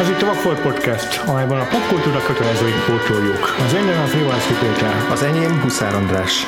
Ez 0.00 0.08
itt 0.08 0.22
a 0.22 0.26
Vagfolt 0.26 0.60
Podcast, 0.60 1.20
amelyben 1.26 1.60
a 1.60 1.66
popkultúra 1.66 2.22
kötelezőit 2.22 2.84
pótoljuk. 2.86 3.54
Az 3.66 3.74
én 3.74 3.84
nevem 3.84 4.06
Frivalszki 4.06 4.52
Péter. 4.60 5.06
Az 5.10 5.22
enyém 5.22 5.60
Huszár 5.60 5.94
András. 5.94 6.46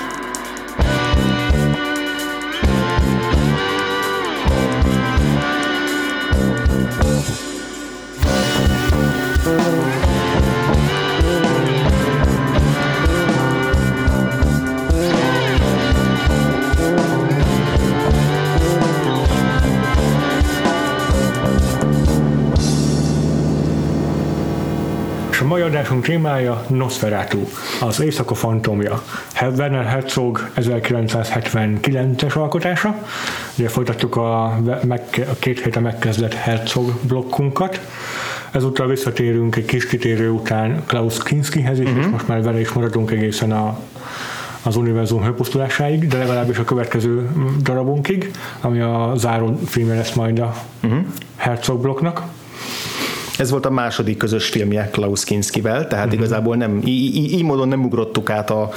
Mai 25.56 25.64
adásunk 25.64 26.04
témája 26.04 26.64
Nosferatu, 26.68 27.38
az 27.80 28.00
éjszaka 28.00 28.34
fantomja. 28.34 29.02
Werner 29.40 29.84
Herzog 29.84 30.50
1979-es 30.56 32.36
alkotása. 32.36 32.94
Ugye 33.58 33.68
folytatjuk 33.68 34.16
a, 34.16 34.58
meg, 34.84 35.02
a 35.30 35.34
két 35.38 35.62
héten 35.62 35.82
megkezdett 35.82 36.34
Herzog 36.34 36.92
blokkunkat. 37.02 37.80
Ezúttal 38.50 38.86
visszatérünk 38.86 39.56
egy 39.56 39.64
kis 39.64 39.86
kitérő 39.86 40.30
után 40.30 40.82
Klaus 40.86 41.22
Kinskihez 41.22 41.78
is, 41.80 41.86
uh-huh. 41.86 42.04
és 42.04 42.10
most 42.10 42.28
már 42.28 42.42
vele 42.42 42.60
is 42.60 42.72
maradunk 42.72 43.10
egészen 43.10 43.52
a 43.52 43.78
az 44.62 44.76
univerzum 44.76 45.22
hőpusztulásáig, 45.22 46.08
de 46.08 46.18
legalábbis 46.18 46.58
a 46.58 46.64
következő 46.64 47.28
darabunkig, 47.62 48.30
ami 48.60 48.80
a 48.80 49.12
záró 49.14 49.58
filmje 49.66 49.94
lesz 49.94 50.12
majd 50.12 50.38
a 50.38 50.54
uh-huh. 50.82 51.04
Herzog 51.36 51.80
blokknak. 51.80 52.22
Ez 53.38 53.50
volt 53.50 53.66
a 53.66 53.70
második 53.70 54.16
közös 54.16 54.48
filmje 54.48 54.88
Klaus 54.90 55.24
Kinskivel, 55.24 55.86
tehát 55.86 56.04
uh-huh. 56.04 56.20
igazából 56.20 56.56
nem, 56.56 56.80
így, 56.84 57.32
így 57.32 57.42
módon 57.42 57.68
nem 57.68 57.84
ugrottuk 57.84 58.30
át 58.30 58.50
a, 58.50 58.70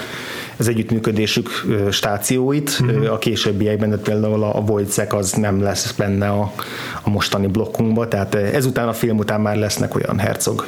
az 0.57 0.67
együttműködésük 0.67 1.49
stációit, 1.91 2.79
uh-huh. 2.81 3.11
a 3.11 3.17
későbbiekben, 3.17 3.89
de 3.89 3.97
például 3.97 4.43
a 4.43 4.63
Wojciech 4.67 5.15
az 5.15 5.31
nem 5.31 5.61
lesz 5.61 5.91
benne 5.91 6.29
a, 6.29 6.53
a 7.01 7.09
mostani 7.09 7.47
blokkunkban, 7.47 8.09
tehát 8.09 8.35
ezután 8.35 8.87
a 8.87 8.93
film 8.93 9.17
után 9.17 9.41
már 9.41 9.55
lesznek 9.55 9.95
olyan 9.95 10.19
Herzog, 10.19 10.67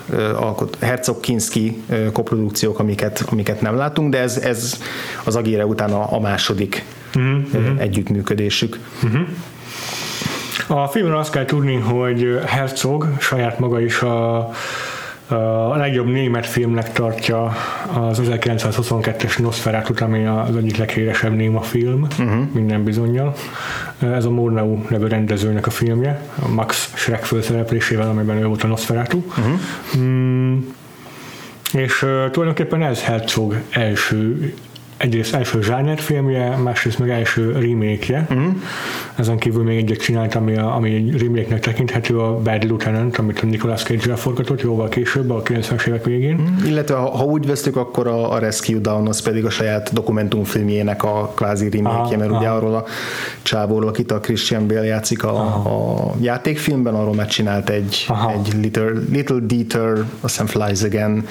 Herzog 0.80 1.20
Kinski 1.20 1.84
koprodukciók, 2.14 2.80
amiket, 2.80 3.26
amiket 3.32 3.62
nem 3.62 3.76
látunk, 3.76 4.12
de 4.12 4.20
ez, 4.20 4.38
ez 4.38 4.80
az 5.24 5.36
Agére 5.36 5.66
után 5.66 5.92
a, 5.92 6.14
a 6.16 6.20
második 6.20 6.84
uh-huh. 7.16 7.82
együttműködésük. 7.82 8.80
Uh-huh. 9.04 9.22
A 10.72 10.88
filmről 10.88 11.18
azt 11.18 11.32
kell 11.32 11.46
tudni, 11.46 11.76
hogy 11.76 12.40
Herzog 12.46 13.08
saját 13.20 13.60
maga 13.60 13.82
is 13.82 14.02
a, 14.02 14.38
a 15.28 15.76
legjobb 15.76 16.08
német 16.08 16.46
filmnek 16.46 16.92
tartja 16.92 17.56
az 17.94 18.22
1922-es 18.24 19.40
Nosferatu, 19.40 19.94
ami 20.04 20.26
az 20.26 20.56
egyik 20.56 20.78
leghíresebb 20.78 21.36
néma 21.36 21.62
film, 21.62 22.02
uh-huh. 22.02 22.54
minden 22.54 22.84
bizonyal. 22.84 23.34
Ez 24.00 24.26
a 24.26 24.30
Murnau 24.30 24.78
nevű 24.90 25.08
rendezőnek 25.08 25.68
a 25.68 25.70
filmje, 25.70 26.22
a 26.44 26.48
Max 26.48 26.94
Schreck 26.96 27.24
főszereplésével, 27.24 28.10
amiben 28.10 28.38
ő 28.38 28.46
volt 28.46 28.64
a 28.64 28.68
Nosferatu. 28.68 29.18
Uh-huh. 29.18 29.60
Mm, 29.98 30.58
és 31.74 32.02
uh, 32.02 32.30
tulajdonképpen 32.30 32.84
ez 32.84 33.04
Herzog 33.04 33.62
első 33.70 34.54
egyrészt 35.02 35.34
első 35.34 35.60
filmje, 35.96 36.56
másrészt 36.56 37.00
meg 37.00 37.10
első 37.10 37.52
remake-je. 37.52 38.28
Uh-huh. 38.30 38.54
Ezen 39.16 39.38
kívül 39.38 39.64
még 39.64 39.78
egyet 39.78 40.00
csinált, 40.00 40.36
ami, 40.36 40.58
a, 40.58 40.76
ami 40.76 40.94
egy 40.94 41.22
remake-nek 41.22 41.60
tekinthető, 41.60 42.20
a 42.20 42.38
Bad 42.38 42.64
Lieutenant, 42.64 43.18
amit 43.18 43.40
a 43.40 43.46
Nicolas 43.46 43.84
Cage-rel 43.84 44.16
forgatott 44.16 44.62
jóval 44.62 44.90
később, 44.90 45.30
a 45.30 45.42
90-es 45.42 45.88
évek 45.88 46.06
végén. 46.06 46.36
Uh-huh. 46.36 46.68
Illetve 46.68 46.96
ha, 46.96 47.10
ha 47.10 47.24
úgy 47.24 47.46
vesztük, 47.46 47.76
akkor 47.76 48.08
a, 48.08 48.32
a 48.32 48.40
Rescue 48.40 48.80
Down 48.80 49.08
az 49.08 49.22
pedig 49.22 49.46
a 49.46 49.50
saját 49.50 49.94
dokumentumfilmjének 49.94 51.04
a 51.04 51.32
kvázi 51.36 51.70
remake 51.70 52.18
mert 52.18 52.30
aha. 52.30 52.40
ugye 52.40 52.50
arról 52.50 52.76
a 52.76 52.86
csávóról, 53.42 53.90
akit 53.90 54.12
a 54.12 54.20
Christian 54.20 54.68
Bale 54.68 54.86
játszik 54.86 55.24
a, 55.24 55.36
a 55.46 56.14
játékfilmben, 56.20 56.94
arról 56.94 57.14
már 57.14 57.28
csinált 57.28 57.70
egy, 57.70 58.08
egy 58.36 58.54
Little, 58.62 58.92
Little 59.12 59.40
Dieter, 59.40 59.92
azt 60.22 60.40
hiszem 60.40 60.46
Flies 60.46 60.84
Again 60.84 61.28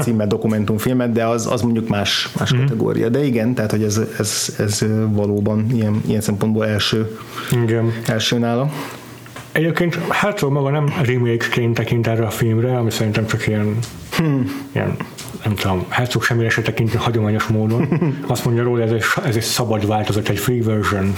címmel 0.00 0.26
dokumentumfilmet, 0.26 1.12
de 1.12 1.24
az, 1.24 1.46
az 1.52 1.62
mondjuk 1.62 1.88
más 1.88 2.28
más 2.38 2.54
mm. 2.54 2.58
kategória. 2.58 3.08
De 3.08 3.24
igen, 3.24 3.54
tehát 3.54 3.70
hogy 3.70 3.82
ez, 3.82 4.00
ez, 4.18 4.54
ez 4.58 4.84
valóban 5.08 5.66
ilyen, 5.72 6.02
ilyen 6.06 6.20
szempontból 6.20 6.66
első, 6.66 7.18
igen. 7.62 7.92
első 8.06 8.38
nála. 8.38 8.70
Egyébként 9.52 9.94
Herzog 10.08 10.52
maga 10.52 10.70
nem 10.70 10.92
remake-ként 11.02 11.74
tekint 11.74 12.06
erre 12.06 12.26
a 12.26 12.30
filmre, 12.30 12.78
ami 12.78 12.90
szerintem 12.90 13.26
csak 13.26 13.46
ilyen, 13.46 13.78
hmm. 14.16 14.50
ilyen 14.72 14.96
nem 15.46 15.54
tudom, 15.54 15.84
Herzog 15.88 16.22
semmire 16.22 16.48
se 16.48 16.62
tekinteni 16.62 17.02
hagyományos 17.02 17.46
módon. 17.46 17.88
Azt 18.26 18.44
mondja 18.44 18.62
róla, 18.62 18.82
ez 18.82 18.90
egy, 18.90 19.02
ez 19.24 19.36
egy 19.36 19.42
szabad 19.42 19.86
változat, 19.86 20.28
egy 20.28 20.38
free 20.38 20.62
version 20.62 21.14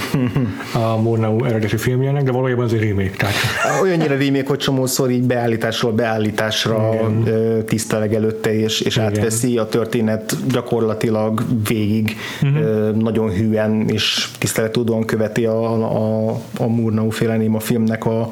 a 0.73 1.01
Murnau 1.01 1.45
eredeti 1.45 1.77
filmjének, 1.77 2.23
de 2.23 2.31
valójában 2.31 2.65
ez 2.65 2.71
egy 2.71 2.83
remake. 2.83 3.11
Tehát. 3.17 3.35
Olyannyira 3.81 4.17
remake, 4.17 4.47
hogy 4.47 4.57
csomószor 4.57 5.09
így 5.09 5.23
beállításról 5.23 5.91
beállításra 5.91 6.93
Igen. 6.93 7.65
tiszteleg 7.65 8.13
előtte, 8.13 8.53
és, 8.53 8.81
és 8.81 8.97
átveszi 8.97 9.57
a 9.57 9.65
történet 9.65 10.35
gyakorlatilag 10.51 11.43
végig 11.67 12.15
uh-huh. 12.41 12.95
nagyon 12.95 13.31
hűen 13.31 13.87
és 13.87 14.27
tiszteletudóan 14.37 15.05
követi 15.05 15.45
a, 15.45 15.73
a, 15.73 16.29
a 16.57 16.67
Murnau 16.67 17.09
féle 17.09 17.37
a 17.53 17.59
filmnek 17.59 18.05
a 18.05 18.29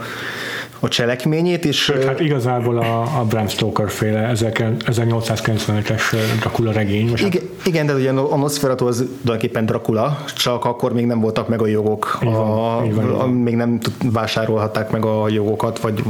a 0.79 0.87
cselekményét, 0.87 1.65
és... 1.65 1.77
Sőt, 1.77 2.03
hát 2.03 2.19
igazából 2.19 2.77
a, 2.77 3.01
a 3.01 3.25
Bram 3.29 3.47
Stoker 3.47 3.89
féle 3.89 4.31
1895-es 4.35 6.01
Dracula 6.39 6.71
regény. 6.71 7.11
Igen, 7.15 7.31
hát... 7.31 7.65
igen, 7.65 7.85
de 7.85 7.93
ugye 7.93 8.11
a 8.11 8.37
Nosferatu 8.37 8.87
az 8.87 9.05
tulajdonképpen 9.21 9.65
Dracula, 9.65 10.23
csak 10.35 10.65
akkor 10.65 10.93
még 10.93 11.05
nem 11.05 11.19
voltak 11.19 11.47
meg 11.47 11.61
a 11.61 11.67
jogok, 11.67 12.17
a, 12.21 12.25
van, 12.29 12.89
van, 12.93 13.09
a, 13.09 13.25
még 13.25 13.55
nem 13.55 13.79
vásárolhatták 14.11 14.91
meg 14.91 15.05
a 15.05 15.29
jogokat, 15.29 15.79
vagy 15.79 16.03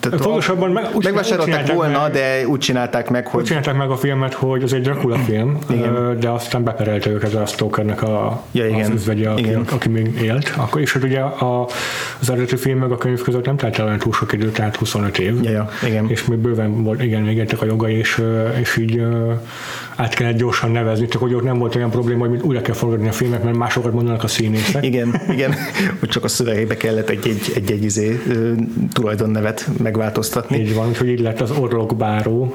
tehát 0.00 0.20
Fontosabban 0.20 0.70
meg, 0.70 0.88
úgy, 0.94 1.04
megvásárolták 1.04 1.72
volna, 1.72 2.02
meg, 2.02 2.12
de 2.12 2.46
úgy 2.46 2.58
csinálták 2.58 3.10
meg, 3.10 3.26
hogy... 3.26 3.40
Úgy 3.40 3.46
csinálták 3.46 3.76
meg 3.76 3.90
a 3.90 3.96
filmet, 3.96 4.34
hogy 4.34 4.62
az 4.62 4.72
egy 4.72 4.82
Dracula 4.82 5.16
film, 5.16 5.58
igen. 5.70 6.16
de 6.20 6.28
aztán 6.28 6.64
beperelte 6.64 7.10
őket 7.10 7.34
a 7.34 7.46
Stokernek 7.46 8.02
a, 8.02 8.42
ja, 8.52 8.66
igen. 8.66 8.80
az 8.80 8.88
üzvegye, 8.88 9.30
aki, 9.30 9.42
igen. 9.42 9.64
aki 9.72 9.88
még 9.88 10.20
élt. 10.22 10.52
Akkor, 10.56 10.80
és 10.80 10.92
hát 10.92 11.02
ugye 11.02 11.20
a, 11.20 11.68
az 12.20 12.30
eredeti 12.30 12.56
film 12.56 12.78
meg 12.78 12.92
a 12.92 12.96
könyv 12.96 13.22
között 13.22 13.44
nem 13.44 13.56
telt 13.56 13.78
el 13.78 13.87
olyan 13.88 14.00
túl 14.00 14.12
sok 14.12 14.32
idő, 14.32 14.50
tehát 14.50 14.76
25 14.76 15.18
év. 15.18 15.42
Ja, 15.42 15.50
ja, 15.50 15.68
igen. 15.86 16.10
És 16.10 16.24
még 16.24 16.38
bőven 16.38 16.82
volt, 16.82 17.02
igen, 17.02 17.22
még 17.22 17.60
a 17.60 17.64
jogai, 17.64 17.94
és, 17.94 18.22
és 18.60 18.76
így 18.76 19.02
át 19.98 20.14
kellett 20.14 20.36
gyorsan 20.36 20.70
nevezni, 20.70 21.08
csak 21.08 21.20
hogy 21.20 21.34
ott 21.34 21.42
nem 21.42 21.58
volt 21.58 21.74
olyan 21.74 21.90
probléma, 21.90 22.26
hogy 22.26 22.40
újra 22.42 22.60
kell 22.60 22.74
forgatni 22.74 23.08
a 23.08 23.12
filmet, 23.12 23.44
mert 23.44 23.56
másokat 23.56 23.92
mondanak 23.92 24.24
a 24.24 24.28
színészek. 24.28 24.84
Igen, 24.84 25.20
igen, 25.30 25.54
hogy 26.00 26.08
csak 26.08 26.24
a 26.24 26.28
szövegébe 26.28 26.76
kellett 26.76 27.08
egy, 27.08 27.26
egy, 27.26 27.52
egy, 27.54 27.70
egy 27.70 27.84
izé, 27.84 28.20
tulajdonnevet 28.92 29.68
megváltoztatni. 29.82 30.58
Így 30.58 30.74
van, 30.74 30.88
úgyhogy 30.88 31.08
így 31.08 31.20
lett 31.20 31.40
az 31.40 31.50
Orlok 31.50 31.96
Báró, 31.96 32.52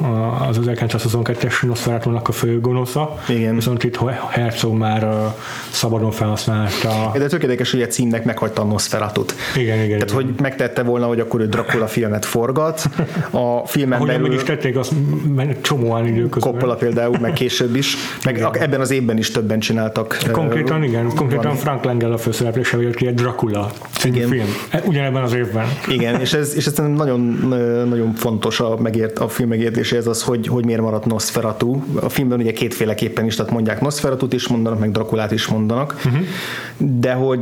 az 0.47 0.59
1922-es 0.61 1.65
Nosferatu-nak 1.65 2.27
a 2.27 2.31
fő 2.31 2.59
gonosza, 2.59 3.23
igen. 3.27 3.55
viszont 3.55 3.83
itt 3.83 3.99
Herzog 4.29 4.77
már 4.77 5.33
szabadon 5.71 6.11
felhasználta. 6.11 7.11
De 7.13 7.27
tökéletes, 7.27 7.71
hogy 7.71 7.81
a 7.81 7.87
címnek 7.87 8.25
meghagyta 8.25 8.61
a 8.61 8.65
Nosferatut. 8.65 9.33
Igen, 9.55 9.83
igen. 9.83 9.99
Tehát, 9.99 10.13
igen. 10.13 10.15
hogy 10.15 10.41
megtette 10.41 10.83
volna, 10.83 11.07
hogy 11.07 11.19
akkor 11.19 11.41
ő 11.41 11.47
Dracula 11.47 11.87
filmet 11.87 12.25
forgat. 12.25 12.89
A 13.29 13.67
filmen 13.67 13.97
Ahogy 13.97 14.07
belül... 14.07 14.27
meg 14.27 14.37
is 14.37 14.43
tették, 14.43 14.77
azt 14.77 14.93
csomóan 15.61 16.07
időközben. 16.07 16.51
Coppola 16.51 16.75
például, 16.75 17.17
meg 17.19 17.32
később 17.33 17.75
is. 17.75 17.95
Meg 18.25 18.35
igen. 18.37 18.51
ebben 18.59 18.81
az 18.81 18.91
évben 18.91 19.17
is 19.17 19.31
többen 19.31 19.59
csináltak. 19.59 20.17
Konkrétan 20.31 20.79
uh, 20.79 20.87
igen, 20.87 21.15
konkrétan 21.15 21.45
van. 21.45 21.55
Frank 21.55 21.83
Langell 21.83 22.11
a 22.11 22.17
főszereplése 22.17 22.81
jött 22.81 22.95
ki 22.95 23.07
egy 23.07 23.13
Dracula 23.13 23.71
igen. 24.03 24.27
film. 24.27 24.45
E, 24.69 24.81
ugyanebben 24.85 25.23
az 25.23 25.33
évben. 25.33 25.65
Igen, 25.87 26.19
és 26.19 26.33
ez, 26.33 26.55
és 26.55 26.65
ez 26.65 26.77
nagyon, 26.95 27.19
nagyon 27.89 28.13
fontos 28.13 28.59
a, 28.59 28.77
megért, 28.77 29.19
a 29.19 29.27
film 29.27 29.49
megértéséhez 29.49 30.07
az, 30.07 30.23
hogy, 30.23 30.47
hogy 30.47 30.65
miért 30.65 30.81
maradt 30.81 31.05
Nosferatu. 31.05 31.83
A 32.01 32.09
filmben 32.09 32.39
ugye 32.39 32.51
kétféleképpen 32.51 33.25
is, 33.25 33.35
tehát 33.35 33.51
mondják 33.51 33.81
Nosferatut 33.81 34.33
is 34.33 34.47
mondanak, 34.47 34.79
meg 34.79 34.91
Drakulát 34.91 35.31
is 35.31 35.47
mondanak. 35.47 35.95
Uh-huh. 36.05 36.21
De 36.77 37.13
hogy, 37.13 37.41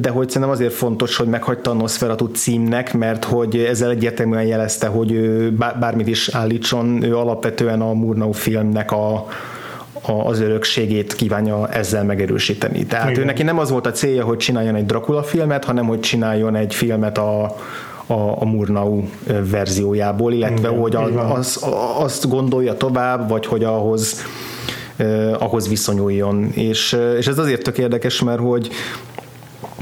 de 0.00 0.10
hogy 0.10 0.28
szerintem 0.28 0.50
azért 0.50 0.72
fontos, 0.72 1.16
hogy 1.16 1.26
meghagyta 1.26 1.70
a 1.70 1.74
Nosferatu 1.74 2.26
címnek, 2.26 2.94
mert 2.94 3.24
hogy 3.24 3.56
ezzel 3.56 3.90
egyértelműen 3.90 4.44
jelezte, 4.44 4.86
hogy 4.86 5.12
bármit 5.80 6.06
is 6.06 6.28
állítson, 6.28 7.02
ő 7.02 7.16
alapvetően 7.16 7.80
a 7.80 7.92
Murnau 7.92 8.32
filmnek 8.32 8.92
a, 8.92 9.09
az 10.26 10.40
örökségét 10.40 11.14
kívánja 11.14 11.68
ezzel 11.68 12.04
megerősíteni. 12.04 12.86
Tehát 12.86 13.10
Igen. 13.10 13.22
ő 13.22 13.24
neki 13.24 13.42
nem 13.42 13.58
az 13.58 13.70
volt 13.70 13.86
a 13.86 13.90
célja, 13.90 14.24
hogy 14.24 14.36
csináljon 14.36 14.74
egy 14.74 14.86
Dracula 14.86 15.22
filmet, 15.22 15.64
hanem 15.64 15.86
hogy 15.86 16.00
csináljon 16.00 16.56
egy 16.56 16.74
filmet 16.74 17.18
a, 17.18 17.44
a, 18.06 18.40
a 18.40 18.44
Murnau 18.44 19.02
verziójából, 19.50 20.32
illetve 20.32 20.68
Igen, 20.68 20.80
hogy 20.80 20.94
a, 20.94 21.34
az, 21.34 21.64
azt 21.98 22.28
gondolja 22.28 22.76
tovább, 22.76 23.28
vagy 23.28 23.46
hogy 23.46 23.64
ahhoz 23.64 24.24
ahhoz 25.38 25.68
viszonyuljon. 25.68 26.50
És, 26.54 26.96
és 27.18 27.26
ez 27.26 27.38
azért 27.38 27.62
tök 27.62 27.78
érdekes, 27.78 28.22
mert 28.22 28.40
hogy 28.40 28.70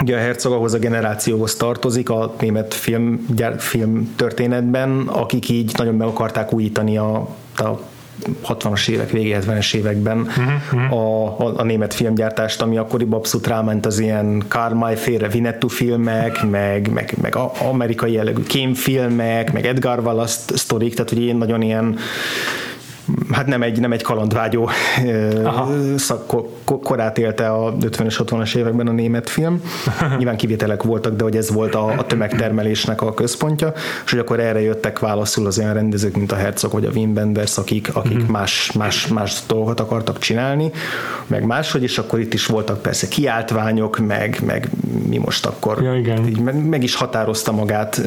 Ugye 0.03 0.17
a 0.17 0.19
Herzog 0.19 0.53
ahhoz 0.53 0.75
a 0.75 0.79
generációhoz 0.79 1.57
tartozik 1.57 2.11
a 2.11 2.35
német 2.41 2.75
film, 2.75 3.27
gyár, 3.35 3.55
film 3.59 4.15
történetben, 4.17 5.01
akik 5.07 5.49
így 5.49 5.73
nagyon 5.77 5.95
meg 5.95 6.07
akarták 6.07 6.53
újítani 6.53 6.97
a, 6.97 7.15
a 7.57 7.81
60-as 8.47 8.89
évek 8.89 9.11
vége, 9.11 9.39
70-es 9.47 9.75
években 9.75 10.19
uh-huh. 10.19 10.93
a, 10.93 11.25
a, 11.39 11.53
a 11.57 11.63
német 11.63 11.95
filmgyártást, 11.95 12.63
ami 12.63 12.77
akkoriban 12.77 13.19
abszolút 13.19 13.47
ráment 13.47 13.87
az 13.87 13.99
ilyen 13.99 14.45
Carmine 14.49 14.97
félre 14.97 15.29
Vinettu 15.29 15.69
filmek, 15.69 16.43
meg, 16.51 16.91
meg, 16.93 17.15
meg 17.21 17.37
amerikai 17.71 18.13
jellegű 18.13 18.43
kémfilmek, 18.43 19.53
meg 19.53 19.67
Edgar 19.67 19.99
Wallace 19.99 20.57
sztorik, 20.57 20.95
tehát 20.95 21.11
hogy 21.11 21.23
én 21.23 21.37
nagyon 21.37 21.63
ilyen 21.63 21.99
hát 23.39 23.47
nem 23.47 23.63
egy, 23.63 23.81
nem 23.81 23.93
egy 23.93 24.03
kalandvágyó 24.03 24.71
szak, 25.97 26.35
korát 26.65 27.19
élte 27.19 27.49
a 27.49 27.75
50-es, 27.77 28.15
60-as 28.19 28.57
években 28.57 28.87
a 28.87 28.93
német 28.93 29.31
film. 29.31 29.63
Nyilván 30.19 30.37
kivételek 30.37 30.83
voltak, 30.83 31.17
de 31.17 31.23
hogy 31.23 31.37
ez 31.37 31.53
volt 31.53 31.75
a, 31.75 31.87
a 31.87 32.07
tömegtermelésnek 32.07 33.03
a 33.03 33.15
központja, 33.15 33.73
és 34.05 34.11
hogy 34.11 34.21
akkor 34.21 34.41
erre 34.41 34.61
jöttek 34.61 34.99
válaszul 34.99 35.47
az 35.47 35.59
olyan 35.59 35.75
rendezők, 35.75 36.17
mint 36.17 36.33
a 36.33 36.37
Herzog 36.37 36.73
vagy 36.73 36.85
a 36.85 36.91
Wim 36.95 37.13
Wenders, 37.17 37.59
akik, 37.59 37.91
akik 37.95 38.17
uh-huh. 38.17 38.31
más, 38.31 38.73
más, 38.73 39.07
más 39.07 39.43
dolgokat 39.47 39.81
akartak 39.81 40.19
csinálni, 40.19 40.71
meg 41.27 41.45
máshogy, 41.45 41.83
és 41.83 41.99
akkor 41.99 42.21
itt 42.21 42.35
is 42.35 42.47
voltak 42.47 42.83
persze 42.83 43.09
kiáltványok, 43.09 43.99
meg, 43.99 44.41
meg 44.47 44.69
mi 45.09 45.19
most 45.19 45.47
akkor 45.47 45.83
ja, 45.83 45.95
igen. 45.95 46.27
Így 46.27 46.41
meg, 46.41 46.69
meg 46.69 46.83
is 46.83 46.95
határozta 46.95 47.53
magát 47.53 48.01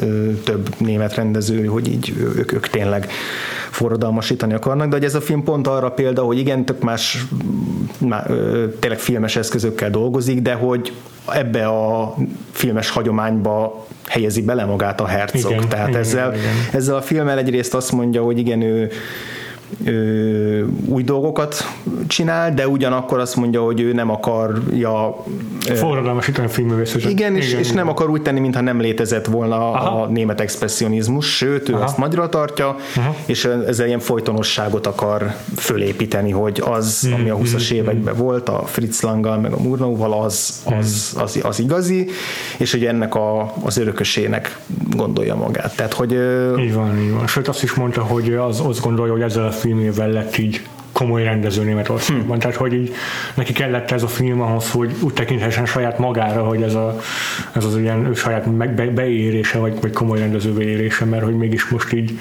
több 0.44 0.68
német 0.78 1.14
rendező, 1.14 1.64
hogy 1.64 1.88
így 1.88 2.14
ők, 2.36 2.52
ők 2.52 2.68
tényleg 2.68 3.10
forradalmasítani 3.70 4.52
akarnak, 4.54 4.88
de 4.88 4.96
hogy 4.96 5.04
ez 5.04 5.14
a 5.14 5.20
film 5.22 5.42
pont 5.42 5.66
arra 5.66 5.90
példa, 5.90 6.22
hogy 6.22 6.38
igen, 6.38 6.64
tök 6.64 6.82
más, 6.82 7.24
má, 7.98 8.26
tényleg 8.80 8.98
filmes 8.98 9.36
eszközökkel 9.36 9.90
dolgozik, 9.90 10.40
de 10.40 10.52
hogy 10.52 10.92
ebbe 11.32 11.66
a 11.66 12.14
filmes 12.50 12.90
hagyományba 12.90 13.86
helyezi 14.06 14.42
bele 14.42 14.64
magát 14.64 15.00
a 15.00 15.06
hercog. 15.06 15.50
Igen, 15.50 15.68
Tehát 15.68 15.88
igen, 15.88 16.00
ezzel, 16.00 16.34
igen. 16.34 16.54
ezzel 16.72 16.94
a 16.94 17.02
filmmel 17.02 17.38
egyrészt 17.38 17.74
azt 17.74 17.92
mondja, 17.92 18.22
hogy 18.22 18.38
igen, 18.38 18.62
ő 18.62 18.90
ö, 19.84 20.64
új 20.86 21.02
dolgokat 21.02 21.64
csinál, 22.06 22.54
de 22.54 22.68
ugyanakkor 22.68 23.18
azt 23.18 23.36
mondja, 23.36 23.62
hogy 23.62 23.80
ő 23.80 23.92
nem 23.92 24.10
akarja 24.10 25.24
forradalmasítani 25.74 26.46
a 26.46 26.50
filmművészetet. 26.50 27.10
Igen, 27.10 27.36
és, 27.36 27.48
igen, 27.48 27.60
és 27.60 27.72
nem 27.72 27.88
akar 27.88 28.10
úgy 28.10 28.22
tenni, 28.22 28.40
mintha 28.40 28.60
nem 28.60 28.80
létezett 28.80 29.26
volna 29.26 29.70
Aha. 29.70 30.02
a 30.02 30.06
német 30.06 30.40
expressionizmus, 30.40 31.36
sőt, 31.36 31.68
ő 31.68 31.74
Aha. 31.74 31.84
azt 31.84 31.96
nagyra 31.96 32.28
tartja, 32.28 32.76
Aha. 32.96 33.16
és 33.26 33.44
ezzel 33.44 33.86
ilyen 33.86 33.98
folytonosságot 33.98 34.86
akar 34.86 35.34
fölépíteni, 35.56 36.30
hogy 36.30 36.62
az, 36.66 37.06
mm, 37.08 37.12
ami 37.12 37.30
a 37.30 37.36
20-as 37.36 37.72
mm, 37.72 37.76
években 37.76 38.14
mm. 38.14 38.18
volt, 38.18 38.48
a 38.48 38.62
Fritz 38.66 39.02
Langgal, 39.02 39.38
meg 39.38 39.52
a 39.52 39.60
Murnauval, 39.60 40.12
az, 40.12 40.62
az, 40.64 41.16
az, 41.18 41.38
az 41.42 41.60
igazi, 41.60 42.08
és 42.58 42.70
hogy 42.72 42.84
ennek 42.84 43.14
a, 43.14 43.52
az 43.62 43.76
örökösének 43.76 44.58
gondolja 44.96 45.34
magát. 45.34 45.76
Tehát, 45.76 45.92
hogy, 45.92 46.12
így 46.58 46.74
van, 46.74 46.98
így 46.98 47.12
van. 47.12 47.26
Sőt, 47.26 47.48
azt 47.48 47.62
is 47.62 47.74
mondta, 47.74 48.02
hogy 48.02 48.34
az, 48.34 48.60
azt 48.60 48.80
gondolja, 48.80 49.12
hogy 49.12 49.22
ezzel 49.22 49.46
a 49.46 49.50
filmével 49.62 50.10
lett 50.10 50.36
így 50.36 50.60
komoly 50.92 51.22
rendező 51.22 51.62
Németországban. 51.62 52.26
Hmm. 52.26 52.38
Tehát, 52.38 52.56
hogy 52.56 52.72
így 52.72 52.94
neki 53.34 53.52
kellett 53.52 53.90
ez 53.90 54.02
a 54.02 54.08
film 54.08 54.40
ahhoz, 54.40 54.70
hogy 54.70 54.94
úgy 55.00 55.12
tekinthessen 55.12 55.66
saját 55.66 55.98
magára, 55.98 56.42
hogy 56.42 56.62
ez, 56.62 56.74
a, 56.74 57.00
ez 57.52 57.64
az 57.64 57.76
ilyen 57.76 58.06
ő 58.06 58.14
saját 58.14 58.56
meg, 58.56 58.74
be, 58.74 58.86
beérése, 58.86 59.58
vagy, 59.58 59.80
vagy 59.80 59.92
komoly 59.92 60.18
rendező 60.18 60.52
beérése, 60.52 61.04
mert 61.04 61.24
hogy 61.24 61.36
mégis 61.36 61.68
most 61.68 61.92
így 61.92 62.18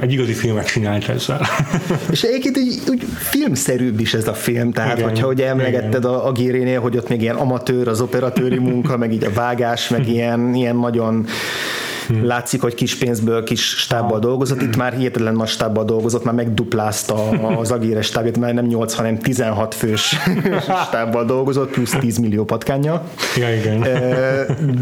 egy 0.00 0.12
igazi 0.12 0.32
filmet 0.32 0.66
csinált 0.66 1.08
ezzel. 1.08 1.40
És 2.10 2.22
egyébként 2.22 2.58
úgy, 2.58 2.78
úgy 2.88 3.04
filmszerűbb 3.16 4.00
is 4.00 4.14
ez 4.14 4.28
a 4.28 4.34
film, 4.34 4.72
tehát 4.72 4.96
igen, 4.96 5.08
hogyha 5.08 5.26
ugye 5.26 5.46
emlegetted 5.46 6.02
igen. 6.02 6.10
a, 6.10 6.26
a 6.26 6.32
Gérénél, 6.32 6.80
hogy 6.80 6.96
ott 6.96 7.08
még 7.08 7.22
ilyen 7.22 7.36
amatőr, 7.36 7.88
az 7.88 8.00
operatőri 8.00 8.58
munka, 8.58 8.96
meg 8.96 9.12
így 9.12 9.24
a 9.24 9.32
vágás, 9.32 9.88
meg 9.88 10.08
ilyen, 10.08 10.54
ilyen 10.54 10.76
nagyon 10.76 11.26
Hmm. 12.08 12.26
Látszik, 12.26 12.60
hogy 12.60 12.74
kis 12.74 12.96
pénzből, 12.96 13.44
kis 13.44 13.68
stábbal 13.68 14.18
dolgozott, 14.18 14.62
itt 14.62 14.76
már 14.76 14.92
hihetetlen 14.92 15.34
nagy 15.34 15.48
stábbal 15.48 15.84
dolgozott, 15.84 16.24
már 16.24 16.34
megduplázta 16.34 17.28
az 17.58 17.70
Agire 17.70 18.02
stábját, 18.02 18.38
mert 18.38 18.54
nem 18.54 18.66
8, 18.66 18.94
hanem 18.94 19.18
16 19.18 19.74
fős 19.74 20.16
stábbal 20.86 21.24
dolgozott, 21.24 21.70
plusz 21.70 21.96
10 22.00 22.18
millió 22.18 22.44
patkánya. 22.44 23.02
Ja, 23.36 23.54
igen. 23.54 23.80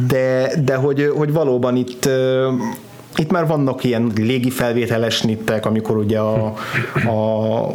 De, 0.06 0.52
de 0.64 0.74
hogy, 0.74 1.12
hogy 1.16 1.32
valóban 1.32 1.76
itt 1.76 2.08
itt 3.18 3.30
már 3.30 3.46
vannak 3.46 3.84
ilyen 3.84 4.12
légi 4.16 4.50
felvételes 4.50 5.20
nittek, 5.20 5.66
amikor 5.66 5.96
ugye 5.96 6.18
a, 6.18 6.44
a 6.94 7.70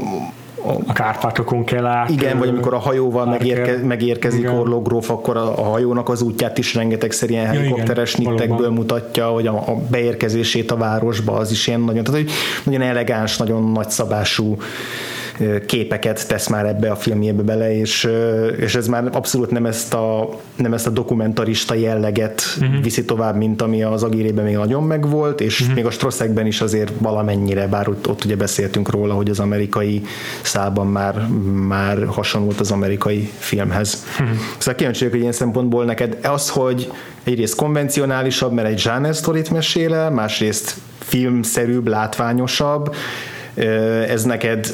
a 0.87 0.93
Kárpátokon 0.93 1.63
kell 1.63 1.85
át. 1.85 2.09
Igen, 2.09 2.39
vagy 2.39 2.49
amikor 2.49 2.73
a 2.73 2.77
hajóval 2.77 3.25
megérke, 3.25 3.77
megérkezik 3.77 4.51
Orló 4.51 4.81
gróf, 4.81 5.09
akkor 5.09 5.37
a, 5.37 5.59
a 5.59 5.63
hajónak 5.63 6.09
az 6.09 6.21
útját 6.21 6.57
is 6.57 6.75
rengeteg 6.75 7.13
ilyen 7.21 7.45
helikopteres 7.45 8.15
ja, 8.17 8.29
nittekből 8.29 8.69
mutatja, 8.69 9.27
hogy 9.27 9.47
a, 9.47 9.53
a 9.53 9.75
beérkezését 9.89 10.71
a 10.71 10.77
városba, 10.77 11.33
az 11.33 11.51
is 11.51 11.67
ilyen 11.67 11.79
nagyon, 11.79 12.03
tehát 12.03 12.21
hogy 12.21 12.31
nagyon 12.63 12.81
elegáns, 12.81 13.37
nagyon 13.37 13.71
nagyszabású 13.71 14.57
képeket 15.65 16.27
tesz 16.27 16.47
már 16.47 16.65
ebbe 16.65 16.91
a 16.91 16.95
filmjébe 16.95 17.41
bele, 17.41 17.75
és, 17.77 18.09
és 18.57 18.75
ez 18.75 18.87
már 18.87 19.09
abszolút 19.11 19.51
nem 19.51 19.65
ezt 19.65 19.93
a, 19.93 20.29
nem 20.55 20.73
ezt 20.73 20.87
a 20.87 20.89
dokumentarista 20.89 21.73
jelleget 21.73 22.41
uh-huh. 22.61 22.83
viszi 22.83 23.05
tovább, 23.05 23.35
mint 23.35 23.61
ami 23.61 23.83
az 23.83 24.03
Agirében 24.03 24.45
még 24.45 24.55
nagyon 24.55 24.83
megvolt, 24.83 25.41
és 25.41 25.59
uh-huh. 25.59 25.75
még 25.75 25.85
a 25.85 25.91
Strossekben 25.91 26.45
is 26.45 26.61
azért 26.61 26.91
valamennyire, 26.97 27.67
bár 27.67 27.89
ott, 27.89 28.09
ott 28.09 28.25
ugye 28.25 28.35
beszéltünk 28.35 28.89
róla, 28.89 29.13
hogy 29.13 29.29
az 29.29 29.39
amerikai 29.39 30.01
szában 30.41 30.87
már, 30.87 31.27
már 31.67 32.05
hasonlult 32.05 32.59
az 32.59 32.71
amerikai 32.71 33.31
filmhez. 33.37 34.05
Uh-huh. 34.11 34.37
Szóval 34.57 34.75
kíváncsi 34.75 34.99
vagyok, 34.99 35.13
hogy 35.13 35.21
ilyen 35.21 35.33
szempontból 35.33 35.85
neked 35.85 36.17
az, 36.23 36.49
hogy 36.49 36.91
egyrészt 37.23 37.55
konvencionálisabb, 37.55 38.51
mert 38.51 38.67
egy 38.67 38.79
zsáner 38.79 39.15
sztorit 39.15 39.49
mesél 39.49 39.93
el, 39.93 40.11
másrészt 40.11 40.75
filmszerűbb, 40.99 41.87
látványosabb, 41.87 42.95
ez 44.07 44.23
neked 44.23 44.67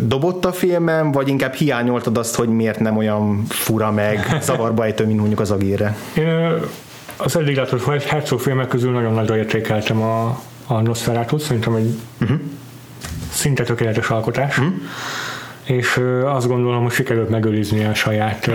dobott 0.00 0.44
a 0.44 0.52
filmem, 0.52 1.12
vagy 1.12 1.28
inkább 1.28 1.54
hiányoltad 1.54 2.18
azt, 2.18 2.34
hogy 2.34 2.48
miért 2.48 2.80
nem 2.80 2.96
olyan 2.96 3.44
fura 3.48 3.90
meg 3.90 4.26
zavarba 4.42 4.84
ejtő, 4.84 5.06
mint 5.06 5.18
mondjuk 5.18 5.40
az 5.40 5.50
agírre? 5.50 5.96
Én 6.16 6.52
az 7.16 7.36
eddig 7.36 7.56
látott 7.56 8.02
Herzog 8.02 8.40
filmek 8.40 8.68
közül 8.68 8.92
nagyon 8.92 9.12
nagyra 9.12 9.36
értékeltem 9.36 10.02
a, 10.02 10.40
a 10.66 10.80
Nosferatu, 10.80 11.38
szerintem 11.38 11.74
egy 11.74 11.98
uh-huh. 12.20 12.38
szinte 13.30 13.62
tökéletes 13.62 14.08
alkotás. 14.08 14.58
Uh-huh 14.58 14.74
és 15.64 16.00
azt 16.24 16.48
gondolom, 16.48 16.82
hogy 16.82 16.92
sikerült 16.92 17.28
megőrizni 17.28 17.84
a 17.84 17.94
saját 17.94 18.50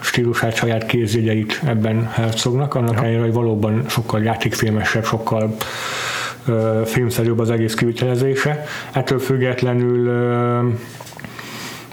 stílusát, 0.00 0.54
saját 0.54 0.86
kézjegyeit 0.86 1.60
ebben 1.64 2.08
Herzognak, 2.12 2.74
annak 2.74 2.94
ja. 2.94 2.98
ellenére, 2.98 3.20
hogy 3.20 3.32
valóban 3.32 3.84
sokkal 3.88 4.22
játékfilmesebb, 4.22 5.04
sokkal 5.04 5.56
filmszerűbb 6.84 7.38
az 7.38 7.50
egész 7.50 7.74
kivitelezése. 7.74 8.64
Ettől 8.92 9.18
függetlenül 9.18 10.08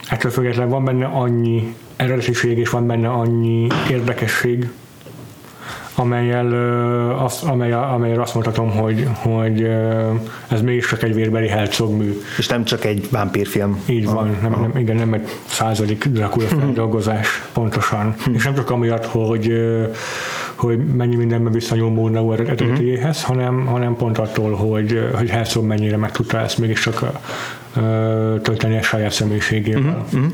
ettől 0.10 0.32
függetlenül 0.32 0.72
van 0.72 0.84
benne 0.84 1.06
annyi 1.06 1.76
eredetiség 1.96 2.58
és 2.58 2.70
van 2.70 2.88
benne 2.88 3.10
annyi 3.10 3.68
érdekesség, 3.90 4.70
amelyel, 5.96 6.54
azt, 7.12 7.44
amely, 7.44 7.72
amelyel 7.72 8.22
azt 8.22 8.34
mondhatom, 8.34 8.72
hogy, 8.72 9.08
hogy 9.14 9.62
ez 10.48 10.62
mégis 10.62 10.88
csak 10.88 11.04
egy 11.04 11.14
vérbeli 11.14 11.52
mű. 11.80 12.22
És 12.38 12.48
nem 12.48 12.64
csak 12.64 12.86
egy 12.86 13.08
vámpírfilm. 13.12 13.84
Így 13.86 14.06
van, 14.06 14.38
nem, 14.42 14.52
nem, 14.52 14.78
igen, 14.78 14.96
nem 14.96 15.14
egy 15.14 15.30
századik 15.46 16.06
Dracula 16.06 16.48
feldolgozás 16.60 17.44
pontosan. 17.54 18.16
Hm. 18.24 18.34
És 18.34 18.44
nem 18.44 18.56
csak 18.56 18.70
amiatt, 18.70 19.06
hogy 19.06 19.54
hogy 20.64 20.86
mennyi 20.86 21.16
mindenben 21.16 21.52
visszanyúl 21.52 21.90
Murnau 21.90 22.32
eredetiéhez, 22.32 23.18
uh-huh. 23.18 23.36
hanem, 23.36 23.66
hanem 23.66 23.96
pont 23.96 24.18
attól, 24.18 24.54
hogy, 24.54 25.10
hogy 25.14 25.30
Herzog 25.30 25.66
mennyire 25.66 25.98
meg 25.98 26.12
tudta 26.12 26.40
ezt 26.40 26.58
mégiscsak 26.58 27.06
tölteni 28.42 28.78
a 28.78 28.82
saját 28.82 29.12
személyiségével. 29.12 30.06
Uh-huh. 30.14 30.32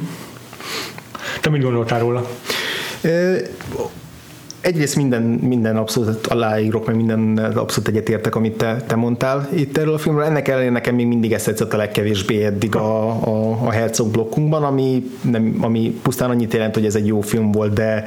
Te 1.41 1.49
mit 1.49 1.61
gondoltál 1.61 1.99
róla? 1.99 2.27
egyrészt 4.61 4.95
minden, 4.95 5.21
minden 5.21 5.77
abszolút 5.77 6.27
aláírok, 6.27 6.85
meg 6.85 6.95
minden 6.95 7.37
abszolút 7.37 7.87
egyetértek, 7.87 8.35
amit 8.35 8.57
te, 8.57 8.83
te 8.87 8.95
mondtál 8.95 9.49
itt 9.55 9.77
erről 9.77 9.93
a 9.93 9.97
filmről. 9.97 10.23
Ennek 10.23 10.47
ellenére 10.47 10.71
nekem 10.71 10.95
még 10.95 11.07
mindig 11.07 11.33
ezt 11.33 11.45
tetszett 11.45 11.73
a 11.73 11.77
legkevésbé 11.77 12.43
eddig 12.43 12.75
a, 12.75 13.09
a, 13.09 13.57
a 13.65 13.71
Herzog 13.71 14.11
blokkunkban, 14.11 14.63
ami, 14.63 15.09
nem, 15.21 15.57
ami 15.61 15.99
pusztán 16.01 16.29
annyit 16.29 16.53
jelent, 16.53 16.73
hogy 16.73 16.85
ez 16.85 16.95
egy 16.95 17.07
jó 17.07 17.21
film 17.21 17.51
volt, 17.51 17.73
de 17.73 18.03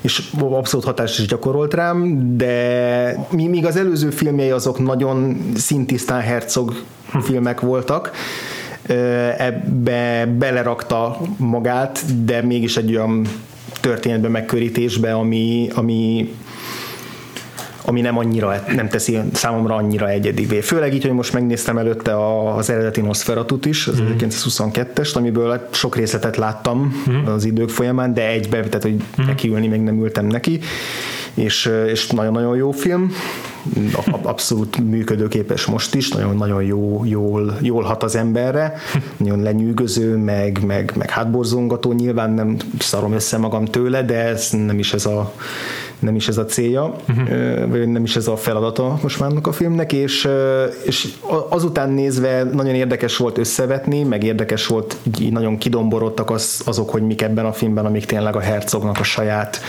és 0.00 0.30
abszolút 0.38 0.86
hatást 0.86 1.18
is 1.18 1.26
gyakorolt 1.26 1.74
rám, 1.74 2.24
de 2.36 3.26
míg 3.30 3.66
az 3.66 3.76
előző 3.76 4.10
filmjei 4.10 4.50
azok 4.50 4.78
nagyon 4.78 5.36
szintisztán 5.56 6.20
Herzog 6.20 6.82
filmek 7.22 7.60
voltak, 7.60 8.10
ebbe 9.38 10.26
belerakta 10.38 11.20
magát, 11.36 12.24
de 12.24 12.42
mégis 12.42 12.76
egy 12.76 12.96
olyan 12.96 13.26
történetbe, 13.80 14.28
megkörítésbe, 14.28 15.14
ami, 15.14 15.68
ami 15.74 16.34
ami 17.90 18.00
nem 18.00 18.18
annyira, 18.18 18.64
nem 18.74 18.88
teszi 18.88 19.18
számomra 19.32 19.74
annyira 19.74 20.08
egyedivé. 20.08 20.60
Főleg 20.60 20.94
így, 20.94 21.02
hogy 21.02 21.12
most 21.12 21.32
megnéztem 21.32 21.78
előtte 21.78 22.16
az 22.54 22.70
eredeti 22.70 23.00
Nosferatut 23.00 23.66
is, 23.66 23.86
az 23.86 24.00
mm. 24.00 24.06
1922-est, 24.18 25.14
amiből 25.14 25.68
sok 25.70 25.96
részletet 25.96 26.36
láttam 26.36 27.02
mm. 27.10 27.26
az 27.26 27.44
idők 27.44 27.68
folyamán, 27.68 28.14
de 28.14 28.28
egybe, 28.28 28.60
tehát 28.60 28.82
hogy 28.82 28.94
mm. 28.94 29.26
nekiülni 29.26 29.66
még 29.66 29.80
nem 29.80 30.02
ültem 30.02 30.26
neki, 30.26 30.60
és, 31.40 31.70
és 31.86 32.06
nagyon-nagyon 32.06 32.56
jó 32.56 32.70
film, 32.70 33.12
abszolút 34.22 34.78
működőképes 34.78 35.64
most 35.64 35.94
is, 35.94 36.08
nagyon-nagyon 36.08 36.62
jó, 36.62 37.02
jól, 37.04 37.56
jól 37.60 37.82
hat 37.82 38.02
az 38.02 38.16
emberre, 38.16 38.74
nagyon 39.16 39.42
lenyűgöző, 39.42 40.16
meg, 40.16 40.64
meg, 40.66 40.92
meg 40.96 41.10
hátborzongató, 41.10 41.92
nyilván 41.92 42.30
nem 42.30 42.56
szarom 42.78 43.12
össze 43.12 43.38
magam 43.38 43.64
tőle, 43.64 44.02
de 44.02 44.14
ez 44.14 44.50
nem 44.50 44.78
is 44.78 44.92
ez 44.92 45.06
a 45.06 45.32
nem 45.98 46.14
is 46.14 46.28
ez 46.28 46.36
a 46.36 46.44
célja, 46.44 46.96
uh-huh. 47.08 47.68
vagy 47.68 47.88
nem 47.88 48.04
is 48.04 48.16
ez 48.16 48.26
a 48.26 48.36
feladata 48.36 48.98
most 49.02 49.20
már 49.20 49.30
a 49.42 49.52
filmnek, 49.52 49.92
és, 49.92 50.28
és 50.84 51.08
azután 51.48 51.90
nézve 51.90 52.42
nagyon 52.42 52.74
érdekes 52.74 53.16
volt 53.16 53.38
összevetni, 53.38 54.02
meg 54.02 54.24
érdekes 54.24 54.66
volt, 54.66 54.96
nagyon 55.30 55.58
kidomborodtak 55.58 56.30
az, 56.30 56.62
azok, 56.64 56.90
hogy 56.90 57.02
mik 57.02 57.22
ebben 57.22 57.44
a 57.44 57.52
filmben, 57.52 57.84
amik 57.84 58.04
tényleg 58.04 58.36
a 58.36 58.40
hercognak 58.40 58.98
a 58.98 59.02
saját 59.02 59.60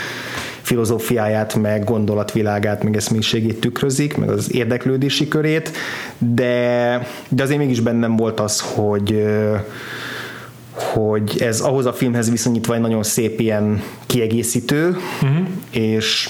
filozófiáját, 0.62 1.54
meg 1.54 1.84
gondolatvilágát, 1.84 2.82
meg 2.82 2.96
eszmélyiségét 2.96 3.60
tükrözik, 3.60 4.16
meg 4.16 4.28
az 4.28 4.54
érdeklődési 4.54 5.28
körét, 5.28 5.70
de, 6.18 7.06
de 7.28 7.42
azért 7.42 7.58
mégis 7.58 7.80
bennem 7.80 8.16
volt 8.16 8.40
az, 8.40 8.60
hogy 8.60 9.24
hogy 10.74 11.36
ez 11.38 11.60
ahhoz 11.60 11.86
a 11.86 11.92
filmhez 11.92 12.30
viszonyítva 12.30 12.74
egy 12.74 12.80
nagyon 12.80 13.02
szép 13.02 13.40
ilyen 13.40 13.82
kiegészítő, 14.06 14.96
uh-huh. 15.22 15.46
és 15.70 16.28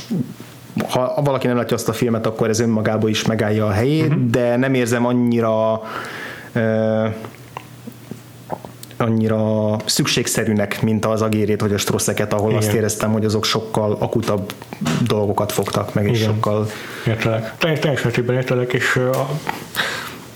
ha 0.89 1.23
valaki 1.25 1.47
nem 1.47 1.57
látja 1.57 1.77
azt 1.77 1.89
a 1.89 1.93
filmet, 1.93 2.27
akkor 2.27 2.49
ez 2.49 2.61
önmagában 2.61 3.11
is 3.11 3.27
megállja 3.27 3.67
a 3.67 3.71
helyét, 3.71 4.07
uh-huh. 4.07 4.31
de 4.31 4.57
nem 4.57 4.75
érzem 4.75 5.07
annyira 5.07 5.83
annyira 9.03 9.77
szükségszerűnek, 9.85 10.83
mint 10.83 11.05
az 11.05 11.23
agérét, 11.23 11.61
hogy 11.61 11.73
a 11.73 11.79
strosszeket, 11.79 12.33
ahol 12.33 12.49
Igen. 12.49 12.63
azt 12.63 12.73
éreztem, 12.73 13.13
hogy 13.13 13.25
azok 13.25 13.45
sokkal 13.45 13.97
akutabb 13.99 14.53
dolgokat 15.07 15.53
fogtak 15.53 15.95
meg, 15.95 16.09
és 16.09 16.21
Igen. 16.21 16.33
sokkal... 16.33 16.67
Értelek. 17.07 17.55
Teljes, 17.59 18.03
mértékben 18.03 18.37
értelek, 18.37 18.73
és 18.73 18.97
uh, 18.97 19.17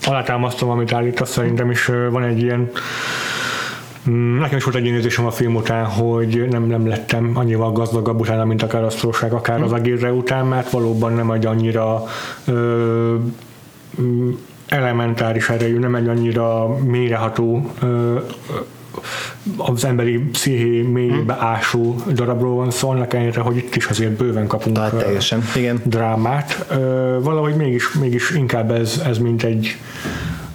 alátámasztom, 0.06 0.68
amit 0.70 0.92
állítasz, 0.92 1.30
szerintem 1.30 1.70
is 1.70 1.88
uh, 1.88 2.10
van 2.10 2.22
egy 2.22 2.42
ilyen 2.42 2.70
mm, 4.08 4.38
Nekem 4.38 4.56
is 4.56 4.64
volt 4.64 4.76
egy 4.76 4.86
érzésem 4.86 5.26
a 5.26 5.30
film 5.30 5.54
után, 5.54 5.84
hogy 5.84 6.46
nem, 6.50 6.62
nem 6.62 6.86
lettem 6.86 7.30
annyival 7.34 7.72
gazdagabb 7.72 8.20
utána, 8.20 8.44
mint 8.44 8.62
akár 8.62 8.84
a 8.84 8.90
sztróság, 8.90 9.32
akár 9.32 9.62
az 9.62 9.72
agírre 9.72 10.12
után, 10.12 10.46
mert 10.46 10.70
valóban 10.70 11.12
nem 11.12 11.30
egy 11.30 11.46
annyira 11.46 12.04
ö, 12.44 13.14
elementáris 14.68 15.48
erejű, 15.48 15.78
nem 15.78 15.94
egy 15.94 16.08
annyira 16.08 16.76
mélyreható 16.78 17.70
az 19.56 19.84
emberi 19.84 20.18
psziché 20.18 20.82
mélyébe 20.82 21.34
hmm. 21.34 21.46
ásó 21.46 21.96
darabról 22.12 22.54
van 22.54 22.70
szó, 22.70 22.90
annak 22.90 23.14
ellenére, 23.14 23.40
hogy 23.40 23.56
itt 23.56 23.76
is 23.76 23.86
azért 23.86 24.10
bőven 24.10 24.46
kapunk 24.46 24.76
Tehát 24.76 24.94
teljesen, 24.94 25.42
igen. 25.56 25.80
drámát. 25.84 26.66
Valahogy 27.20 27.54
mégis, 27.54 27.92
mégis 27.92 28.30
inkább 28.30 28.70
ez, 28.70 29.02
ez 29.06 29.18
mint 29.18 29.42
egy 29.42 29.76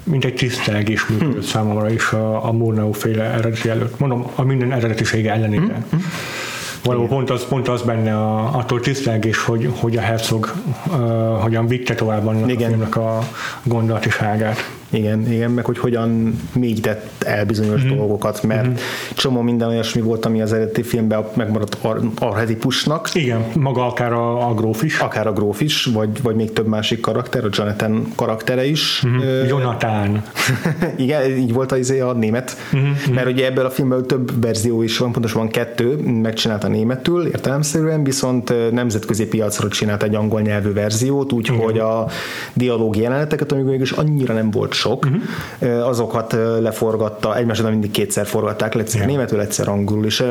mint 0.04 0.26
egy 0.26 0.34
tisztelgés 0.34 1.08
működött 1.08 1.34
hmm. 1.34 1.42
számomra 1.42 1.90
is 1.90 2.12
a, 2.12 2.46
a 2.46 2.52
Murnau 2.52 2.92
féle 2.92 3.24
eredeti 3.24 3.70
előtt. 3.70 4.00
Mondom, 4.00 4.26
a 4.36 4.44
minden 4.44 4.72
eredetisége 4.72 5.32
ellenére. 5.32 5.62
Hmm. 5.62 5.86
hmm. 5.90 6.04
Valahol 6.84 7.08
pont 7.08 7.30
az, 7.30 7.48
pont 7.48 7.68
az 7.68 7.82
benne 7.82 8.18
a, 8.18 8.58
attól 8.58 8.80
tisztelgés, 8.80 9.44
hogy, 9.44 9.70
hogy 9.80 9.98
a 9.98 10.02
hercog 10.02 10.54
uh, 10.88 11.42
hogyan 11.42 11.68
vitte 11.68 11.96
tovább 11.96 12.28
annak 12.28 12.50
Igen. 12.50 12.66
a 12.66 12.70
filmnek 12.70 12.96
a 12.96 13.20
gondolatiságát. 13.64 14.81
Igen, 14.92 15.32
igen, 15.32 15.52
meg 15.52 15.66
hogy 15.66 15.78
hogyan 15.78 16.40
mélyített 16.54 17.24
el 17.24 17.46
bizonyos 17.46 17.84
mm-hmm. 17.84 17.96
dolgokat, 17.96 18.44
mert 18.44 18.66
mm-hmm. 18.66 18.76
csomó 19.16 19.42
minden 19.42 19.68
olyasmi 19.68 20.02
volt, 20.02 20.26
ami 20.26 20.42
az 20.42 20.54
eredeti 20.54 20.84
filmben 20.84 21.26
megmaradt 21.34 21.78
ar- 21.82 22.04
arhetipusnak. 22.20 23.10
Igen, 23.14 23.46
maga 23.56 23.86
akár 23.86 24.14
a, 24.14 24.50
a 24.50 24.54
gróf 24.54 24.84
is. 24.84 25.00
Akár 25.00 25.28
a 25.28 25.34
gróf 25.34 25.62
is, 25.62 25.86
vagy, 25.86 26.22
vagy 26.22 26.36
még 26.36 26.54
több 26.54 26.68
másik 26.68 27.00
karakter, 27.00 27.46
a 27.46 27.50
Jonathan 27.52 28.08
karaktere 28.16 28.66
is. 28.66 29.04
Mm-hmm. 29.08 29.18
Uh, 29.18 29.48
Jonathan. 29.48 30.24
igen, 30.98 31.32
így 31.32 31.54
volt 31.54 31.72
az 31.72 31.78
izé 31.78 32.00
a 32.00 32.14
német, 32.14 32.58
mm-hmm. 32.76 33.14
mert 33.14 33.28
ugye 33.28 33.46
ebből 33.46 33.66
a 33.66 33.70
filmből 33.70 34.06
több 34.06 34.42
verzió 34.42 34.82
is 34.82 34.98
van, 34.98 35.12
pontosan 35.12 35.48
kettő, 35.48 35.96
megcsinálta 36.22 36.68
németül 36.68 37.26
értelemszerűen, 37.26 38.04
viszont 38.04 38.72
nemzetközi 38.72 39.28
piacra 39.28 39.68
csinált 39.68 40.04
egy 40.04 40.16
angol 40.16 40.42
nyelvű 40.42 40.74
verziót, 40.74 41.32
úgyhogy 41.32 41.80
a 41.80 42.08
dialóg 42.54 42.96
jeleneteket, 42.96 43.52
amikor 43.52 43.72
mégis 43.72 43.92
annyira 43.92 44.34
nem 44.34 44.52
volt 44.52 44.74
sok, 44.82 45.06
uh-huh. 45.06 45.88
azokat 45.88 46.36
leforgatta, 46.60 47.38
egymásra 47.38 47.70
mindig 47.70 47.92
kétszer 47.92 48.26
forgatták, 48.26 48.76
egyszer 48.76 49.00
yeah. 49.00 49.12
németül, 49.12 49.40
egyszer 49.40 49.68
angolul, 49.68 50.06
és 50.06 50.24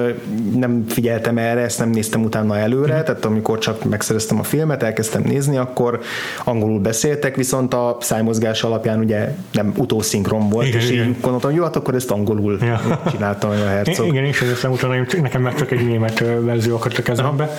nem 0.55 0.85
figyeltem 0.89 1.39
erre, 1.39 1.61
ezt 1.61 1.79
nem 1.79 1.91
néztem 1.91 2.23
utána 2.23 2.59
előre, 2.59 2.93
uh-huh. 2.93 3.05
tehát 3.05 3.25
amikor 3.25 3.59
csak 3.59 3.85
megszereztem 3.85 4.39
a 4.39 4.43
filmet, 4.43 4.83
elkezdtem 4.83 5.23
nézni, 5.23 5.57
akkor 5.57 6.01
angolul 6.45 6.81
beszéltek, 6.81 7.37
viszont 7.37 7.75
a 7.75 7.97
szájmozgás 8.01 8.63
alapján 8.63 8.99
ugye 8.99 9.35
nem 9.53 9.73
utószinkron 9.77 10.49
volt, 10.49 10.67
igen, 10.67 10.81
és 10.81 10.91
igen. 10.91 11.09
így 11.09 11.21
gondoltam, 11.21 11.51
jó, 11.51 11.63
hát 11.63 11.77
akkor 11.77 11.95
ezt 11.95 12.11
angolul 12.11 12.59
ja. 12.61 13.03
csináltam 13.11 13.51
a 13.51 13.55
hercog. 13.55 14.07
Igen, 14.07 14.25
és 14.25 14.41
ezt 14.41 14.65
utána 14.65 14.95
nekem 15.23 15.43
meg 15.43 15.55
csak 15.55 15.71
egy 15.71 15.87
német 15.87 16.25
verzió 16.41 16.77
akart 16.77 16.99
a 16.99 17.03
kezembe, 17.03 17.51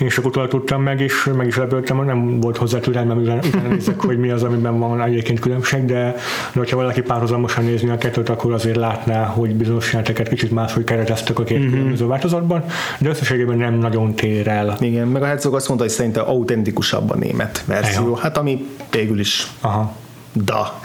én 0.00 0.08
csak 0.08 0.26
utána 0.26 0.48
tudtam 0.48 0.82
meg, 0.82 1.00
és 1.00 1.30
meg 1.36 1.46
is 1.46 1.56
lepöltem, 1.56 2.04
nem 2.04 2.40
volt 2.40 2.56
hozzá 2.56 2.78
türelmem, 2.78 3.18
utána 3.18 3.40
nézek, 3.68 4.00
hogy 4.00 4.18
mi 4.18 4.30
az, 4.30 4.42
amiben 4.42 4.78
van 4.78 5.02
egyébként 5.02 5.40
különbség, 5.40 5.84
de 5.84 6.14
de 6.52 6.58
hogyha 6.58 6.76
valaki 6.76 7.00
párhuzamosan 7.00 7.64
nézni 7.64 7.90
a 7.90 7.98
kettőt, 7.98 8.28
akkor 8.28 8.52
azért 8.52 8.76
látná, 8.76 9.24
hogy 9.24 9.54
bizonyos 9.54 9.90
jelenteket 9.90 10.28
kicsit 10.28 10.50
máshogy 10.50 10.84
kereteztek 10.84 11.38
a 11.38 11.44
két 11.44 11.58
mm-hmm. 11.58 11.70
különböző 11.70 12.06
változatban, 12.06 12.64
de 12.98 13.08
összességében 13.08 13.56
nem 13.56 13.74
nagyon 13.74 14.14
tér 14.14 14.48
el. 14.48 14.76
Igen, 14.80 15.08
meg 15.08 15.22
a 15.22 15.26
Herzog 15.26 15.54
azt 15.54 15.68
mondta, 15.68 15.86
hogy 15.86 16.18
autentikusabb 16.26 17.10
a 17.10 17.16
német 17.16 17.64
verzió, 17.66 18.06
Eja. 18.06 18.18
hát 18.18 18.36
ami 18.36 18.66
végül 18.90 19.20
is 19.20 19.46
Aha 19.60 20.00
Da. 20.32 20.80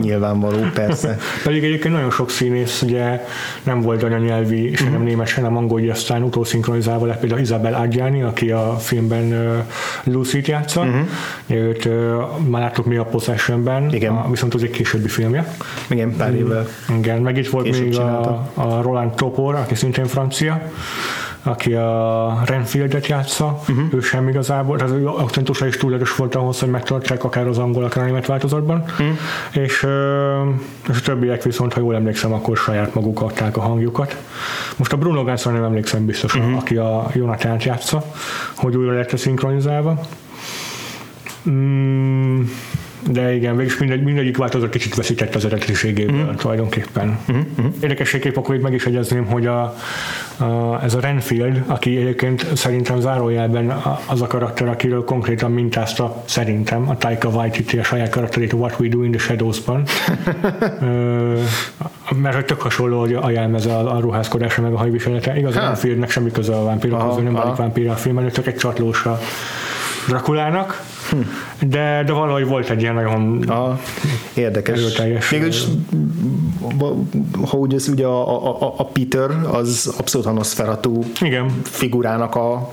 Nyilvánvaló, 0.00 0.58
persze. 0.74 1.18
Pedig 1.44 1.64
egyébként 1.64 1.94
nagyon 1.94 2.10
sok 2.10 2.30
színész 2.30 2.82
ugye 2.82 3.26
nem 3.62 3.80
volt 3.80 4.02
anyanyelvi, 4.02 4.74
se 4.74 4.82
nem 4.84 4.92
uh-huh. 4.92 5.08
német, 5.08 5.26
se 5.26 5.40
nem 5.40 5.56
angol, 5.56 5.80
hogy 5.80 5.88
aztán 5.88 6.22
utószinkronizálva 6.22 7.06
lett 7.06 7.20
például 7.20 7.40
Isabel 7.40 7.74
Adjani, 7.74 8.22
aki 8.22 8.50
a 8.50 8.76
filmben 8.78 9.24
uh, 9.24 10.12
Lucy-t 10.12 10.46
játsza. 10.46 10.80
Uh-huh. 10.80 11.06
Őt 11.46 11.84
uh, 11.84 11.92
már 12.46 12.62
láttuk 12.62 12.86
mi 12.86 12.96
a 12.96 13.04
Possessionben, 13.04 13.94
Igen. 13.94 14.12
A, 14.12 14.30
viszont 14.30 14.54
az 14.54 14.62
egy 14.62 14.70
későbbi 14.70 15.08
filmje. 15.08 15.54
Igen, 15.88 16.16
pár 16.16 16.34
évvel. 16.34 16.66
Igen, 16.98 17.20
meg 17.22 17.36
itt 17.36 17.48
volt 17.48 17.64
Később 17.64 17.88
még 17.88 17.98
a, 17.98 18.50
a 18.54 18.82
Roland 18.82 19.14
Topor, 19.14 19.54
aki 19.54 19.74
szintén 19.74 20.06
francia 20.06 20.70
aki 21.42 21.74
a 21.74 22.42
Renfieldet 22.46 23.06
játsza, 23.06 23.60
uh-huh. 23.60 23.94
ő 23.94 24.00
sem 24.00 24.28
igazából, 24.28 24.76
tehát 24.76 25.04
autentusa 25.04 25.66
is 25.66 25.76
túl 25.76 25.94
erős 25.94 26.16
volt 26.16 26.34
ahhoz, 26.34 26.60
hogy 26.60 26.68
megtartsák 26.68 27.24
akár 27.24 27.46
az 27.46 27.58
angol, 27.58 27.84
akár 27.84 28.02
a 28.02 28.06
német 28.06 28.26
változatban, 28.26 28.84
uh-huh. 28.86 29.06
és, 29.52 29.86
és 30.88 30.98
a 30.98 31.00
többiek 31.04 31.42
viszont, 31.42 31.72
ha 31.72 31.80
jól 31.80 31.94
emlékszem, 31.94 32.32
akkor 32.32 32.56
saját 32.56 32.94
maguk 32.94 33.20
adták 33.20 33.56
a 33.56 33.60
hangjukat. 33.60 34.16
Most 34.76 34.92
a 34.92 34.96
Bruno 34.96 35.24
Gansra 35.24 35.50
nem 35.50 35.64
emlékszem 35.64 36.06
biztos, 36.06 36.34
uh-huh. 36.34 36.56
aki 36.56 36.76
a 36.76 37.06
Jonathan 37.14 37.56
játsza, 37.60 38.04
hogy 38.56 38.76
újra 38.76 38.92
lett 38.92 39.16
szinkronizálva. 39.18 40.00
Mm, 41.50 42.42
de 43.10 43.34
igen, 43.34 43.56
végül 43.56 43.76
mindegy, 43.78 44.02
mindegyik 44.02 44.36
változat 44.36 44.70
kicsit 44.70 44.94
veszített 44.94 45.34
az 45.34 45.44
eredetiségéből 45.44 46.30
mm. 46.30 46.34
tulajdonképpen. 46.34 47.18
Mm-hmm. 47.32 47.66
Érdekességképp 47.80 48.36
akkor 48.36 48.54
itt 48.54 48.62
meg 48.62 48.72
is 48.72 48.86
egyezném, 48.86 49.26
hogy 49.26 49.46
a, 49.46 49.74
a, 50.36 50.80
ez 50.82 50.94
a 50.94 51.00
Renfield, 51.00 51.62
aki 51.66 51.96
egyébként 51.96 52.56
szerintem 52.56 53.00
zárójelben 53.00 53.82
az 54.06 54.22
a 54.22 54.26
karakter, 54.26 54.68
akiről 54.68 55.04
konkrétan 55.04 55.52
mintázta 55.52 56.22
szerintem 56.24 56.88
a 56.88 56.96
Taika 56.96 57.28
Waititi 57.28 57.78
a 57.78 57.82
saját 57.82 58.10
karakterét 58.10 58.52
a 58.52 58.56
What 58.56 58.78
We 58.78 58.88
Do 58.88 59.02
in 59.02 59.10
the 59.10 59.20
Shadows-ban. 59.20 59.82
Mert 62.22 62.34
hogy 62.34 62.44
tök 62.44 62.60
hasonló 62.60 63.00
hogy 63.00 63.14
a 63.14 63.30
jelmeze 63.30 63.76
a, 63.76 63.96
a 63.96 64.00
ruházkodása 64.00 64.62
meg 64.62 64.72
a 64.72 64.76
hajviselete. 64.76 65.38
Igaz, 65.38 65.56
a 65.56 65.60
Renfieldnek 65.60 66.10
semmi 66.10 66.30
köze 66.30 66.56
a 66.56 66.64
vámpírokhoz, 66.64 67.22
nem 67.22 67.32
válik 67.32 67.56
vámpír 67.56 67.88
a 67.88 67.94
filmben, 67.94 68.30
csak 68.30 68.46
egy 68.46 68.56
csatlós 68.56 69.04
a 69.04 69.20
Drakulának. 70.08 70.82
De, 71.60 72.02
de 72.06 72.12
valahogy 72.12 72.46
volt 72.46 72.70
egy 72.70 72.80
ilyen 72.80 72.94
nagyon 72.94 73.42
a, 73.48 73.80
érdekes. 74.34 74.80
Mégis, 75.30 75.64
ha 77.46 77.56
úgy 77.56 77.74
az, 77.74 77.88
ugye 77.88 78.06
a, 78.06 78.46
a, 78.48 78.74
a, 78.76 78.84
Peter 78.84 79.30
az 79.52 79.94
abszolút 79.98 80.26
Igen. 81.20 81.60
figurának 81.62 82.34
a 82.34 82.70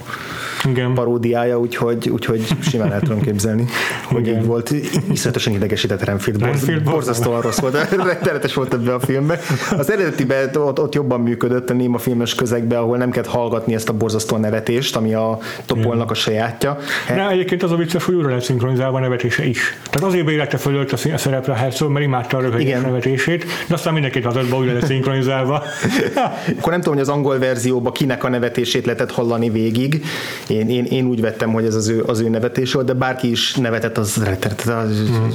Igen. 0.63 0.93
paródiája, 0.93 1.59
úgyhogy, 1.59 2.09
úgyhogy 2.09 2.47
simán 2.61 2.93
el 2.93 2.99
tudom 2.99 3.21
képzelni, 3.21 3.65
hogy 4.13 4.27
Igen. 4.27 4.39
így 4.39 4.45
volt. 4.45 4.73
Iszonyatosan 5.11 5.53
idegesített 5.53 6.03
Renfield. 6.03 6.39
Borz, 6.39 6.51
Renfield 6.51 6.83
borzasztóan 6.83 7.41
rossz 7.41 7.59
volt, 7.59 7.95
rettenetes 8.03 8.53
volt 8.53 8.73
ebbe 8.73 8.93
a 8.93 8.99
filmbe. 8.99 9.39
Az 9.77 9.91
eredetiben 9.91 10.55
ott, 10.55 10.79
ott 10.79 10.93
jobban 10.93 11.21
működött 11.21 11.69
a 11.69 11.73
néma 11.73 11.97
filmes 11.97 12.35
közegben, 12.35 12.79
ahol 12.79 12.97
nem 12.97 13.11
kellett 13.11 13.29
hallgatni 13.29 13.73
ezt 13.73 13.89
a 13.89 13.93
borzasztó 13.93 14.37
nevetést, 14.37 14.95
ami 14.95 15.13
a 15.13 15.39
topolnak 15.65 16.11
a 16.11 16.13
sajátja. 16.13 16.77
De 17.07 17.29
egyébként 17.29 17.63
az 17.63 17.71
a 17.71 17.75
vicces, 17.75 18.03
hogy 18.03 18.15
újra 18.15 18.29
lett 18.29 18.41
szinkronizálva 18.41 18.97
a 18.97 19.01
nevetése 19.01 19.45
is. 19.45 19.77
Tehát 19.89 20.07
azért 20.07 20.25
bérette 20.25 20.57
fölött 20.57 20.91
a, 20.91 20.97
szerepre 21.17 21.53
a 21.53 21.55
Herzog, 21.55 21.91
mert 21.91 22.05
imádta 22.05 22.37
a 22.37 22.41
röhögés 22.41 22.81
nevetését, 22.81 23.45
de 23.67 23.73
aztán 23.73 23.93
mindenkit 23.93 24.25
adott 24.25 24.53
újra 24.53 24.73
lett 24.73 24.85
szinkronizálva. 24.85 25.63
Akkor 26.57 26.71
nem 26.71 26.81
tudom, 26.81 26.93
hogy 26.93 27.01
az 27.01 27.09
angol 27.09 27.39
verzióban 27.39 27.93
kinek 27.93 28.23
a 28.23 28.29
nevetését 28.29 28.85
lehetett 28.85 29.11
hallani 29.11 29.49
végig. 29.49 30.03
Én, 30.47 30.69
én, 30.69 30.85
én 30.85 31.05
úgy 31.05 31.21
vettem, 31.21 31.51
hogy 31.53 31.65
ez 31.65 31.75
az 31.75 31.87
ő, 31.87 32.03
az 32.07 32.19
ő 32.19 32.29
nevetés 32.29 32.73
volt, 32.73 32.85
de 32.85 32.93
bárki 32.93 33.29
is 33.29 33.55
nevetett, 33.55 33.97
az 33.97 34.17
az 34.17 34.65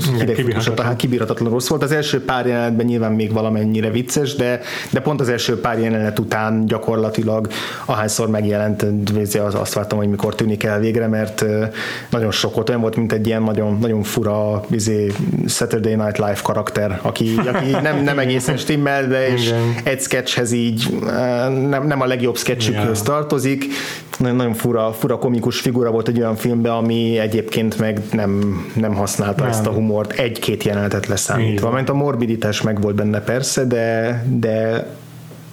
hidegfutós, 0.04 0.36
kibírhatatlan. 0.36 0.86
hát 0.86 0.96
kibírhatatlan 0.96 1.50
rossz 1.50 1.68
volt. 1.68 1.82
Az 1.82 1.92
első 1.92 2.24
pár 2.24 2.46
jelenetben 2.46 2.86
nyilván 2.86 3.12
még 3.12 3.32
valamennyire 3.32 3.90
vicces, 3.90 4.34
de, 4.34 4.60
de 4.90 5.00
pont 5.00 5.20
az 5.20 5.28
első 5.28 5.60
pár 5.60 5.78
jelenet 5.78 6.18
után 6.18 6.66
gyakorlatilag 6.66 7.48
ahányszor 7.84 8.28
megjelent, 8.28 8.86
az, 9.44 9.54
azt 9.54 9.72
vártam, 9.74 9.98
hogy 9.98 10.08
mikor 10.08 10.34
tűnik 10.34 10.62
el 10.62 10.80
végre, 10.80 11.06
mert 11.06 11.44
nagyon 12.10 12.30
sok 12.30 12.54
volt, 12.54 12.68
olyan 12.68 12.80
volt, 12.80 12.96
mint 12.96 13.12
egy 13.12 13.26
ilyen 13.26 13.42
nagyon, 13.42 13.78
nagyon 13.80 14.02
fura 14.02 14.64
izé, 14.70 15.12
Saturday 15.46 15.94
Night 15.94 16.18
Live 16.18 16.38
karakter, 16.42 16.98
aki, 17.02 17.34
aki 17.54 17.70
nem, 17.88 18.02
nem 18.02 18.18
egészen 18.18 18.56
stimmel, 18.56 19.06
de 19.06 19.32
és 19.32 19.46
Igen. 19.46 19.74
egy 19.84 20.00
sketchhez 20.00 20.52
így 20.52 20.98
nem, 21.68 21.86
nem 21.86 22.00
a 22.00 22.06
legjobb 22.06 22.36
sketchükhöz 22.36 22.98
Ja. 22.98 23.04
tartozik. 23.04 23.64
Nagyon, 24.18 24.36
nagyon 24.36 24.54
fura, 24.54 24.92
fura 25.00 25.18
komikus 25.18 25.60
figura 25.60 25.90
volt 25.90 26.08
egy 26.08 26.18
olyan 26.18 26.36
filmben, 26.36 26.72
ami 26.72 27.18
egyébként 27.18 27.78
meg 27.78 28.00
nem, 28.12 28.62
nem 28.74 28.94
használta 28.94 29.42
Nem. 29.42 29.50
ezt 29.50 29.66
a 29.66 29.70
humort 29.70 30.12
egy-két 30.12 30.62
jelenetet 30.62 31.06
leszámítva. 31.06 31.70
Mert 31.70 31.88
a 31.88 31.94
morbiditás 31.94 32.62
meg 32.62 32.80
volt 32.80 32.94
benne 32.94 33.20
persze, 33.20 33.64
de, 33.64 34.24
de 34.28 34.86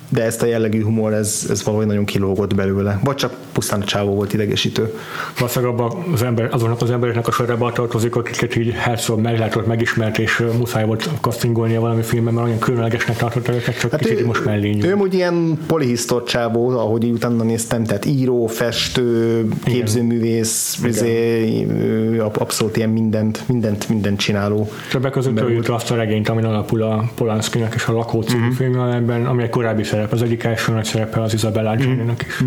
de 0.09 0.23
ezt 0.23 0.41
a 0.41 0.45
jellegű 0.45 0.83
humor, 0.83 1.13
ez, 1.13 1.47
ez 1.49 1.63
valahogy 1.63 1.85
nagyon 1.85 2.05
kilógott 2.05 2.55
belőle. 2.55 2.99
Vagy 3.03 3.15
csak 3.15 3.33
pusztán 3.51 3.81
a 3.81 3.83
csávó 3.83 4.13
volt 4.13 4.33
idegesítő. 4.33 4.93
Valószínűleg 5.39 5.73
abban 5.73 6.03
az 6.13 6.21
ember, 6.21 6.49
azonnak 6.51 6.81
az 6.81 6.91
embereknek 6.91 7.27
a 7.27 7.31
sorába 7.31 7.71
tartozik, 7.71 8.15
akiket 8.15 8.55
így 8.55 8.71
Herzog 8.73 9.19
meglátott, 9.19 9.67
megismert, 9.67 10.17
és 10.17 10.43
muszáj 10.57 10.85
volt 10.85 11.09
castingolnia 11.21 11.79
valami 11.79 12.01
filmben, 12.01 12.33
mert 12.33 12.45
olyan 12.47 12.59
különlegesnek 12.59 13.17
tartotta 13.17 13.53
őket, 13.53 13.79
csak 13.79 13.91
hát 13.91 13.99
kicsit 13.99 14.25
most 14.25 14.45
mellé 14.45 14.67
ő 14.67 14.71
nyúl. 14.71 14.93
úgy 14.93 15.13
ilyen 15.13 15.57
polihisztor 15.67 16.23
csávó, 16.23 16.69
ahogy 16.69 17.03
így 17.03 17.11
utána 17.11 17.43
néztem, 17.43 17.83
tehát 17.83 18.05
író, 18.05 18.45
festő, 18.45 19.47
képzőművész, 19.63 20.79
izé, 20.83 21.65
ő 21.69 22.23
abszolút 22.23 22.77
ilyen 22.77 22.89
mindent, 22.89 23.43
mindent, 23.47 23.89
mindent 23.89 24.19
csináló. 24.19 24.69
Többek 24.91 25.11
között 25.11 25.39
ő 25.39 25.61
azt 25.67 25.91
a 25.91 25.95
regényt, 25.95 26.29
amin 26.29 26.45
alapul 26.45 26.81
a 26.81 27.09
Polanskinak 27.15 27.75
és 27.75 27.85
a 27.85 27.91
Lakó 27.91 28.21
című 28.21 28.51
filmje, 28.51 28.95
ebben, 28.95 29.25
ami 29.25 29.43
egy 29.43 29.49
korábbi 29.49 29.83
szerep, 29.97 30.11
az 30.11 30.21
egyik 30.21 30.43
első 30.43 30.73
nagy 30.73 30.85
szerepe 30.85 31.21
az 31.21 31.33
Isabella. 31.33 31.69
Adjani-nak 31.69 32.25
is. 32.25 32.43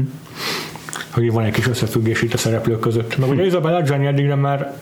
Hogy 1.11 1.23
így 1.23 1.33
van 1.33 1.45
egy 1.45 1.52
kis 1.52 1.69
összefüggés 1.69 2.23
itt 2.23 2.33
a 2.33 2.37
szereplők 2.37 2.78
között. 2.78 3.19
Meg 3.19 3.28
ugye 3.28 3.47
Isabella 3.47 3.76
Adjani 3.76 4.07
eddigre 4.07 4.35
már 4.35 4.75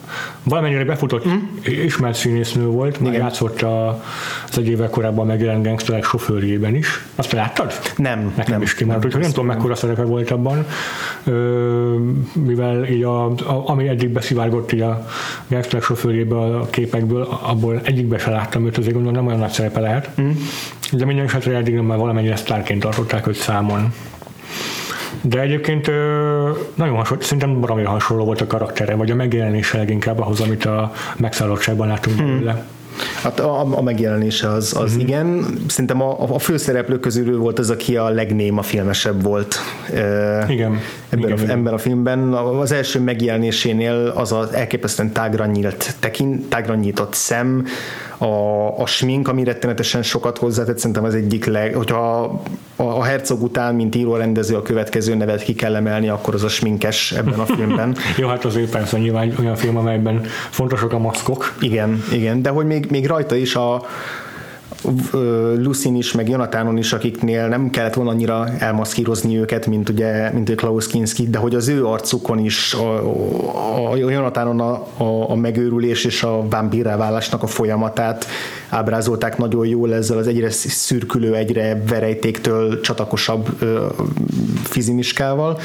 valamennyire 0.43 0.85
befutott, 0.85 1.25
ismert 1.65 2.15
színésznő 2.15 2.65
volt, 2.65 3.01
már. 3.01 3.13
Igen. 3.13 3.23
játszott 3.25 3.63
a, 3.63 4.03
az 4.49 4.59
egy 4.59 4.69
évvel 4.69 4.89
korábban 4.91 5.27
megjelent 5.27 5.65
gangsterek 5.65 6.05
sofőrjében 6.05 6.75
is. 6.75 7.05
Azt 7.15 7.33
láttad? 7.33 7.73
Nem, 7.97 8.33
Nekem 8.37 8.53
nem. 8.53 8.63
is 8.63 8.75
kimaradt, 8.75 9.05
úgyhogy 9.05 9.21
nem 9.21 9.31
tudom, 9.31 9.47
mekkora 9.47 9.75
szerepe 9.75 10.03
volt 10.03 10.31
abban, 10.31 10.67
ö, 11.25 11.97
mivel 12.33 12.85
így 12.87 13.03
a, 13.03 13.25
a, 13.27 13.63
ami 13.67 13.89
eddig 13.89 14.09
beszivárgott 14.09 14.73
így 14.73 14.81
a 14.81 15.07
gangster 15.49 15.83
sofőrjéből, 15.83 16.55
a 16.55 16.67
képekből, 16.71 17.29
abból 17.43 17.81
egyikbe 17.85 18.19
se 18.19 18.31
láttam 18.31 18.67
őt, 18.67 18.79
azért 18.79 18.95
gondolom 18.95 19.17
nem 19.17 19.27
olyan 19.27 19.39
nagy 19.39 19.51
szerepe 19.51 19.81
lehet. 19.81 20.11
Mm. 20.21 20.31
De 20.93 21.05
minden 21.05 21.25
esetre 21.25 21.57
eddig 21.57 21.75
már 21.75 21.99
valamennyire 21.99 22.37
sztárként 22.37 22.83
tartották 22.83 23.27
őt 23.27 23.37
számon. 23.37 23.95
De 25.21 25.41
egyébként 25.41 25.91
nagyon 26.75 26.97
hasonló, 26.97 27.23
szerintem 27.23 27.61
valamire 27.61 27.89
hasonló 27.89 28.25
volt 28.25 28.41
a 28.41 28.47
karaktere, 28.47 28.95
vagy 28.95 29.11
a 29.11 29.15
megjelenése 29.15 29.79
leginkább 29.79 30.21
ahhoz, 30.21 30.41
amit 30.41 30.65
a 30.65 30.93
megszállottságban 31.17 31.87
látunk 31.87 32.17
belőle. 32.17 32.65
Hát 33.23 33.41
a, 33.41 33.77
a 33.79 33.83
megjelenése 33.83 34.49
az, 34.49 34.77
az 34.77 34.91
mm-hmm. 34.93 35.01
igen. 35.01 35.47
Szerintem 35.69 36.03
a, 36.03 36.35
a 36.35 36.39
főszereplők 36.39 37.01
közül 37.01 37.29
ő 37.29 37.37
volt 37.37 37.59
az, 37.59 37.71
aki 37.71 37.97
a 37.97 38.09
legnéma 38.09 38.63
filmesebb 38.63 39.23
volt. 39.23 39.57
Igen. 40.49 40.81
Ebben, 41.09 41.31
Igen, 41.31 41.49
a, 41.49 41.51
ebben 41.51 41.73
a 41.73 41.79
filmben. 41.79 42.33
Az 42.33 42.73
első 42.73 43.01
megjelenésénél 43.01 44.13
az 44.17 44.33
az 44.33 44.53
elképesztően 44.53 45.13
tágra 45.13 45.47
nyílt 45.47 45.95
tekint, 45.99 46.49
tágra 46.49 46.75
nyitott 46.75 47.15
szem, 47.15 47.67
a, 48.19 48.81
a 48.81 48.87
smink, 48.87 49.29
ami 49.29 49.45
rettenetesen 49.45 50.03
sokat 50.03 50.39
hozzátett, 50.39 50.79
szerintem 50.79 51.05
az 51.05 51.15
egyik 51.15 51.45
leg, 51.45 51.75
hogyha 51.75 52.23
a, 52.77 52.83
a 52.83 53.03
Herzog 53.03 53.43
után, 53.43 53.75
mint 53.75 53.95
író-rendező 53.95 54.57
a 54.57 54.63
következő 54.63 55.15
nevet 55.15 55.43
ki 55.43 55.55
kell 55.55 55.77
emelni, 55.77 56.09
akkor 56.09 56.35
az 56.35 56.43
a 56.43 56.49
sminkes 56.49 57.13
ebben 57.13 57.39
a 57.39 57.45
filmben. 57.45 57.97
Jó, 58.19 58.29
hát 58.29 58.45
azért 58.45 58.71
persze 58.71 58.99
nyilván 58.99 59.35
olyan 59.39 59.57
film, 59.57 59.77
amelyben 59.77 60.25
fontosak 60.51 60.93
a 60.93 60.99
maszkok, 60.99 61.57
Igen, 61.61 62.03
igen, 62.13 62.43
de 62.43 62.51
hogy 62.51 62.67
még, 62.67 62.87
még 62.91 63.07
rajta 63.07 63.35
is 63.35 63.55
a 63.55 63.87
Lucin 65.57 65.97
is, 65.97 66.13
meg 66.13 66.29
Jonathanon 66.29 66.77
is, 66.77 66.93
akiknél 66.93 67.49
nem 67.49 67.71
kellett 67.71 67.95
volna 67.95 68.11
annyira 68.11 68.49
elmaszkírozni 68.59 69.39
őket, 69.39 69.67
mint 69.67 69.89
ugye, 69.89 70.33
mint 70.33 70.55
Klaus 70.55 70.87
Kinski, 70.87 71.29
de 71.29 71.39
hogy 71.39 71.55
az 71.55 71.69
ő 71.69 71.87
arcukon 71.87 72.39
is 72.39 72.75
a, 72.75 72.99
a, 73.87 73.91
a 73.91 73.97
Jonathanon 73.97 74.61
a, 74.61 74.87
a, 74.97 75.31
a 75.31 75.35
megőrülés 75.35 76.05
és 76.05 76.23
a 76.23 76.49
vámpírrá 76.49 76.97
válásnak 76.97 77.43
a 77.43 77.47
folyamatát 77.47 78.27
ábrázolták 78.69 79.39
nagyon 79.39 79.67
jól 79.67 79.95
ezzel 79.95 80.19
az 80.19 80.27
egyre 80.27 80.51
szürkülő, 80.51 81.35
egyre 81.35 81.83
verejtéktől 81.87 82.81
csatakosabb 82.81 83.49
ö, 83.59 83.87
fizimiskával. 84.63 85.59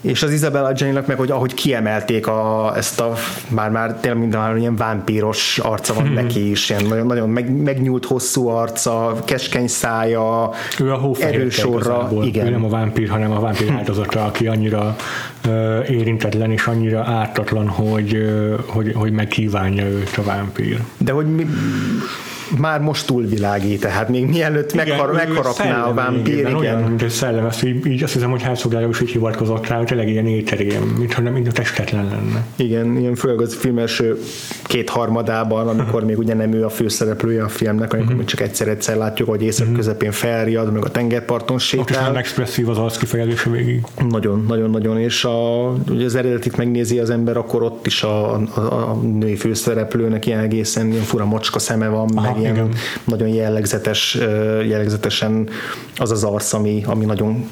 És 0.00 0.22
az 0.22 0.32
Isabella 0.32 0.66
Adjani-nak 0.66 1.06
meg, 1.06 1.16
hogy 1.16 1.30
ahogy 1.30 1.54
kiemelték 1.54 2.26
a, 2.26 2.72
ezt 2.76 3.00
a 3.00 3.14
már, 3.48 3.70
már 3.70 3.94
tényleg 3.94 4.20
minden 4.20 4.58
ilyen 4.58 4.76
vámpíros 4.76 5.58
arca 5.58 5.94
van 5.94 6.06
neki 6.06 6.50
is, 6.50 6.70
ilyen 6.70 6.84
nagyon, 6.84 7.06
nagyon 7.06 7.28
meg, 7.28 7.62
megnyúlt 7.62 8.04
hosszú 8.04 8.48
arca, 8.48 9.16
keskeny 9.24 9.68
szája, 9.68 10.50
Ő 10.78 10.92
a 10.92 11.10
erős 11.18 11.64
orra, 11.66 12.08
igen. 12.22 12.46
Ő 12.46 12.50
nem 12.50 12.64
a 12.64 12.68
vámpír, 12.68 13.08
hanem 13.08 13.30
a 13.30 13.40
vámpír 13.40 13.70
áldozata, 13.70 14.24
aki 14.24 14.46
annyira 14.46 14.96
ö, 15.46 15.82
érintetlen 15.82 16.50
és 16.50 16.66
annyira 16.66 17.04
ártatlan, 17.04 17.68
hogy, 17.68 18.14
ö, 18.14 18.54
hogy, 18.66 18.92
hogy 18.94 19.12
megkívánja 19.12 19.84
őt 19.84 20.16
a 20.16 20.22
vámpír. 20.22 20.80
De 20.98 21.12
hogy 21.12 21.34
mi, 21.34 21.46
már 22.58 22.80
most 22.80 23.06
túlvilágít, 23.06 23.80
tehát 23.80 24.08
még 24.08 24.26
mielőtt 24.26 24.74
meghar, 24.74 25.08
ő 25.08 25.12
megharapná 25.12 25.82
a 25.84 25.94
vámpír, 25.94 26.38
igen. 26.38 26.54
Olyan, 26.54 26.82
mint 26.82 27.02
egy 27.02 27.10
szellem, 27.10 27.46
ezt 27.46 27.64
így, 27.64 27.86
így 27.86 28.02
azt 28.02 28.12
hiszem, 28.12 28.30
hogy 28.30 28.42
Herzogája 28.42 28.88
is 28.88 29.00
így 29.00 29.10
hivatkozott 29.10 29.66
rá, 29.66 29.76
hogy 29.76 29.86
tényleg 29.86 30.08
ilyen 30.08 30.26
éterém, 30.26 30.82
mintha 30.98 31.22
nem, 31.22 31.32
mintha 31.32 31.52
testetlen 31.52 32.04
lenne. 32.04 32.44
Igen, 32.56 32.96
ilyen 32.96 33.14
főleg 33.14 33.40
az 33.40 33.54
film 33.54 33.78
első 33.78 34.18
két 34.62 34.90
harmadában, 34.90 35.68
amikor 35.68 36.04
még 36.04 36.18
ugye 36.18 36.34
nem 36.34 36.52
ő 36.52 36.64
a 36.64 36.68
főszereplője 36.68 37.44
a 37.44 37.48
filmnek, 37.48 37.92
amikor 37.92 38.14
még 38.14 38.26
csak 38.26 38.40
egyszer-egyszer 38.40 38.96
látjuk, 38.96 39.28
hogy 39.28 39.42
észak 39.42 39.72
közepén 39.72 40.12
felriad, 40.12 40.72
meg 40.72 40.84
a 40.84 40.90
tengerparton 40.90 41.56
Ott 41.56 41.62
is 41.62 41.72
nagyon 41.72 41.86
sétál. 41.92 42.16
expresszív 42.16 42.68
az 42.68 42.78
arc 42.78 42.96
kifejezése 42.96 43.50
végig. 43.50 43.82
Nagyon, 44.08 44.44
nagyon, 44.48 44.70
nagyon, 44.70 44.98
és 44.98 45.24
a, 45.24 45.68
ugye 45.90 46.04
az 46.04 46.14
eredetit 46.14 46.56
megnézi 46.56 46.98
az 46.98 47.10
ember, 47.10 47.36
akkor 47.36 47.62
ott 47.62 47.86
is 47.86 48.02
a, 48.02 48.34
a, 48.34 48.60
a 48.60 48.98
női 49.02 49.36
főszereplőnek 49.36 50.26
ilyen 50.26 50.40
egészen 50.40 50.90
ilyen 50.90 51.02
fura 51.02 51.24
mocska 51.24 51.58
szeme 51.58 51.88
van, 51.88 52.08
Aha, 52.14 52.32
meg 52.32 52.39
ilyen 52.40 52.54
igen. 52.54 52.74
nagyon 53.04 53.28
jellegzetes, 53.28 54.14
jellegzetesen 54.66 55.48
az 55.96 56.10
az 56.10 56.24
arc, 56.24 56.52
ami, 56.52 56.82
ami 56.86 57.04
nagyon 57.04 57.48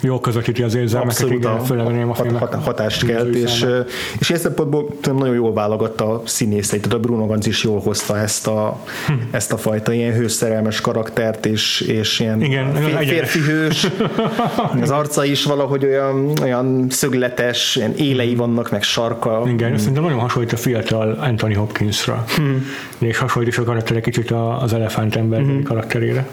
Jól 0.00 0.20
közvetíti 0.20 0.62
az 0.62 0.74
érzelmeket, 0.74 1.20
abszolút 1.22 1.42
igen, 1.42 1.52
a, 1.52 1.58
főleg 1.58 1.86
a 1.86 1.90
néma 1.90 2.14
hat, 2.14 2.26
filmek 2.26 2.40
hat, 2.40 2.54
hatást 2.54 3.06
kelt, 3.06 3.34
és, 3.34 3.62
ö, 3.62 3.80
és 4.18 4.28
ilyen 4.28 4.40
szempontból 4.40 4.88
nagyon 5.02 5.34
jól 5.34 5.52
válogatta 5.52 6.12
a 6.12 6.22
színészeit, 6.24 6.82
tehát 6.82 6.96
a 6.96 7.00
Bruno 7.00 7.26
Ganz 7.26 7.46
is 7.46 7.64
jól 7.64 7.80
hozta 7.80 8.18
ezt 8.18 8.46
a, 8.46 8.78
Hm. 9.06 9.12
ezt 9.30 9.52
a 9.52 9.56
fajta 9.56 9.92
ilyen 9.92 10.12
hőszerelmes 10.12 10.80
karaktert, 10.80 11.46
és, 11.46 11.80
és 11.80 12.20
ilyen 12.20 12.42
Igen, 12.42 12.74
fér, 12.74 13.06
férfi 13.06 13.40
hős, 13.40 13.86
az 14.82 14.90
arca 14.90 15.24
is 15.24 15.44
valahogy 15.44 15.84
olyan, 15.84 16.32
olyan 16.42 16.86
szögletes, 16.90 17.76
ilyen 17.76 17.94
élei 17.96 18.34
vannak, 18.34 18.70
meg 18.70 18.82
sarka. 18.82 19.42
Igen, 19.46 19.78
szerintem 19.78 20.02
nagyon 20.02 20.18
hasonlít 20.18 20.52
a 20.52 20.56
fiatal 20.56 21.18
Anthony 21.20 21.56
Hopkinsra. 21.56 22.24
Hmm. 22.36 22.64
És 22.98 23.18
hasonlít 23.18 23.50
is 23.50 23.58
a 23.58 23.62
karakter 23.62 23.96
egy 23.96 24.02
kicsit 24.02 24.30
az 24.60 24.72
elefánt 24.72 25.16
ember 25.16 25.40
hmm. 25.40 25.62
karakterére. 25.62 26.28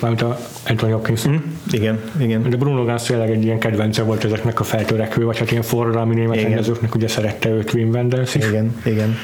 Mármint 0.00 0.22
a 0.22 0.38
Anthony 0.68 0.92
Hopkins. 0.92 1.22
Hmm. 1.22 1.58
Igen, 1.70 2.00
igen. 2.20 2.50
De 2.50 2.56
Bruno 2.56 2.84
Ganz 2.84 3.01
tényleg 3.02 3.30
egy 3.30 3.44
ilyen 3.44 3.58
kedvence 3.58 4.02
volt 4.02 4.24
ezeknek 4.24 4.60
a 4.60 4.64
feltörekvő, 4.64 5.24
vagy 5.24 5.38
hát 5.38 5.50
ilyen 5.50 5.62
forradalmi 5.62 6.14
német 6.14 6.36
Igen. 6.36 6.48
rendezőknek, 6.48 6.94
ugye 6.94 7.08
szerette 7.08 7.48
őt 7.48 7.72
Wim 7.72 7.88
Wenders 7.88 8.34
is. 8.34 8.46
Igen, 8.46 8.76
igen. 8.84 9.16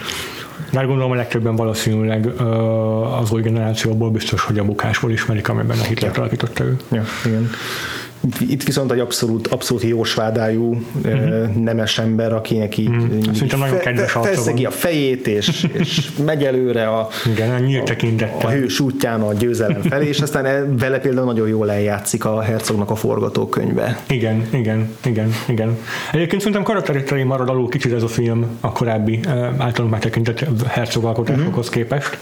Már 0.73 0.87
gondolom 0.87 1.11
a 1.11 1.15
legtöbben 1.15 1.57
valószínűleg 1.57 2.27
az 3.21 3.33
új 3.33 3.43
generációból 3.43 4.11
biztos, 4.11 4.43
hogy 4.43 4.59
a 4.59 4.65
bukásból 4.65 5.11
ismerik, 5.11 5.49
amiben 5.49 5.79
a 5.79 5.83
Hitler 5.83 6.19
alakította 6.19 6.65
ő. 6.65 6.77
Ja, 6.93 7.05
igen. 7.25 7.51
Itt 8.41 8.63
viszont 8.63 8.93
egy 8.93 8.99
abszolút, 8.99 9.47
abszolút 9.47 9.83
jósvádájú 9.83 10.81
uh-huh. 11.05 11.55
nemes 11.55 11.99
ember, 11.99 12.33
akinek 12.33 12.79
így, 12.79 12.89
uh-huh. 12.89 13.43
így 13.43 13.55
nagyon 13.59 13.79
kedves 13.79 14.13
fe, 14.13 14.21
felszegi 14.21 14.65
a 14.65 14.71
fejét, 14.71 15.27
és, 15.27 15.67
és 15.73 16.11
megy 16.25 16.45
előre 16.45 16.89
a, 16.89 17.09
Igen, 17.27 17.51
a, 18.43 18.47
a 18.47 18.49
hős 18.49 18.81
útján 18.81 19.21
a 19.21 19.33
győzelem 19.33 19.83
felé, 19.83 20.09
és 20.09 20.21
aztán 20.21 20.45
e, 20.45 20.65
vele 20.79 20.99
például 20.99 21.27
nagyon 21.27 21.49
jól 21.49 21.71
eljátszik 21.71 22.25
a 22.25 22.41
hercognak 22.41 22.91
a 22.91 22.95
forgatókönyve. 22.95 24.01
Igen, 24.09 24.47
igen, 24.53 24.95
igen, 25.05 25.35
igen. 25.47 25.77
Egyébként 26.13 26.41
szerintem 26.41 26.63
karakteristai 26.63 27.23
marad 27.23 27.49
alul 27.49 27.69
kicsit 27.69 27.93
ez 27.93 28.03
a 28.03 28.09
film 28.09 28.47
a 28.61 28.73
korábbi 28.73 29.21
általunk 29.59 29.93
megtekintett 29.93 30.67
hercogalkotásokhoz 30.67 31.67
uh-huh. 31.67 31.83
képest. 31.83 32.19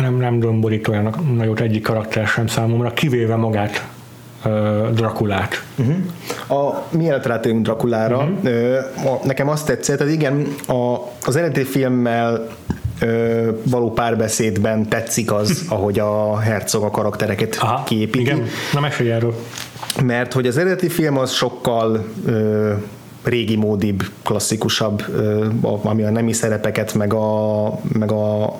Nem, 0.00 0.16
nem 0.16 0.38
domborít 0.38 0.88
olyan 0.88 1.14
nagyot 1.36 1.60
egyik 1.60 1.82
karakter 1.82 2.26
sem 2.26 2.46
számomra, 2.46 2.92
kivéve 2.92 3.36
magát 3.36 3.88
Drakulát. 4.94 5.64
Uh-huh. 5.76 6.60
A, 6.60 6.86
mielőtt 6.90 7.26
rátérünk 7.26 7.62
Drakulára, 7.62 8.18
uh-huh. 8.18 9.24
nekem 9.24 9.48
azt 9.48 9.66
tetszett, 9.66 9.98
hogy 9.98 10.12
igen, 10.12 10.46
a, 10.66 10.96
az 11.26 11.36
eredeti 11.36 11.64
filmmel 11.64 12.48
ö, 13.00 13.50
való 13.64 13.92
párbeszédben 13.92 14.88
tetszik 14.88 15.32
az, 15.32 15.64
ahogy 15.68 15.98
a 15.98 16.38
hercog 16.38 16.82
a 16.82 16.90
karaktereket 16.90 17.56
Aha, 17.60 17.82
kiépíti. 17.84 18.20
Igen, 18.20 18.42
na 18.72 18.80
mesélj 18.80 19.10
erről. 19.10 19.34
Mert 20.04 20.32
hogy 20.32 20.46
az 20.46 20.56
eredeti 20.56 20.88
film 20.88 21.18
az 21.18 21.32
sokkal 21.32 22.04
ö, 22.26 22.72
régi 23.24 23.56
módibb, 23.56 24.02
klasszikusabb, 24.22 25.04
ö, 25.14 25.46
ami 25.82 26.02
a 26.02 26.10
nemi 26.10 26.32
szerepeket, 26.32 26.94
meg 26.94 27.14
a, 27.14 27.78
meg 27.92 28.12
a 28.12 28.54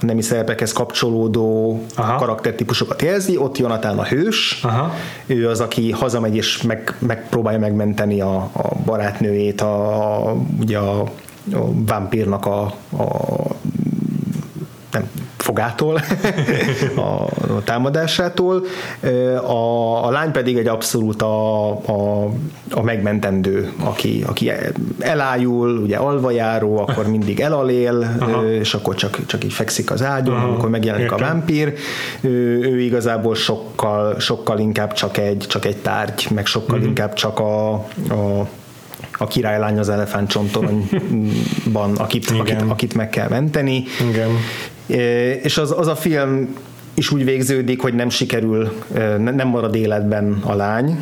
a 0.00 0.04
nemi 0.04 0.22
szerepekhez 0.22 0.72
kapcsolódó 0.72 1.80
Aha. 1.94 2.16
karaktertípusokat 2.16 3.02
jelzi, 3.02 3.36
ott 3.36 3.58
Jonathan 3.58 3.98
a 3.98 4.04
hős, 4.04 4.60
Aha. 4.62 4.92
ő 5.26 5.48
az, 5.48 5.60
aki 5.60 5.90
hazamegy 5.90 6.36
és 6.36 6.62
meg, 6.62 6.96
megpróbálja 6.98 7.58
megmenteni 7.58 8.20
a, 8.20 8.36
a 8.36 8.74
barátnőjét, 8.84 9.60
a, 9.60 10.28
a, 10.28 10.36
ugye 10.60 10.78
a, 10.78 11.00
a 11.52 11.84
vámpírnak 11.86 12.46
a, 12.46 12.62
a 12.90 13.06
nem, 14.92 15.10
fogától, 15.56 15.96
a, 17.06 17.22
a 17.56 17.62
támadásától. 17.64 18.64
A, 19.46 20.06
a 20.06 20.10
lány 20.10 20.30
pedig 20.30 20.56
egy 20.56 20.66
abszolút 20.66 21.22
a, 21.22 21.70
a, 21.70 22.30
a 22.70 22.82
megmentendő, 22.82 23.72
aki, 23.78 24.24
aki 24.26 24.52
elájul, 24.98 25.78
ugye 25.78 25.96
alvajáró, 25.96 26.78
akkor 26.78 27.06
mindig 27.06 27.40
elalél, 27.40 28.16
Aha. 28.18 28.50
és 28.50 28.74
akkor 28.74 28.94
csak, 28.94 29.26
csak 29.26 29.44
így 29.44 29.52
fekszik 29.52 29.90
az 29.90 30.02
ágyon, 30.02 30.36
Aha. 30.36 30.46
amikor 30.46 30.68
megjelenik 30.68 31.10
Értem. 31.10 31.24
a 31.24 31.28
vámpír. 31.28 31.74
Ő, 32.20 32.60
ő 32.60 32.80
igazából 32.80 33.34
sokkal, 33.34 34.20
sokkal 34.20 34.58
inkább 34.58 34.92
csak 34.92 35.16
egy, 35.16 35.44
csak 35.48 35.64
egy 35.64 35.76
tárgy, 35.76 36.26
meg 36.34 36.46
sokkal 36.46 36.74
uh-huh. 36.74 36.88
inkább 36.88 37.12
csak 37.12 37.38
a, 37.38 37.72
a 38.08 38.48
a 39.18 39.26
királylány 39.26 39.78
az 39.78 39.88
elefántcsontoronyban, 39.88 41.96
akit, 41.96 42.30
akit, 42.30 42.62
akit 42.68 42.94
meg 42.94 43.10
kell 43.10 43.28
menteni. 43.28 43.84
Igen. 44.10 44.28
És 45.42 45.58
az, 45.58 45.74
az 45.78 45.86
a 45.86 45.96
film 45.96 46.54
is 46.94 47.10
úgy 47.10 47.24
végződik, 47.24 47.80
hogy 47.80 47.94
nem 47.94 48.08
sikerül, 48.08 48.72
nem 49.18 49.48
marad 49.48 49.74
életben 49.74 50.38
a 50.44 50.54
lány. 50.54 50.98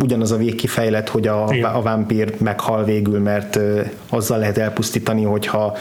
Ugyanaz 0.00 0.32
a 0.32 0.36
végkifejlet, 0.36 1.08
hogy 1.08 1.26
a, 1.26 1.44
a 1.74 1.82
vámpír 1.82 2.34
meghal 2.38 2.84
végül, 2.84 3.18
mert 3.18 3.58
azzal 4.08 4.38
lehet 4.38 4.58
elpusztítani, 4.58 5.22
hogyha, 5.22 5.76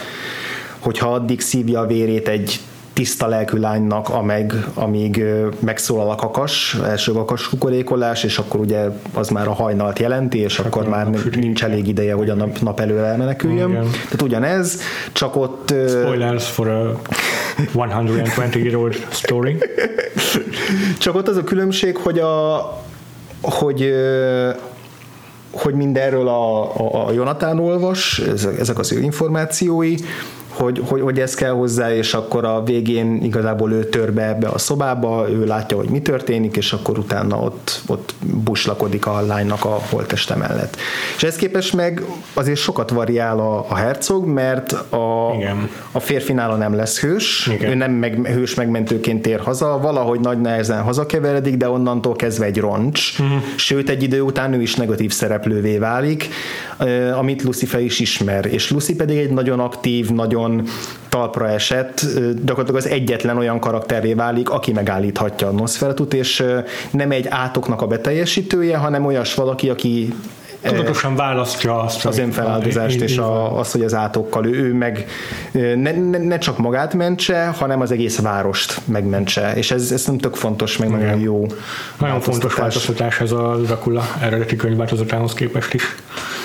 hogyha 0.79 1.13
addig 1.13 1.41
szívja 1.41 1.79
a 1.79 1.87
vérét 1.87 2.27
egy 2.27 2.59
tiszta 2.95 3.27
lelkű 3.27 3.58
lánynak, 3.58 4.10
ameg, 4.10 4.53
amíg 4.73 5.23
megszólal 5.60 6.10
a 6.10 6.15
kakas, 6.15 6.77
első 6.86 7.12
kakas 7.12 7.49
kukorékolás, 7.49 8.23
és 8.23 8.38
akkor 8.38 8.60
ugye 8.60 8.86
az 9.13 9.29
már 9.29 9.47
a 9.47 9.53
hajnalt 9.53 9.99
jelenti, 9.99 10.38
és 10.38 10.60
akkor, 10.60 10.81
akkor 10.81 10.89
már 10.89 11.08
nincs 11.36 11.63
elég 11.63 11.88
ideje, 11.88 12.13
hogy 12.13 12.29
a 12.29 12.36
nap, 12.36 12.60
nap 12.60 12.79
elől 12.79 13.03
elmeneküljön. 13.03 13.69
Igen. 13.69 13.89
Tehát 13.91 14.21
ugyanez, 14.21 14.79
csak 15.12 15.36
ott... 15.36 15.73
Spoilers 15.88 16.49
for 16.49 16.67
a 16.67 17.01
120 17.73 18.55
year 18.55 18.75
old 18.75 19.08
story. 19.10 19.58
csak 21.03 21.15
ott 21.15 21.27
az 21.27 21.38
a 21.38 21.43
különbség, 21.43 21.97
hogy 21.97 22.19
a 22.19 22.84
hogy 23.41 23.93
hogy 25.51 25.73
mindenről 25.73 26.27
a, 26.27 26.63
a, 26.77 27.08
a 27.08 27.12
Jonathan 27.12 27.60
olvas, 27.60 28.21
ezek 28.60 28.79
az 28.79 28.91
ő 28.91 28.99
információi, 28.99 29.95
hogy, 30.55 30.81
hogy, 30.85 31.01
hogy 31.01 31.19
ez 31.19 31.33
kell 31.33 31.51
hozzá, 31.51 31.93
és 31.93 32.13
akkor 32.13 32.45
a 32.45 32.63
végén 32.63 33.23
igazából 33.23 33.71
ő 33.71 33.83
tör 33.89 34.13
be 34.13 34.27
ebbe 34.27 34.47
a 34.47 34.57
szobába, 34.57 35.29
ő 35.29 35.45
látja, 35.45 35.77
hogy 35.77 35.89
mi 35.89 36.01
történik, 36.01 36.55
és 36.55 36.73
akkor 36.73 36.97
utána 36.97 37.39
ott, 37.39 37.81
ott 37.87 38.13
buslakodik 38.19 39.05
a 39.05 39.21
lánynak 39.21 39.65
a 39.65 39.79
holteste 39.89 40.35
mellett. 40.35 40.77
És 41.15 41.23
ez 41.23 41.35
képest 41.35 41.73
meg 41.73 42.01
azért 42.33 42.59
sokat 42.59 42.89
variál 42.89 43.39
a, 43.39 43.65
a 43.69 43.75
hercog, 43.75 44.25
mert 44.25 44.71
a, 44.71 45.33
Igen. 45.35 45.69
a 45.91 45.99
férfinála 45.99 46.55
nem 46.55 46.75
lesz 46.75 46.99
hős, 46.99 47.49
Igen. 47.53 47.71
ő 47.71 47.75
nem 47.75 47.91
meg, 47.91 48.27
hős 48.27 48.53
megmentőként 48.53 49.21
tér 49.21 49.39
haza, 49.39 49.79
valahogy 49.81 50.19
nagy 50.19 50.41
nehezen 50.41 50.81
hazakeveredik, 50.81 51.57
de 51.57 51.69
onnantól 51.69 52.15
kezdve 52.15 52.45
egy 52.45 52.57
roncs, 52.57 53.19
uh-huh. 53.19 53.43
sőt 53.55 53.89
egy 53.89 54.03
idő 54.03 54.21
után 54.21 54.53
ő 54.53 54.61
is 54.61 54.75
negatív 54.75 55.11
szereplővé 55.11 55.77
válik, 55.77 56.27
amit 57.17 57.43
Lucifer 57.43 57.81
is 57.81 57.99
ismer, 57.99 58.45
és 58.45 58.71
Lucy 58.71 58.95
pedig 58.95 59.17
egy 59.17 59.29
nagyon 59.29 59.59
aktív, 59.59 60.09
nagyon 60.09 60.44
nagyon 60.47 60.67
talpra 61.10 61.49
esett, 61.49 62.05
gyakorlatilag 62.43 62.75
az 62.75 62.88
egyetlen 62.88 63.38
olyan 63.38 63.60
karakteré 63.60 64.13
válik, 64.13 64.49
aki 64.49 64.71
megállíthatja 64.71 65.47
a 65.47 65.51
Nosferatut, 65.51 66.13
és 66.13 66.43
nem 66.91 67.12
egy 67.12 67.27
átoknak 67.27 67.81
a 67.81 67.88
beteljesítője, 67.88 68.77
hanem 68.77 69.05
olyas 69.05 69.34
valaki, 69.34 69.69
aki 69.69 70.13
tudatosan 70.62 71.15
választja 71.15 71.79
azt 71.79 72.05
az 72.05 72.17
önfeláldozást 72.17 73.01
és 73.01 73.17
a, 73.17 73.60
az, 73.60 73.71
hogy 73.71 73.81
az 73.81 73.93
átokkal 73.93 74.45
ő, 74.45 74.63
ő 74.63 74.73
meg 74.73 75.05
ne, 75.51 75.91
ne, 75.91 76.17
ne 76.17 76.38
csak 76.38 76.58
magát 76.58 76.93
mentse, 76.93 77.45
hanem 77.45 77.81
az 77.81 77.91
egész 77.91 78.19
várost 78.19 78.81
megmentse, 78.86 79.53
és 79.55 79.71
ez, 79.71 79.91
ez 79.91 80.05
nem 80.05 80.17
tök 80.17 80.36
fontos, 80.36 80.77
meg 80.77 80.89
nagyon 80.89 81.19
jó 81.19 81.45
Nagyon 81.99 82.21
fontos 82.21 82.53
változtatás 82.53 83.19
ez 83.19 83.31
a 83.31 83.55
Dracula 83.55 84.03
eredeti 84.21 84.55
könyvváltozatához 84.55 85.34
képest 85.34 85.73
is, 85.73 85.84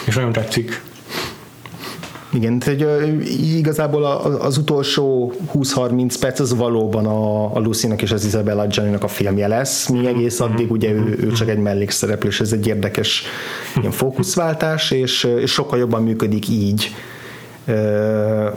és 0.05 0.15
nagyon 0.15 0.33
tetszik. 0.33 0.83
Igen, 2.33 2.59
tehát 2.59 2.81
igazából 3.57 4.05
az 4.41 4.59
utolsó 4.59 5.33
20-30 5.55 6.15
perc 6.21 6.41
az 6.41 6.57
valóban 6.57 7.07
a, 7.07 7.55
a 7.55 7.59
Lucy-nak 7.59 8.03
és 8.03 8.13
az 8.13 8.25
Isabella 8.25 8.67
Gianni-nak 8.67 9.03
a 9.03 9.09
filmje 9.09 9.49
lesz, 9.49 9.89
mi 9.89 10.07
egész 10.07 10.41
addig 10.41 10.71
ugye 10.71 10.91
ő, 10.91 11.19
ő 11.21 11.33
csak 11.33 11.49
egy 11.49 11.59
mellékszereplő, 11.59 12.29
és 12.29 12.41
ez 12.41 12.53
egy 12.53 12.67
érdekes 12.67 13.23
ilyen 13.81 13.93
fókuszváltás, 13.93 14.91
és, 14.91 15.25
és 15.25 15.53
sokkal 15.53 15.79
jobban 15.79 16.03
működik 16.03 16.49
így, 16.49 16.95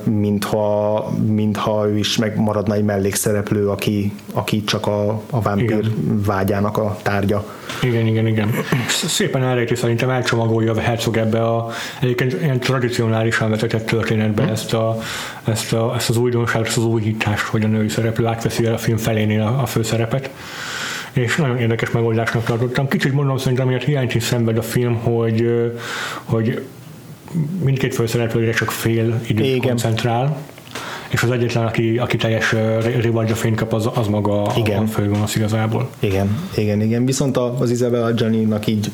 mintha, 0.03 1.09
mintha 1.25 1.87
ő 1.87 1.97
is 1.97 2.17
megmaradna 2.17 2.73
egy 2.73 2.83
mellékszereplő, 2.83 3.69
aki, 3.69 4.13
aki 4.33 4.63
csak 4.63 4.87
a, 4.87 5.21
a 5.29 5.41
vámpír 5.41 5.63
igen. 5.65 6.21
vágyának 6.25 6.77
a 6.77 6.97
tárgya. 7.01 7.45
Igen, 7.81 8.07
igen, 8.07 8.27
igen. 8.27 8.51
Szépen 8.87 9.43
elrejti 9.43 9.75
szerintem 9.75 10.09
elcsomagolja 10.09 10.71
a 10.71 10.79
Herzog 10.79 11.17
ebbe 11.17 11.45
a 11.45 11.69
egyébként 12.01 12.41
ilyen 12.41 12.59
tradicionálisan 12.59 13.49
vezetett 13.49 13.85
történetbe 13.85 14.43
hm. 14.43 14.49
ezt, 14.49 14.73
a, 14.73 14.97
ezt, 15.43 15.73
a, 15.73 15.93
ezt 15.95 16.09
az 16.09 16.17
újdonságot, 16.17 16.67
ezt 16.67 16.77
az 16.77 16.85
újítást, 16.85 17.45
hogy 17.45 17.63
a 17.63 17.67
női 17.67 17.89
szereplő 17.89 18.25
átveszi 18.25 18.65
el 18.65 18.73
a 18.73 18.77
film 18.77 18.97
felénél 18.97 19.41
a, 19.41 19.61
a 19.61 19.65
főszerepet 19.65 20.29
és 21.13 21.35
nagyon 21.35 21.57
érdekes 21.57 21.91
megoldásnak 21.91 22.43
tartottam. 22.43 22.87
Kicsit 22.87 23.13
mondom, 23.13 23.37
szerintem 23.37 23.67
miért 23.67 23.83
hiányt 23.83 24.15
is 24.15 24.23
szenved 24.23 24.57
a 24.57 24.61
film, 24.61 24.95
hogy, 24.95 25.71
hogy 26.23 26.61
mindkét 27.63 27.93
főszereplőre 27.93 28.51
csak 28.51 28.71
fél 28.71 29.21
időt 29.27 29.45
Igen. 29.45 29.59
koncentrál, 29.59 30.37
és 31.13 31.23
az 31.23 31.31
egyetlen, 31.31 31.65
aki, 31.65 31.97
aki 31.97 32.17
teljes 32.17 32.55
rivadja 33.01 33.35
fényt 33.35 33.55
kap, 33.55 33.73
az, 33.73 33.89
az 33.93 34.07
maga 34.07 34.51
igen. 34.55 34.83
a 34.83 34.87
főgonosz 34.87 35.35
igazából. 35.35 35.89
Igen, 35.99 36.37
igen, 36.55 36.81
igen. 36.81 37.05
Viszont 37.05 37.37
az 37.37 37.69
Isabella 37.69 38.11
Gianni-nak 38.11 38.67
így 38.67 38.91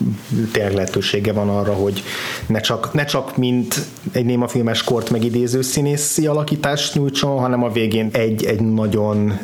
tényleg 0.51 0.73
lehetősége 0.73 1.33
van 1.33 1.49
arra, 1.49 1.73
hogy 1.73 2.03
ne 2.47 2.59
csak, 2.59 2.93
ne 2.93 3.05
csak 3.05 3.37
mint 3.37 3.85
egy 4.11 4.25
némafilmes 4.25 4.83
kort 4.83 5.09
megidéző 5.09 5.61
színészi 5.61 6.27
alakítást 6.27 6.95
nyújtson, 6.95 7.39
hanem 7.39 7.63
a 7.63 7.71
végén 7.71 8.09
egy, 8.11 8.45
egy 8.45 8.61
nagyon, 8.61 9.39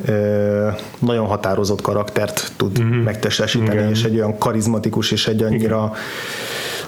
nagyon 1.00 1.26
határozott 1.26 1.82
karaktert 1.82 2.52
tud 2.56 2.82
mm-hmm. 2.82 3.00
megtestesíteni, 3.00 3.74
igen. 3.74 3.90
és 3.90 4.04
egy 4.04 4.16
olyan 4.16 4.38
karizmatikus, 4.38 5.12
és 5.12 5.28
egy 5.28 5.44
annyira 5.44 5.92
igen 5.94 6.04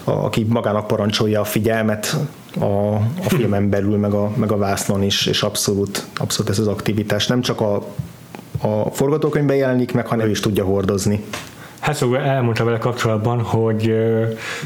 aki 0.08 0.46
magának 0.50 0.88
parancsolja 0.88 1.40
a 1.42 1.44
figyelmet 1.44 2.16
a, 2.60 2.94
a 2.96 3.28
filmen 3.28 3.70
belül, 3.70 3.98
meg 3.98 4.14
a, 4.14 4.32
meg 4.36 4.52
a 4.52 4.58
vásznon 4.58 5.04
is, 5.04 5.26
és 5.26 5.44
abszolút, 5.44 6.06
abszolút 6.18 6.52
ez 6.52 6.60
az 6.60 6.68
aktivitás 6.68 7.28
nem 7.28 7.42
csak 7.42 7.62
a, 7.62 7.76
a 8.62 8.90
forgatókönyvben 8.92 9.56
jelenik 9.56 9.94
meg, 9.94 10.08
hanem 10.08 10.28
ő 10.28 10.30
is 10.30 10.40
tudja 10.40 10.64
hordozni. 10.64 11.24
Hát 11.80 11.96
szóval 11.96 12.22
elmondta 12.22 12.64
vele 12.64 12.78
kapcsolatban, 12.78 13.42
hogy 13.42 13.94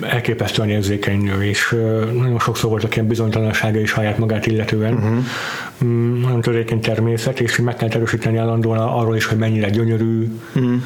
elképesztően 0.01 0.69
érzékeny 0.69 1.23
nő, 1.23 1.43
és 1.43 1.75
nagyon 2.13 2.39
sokszor 2.39 2.69
voltak 2.69 2.95
ilyen 2.95 3.07
bizonytalansága 3.07 3.79
is 3.79 3.89
saját 3.89 4.17
magát 4.17 4.45
illetően. 4.45 4.93
Uh-huh. 4.93 6.19
Nagyon 6.21 6.41
törékeny 6.41 6.79
természet, 6.79 7.39
és 7.39 7.57
meg 7.57 7.75
kell 7.75 7.89
erősíteni 7.89 8.37
állandóan 8.37 8.77
arról 8.77 9.15
is, 9.15 9.25
hogy 9.25 9.37
mennyire 9.37 9.69
gyönyörű. 9.69 10.31
Uh-huh. 10.55 10.81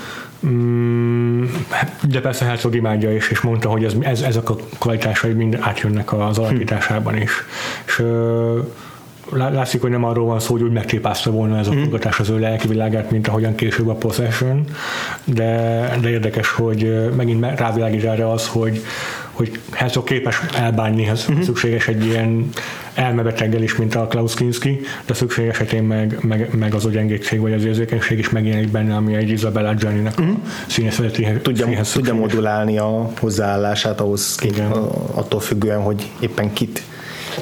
De 2.01 2.21
persze 2.21 2.45
Herzog 2.45 2.75
imádja 2.75 3.15
is, 3.15 3.29
és 3.29 3.41
mondta, 3.41 3.69
hogy 3.69 3.84
ez, 3.84 3.93
ez, 3.99 4.21
ezek 4.21 4.49
a 4.49 4.55
kvalitásai 4.79 5.34
mind 5.34 5.58
átjönnek 5.62 6.13
az 6.13 6.38
alakításában 6.38 7.17
is. 7.17 7.31
És 7.86 8.03
látszik, 9.31 9.81
hogy 9.81 9.89
nem 9.89 10.03
arról 10.03 10.25
van 10.25 10.39
szó, 10.39 10.53
hogy 10.53 10.62
úgy 10.62 10.71
megcsépázta 10.71 11.31
volna 11.31 11.58
ez 11.58 11.67
a 11.67 11.71
forgatás 11.71 12.19
az 12.19 12.29
ő 12.29 12.39
lelki 12.39 12.67
világát, 12.67 13.12
mint 13.12 13.27
ahogyan 13.27 13.55
később 13.55 13.88
a 13.88 13.93
Possession, 13.93 14.63
de, 15.23 15.49
de 16.01 16.10
érdekes, 16.10 16.49
hogy 16.49 17.10
megint 17.15 17.45
rávilágít 17.60 18.03
erre 18.03 18.31
az, 18.31 18.47
hogy, 18.47 18.81
hogy 19.36 19.60
Herzog 19.71 20.04
képes 20.04 20.41
elbánni, 20.58 21.08
ez 21.08 21.26
uh-huh. 21.30 21.43
szükséges 21.43 21.88
egy 21.88 22.06
ilyen 22.06 22.50
elmebeteggel 22.93 23.62
is, 23.62 23.76
mint 23.76 23.95
a 23.95 24.08
Klaus 24.08 24.34
Kinski, 24.34 24.82
de 25.06 25.13
szükség 25.13 25.48
esetén 25.48 25.84
meg, 25.84 26.17
meg, 26.21 26.50
meg 26.58 26.74
az 26.74 26.86
a 26.86 26.89
gyengétség 26.89 27.39
vagy 27.39 27.54
az 27.54 27.65
érzékenység 27.65 28.19
is 28.19 28.30
megjelenik 28.30 28.69
benne, 28.69 28.95
ami 28.95 29.15
egy 29.15 29.30
Isabella 29.30 29.74
Gianni-nak 29.74 30.19
uh-huh. 30.19 30.36
a 30.45 30.69
színészetéhez 30.69 31.38
tudja, 31.41 31.82
tudja 31.93 32.13
modulálni 32.13 32.78
a 32.78 33.12
hozzáállását 33.19 34.00
ahhoz, 34.00 34.38
Igen. 34.41 34.71
attól 35.13 35.39
függően, 35.39 35.82
hogy 35.82 36.12
éppen 36.19 36.54
kit 36.54 36.84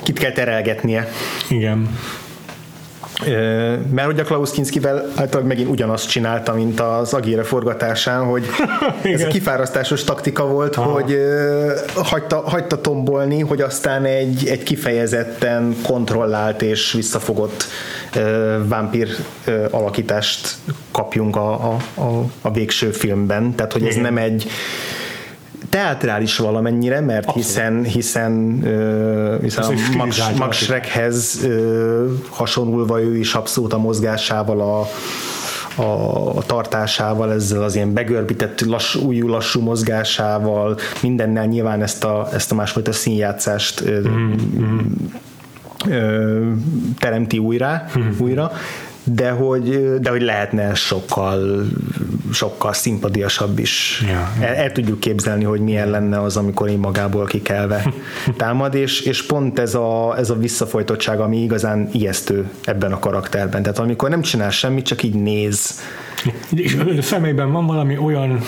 kit 0.03 0.19
kell 0.19 0.32
terelgetnie. 0.32 1.08
Igen. 1.49 1.97
Mert 3.91 4.06
hogy 4.06 4.19
a 4.19 4.23
Klaus 4.23 4.52
Kinskivel 4.52 5.06
általában 5.15 5.47
megint 5.47 5.69
ugyanazt 5.69 6.10
csinálta, 6.10 6.54
mint 6.54 6.80
az 6.80 7.13
Agire 7.13 7.43
forgatásán, 7.43 8.23
hogy 8.23 8.45
ez 9.04 9.21
a 9.21 9.28
kifárasztásos 9.28 10.04
taktika 10.04 10.47
volt, 10.47 10.76
Aha. 10.76 10.91
hogy 10.91 11.17
hagyta, 11.95 12.36
hagyta 12.36 12.82
tombolni, 12.82 13.39
hogy 13.39 13.62
aztán 13.62 14.06
egy, 14.06 14.47
egy 14.47 14.63
kifejezetten 14.63 15.76
kontrollált 15.84 16.62
és 16.62 16.91
visszafogott 16.91 17.65
vámpír 18.65 19.10
alakítást 19.71 20.56
kapjunk 20.91 21.36
a, 21.36 21.52
a, 21.54 21.78
a, 22.02 22.26
a 22.41 22.52
végső 22.52 22.91
filmben. 22.91 23.56
Tehát, 23.56 23.73
hogy 23.73 23.86
ez 23.86 23.95
nem 23.95 24.17
egy 24.17 24.47
teatrális 25.73 26.38
valamennyire, 26.38 26.99
mert 26.99 27.25
Abszolút. 27.25 27.43
hiszen 27.43 27.83
hiszen, 27.83 28.59
uh, 28.63 29.41
hiszen 29.41 29.63
a 29.63 29.97
Max, 29.97 30.29
Max 30.38 30.57
Schreckhez 30.57 31.39
uh, 31.43 32.12
hasonlulva 32.29 33.01
ő 33.01 33.17
is 33.17 33.33
abszolút 33.33 33.73
a 33.73 33.77
mozgásával 33.77 34.62
a 34.62 34.88
a, 35.75 36.45
tartásával, 36.45 37.31
ezzel 37.31 37.63
az 37.63 37.75
ilyen 37.75 37.93
begörbített 37.93 38.62
lass, 38.62 38.95
újú 38.95 39.27
lassú 39.27 39.62
mozgásával, 39.62 40.77
mindennel 41.01 41.45
nyilván 41.45 41.81
ezt 41.81 42.03
a, 42.03 42.27
ezt 42.33 42.51
a 42.51 42.55
másfajta 42.55 42.91
színjátszást 42.91 43.83
mm-hmm. 43.89 44.79
ö, 45.89 46.51
teremti 46.99 47.38
újra, 47.38 47.83
mm-hmm. 47.97 48.12
újra 48.19 48.51
de 49.03 49.29
hogy, 49.29 49.99
de 49.99 50.09
hogy 50.09 50.21
lehetne 50.21 50.73
sokkal, 50.73 51.65
sokkal 52.31 52.73
szimpadiasabb 52.73 53.59
is. 53.59 54.03
Ja, 54.07 54.31
ja. 54.39 54.47
El, 54.47 54.55
el, 54.55 54.71
tudjuk 54.71 54.99
képzelni, 54.99 55.43
hogy 55.43 55.59
milyen 55.59 55.89
lenne 55.89 56.21
az, 56.21 56.37
amikor 56.37 56.69
én 56.69 56.77
magából 56.77 57.25
kikelve 57.25 57.93
támad, 58.37 58.73
és, 58.73 59.01
és 59.01 59.25
pont 59.25 59.59
ez 59.59 59.75
a, 59.75 60.17
ez 60.17 60.29
a 60.29 60.35
visszafolytottság, 60.35 61.19
ami 61.19 61.41
igazán 61.41 61.89
ijesztő 61.91 62.49
ebben 62.63 62.91
a 62.91 62.99
karakterben. 62.99 63.61
Tehát 63.61 63.79
amikor 63.79 64.09
nem 64.09 64.21
csinál 64.21 64.49
semmit, 64.49 64.85
csak 64.85 65.03
így 65.03 65.15
néz. 65.15 65.81
És 66.55 66.77
a 66.97 67.01
szemében 67.01 67.51
van 67.51 67.65
valami 67.65 67.97
olyan 67.97 68.39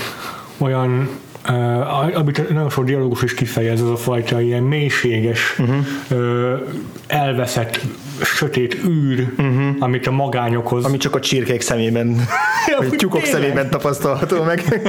olyan 0.58 1.10
uh, 1.50 2.18
amit 2.18 2.50
nagyon 2.50 2.70
sok 2.70 2.86
dialógus 2.86 3.22
is 3.22 3.34
kifejez, 3.34 3.82
az 3.82 3.90
a 3.90 3.98
fajta 3.98 4.42
ilyen 4.42 4.64
mélységes, 4.64 5.56
uh-huh. 5.60 5.78
uh, 6.10 6.60
elveszett, 7.08 7.80
sötét 8.22 8.78
űr, 8.86 9.28
uh-huh. 9.38 9.76
amit 9.80 10.08
a 10.08 10.12
magányokhoz... 10.12 10.86
Ami 10.86 10.98
csak 10.98 11.16
a 11.16 11.20
csirkék 11.20 11.62
szemében, 11.62 12.16
vagy 12.78 12.90
tyúkok 12.90 13.22
tényleg? 13.22 13.42
szemében 13.42 13.70
tapasztalható 13.70 14.44
meg. 14.44 14.64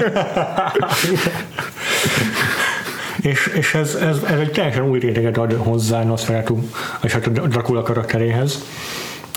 és, 3.20 3.46
és 3.46 3.74
ez, 3.74 3.94
ez, 3.94 4.22
ez, 4.22 4.38
egy 4.38 4.50
teljesen 4.50 4.88
új 4.88 4.98
réteget 4.98 5.36
ad 5.36 5.52
hozzá 5.52 6.04
Nosferatu, 6.04 6.58
és 7.02 7.12
hát 7.12 7.26
a 7.26 7.30
Dracula 7.30 7.82
karakteréhez, 7.82 8.64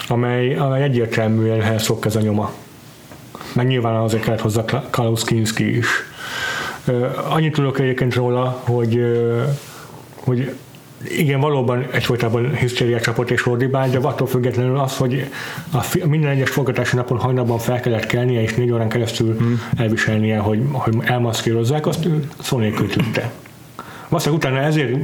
amely, 0.08 0.56
amely 0.56 0.84
egyértelműen 0.84 1.62
Herzog 1.62 2.06
ez 2.06 2.15
a 2.15 2.21
nyoma. 2.21 2.52
Meg 3.54 3.67
nyilván 3.67 3.95
azért 3.95 4.23
kellett 4.23 4.41
hozzá 4.41 4.63
Klaus 4.89 5.23
Kinski 5.23 5.78
is 5.78 5.88
Annyit 7.30 7.54
tudok 7.54 7.80
egyébként 7.80 8.15
róla, 8.15 8.62
hogy, 8.63 9.02
hogy 10.15 10.56
igen, 11.07 11.39
valóban 11.39 11.88
egyfolytában 11.91 12.55
hisztéria 12.55 12.99
csapott 12.99 13.29
és 13.29 13.45
ordibál, 13.45 13.89
de 13.89 13.97
attól 13.97 14.27
függetlenül 14.27 14.79
az, 14.79 14.97
hogy 14.97 15.29
a 15.73 16.05
minden 16.05 16.29
egyes 16.29 16.49
forgatási 16.49 16.95
napon 16.95 17.17
hajnalban 17.17 17.57
fel 17.57 17.79
kellett 17.79 18.05
kelnie, 18.05 18.41
és 18.41 18.53
négy 18.53 18.71
órán 18.71 18.89
keresztül 18.89 19.38
hmm. 19.38 19.62
elviselnie, 19.77 20.38
hogy, 20.38 20.62
hogy 20.71 20.95
elmaszkírozzák, 21.03 21.88
azt 21.88 22.07
szó 22.41 22.57
nélkül 22.57 22.88
tűnte. 22.88 23.31
Valószínűleg 24.09 24.43
utána 24.43 24.65
ezért 24.65 24.97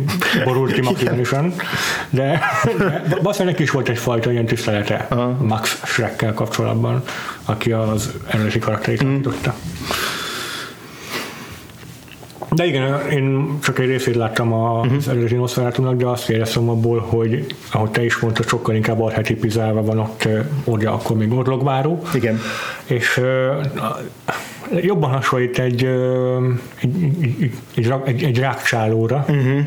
borult 0.43 0.73
ki 0.73 0.81
maximálisan, 0.89 1.53
de, 2.09 2.41
de 2.77 2.99
valószínűleg 3.07 3.53
neki 3.53 3.63
is 3.63 3.71
volt 3.71 3.89
egyfajta 3.89 4.31
ilyen 4.31 4.45
tisztelete 4.45 5.07
uh-huh. 5.09 5.39
Max 5.39 5.81
Schreckkel 5.85 6.33
kapcsolatban, 6.33 7.03
aki 7.45 7.71
az 7.71 8.11
eredeti 8.27 8.59
karakterét 8.59 9.03
mm. 9.03 9.07
alakította. 9.07 9.55
De 12.55 12.65
igen, 12.65 13.09
én 13.09 13.57
csak 13.61 13.79
egy 13.79 13.87
részét 13.87 14.15
láttam 14.15 14.53
az 14.53 14.85
uh-huh. 14.85 15.07
eredeti 15.07 15.35
Nosferatu-nak, 15.35 15.95
de 15.95 16.05
azt 16.05 16.29
éreztem 16.29 16.69
abból, 16.69 16.99
hogy 16.99 17.55
ahogy 17.71 17.89
te 17.89 18.03
is 18.03 18.17
mondtad, 18.17 18.47
sokkal 18.47 18.75
inkább 18.75 19.01
arhetipizálva 19.01 19.83
van 19.83 19.99
ott, 19.99 20.27
ugye 20.63 20.89
akkor 20.89 21.17
még 21.17 21.31
orlogváró. 21.31 22.01
Igen. 22.13 22.39
És 22.85 23.21
jobban 24.81 25.09
hasonlít 25.09 25.59
egy, 25.59 25.85
egy, 26.81 26.95
egy, 27.21 27.51
egy, 27.75 27.93
egy, 28.05 28.23
egy 28.23 28.39
rákcsálóra, 28.39 29.25
uh-huh 29.27 29.65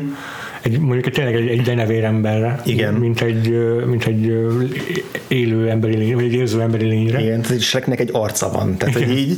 egy, 0.61 0.79
mondjuk 0.79 1.09
tényleg 1.09 1.35
egy, 1.35 1.47
egy 1.47 1.61
denevér 1.61 2.03
emberre, 2.03 2.61
Igen. 2.65 2.93
Mint, 2.93 3.21
egy, 3.21 3.49
mint 3.85 4.05
egy 4.05 4.33
élő 5.27 5.69
emberi 5.69 5.97
lény, 5.97 6.15
vagy 6.15 6.23
egy 6.23 6.33
érző 6.33 6.61
emberi 6.61 6.85
lényre. 6.85 7.21
Igen, 7.21 7.41
tehát 7.41 7.61
Shreknek 7.61 7.99
egy 7.99 8.09
arca 8.13 8.51
van, 8.51 8.77
tehát 8.77 8.93
hogy 8.95 9.17
így, 9.17 9.37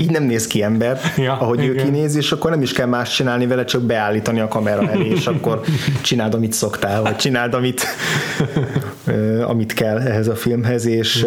így 0.00 0.10
nem 0.10 0.22
néz 0.22 0.46
ki 0.46 0.62
ember, 0.62 1.00
ja, 1.16 1.32
ahogy 1.32 1.62
Igen. 1.62 1.70
ő 1.70 1.82
kinéz, 1.82 2.16
és 2.16 2.32
akkor 2.32 2.50
nem 2.50 2.62
is 2.62 2.72
kell 2.72 2.86
más 2.86 3.14
csinálni 3.14 3.46
vele, 3.46 3.64
csak 3.64 3.82
beállítani 3.82 4.40
a 4.40 4.48
kamera 4.48 4.90
elé, 4.90 5.08
és 5.08 5.26
akkor 5.26 5.60
csináld, 6.02 6.34
amit 6.34 6.52
szoktál, 6.52 7.02
vagy 7.02 7.16
csináld, 7.16 7.54
amit, 7.54 7.86
amit 9.46 9.72
kell 9.72 9.98
ehhez 9.98 10.28
a 10.28 10.34
filmhez, 10.34 10.86
és... 10.86 11.26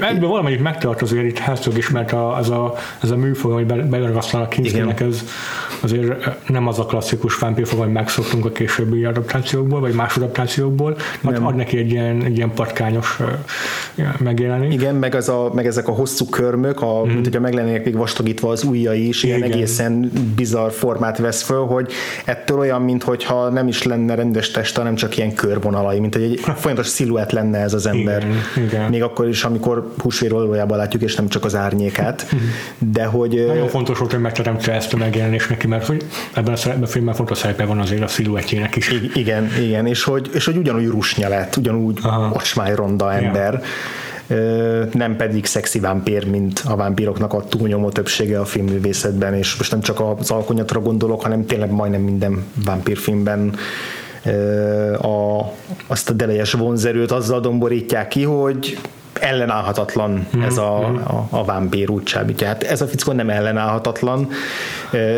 Ebből 0.00 0.28
valamelyik 0.28 0.60
megtartozó 0.60 1.16
itt 1.16 1.38
Herzog 1.38 1.76
is, 1.76 1.90
mert 1.90 2.12
a, 2.12 2.36
az 2.36 2.50
a, 2.50 2.74
ez 3.02 3.10
a 3.10 3.16
műfog, 3.16 3.52
amit 3.52 3.88
beleragasztanak 3.88 4.48
Kinskinek, 4.48 5.00
ez 5.00 5.24
azért 5.80 6.30
nem 6.48 6.66
az 6.66 6.78
a 6.78 6.84
klasszikus 6.84 7.34
vámpírfog, 7.64 7.80
amit 7.80 7.94
megszoktunk 7.94 8.44
a 8.44 8.50
későbbi 8.52 9.04
adaptációkból, 9.04 9.80
vagy 9.80 9.94
más 9.94 10.16
adaptációkból, 10.16 10.96
mert 11.20 11.38
ad 11.38 11.56
neki 11.56 11.78
egy 11.78 11.90
ilyen, 11.90 12.24
egy 12.24 12.36
ilyen 12.36 12.52
patkányos 12.54 13.18
megjelenés. 14.18 14.74
Igen, 14.74 14.94
meg, 14.94 15.14
az 15.14 15.28
a, 15.28 15.50
meg 15.54 15.66
ezek 15.66 15.88
a 15.88 15.92
hosszú 15.92 16.28
körmök, 16.28 16.82
a, 16.82 17.02
mm. 17.04 17.08
mint 17.08 17.24
hogyha 17.24 17.40
meg 17.40 17.52
lennének 17.52 17.84
még 17.84 17.96
vastagítva 17.96 18.50
az 18.50 18.62
ujjai 18.62 19.08
is, 19.08 19.22
ilyen 19.22 19.38
Igen. 19.38 19.52
egészen 19.52 20.12
bizarr 20.36 20.70
formát 20.70 21.18
vesz 21.18 21.42
föl, 21.42 21.66
hogy 21.66 21.92
ettől 22.24 22.58
olyan, 22.58 22.82
mintha 22.82 23.48
nem 23.48 23.68
is 23.68 23.82
lenne 23.82 24.14
rendes 24.14 24.50
test, 24.50 24.76
hanem 24.76 24.94
csak 24.94 25.16
ilyen 25.16 25.34
körvonalai, 25.34 26.00
mint 26.00 26.14
egy 26.14 26.40
folyamatos 26.62 26.86
sziluett 26.86 27.30
lenne 27.30 27.58
ez 27.58 27.74
az 27.74 27.86
ember. 27.86 28.22
Igen. 28.22 28.66
Igen. 28.66 28.90
Még 28.90 29.02
akkor 29.02 29.28
is, 29.28 29.44
amikor 29.44 29.92
húsvér 29.98 30.32
látjuk, 30.68 31.02
és 31.02 31.14
nem 31.14 31.28
csak 31.28 31.44
az 31.44 31.54
árnyékát. 31.54 32.26
Mhm. 32.30 32.42
De 32.92 33.04
hogy... 33.04 33.44
Nagyon 33.46 33.68
fontos 33.68 33.98
volt, 33.98 34.10
hogy 34.10 34.20
megteremtse 34.20 34.72
ezt 34.72 34.92
a 34.92 34.96
megjelenést 34.96 35.48
neki, 35.48 35.66
mert 35.66 35.86
hogy 35.86 36.04
ebben 36.32 36.54
a, 36.54 36.68
ebben 36.68 36.82
a 36.82 36.86
filmben 36.86 37.14
fontos 37.14 37.44
szerepe 37.54 37.74
van 37.74 37.82
azért 37.82 38.02
a 38.02 38.06
sziluettjének 38.06 38.76
is. 38.76 38.90
I- 38.90 39.10
igen, 39.14 39.50
igen, 39.60 39.86
és 39.86 40.04
hogy, 40.04 40.30
és 40.32 40.44
hogy 40.44 40.56
ugyanúgy 40.56 40.86
rusnya 40.86 41.28
lett, 41.28 41.56
ugyanúgy 41.56 41.98
ocsmány 42.32 42.74
ronda 42.74 43.12
ember. 43.12 43.52
Ja. 43.52 43.60
nem 44.92 45.16
pedig 45.16 45.46
szexi 45.46 45.80
vámpír, 45.80 46.30
mint 46.30 46.62
a 46.66 46.76
vámpíroknak 46.76 47.32
a 47.32 47.44
túlnyomó 47.44 47.88
többsége 47.88 48.40
a 48.40 48.44
filmművészetben, 48.44 49.34
és 49.34 49.56
most 49.56 49.70
nem 49.70 49.80
csak 49.80 50.00
az 50.00 50.30
alkonyatra 50.30 50.80
gondolok, 50.80 51.22
hanem 51.22 51.46
tényleg 51.46 51.70
majdnem 51.70 52.00
minden 52.00 52.44
vámpírfilmben 52.64 53.56
a, 55.00 55.40
azt 55.86 56.10
a 56.10 56.12
delejes 56.12 56.52
vonzerőt 56.52 57.10
azzal 57.10 57.40
domborítják 57.40 58.08
ki, 58.08 58.22
hogy 58.22 58.78
ellenállhatatlan 59.24 60.26
ez 60.42 60.56
a, 60.56 60.78
mhm. 60.78 60.96
a, 60.96 61.28
a 61.30 61.68
úgy 61.86 62.02
csábítja. 62.02 62.46
Hát 62.46 62.62
ez 62.62 62.80
a 62.80 62.86
fickó 62.86 63.12
nem 63.12 63.30
ellenállhatatlan. 63.30 64.28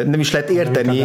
Nem 0.07 0.21
is 0.21 0.33
lehet 0.33 0.51
érteni, 0.51 0.99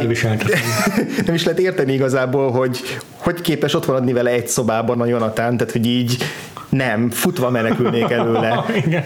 nem 1.26 1.34
is 1.34 1.44
lehet 1.44 1.60
érteni 1.60 1.94
igazából, 1.94 2.52
hogy 2.52 2.80
hogy 3.18 3.42
képes 3.42 3.74
ott 3.74 3.88
maradni 3.88 4.14
vele 4.14 4.30
egy 4.30 4.48
szobában 4.48 5.02
a 5.02 5.06
Jonathan, 5.06 5.58
tehát 5.58 5.72
hogy 5.72 5.86
így 5.86 6.18
Nem, 6.72 7.10
futva 7.10 7.50
menekülnék 7.50 8.10
előle. 8.10 8.66
Igen. 8.86 9.04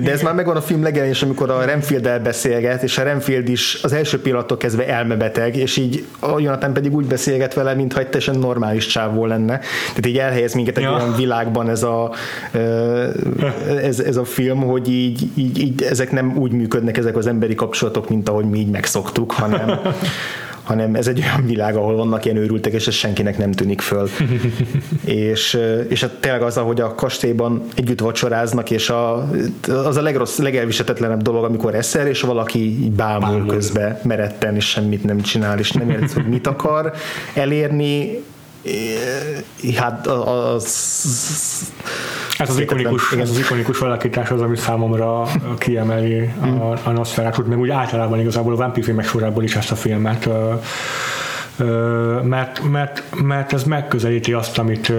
De 0.00 0.10
ez 0.10 0.22
már 0.22 0.34
megvan 0.34 0.56
a 0.56 0.60
film 0.60 0.82
legelején 0.82 1.14
amikor 1.20 1.50
a 1.50 1.64
renfield 1.64 2.20
beszélget, 2.22 2.82
és 2.82 2.98
a 2.98 3.02
Renfield 3.02 3.48
is 3.48 3.78
az 3.82 3.92
első 3.92 4.20
pillanattól 4.20 4.56
kezdve 4.56 4.88
elmebeteg, 4.88 5.56
és 5.56 5.76
így 5.76 6.04
a 6.18 6.40
Jonathan 6.40 6.72
pedig 6.72 6.94
úgy 6.94 7.06
beszélget 7.06 7.54
vele, 7.54 7.74
mintha 7.74 8.00
egy 8.00 8.06
teljesen 8.06 8.38
normális 8.38 8.86
csávó 8.86 9.26
lenne. 9.26 9.58
Tehát 9.88 10.06
így 10.06 10.18
elhelyez 10.18 10.54
minket 10.54 10.76
egy 10.76 10.82
ja. 10.82 10.92
olyan 10.92 11.16
világban 11.16 11.68
ez 11.68 11.82
a, 11.82 12.12
ez, 13.82 14.00
ez 14.00 14.16
a 14.16 14.24
film, 14.24 14.60
hogy 14.60 14.88
így, 14.90 15.28
így, 15.34 15.58
így 15.58 15.82
ezek 15.82 16.10
nem 16.10 16.36
úgy 16.36 16.52
működnek 16.52 16.96
ezek 16.96 17.16
az 17.16 17.26
emberi 17.26 17.54
kapcsolatok, 17.54 18.08
mint 18.08 18.28
ahogy 18.28 18.44
mi 18.44 18.58
így 18.58 18.70
megszoktuk, 18.70 19.32
hanem 19.32 19.70
hanem 20.70 20.94
ez 20.94 21.06
egy 21.06 21.18
olyan 21.18 21.46
világ, 21.46 21.76
ahol 21.76 21.96
vannak 21.96 22.24
ilyen 22.24 22.36
őrültek, 22.36 22.72
és 22.72 22.86
ez 22.86 22.94
senkinek 22.94 23.38
nem 23.38 23.52
tűnik 23.52 23.80
föl. 23.80 24.08
és, 25.04 25.58
és 25.88 26.00
hát 26.00 26.10
tényleg 26.20 26.42
az, 26.42 26.56
ahogy 26.56 26.80
a 26.80 26.94
kastélyban 26.94 27.62
együtt 27.74 28.00
vacsoráznak, 28.00 28.70
és 28.70 28.90
a, 28.90 29.30
az 29.68 29.96
a 29.96 30.02
legrossz, 30.02 30.38
legelvisetetlenebb 30.38 31.22
dolog, 31.22 31.44
amikor 31.44 31.74
eszel, 31.74 32.06
és 32.06 32.20
valaki 32.20 32.58
így 32.58 32.90
bámul, 32.90 33.30
bámul. 33.30 33.46
közbe 33.46 34.00
meretten, 34.04 34.56
és 34.56 34.68
semmit 34.68 35.04
nem 35.04 35.20
csinál, 35.20 35.58
és 35.58 35.70
nem 35.70 35.90
érted, 35.90 36.12
hogy 36.12 36.28
mit 36.28 36.46
akar 36.46 36.92
elérni, 37.34 38.22
hát 39.76 40.06
az, 40.06 40.64
ez 42.38 42.50
az, 42.50 42.58
ikonikus, 42.58 43.12
ez 43.12 43.30
az 43.30 43.38
ikonikus 43.38 43.80
alakítás 43.80 44.30
az, 44.30 44.40
ami 44.40 44.56
számomra 44.56 45.26
kiemeli 45.58 46.32
a, 46.40 46.44
hmm. 46.44 46.72
a 46.84 46.90
Nosferatu-t, 46.90 47.46
meg 47.46 47.58
úgy 47.58 47.70
általában 47.70 48.20
igazából 48.20 48.52
a 48.52 48.56
vampírfilmek 48.56 49.06
sorából 49.06 49.42
is 49.42 49.56
ezt 49.56 49.70
a 49.70 49.76
filmet 49.76 50.28
mert, 52.22 52.62
mert, 52.70 53.02
mert 53.22 53.52
ez 53.52 53.64
megközelíti 53.64 54.32
azt, 54.32 54.58
amit 54.58 54.92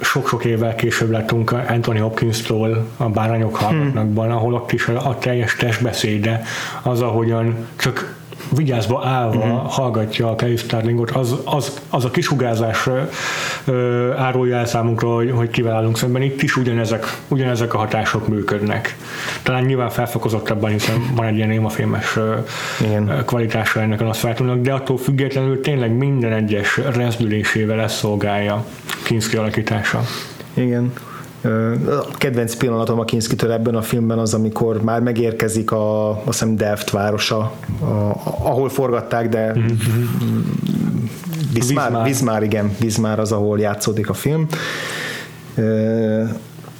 sok-sok 0.00 0.44
évvel 0.44 0.74
később 0.74 1.10
láttunk 1.10 1.52
Anthony 1.68 2.00
Hopkins-tól 2.00 2.86
a 2.96 3.08
Bárányok 3.08 3.56
hallgatnakban, 3.56 4.26
hmm. 4.26 4.36
ahol 4.36 4.54
ott 4.54 4.72
is 4.72 4.88
a, 4.88 5.08
a 5.08 5.18
teljes 5.18 5.56
testbeszéde 5.56 6.42
az, 6.82 7.00
ahogyan 7.00 7.66
csak 7.76 8.19
vigyázva 8.56 9.02
állva 9.04 9.36
uh-huh. 9.36 9.70
hallgatja 9.70 10.30
a 10.30 10.34
Kelly 10.34 10.56
Starlingot, 10.56 11.10
az, 11.10 11.34
az, 11.44 11.80
az 11.90 12.04
a 12.04 12.10
kisugárzás 12.10 12.88
ö, 13.64 14.12
árulja 14.16 14.56
el 14.56 14.66
számunkra, 14.66 15.14
hogy, 15.14 15.30
hogy 15.30 15.50
kivel 15.50 15.74
állunk 15.74 15.98
szemben. 15.98 16.22
Itt 16.22 16.42
is 16.42 16.56
ugyanezek, 16.56 17.18
ugyanezek 17.28 17.74
a 17.74 17.78
hatások 17.78 18.28
működnek. 18.28 18.96
Talán 19.42 19.64
nyilván 19.64 19.90
felfokozottabban, 19.90 20.70
hiszen 20.70 21.02
van 21.14 21.26
egy 21.26 21.36
ilyen 21.36 21.48
némafilmes 21.48 22.18
kvalitása 23.26 23.80
ennek 23.80 24.00
a 24.00 24.04
Nosferatu-nak, 24.04 24.60
de 24.60 24.72
attól 24.72 24.98
függetlenül 24.98 25.60
tényleg 25.60 25.92
minden 25.92 26.32
egyes 26.32 26.76
rezdülésével 26.76 27.80
ezt 27.80 27.96
szolgálja 27.96 28.64
Kinski 29.04 29.36
alakítása. 29.36 30.00
Igen. 30.54 30.92
A 31.42 32.16
kedvenc 32.18 32.54
pillanatom 32.54 32.98
a 32.98 33.04
Kinski-től 33.04 33.52
ebben 33.52 33.74
a 33.74 33.82
filmben 33.82 34.18
az, 34.18 34.34
amikor 34.34 34.82
már 34.82 35.00
megérkezik 35.00 35.70
a, 35.70 36.08
a 36.10 36.32
szem 36.32 36.56
Delft 36.56 36.90
városa, 36.90 37.52
a, 37.80 37.84
ahol 38.42 38.68
forgatták, 38.68 39.28
de 39.28 39.52
Wismar, 41.54 42.02
Wismar, 42.04 42.42
igen, 42.42 42.76
Wismar 42.82 43.18
az, 43.18 43.32
ahol 43.32 43.60
játszódik 43.60 44.08
a 44.08 44.14
film 44.14 44.46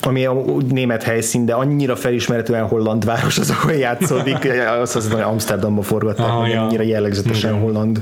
ami 0.03 0.25
a 0.25 0.45
német 0.69 1.03
helyszín, 1.03 1.45
de 1.45 1.53
annyira 1.53 1.97
felismerhetően 1.97 2.67
holland 2.67 3.05
város 3.05 3.39
az, 3.39 3.51
ahol 3.51 3.73
játszódik, 3.73 4.49
az 4.81 4.97
az, 4.97 5.11
hogy 5.11 5.21
Amsterdamba 5.21 5.83
forgatták, 5.83 6.31
ah, 6.31 6.49
ja. 6.49 6.63
annyira 6.63 6.83
jellegzetesen 6.83 7.51
igen. 7.51 7.63
holland 7.63 8.01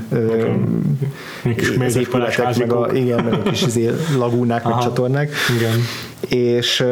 az 1.85 1.95
épületek, 1.95 2.57
meg 2.57 2.71
a, 2.71 2.89
igen, 2.93 3.23
meg 3.23 3.33
a 3.33 3.41
kis 3.41 3.61
izé, 3.61 3.89
lagúnák, 4.17 4.65
Aha. 4.65 4.75
meg 4.75 4.83
csatornák. 4.83 5.31
Igen. 5.57 5.73
És 6.39 6.85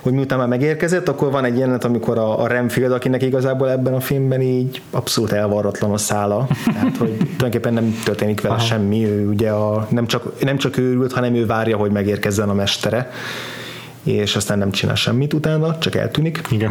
hogy 0.00 0.12
miután 0.12 0.38
már 0.38 0.48
megérkezett, 0.48 1.08
akkor 1.08 1.30
van 1.30 1.44
egy 1.44 1.58
jelenet, 1.58 1.84
amikor 1.84 2.18
a, 2.18 2.42
a 2.42 2.46
Renfield, 2.46 2.92
akinek 2.92 3.22
igazából 3.22 3.70
ebben 3.70 3.94
a 3.94 4.00
filmben 4.00 4.40
így 4.40 4.82
abszolút 4.90 5.32
elvarratlan 5.32 5.90
a 5.90 5.96
szála, 5.96 6.46
tehát 6.64 6.96
hogy 6.96 7.16
tulajdonképpen 7.16 7.72
nem 7.72 8.00
történik 8.04 8.40
vele 8.40 8.54
Aha. 8.54 8.64
semmi, 8.64 9.06
ő 9.06 9.28
ugye 9.28 9.50
a, 9.50 9.86
nem, 9.90 10.06
csak, 10.06 10.40
nem 10.40 10.56
csak 10.56 10.76
őrült, 10.78 11.12
hanem 11.12 11.34
ő 11.34 11.46
várja, 11.46 11.76
hogy 11.76 11.90
megérkezzen 11.90 12.48
a 12.48 12.54
mestere 12.54 13.10
és 14.02 14.36
aztán 14.36 14.58
nem 14.58 14.70
csinál 14.70 14.94
semmit 14.94 15.32
utána, 15.32 15.78
csak 15.78 15.94
eltűnik. 15.94 16.40
Igen. 16.50 16.70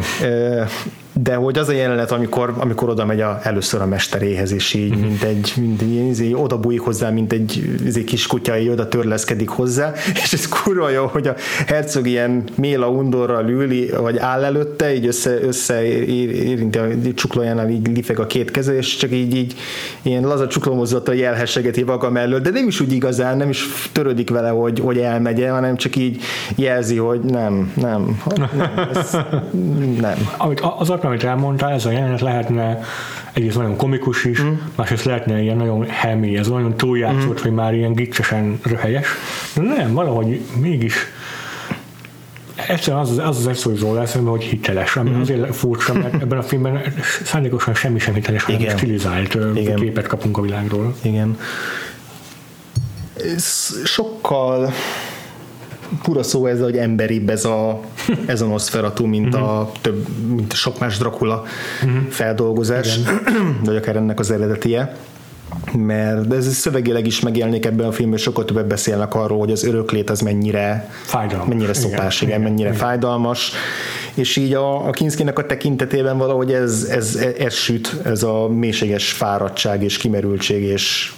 De 1.12 1.34
hogy 1.34 1.58
az 1.58 1.68
a 1.68 1.72
jelenet, 1.72 2.10
amikor, 2.10 2.54
amikor 2.58 2.88
oda 2.88 3.04
megy 3.04 3.20
a, 3.20 3.38
először 3.42 3.80
a 3.80 3.86
mesteréhez, 3.86 4.52
és 4.52 4.74
így, 4.74 4.90
uh-huh. 4.90 5.04
mint 5.04 5.22
egy, 5.22 5.52
mint 5.56 5.82
egy 5.82 5.94
izé, 5.94 6.32
oda 6.32 6.58
bújik 6.58 6.80
hozzá, 6.80 7.10
mint 7.10 7.32
egy 7.32 7.78
izé, 7.84 8.04
kis 8.04 8.26
kutya, 8.26 8.58
így 8.58 8.68
oda 8.68 8.88
törleszkedik 8.88 9.48
hozzá, 9.48 9.92
és 10.22 10.32
ez 10.32 10.48
kurva 10.48 10.88
jó, 10.88 11.06
hogy 11.06 11.28
a 11.28 11.34
herceg 11.66 12.06
ilyen 12.06 12.44
méla 12.54 12.88
undorral 12.88 13.48
ül, 13.48 14.00
vagy 14.00 14.18
áll 14.18 14.44
előtte, 14.44 14.94
így 14.94 15.06
össze, 15.06 15.42
össze 15.42 15.82
érinti 15.84 16.78
a 16.78 16.86
csuklójánál, 17.14 17.68
így 17.68 17.88
lifeg 17.88 18.18
a 18.18 18.26
két 18.26 18.50
keze, 18.50 18.76
és 18.76 18.96
csak 18.96 19.12
így, 19.12 19.34
így 19.36 19.54
ilyen 20.02 20.22
laza 20.22 20.46
csuklómozzattal 20.46 21.14
jelhessegeti 21.14 21.82
maga 21.82 22.10
mellett, 22.10 22.42
de 22.42 22.50
nem 22.50 22.66
is 22.66 22.80
úgy 22.80 22.92
igazán, 22.92 23.36
nem 23.36 23.48
is 23.48 23.66
törődik 23.92 24.30
vele, 24.30 24.48
hogy, 24.48 24.80
hogy 24.80 24.98
elmegye, 24.98 25.50
hanem 25.50 25.76
csak 25.76 25.96
így 25.96 26.22
jelzi, 26.56 26.96
hogy 26.96 27.20
nem, 27.20 27.72
nem, 27.76 28.20
nem, 28.36 28.50
ez, 28.94 29.12
nem. 30.00 30.28
Az 30.78 30.90
amit 31.04 31.24
elmondtál, 31.24 31.72
ez 31.72 31.86
a 31.86 31.90
jelenet 31.90 32.20
lehetne 32.20 32.80
egyrészt 33.32 33.56
nagyon 33.56 33.76
komikus 33.76 34.24
is, 34.24 34.42
mm. 34.42 34.52
másrészt 34.74 35.04
lehetne 35.04 35.42
ilyen 35.42 35.56
nagyon 35.56 35.86
helmi, 35.88 36.36
ez 36.36 36.48
nagyon 36.48 36.76
túljátszott, 36.76 37.40
mm. 37.40 37.42
vagy 37.42 37.52
már 37.52 37.74
ilyen 37.74 37.92
gicsesen 37.92 38.60
röhelyes. 38.62 39.06
De 39.54 39.62
nem, 39.62 39.92
valahogy 39.92 40.40
mégis 40.60 40.94
egyszerűen 42.54 43.02
az 43.02 43.18
az, 43.18 43.46
az, 43.46 43.66
az 43.66 43.80
róla 43.80 44.00
eszembe, 44.00 44.30
hogy 44.30 44.42
hiteles, 44.42 44.96
ami 44.96 45.10
mm. 45.10 45.20
azért 45.20 45.54
furcsa, 45.54 45.94
mert 45.94 46.14
ebben 46.22 46.38
a 46.38 46.42
filmben 46.42 46.82
szándékosan 47.24 47.74
semmi 47.74 47.98
sem 47.98 48.14
hiteles, 48.14 48.42
hanem 48.42 48.60
Igen. 48.60 48.76
stilizált 48.76 49.38
Igen. 49.54 49.76
képet 49.76 50.06
kapunk 50.06 50.38
a 50.38 50.40
világról. 50.40 50.94
Igen. 51.02 51.38
Ez 53.36 53.74
sokkal 53.84 54.72
pura 56.02 56.22
szó 56.22 56.46
ez, 56.46 56.60
hogy 56.60 56.76
emberibb 56.76 57.28
ez 57.28 57.44
a, 57.44 57.80
ez 58.26 58.40
a 58.40 58.46
Nosferatu, 58.46 59.06
mint 59.06 59.34
a 59.34 59.68
mhm. 59.70 59.80
több, 59.80 60.06
mint 60.34 60.52
a 60.52 60.56
sok 60.56 60.78
más 60.78 60.98
Dracula 60.98 61.42
uh-huh. 61.84 62.08
feldolgozás, 62.08 62.98
vagy 63.64 63.76
akár 63.76 63.96
ennek 63.96 64.18
az 64.18 64.30
eredetie 64.30 64.96
mert 65.72 66.32
ez 66.32 66.54
szövegileg 66.54 67.06
is 67.06 67.20
megjelenik 67.20 67.66
ebben 67.66 67.86
a 67.86 67.92
filmben, 67.92 68.18
sokkal 68.18 68.44
többet 68.44 68.66
beszélnek 68.66 69.14
arról, 69.14 69.38
hogy 69.38 69.50
az 69.50 69.64
öröklét 69.64 70.10
az 70.10 70.20
mennyire 70.20 70.90
fájdalmas. 71.02 71.48
mennyire 71.48 71.72
szopás, 71.72 72.20
igen, 72.20 72.28
igen, 72.28 72.50
mennyire 72.50 72.68
igen. 72.68 72.80
fájdalmas, 72.80 73.52
és 74.14 74.36
így 74.36 74.54
a, 74.54 74.86
a 74.88 74.90
Kinskinek 74.90 75.38
a 75.38 75.46
tekintetében 75.46 76.18
valahogy 76.18 76.52
ez, 76.52 76.86
ez, 76.90 77.14
ez, 77.14 77.34
ez 77.38 77.54
süt, 77.54 77.96
ez 78.04 78.22
a 78.22 78.48
mélységes 78.48 79.12
fáradtság 79.12 79.82
és 79.82 79.96
kimerültség 79.96 80.62
és 80.62 81.12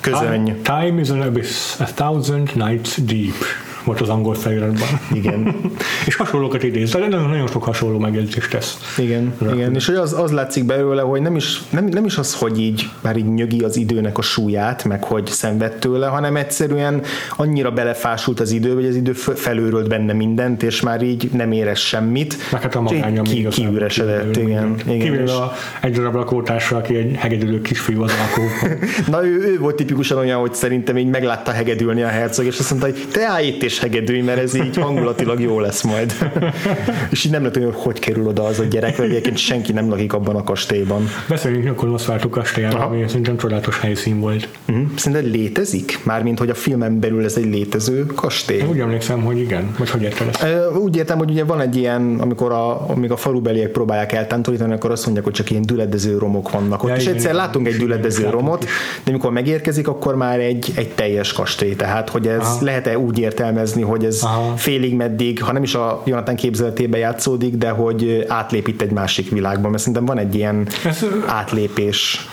közöny. 0.00 0.62
Time 0.62 1.00
is 1.00 1.08
an 1.08 1.20
abyss, 1.20 1.80
a 1.80 1.84
thousand 1.84 2.50
nights 2.54 3.00
deep 3.00 3.67
volt 3.88 4.00
az 4.00 4.08
angol 4.08 4.34
feliratban. 4.34 4.88
Igen. 5.12 5.54
és 6.06 6.16
hasonlókat 6.16 6.62
idéz, 6.62 6.90
de 6.90 6.98
nagyon, 6.98 7.28
nagyon 7.28 7.46
sok 7.46 7.64
hasonló 7.64 7.98
megjegyzést 7.98 8.50
tesz. 8.50 8.94
Igen, 8.98 9.34
Rá. 9.38 9.52
igen. 9.52 9.74
és 9.74 9.86
hogy 9.86 9.94
az, 9.94 10.12
az 10.12 10.30
látszik 10.30 10.64
belőle, 10.64 11.02
hogy 11.02 11.20
nem 11.20 11.36
is, 11.36 11.62
nem, 11.70 11.84
nem 11.84 12.04
is 12.04 12.16
az, 12.16 12.34
hogy 12.34 12.60
így 12.60 12.88
már 13.00 13.16
így 13.16 13.32
nyögi 13.34 13.60
az 13.60 13.76
időnek 13.76 14.18
a 14.18 14.22
súlyát, 14.22 14.84
meg 14.84 15.04
hogy 15.04 15.26
szenved 15.26 15.72
tőle, 15.72 16.06
hanem 16.06 16.36
egyszerűen 16.36 17.02
annyira 17.36 17.70
belefásult 17.70 18.40
az 18.40 18.50
idő, 18.50 18.74
hogy 18.74 18.86
az 18.86 18.96
idő 18.96 19.12
felőrölt 19.12 19.88
benne 19.88 20.12
mindent, 20.12 20.62
és 20.62 20.80
már 20.80 21.02
így 21.02 21.30
nem 21.32 21.52
érez 21.52 21.78
semmit. 21.78 22.36
Meg 22.52 22.62
hát 22.62 22.74
a 22.74 22.80
magánya 22.80 23.22
ki, 23.22 23.46
kiüresedett, 23.46 24.36
igen. 24.36 24.74
igen. 24.86 24.98
Kivéve 24.98 25.34
a 25.34 25.52
egy 25.80 25.92
darab 25.92 26.14
lakótársa, 26.14 26.76
aki 26.76 26.96
egy 26.96 27.16
hegedülő 27.16 27.60
kisfiú 27.60 28.02
az 28.02 28.12
lakó. 28.18 28.42
Na 29.12 29.26
ő, 29.26 29.38
ő, 29.40 29.58
volt 29.58 29.76
tipikusan 29.76 30.18
olyan, 30.18 30.40
hogy 30.40 30.54
szerintem 30.54 30.98
így 30.98 31.08
meglátta 31.08 31.50
hegedülni 31.50 32.02
a 32.02 32.08
herceg, 32.08 32.46
és 32.46 32.58
azt 32.58 32.70
mondta, 32.70 32.88
hogy 32.88 33.06
te 33.12 33.26
állj 33.28 33.46
itt 33.46 33.62
és 33.62 33.77
hegedülj, 33.78 34.20
mert 34.20 34.38
ez 34.38 34.54
így 34.54 34.76
hangulatilag 34.76 35.40
jó 35.40 35.60
lesz 35.60 35.82
majd. 35.82 36.12
és 37.10 37.24
így 37.24 37.32
nem 37.32 37.40
lehet, 37.40 37.56
hogy 37.56 37.74
hogy 37.76 37.98
kerül 37.98 38.26
oda 38.26 38.44
az 38.44 38.58
a 38.58 38.64
gyerek, 38.64 38.96
vagy 38.96 39.10
egyébként 39.10 39.36
senki 39.36 39.72
nem 39.72 39.88
lakik 39.88 40.12
abban 40.12 40.36
a 40.36 40.44
kastélyban. 40.44 41.08
Beszéljünk 41.28 41.70
akkor 41.70 41.88
Nosferatu 41.88 42.28
kastélyára, 42.28 42.86
ami 42.86 43.04
szerintem 43.08 43.36
csodálatos 43.36 43.80
helyszín 43.80 44.20
volt. 44.20 44.48
Uh-huh. 44.68 44.84
Szerinted 44.96 45.30
létezik? 45.30 45.98
Mármint, 46.04 46.38
hogy 46.38 46.50
a 46.50 46.54
filmen 46.54 47.00
belül 47.00 47.24
ez 47.24 47.36
egy 47.36 47.44
létező 47.44 48.06
kastély? 48.06 48.58
Én 48.58 48.68
úgy 48.68 48.80
emlékszem, 48.80 49.20
hogy 49.20 49.38
igen. 49.38 49.74
Vagy 49.78 49.90
hogy 49.90 50.02
érted 50.02 50.28
ezt? 50.28 50.46
Úgy 50.76 50.96
értem, 50.96 51.18
hogy 51.18 51.30
ugye 51.30 51.44
van 51.44 51.60
egy 51.60 51.76
ilyen, 51.76 52.16
amikor 52.20 52.52
a, 52.52 52.90
amíg 52.90 53.10
a 53.10 53.16
falubeliek 53.16 53.70
próbálják 53.70 54.12
eltántorítani, 54.12 54.72
akkor 54.72 54.90
azt 54.90 55.04
mondják, 55.04 55.24
hogy 55.24 55.34
csak 55.34 55.50
ilyen 55.50 55.62
düledező 55.62 56.18
romok 56.18 56.50
vannak 56.50 56.82
ott. 56.82 56.88
Ja, 56.88 56.96
és 56.96 57.02
igen, 57.02 57.14
egyszer 57.14 57.30
igen, 57.30 57.44
látunk 57.44 57.66
egy 57.66 57.76
düledező 57.76 58.30
romot, 58.30 58.64
de 59.04 59.10
amikor 59.10 59.32
megérkezik, 59.32 59.88
akkor 59.88 60.16
már 60.16 60.40
egy, 60.40 60.72
egy 60.74 60.88
teljes 60.88 61.32
kastély. 61.32 61.76
Tehát, 61.76 62.08
hogy 62.08 62.26
ez 62.26 62.46
lehet-e 62.60 62.98
úgy 62.98 63.18
értelmezni, 63.18 63.57
hogy 63.82 64.04
ez 64.04 64.22
Aha. 64.22 64.56
félig 64.56 64.94
meddig, 64.94 65.42
ha 65.42 65.52
nem 65.52 65.62
is 65.62 65.74
a 65.74 66.02
Jonathan 66.04 66.34
képzeletében 66.34 67.00
játszódik, 67.00 67.56
de 67.56 67.70
hogy 67.70 68.24
átlép 68.28 68.68
itt 68.68 68.80
egy 68.80 68.90
másik 68.90 69.30
világban, 69.30 69.70
mert 69.70 69.82
szerintem 69.82 70.04
van 70.04 70.18
egy 70.18 70.34
ilyen 70.34 70.68
ez, 70.84 71.04
átlépés. 71.26 72.28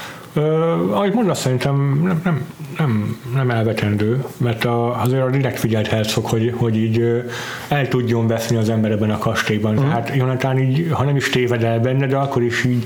Ahogy 0.91 1.13
mondasz, 1.13 1.39
szerintem 1.39 2.02
nem, 2.04 2.21
nem, 2.24 2.45
nem, 2.78 3.17
nem 3.34 3.50
elvetendő, 3.50 4.24
mert 4.38 4.65
a, 4.65 5.02
azért 5.02 5.21
a 5.21 5.30
direkt 5.30 5.60
figyelt 5.60 5.88
hercog, 5.88 6.26
hogy, 6.26 6.54
hogy 6.58 6.76
így 6.76 7.24
el 7.67 7.88
tudjon 7.88 8.28
veszni 8.28 8.58
az 8.58 8.69
ember 8.69 8.91
ebben 8.91 9.12
a 9.12 9.17
kastélyban. 9.17 9.74
Mm. 9.74 9.78
Tehát 9.78 10.15
Jonathan 10.15 10.60
így, 10.60 10.88
ha 10.91 11.04
nem 11.04 11.16
is 11.16 11.30
téved 11.30 11.64
el 11.64 11.80
benne, 11.80 12.07
de 12.07 12.16
akkor 12.16 12.43
is 12.43 12.64
így 12.64 12.86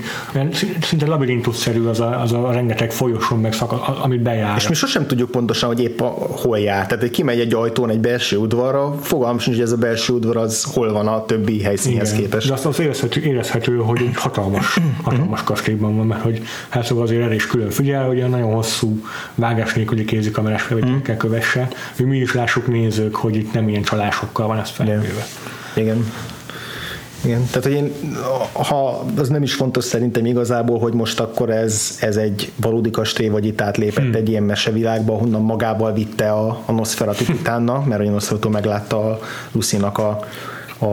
szinte 0.81 1.05
labirintusszerű 1.05 1.83
az 1.83 1.99
a, 1.99 2.21
az 2.21 2.33
a 2.33 2.51
rengeteg 2.51 2.91
folyosón 2.91 3.39
meg 3.39 3.53
szaka, 3.53 3.81
amit 3.81 4.21
bejár. 4.21 4.57
És 4.57 4.67
mi 4.67 4.75
sosem 4.75 5.07
tudjuk 5.07 5.31
pontosan, 5.31 5.69
hogy 5.69 5.79
épp 5.79 5.99
a, 6.01 6.15
hol 6.29 6.59
jár. 6.59 6.85
Tehát, 6.85 6.99
hogy 6.99 7.11
kimegy 7.11 7.39
egy 7.39 7.53
ajtón 7.53 7.89
egy 7.89 7.99
belső 7.99 8.37
udvarra, 8.37 8.95
fogalmam 9.01 9.39
sincs, 9.39 9.55
hogy 9.55 9.65
ez 9.65 9.71
a 9.71 9.77
belső 9.77 10.13
udvar 10.13 10.37
az 10.37 10.63
hol 10.73 10.91
van 10.91 11.07
a 11.07 11.25
többi 11.25 11.61
helyszínhez 11.61 12.11
Igen. 12.11 12.21
képest. 12.21 12.47
De 12.47 12.53
azt 12.53 12.65
az 12.65 12.79
érezhető, 12.79 13.21
érezhető 13.21 13.77
hogy 13.77 14.01
egy 14.01 14.15
hatalmas, 14.15 14.79
hatalmas 15.03 15.43
kastélyban 15.43 15.95
van, 15.95 16.05
mert 16.05 16.21
hogy 16.21 16.41
hercog 16.69 16.99
azért 16.99 17.21
erre 17.21 17.38
is 17.39 17.47
külön 17.47 17.69
figyel, 17.69 18.05
hogy 18.05 18.21
a 18.21 18.27
nagyon 18.27 18.53
hosszú 18.53 19.05
vágás 19.35 19.73
nélküli 19.73 20.05
kézikamerás 20.05 20.61
felvételekkel 20.61 21.17
kövesse, 21.17 21.67
hogy 21.95 22.05
mi 22.05 22.17
is 22.17 22.33
lássuk 22.33 22.67
nézők, 22.67 23.15
hogy 23.15 23.35
itt 23.35 23.53
nem 23.53 23.69
ilyen 23.69 23.83
csalásokkal 23.83 24.47
van 24.47 24.59
ez 24.59 24.69
felvéve. 24.69 25.25
Igen. 25.75 26.11
Igen, 27.23 27.45
tehát 27.45 27.63
hogy 27.63 27.73
én, 27.73 27.91
ha 28.51 29.05
az 29.17 29.29
nem 29.29 29.43
is 29.43 29.53
fontos 29.53 29.83
szerintem 29.83 30.25
igazából, 30.25 30.79
hogy 30.79 30.93
most 30.93 31.19
akkor 31.19 31.49
ez, 31.49 31.97
ez 31.99 32.15
egy 32.15 32.51
valódi 32.55 32.89
kastély, 32.89 33.27
vagy 33.27 33.45
itt 33.45 33.61
átlépett 33.61 34.03
hmm. 34.03 34.15
egy 34.15 34.29
ilyen 34.29 34.43
mesevilágba, 34.43 35.13
honnan 35.13 35.41
magával 35.41 35.93
vitte 35.93 36.31
a, 36.31 36.63
a 36.65 36.71
Nosferatu 36.71 37.23
utána, 37.33 37.83
mert 37.85 38.01
a 38.01 38.09
Nosferatu 38.09 38.49
meglátta 38.49 39.09
a 39.09 39.19
Lucinak 39.51 39.97
a, 39.97 40.19
a, 40.77 40.85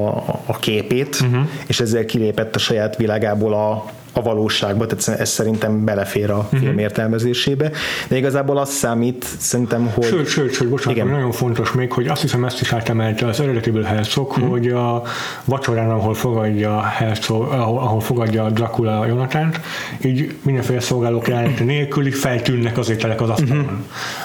a 0.46 0.56
képét, 0.60 1.18
uh-huh. 1.20 1.48
és 1.66 1.80
ezzel 1.80 2.04
kilépett 2.04 2.54
a 2.54 2.58
saját 2.58 2.96
világából 2.96 3.54
a, 3.54 3.84
a 4.16 4.22
valóságba, 4.22 4.86
tehát 4.86 5.20
ez 5.20 5.28
szerintem 5.28 5.84
belefér 5.84 6.30
a 6.30 6.48
film 6.50 6.62
uh-huh. 6.62 6.80
értelmezésébe, 6.80 7.70
de 8.08 8.16
igazából 8.16 8.58
az 8.58 8.70
számít 8.70 9.26
szerintem, 9.38 9.90
hogy... 9.94 10.04
Sőt, 10.04 10.26
sőt, 10.26 10.52
sőt 10.52 10.68
bocsánat, 10.68 10.96
igen. 10.96 11.08
nagyon 11.08 11.32
fontos 11.32 11.72
még, 11.72 11.92
hogy 11.92 12.06
azt 12.06 12.20
hiszem 12.20 12.44
ezt 12.44 12.60
is 12.60 12.72
átemelte 12.72 13.26
az 13.26 13.40
eredetiből 13.40 13.82
Herzog, 13.82 14.30
uh-huh. 14.30 14.48
hogy 14.48 14.68
a 14.68 15.02
vacsorán, 15.44 15.90
ahol 15.90 16.14
fogadja 16.14 16.82
Herzog, 16.82 17.52
ahol, 17.52 17.78
ahol 17.78 18.00
fogadja 18.00 18.50
Dracula 18.50 19.06
Jonatánt, 19.06 19.60
így 20.00 20.34
mindenféle 20.42 20.80
szolgálók 20.80 21.28
jelenete 21.28 21.64
nélkül 21.64 22.12
feltűnnek 22.12 22.78
az 22.78 22.90
ételek 22.90 23.20
az 23.20 23.28
asztalon. 23.28 23.58
Uh-huh. 23.58 23.78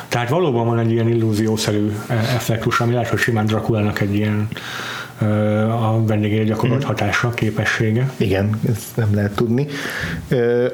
Tehát 0.08 0.30
valóban 0.30 0.66
van 0.66 0.80
egy 0.80 0.92
ilyen 0.92 1.08
illúziószerű 1.08 1.92
e- 2.08 2.14
effektus, 2.14 2.80
ami 2.80 2.94
lehet, 2.94 3.10
hogy 3.10 3.20
simán 3.20 3.46
Draculának 3.46 4.02
egy 4.02 4.16
ilyen 4.16 4.48
a 5.70 6.06
vendégére 6.06 6.44
gyakorolt 6.44 6.84
hatása, 6.84 7.30
képessége. 7.30 8.12
Igen, 8.18 8.60
ezt 8.70 8.96
nem 8.96 9.16
lehet 9.16 9.36
tudni. 9.36 9.68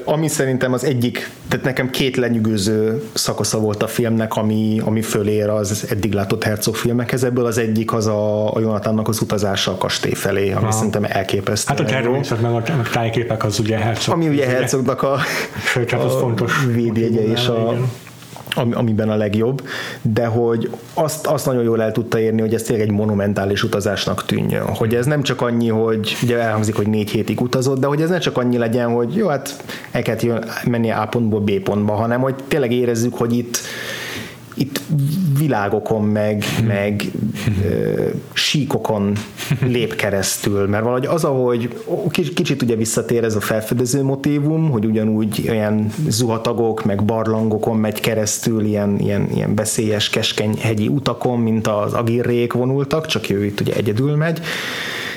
Ami 0.03 0.27
szerintem 0.27 0.73
az 0.73 0.83
egyik, 0.83 1.29
tehát 1.47 1.65
nekem 1.65 1.89
két 1.89 2.15
lenyűgöző 2.15 3.03
szakasza 3.13 3.59
volt 3.59 3.83
a 3.83 3.87
filmnek, 3.87 4.35
ami, 4.35 4.81
ami 4.85 5.01
fölér 5.01 5.49
az 5.49 5.87
eddig 5.89 6.13
látott 6.13 6.43
Herzog 6.43 6.75
filmekhez. 6.75 7.23
Ebből 7.23 7.45
az 7.45 7.57
egyik 7.57 7.93
az 7.93 8.07
a, 8.07 8.53
a 8.55 8.59
Jonathannak 8.59 9.07
az 9.07 9.21
utazása 9.21 9.71
a 9.71 9.77
kastély 9.77 10.13
felé, 10.13 10.51
ami 10.51 10.65
ha. 10.65 10.71
szerintem 10.71 11.03
elképesztő. 11.07 11.73
Hát 11.73 11.79
a 11.79 11.85
természet 11.85 12.41
meg 12.41 12.51
a 12.53 12.61
tájképek 12.91 13.43
az 13.43 13.59
ugye 13.59 13.77
Herzog. 13.77 14.13
Ami 14.13 14.27
ugye 14.27 14.45
Herzognak 14.45 15.01
a, 15.01 15.17
Sőt, 15.65 15.91
hát 15.91 16.03
az 16.03 16.15
a 16.15 16.17
fontos 16.17 16.65
védjegye 16.65 17.21
és 17.21 17.47
a, 17.47 17.71
igen 17.71 17.89
amiben 18.58 19.10
a 19.10 19.16
legjobb, 19.16 19.68
de 20.01 20.26
hogy 20.26 20.70
azt, 20.93 21.28
azt 21.28 21.45
nagyon 21.45 21.64
jól 21.64 21.82
el 21.82 21.91
tudta 21.91 22.20
érni, 22.20 22.41
hogy 22.41 22.53
ez 22.53 22.62
tényleg 22.62 22.88
egy 22.88 22.93
monumentális 22.93 23.64
utazásnak 23.64 24.26
tűnjön. 24.26 24.66
Hogy 24.66 24.95
ez 24.95 25.05
nem 25.05 25.24
csak 25.24 25.41
annyi, 25.41 25.70
hogy 25.70 26.18
ugye 26.24 26.38
elhangzik, 26.38 26.76
hogy 26.76 26.88
négy 26.88 27.10
hétig 27.10 27.41
utazott, 27.41 27.80
de 27.80 27.88
hogy 27.88 28.01
ez 28.01 28.10
ne 28.10 28.18
csak 28.18 28.38
annyi 28.38 28.58
legyen, 28.58 28.89
hogy 28.89 29.16
jó, 29.16 29.28
hát 29.28 29.64
el 29.91 30.01
kellett 30.01 30.64
menni 30.66 30.91
A 30.91 31.08
pontból 31.10 31.39
B 31.39 31.51
pontba, 31.51 31.93
hanem 31.93 32.22
hogy 32.22 32.36
tényleg 32.47 32.72
érezzük, 32.72 33.14
hogy 33.14 33.38
itt 33.38 33.58
itt 34.58 34.82
világokon, 35.38 36.03
meg, 36.03 36.43
meg 36.68 37.03
ö, 37.64 38.05
síkokon 38.34 39.14
lép 39.62 39.95
keresztül, 39.95 40.68
mert 40.68 40.84
valahogy 40.84 41.05
az, 41.05 41.24
ahogy 41.24 41.84
kicsit 42.34 42.62
ugye 42.62 42.76
visszatér 42.76 43.24
ez 43.24 43.36
a 43.36 43.39
felfedező 43.39 44.03
motívum, 44.03 44.70
hogy 44.70 44.86
ugyanúgy 44.86 45.45
olyan 45.49 45.91
zuhatagok, 46.08 46.86
meg 46.86 47.05
barlangokon 47.05 47.78
megy 47.78 47.99
keresztül, 47.99 48.66
ilyen, 48.66 48.99
ilyen, 48.99 49.30
ilyen 49.36 49.55
beszélyes, 49.55 50.10
keskeny 50.10 50.58
hegyi 50.60 50.88
utakon, 50.88 51.39
mint 51.39 51.68
az 51.68 51.93
agirrék 51.93 52.53
vonultak, 52.53 53.05
csak 53.05 53.30
ő 53.30 53.45
itt 53.45 53.60
ugye 53.60 53.74
egyedül 53.74 54.16
megy, 54.16 54.41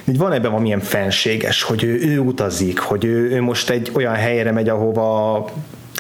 hogy 0.05 0.19
van 0.19 0.33
ebben 0.33 0.51
valamilyen 0.51 0.81
fenséges, 0.81 1.63
hogy 1.63 1.85
ő, 1.85 2.01
ő 2.03 2.19
utazik, 2.19 2.79
hogy 2.79 3.05
ő, 3.05 3.31
ő 3.31 3.41
most 3.41 3.71
egy 3.71 3.91
olyan 3.95 4.15
helyre 4.15 4.53
megy, 4.53 4.69
ahova 4.69 5.45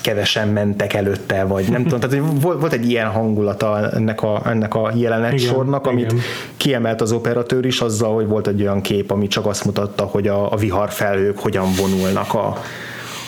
kevesen 0.01 0.49
mentek 0.49 0.93
előtte, 0.93 1.45
vagy 1.45 1.69
nem 1.69 1.83
tudom, 1.83 2.01
tehát 2.01 2.27
volt, 2.41 2.61
volt 2.61 2.73
egy 2.73 2.91
ilyen 2.91 3.07
hangulata 3.07 3.91
ennek 3.91 4.23
a, 4.23 4.43
ennek 4.45 4.75
a 4.75 4.93
jelenet 4.95 5.33
igen, 5.33 5.53
sornak, 5.53 5.87
amit 5.87 6.13
igen. 6.13 6.25
kiemelt 6.57 7.01
az 7.01 7.13
operatőr 7.13 7.65
is 7.65 7.81
azzal, 7.81 8.15
hogy 8.15 8.27
volt 8.27 8.47
egy 8.47 8.63
olyan 8.63 8.81
kép, 8.81 9.11
ami 9.11 9.27
csak 9.27 9.47
azt 9.47 9.65
mutatta, 9.65 10.05
hogy 10.05 10.29
a, 10.29 10.53
a 10.53 10.57
viharfelhők 10.57 11.39
hogyan 11.39 11.73
vonulnak 11.77 12.35
a, 12.35 12.63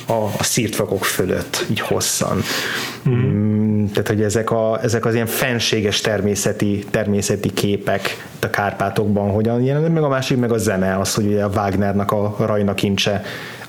a, 0.07 0.13
a 0.39 0.43
szírtvakok 0.43 1.05
fölött, 1.05 1.67
így 1.71 1.81
hosszan. 1.81 2.43
Mm. 3.09 3.85
Tehát, 3.87 4.09
hogy 4.09 4.23
ezek, 4.23 4.51
a, 4.51 4.79
ezek 4.83 5.05
az 5.05 5.15
ilyen 5.15 5.27
fenséges 5.27 6.01
természeti, 6.01 6.85
természeti 6.91 7.53
képek 7.53 8.27
a 8.41 8.51
Kárpátokban 8.51 9.31
hogyan 9.31 9.63
jelennek, 9.63 9.93
meg 9.93 10.03
a 10.03 10.09
másik 10.09 10.39
meg 10.39 10.53
a 10.53 10.59
zene, 10.59 10.99
az, 10.99 11.15
hogy 11.15 11.27
ugye 11.27 11.45
a 11.45 11.51
Wagnernak 11.55 12.13
a 12.13 12.37
Rajna 12.39 12.75
kincse 12.75 13.23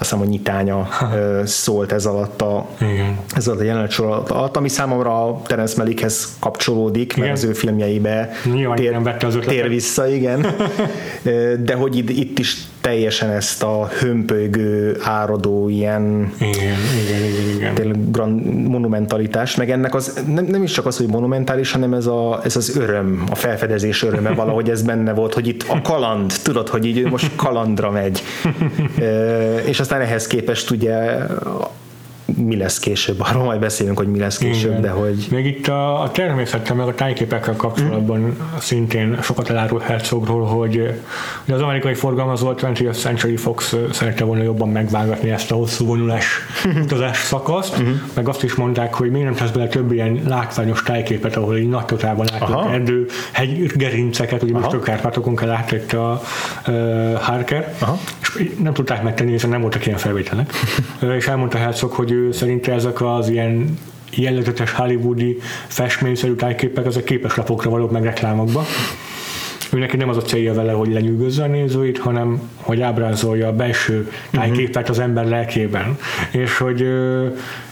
hiszem, 0.03 0.19
hogy 0.19 0.27
nyitánya 0.27 0.87
szólt 1.45 1.91
ez 1.91 2.05
alatt 2.05 2.41
a, 2.41 2.67
Igen. 2.79 3.17
ez 3.35 3.47
alatt 3.47 3.59
a 3.59 3.63
jelenet 3.63 3.91
sor 3.91 4.23
alatt, 4.27 4.57
ami 4.57 4.69
számomra 4.69 5.27
a 5.27 5.41
Terence 5.45 5.73
Malickhez 5.77 6.35
kapcsolódik, 6.39 7.11
igen. 7.11 7.25
mert 7.25 7.37
az 7.37 7.43
ő 7.43 7.53
filmjeibe 7.53 8.29
tér, 8.75 9.01
vette 9.01 9.27
az 9.27 9.37
tér 9.45 9.67
vissza, 9.69 10.07
igen. 10.07 10.45
De 11.65 11.73
hogy 11.73 11.97
itt, 11.97 12.09
itt 12.09 12.39
is 12.39 12.57
teljesen 12.83 13.29
ezt 13.29 13.63
a 13.63 13.89
hömpölygő, 13.99 14.97
áradó 15.01 15.69
ilyen 15.69 16.33
igen, 16.39 16.77
igen, 17.05 17.23
igen, 17.23 17.75
igen. 17.75 18.11
grand 18.11 18.67
monumentalitás, 18.67 19.55
meg 19.55 19.71
ennek 19.71 19.95
az 19.95 20.23
nem, 20.27 20.45
nem 20.45 20.63
is 20.63 20.71
csak 20.71 20.85
az, 20.85 20.97
hogy 20.97 21.07
monumentális, 21.07 21.71
hanem 21.71 21.93
ez, 21.93 22.05
a, 22.05 22.39
ez 22.43 22.55
az 22.55 22.77
öröm, 22.77 23.23
a 23.31 23.35
felfedezés 23.35 24.03
öröme 24.03 24.29
valahogy 24.43 24.69
ez 24.69 24.81
benne 24.81 25.13
volt, 25.13 25.33
hogy 25.33 25.47
itt 25.47 25.65
a 25.67 25.81
kaland, 25.81 26.33
tudod, 26.43 26.67
hogy 26.67 26.85
így 26.85 27.09
most 27.09 27.31
kalandra 27.35 27.91
megy. 27.91 28.23
és 29.65 29.79
aztán 29.79 29.92
ehhez 30.01 30.27
képest 30.27 30.69
ugye 30.69 31.17
mi 32.25 32.57
lesz 32.57 32.79
később, 32.79 33.19
arról 33.29 33.43
majd 33.43 33.59
beszélünk, 33.59 33.97
hogy 33.97 34.07
mi 34.07 34.19
lesz 34.19 34.37
később, 34.37 34.69
Igen. 34.69 34.81
de 34.81 34.89
hogy... 34.89 35.27
Még 35.31 35.45
itt 35.45 35.67
a, 35.67 36.01
a 36.01 36.11
természettel, 36.11 36.75
meg 36.75 36.87
a 36.87 36.93
tájképekkel 36.93 37.55
kapcsolatban 37.55 38.19
mm. 38.19 38.57
szintén 38.59 39.17
sokat 39.21 39.49
elárul 39.49 39.79
Herzogról, 39.79 40.45
hogy, 40.45 40.99
hogy 41.45 41.53
az 41.53 41.61
amerikai 41.61 41.93
forgalmazó 41.93 42.53
20th 42.53 42.99
Century 42.99 43.37
Fox 43.37 43.75
szerette 43.91 44.23
volna 44.23 44.43
jobban 44.43 44.69
megvágatni 44.69 45.29
ezt 45.29 45.51
a 45.51 45.55
hosszú 45.55 45.85
vonulás 45.85 46.25
utazás 46.83 47.17
szakaszt, 47.17 47.81
mm-hmm. 47.81 47.93
meg 48.13 48.27
azt 48.27 48.43
is 48.43 48.55
mondták, 48.55 48.93
hogy 48.93 49.11
miért 49.11 49.25
nem 49.25 49.35
tesz 49.35 49.49
bele 49.49 49.67
több 49.67 49.91
ilyen 49.91 50.21
látványos 50.27 50.83
tájképet, 50.83 51.35
ahol 51.35 51.55
egy 51.55 51.69
nagy 51.69 51.85
totálban 51.85 52.27
látunk 52.31 52.73
erdő, 52.73 53.05
hegy, 53.31 53.71
gerinceket, 53.75 54.43
ugye 54.43 54.53
most 54.53 54.73
a 54.73 54.79
Kárpátokon 54.79 55.35
kell 55.35 55.49
átett 55.49 55.93
a 55.93 56.21
uh, 56.67 57.13
Harker, 57.13 57.73
Aha. 57.79 57.99
és 58.21 58.49
nem 58.63 58.73
tudták 58.73 59.03
megtenni, 59.03 59.31
hiszen 59.31 59.49
nem 59.49 59.61
voltak 59.61 59.85
ilyen 59.85 59.97
felvételek. 59.97 60.53
és 61.17 61.27
elmondta 61.27 61.57
Herzog, 61.57 61.91
hogy 61.91 62.12
ő 62.13 62.31
szerinte 62.31 62.71
ezek 62.73 63.01
az 63.01 63.29
ilyen 63.29 63.77
jellegzetes 64.11 64.71
hollywoodi 64.71 65.37
festményszerű 65.67 66.33
tájképek, 66.33 66.85
ezek 66.85 67.03
képeslapokra 67.03 67.69
valók 67.69 67.91
meg 67.91 68.03
reklámokba. 68.03 68.63
Ő 69.73 69.79
neki 69.79 69.97
nem 69.97 70.09
az 70.09 70.17
a 70.17 70.21
célja 70.21 70.53
vele, 70.53 70.71
hogy 70.71 70.91
lenyűgözze 70.91 71.43
a 71.43 71.47
nézőit, 71.47 71.97
hanem 71.97 72.49
hogy 72.55 72.81
ábrázolja 72.81 73.47
a 73.47 73.53
belső 73.53 74.11
tájképet 74.31 74.89
az 74.89 74.99
ember 74.99 75.27
lelkében. 75.27 75.97
És 76.31 76.57
hogy 76.57 76.79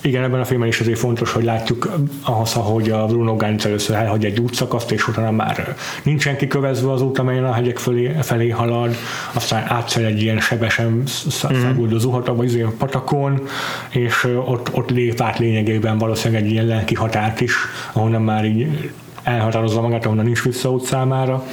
igen, 0.02 0.24
ebben 0.24 0.40
a 0.40 0.46
filmben 0.46 0.70
is 0.70 0.80
azért 0.80 0.98
fontos, 0.98 1.32
hogy 1.32 1.44
látjuk 1.44 1.92
ahhoz, 2.24 2.54
hogy 2.54 2.90
a 2.90 3.06
Bruno 3.06 3.36
Gantz 3.36 3.66
először 3.66 3.96
elhagy 3.96 4.26
egy 4.26 4.40
útszakaszt, 4.40 4.92
és 4.92 5.08
utána 5.08 5.32
már 5.32 5.76
nincsen 6.04 6.38
kikövezve 6.38 6.92
az 6.92 7.02
út, 7.02 7.20
amelyen 7.20 7.46
a 7.46 7.54
hegyek 7.54 7.78
felé, 7.78 8.16
felé 8.22 8.50
halad, 8.50 8.96
aztán 9.34 9.64
átszel 9.68 10.06
egy 10.06 10.22
ilyen 10.22 10.40
sebesen 10.40 11.04
száguldó 11.06 11.98
zuhatag, 11.98 12.38
vagy 12.38 12.54
ilyen 12.54 12.78
patakon, 12.78 13.42
és 13.90 14.28
ott, 14.46 14.74
ott 14.74 14.90
lép 14.90 15.22
át 15.22 15.40
lényegében 15.40 15.98
valószínűleg 15.98 16.44
egy 16.44 16.52
ilyen 16.52 16.66
lelki 16.66 16.96
határt 16.96 17.42
is, 17.42 17.54
ahonnan 17.94 18.22
már 18.22 18.46
így 18.46 18.92
elhatározza 19.24 19.82
magát, 19.82 20.06
ahonnan 20.06 20.26
nincs 20.26 20.44
visszaút 20.44 20.84
számára. 20.84 21.44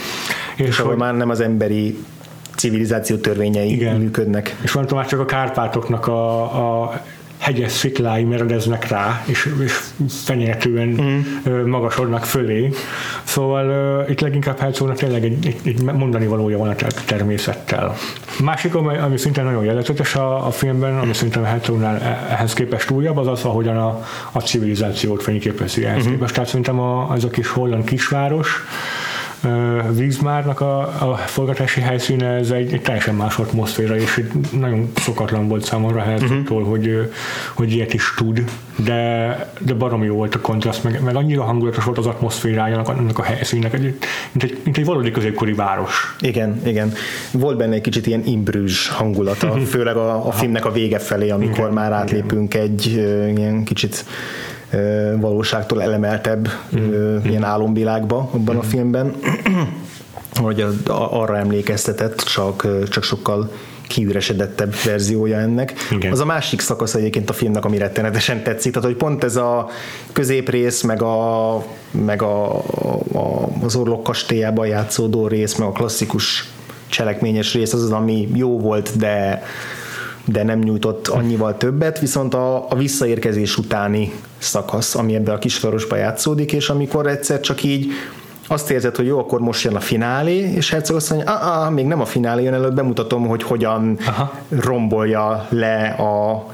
És, 0.57 0.67
és 0.67 0.79
ahol 0.79 0.97
már 0.97 1.15
nem 1.15 1.31
az 1.31 1.41
emberi 1.41 1.99
civilizáció 2.57 3.17
törvényei 3.17 3.73
igen. 3.73 3.97
működnek. 3.97 4.57
És 4.63 4.73
van 4.73 4.87
már 4.95 5.07
csak 5.07 5.21
a 5.21 5.25
Kárpátoknak 5.25 6.07
a, 6.07 6.43
a 6.83 7.03
hegyes 7.39 7.73
sziklái 7.73 8.25
meredeznek 8.25 8.89
rá, 8.89 9.23
és, 9.27 9.55
és 9.65 9.73
fenyegetően 10.09 10.89
mm. 11.49 11.69
magasodnak 11.69 12.25
fölé. 12.25 12.71
Szóval 13.25 13.99
uh, 14.01 14.11
itt 14.11 14.21
leginkább 14.21 14.59
Herzognak 14.59 14.97
tényleg 14.97 15.25
egy, 15.25 15.47
egy, 15.47 15.57
egy 15.65 15.83
mondani 15.83 16.27
valója 16.27 16.59
van 16.59 16.69
a 16.69 16.75
természettel. 17.07 17.95
Másik, 18.43 18.75
ami, 18.75 18.97
ami 18.97 19.17
szintén 19.17 19.45
nagyon 19.45 19.65
jellegzetes 19.65 20.15
a, 20.15 20.47
a 20.47 20.51
filmben, 20.51 20.99
ami 20.99 21.15
szerintem 21.15 21.45
Herzognál 21.45 21.97
e, 21.97 22.27
ehhez 22.31 22.53
képest 22.53 22.91
újabb, 22.91 23.17
az 23.17 23.27
az, 23.27 23.45
ahogyan 23.45 23.77
a, 23.77 24.05
a 24.33 24.41
civilizációt 24.41 25.23
fényképezi 25.23 25.85
ehhez 25.85 25.99
uh-huh. 25.99 26.13
képest. 26.13 26.35
Tehát 26.35 26.49
szerintem 26.49 26.81
a, 26.81 27.11
az 27.11 27.25
a 27.25 27.29
kis 27.29 27.49
holland 27.49 27.85
kisváros, 27.85 28.65
Vízmárnak 29.91 30.61
a, 30.61 30.81
a 30.81 31.17
forgatási 31.17 31.81
helyszíne, 31.81 32.27
ez 32.27 32.51
egy, 32.51 32.73
egy 32.73 32.83
teljesen 32.83 33.15
más 33.15 33.39
atmoszféra, 33.39 33.97
és 33.97 34.17
egy 34.17 34.31
nagyon 34.59 34.93
szokatlan 34.97 35.49
volt 35.49 35.65
számomra 35.65 36.01
Herzogtól, 36.01 36.63
uh-huh. 36.63 36.77
hogy, 36.77 37.11
hogy 37.55 37.73
ilyet 37.73 37.95
is 37.95 38.15
tud, 38.17 38.45
de, 38.77 39.53
de 39.59 39.75
baromi 39.75 40.07
jó 40.07 40.15
volt 40.15 40.35
a 40.35 40.41
kontraszt, 40.41 40.85
meg, 40.85 41.03
meg 41.03 41.17
annyira 41.17 41.43
hangulatos 41.43 41.85
volt 41.85 41.99
az 41.99 42.07
atmoszférája 42.07 42.81
annak 42.81 43.19
a 43.19 43.23
helyszínnek, 43.23 43.73
egy, 43.75 43.83
mint, 44.33 44.43
egy, 44.43 44.59
mint 44.65 44.79
egy 44.79 44.85
valódi 44.85 45.11
középkori 45.11 45.53
város. 45.53 46.17
Igen, 46.21 46.61
igen. 46.67 46.93
Volt 47.33 47.57
benne 47.57 47.75
egy 47.75 47.81
kicsit 47.81 48.07
ilyen 48.07 48.23
imbrűs 48.25 48.89
hangulata, 48.89 49.53
főleg 49.73 49.97
a, 49.97 50.27
a 50.27 50.33
filmnek 50.33 50.65
a 50.65 50.73
vége 50.73 50.99
felé, 50.99 51.31
amikor 51.31 51.59
igen, 51.59 51.73
már 51.73 51.93
átlépünk 51.93 52.55
igen. 52.55 52.67
egy 52.67 52.87
ilyen 53.37 53.65
kicsit 53.65 54.05
valóságtól 55.17 55.83
elemeltebb 55.83 56.49
mm. 56.77 57.17
ilyen 57.25 57.45
álomvilágba 57.45 58.29
abban 58.33 58.55
mm. 58.55 58.59
a 58.63 58.63
filmben, 58.63 59.15
hogy 60.35 60.67
arra 61.11 61.37
emlékeztetett, 61.37 62.21
csak, 62.21 62.67
csak 62.89 63.03
sokkal 63.03 63.51
kiüresedettebb 63.89 64.75
verziója 64.85 65.39
ennek. 65.39 65.73
Igen. 65.91 66.13
Az 66.13 66.21
a 66.21 66.25
másik 66.25 66.61
szakasz 66.61 66.95
egyébként 66.95 67.31
a 67.31 67.33
filmnek, 67.33 67.65
ami 67.65 67.79
rettenetesen 67.79 68.43
tetszik, 68.43 68.73
tehát 68.73 68.89
hogy 68.89 68.99
pont 68.99 69.25
ez 69.25 69.37
a 69.37 69.69
középrész, 70.13 70.83
meg, 70.83 71.03
a, 71.03 71.65
meg 71.91 72.23
a, 72.23 72.57
a, 73.13 73.49
az 73.63 73.77
orlok 73.77 74.03
kastélyában 74.03 74.67
játszódó 74.67 75.27
rész, 75.27 75.55
meg 75.55 75.69
a 75.69 75.73
klasszikus 75.73 76.49
cselekményes 76.87 77.55
rész 77.55 77.73
az 77.73 77.83
az, 77.83 77.91
ami 77.91 78.29
jó 78.35 78.59
volt, 78.59 78.97
de 78.97 79.43
de 80.31 80.43
nem 80.43 80.59
nyújtott 80.59 81.09
annyival 81.09 81.57
többet, 81.57 81.99
viszont 81.99 82.35
a, 82.35 82.71
a 82.71 82.75
visszaérkezés 82.75 83.57
utáni 83.57 84.13
szakasz, 84.39 84.95
ami 84.95 85.15
ebben 85.15 85.35
a 85.35 85.39
kisvárosba 85.39 85.97
játszódik, 85.97 86.53
és 86.53 86.69
amikor 86.69 87.07
egyszer 87.07 87.41
csak 87.41 87.63
így 87.63 87.91
azt 88.49 88.71
érzed, 88.71 88.97
hogy 88.97 89.07
jó, 89.07 89.19
akkor 89.19 89.41
most 89.41 89.65
jön 89.65 89.77
a 89.77 89.81
finálé, 89.81 90.37
és 90.37 90.71
Herzog 90.71 90.97
azt 90.97 91.11
mondja, 91.11 91.33
ah, 91.33 91.67
ah, 91.67 91.73
még 91.73 91.87
nem 91.87 92.01
a 92.01 92.05
finálé 92.05 92.43
jön 92.43 92.55
előtt, 92.55 92.75
bemutatom, 92.75 93.27
hogy 93.27 93.43
hogyan 93.43 93.99
Aha. 94.07 94.35
rombolja 94.49 95.47
le 95.51 95.87
a, 95.89 96.47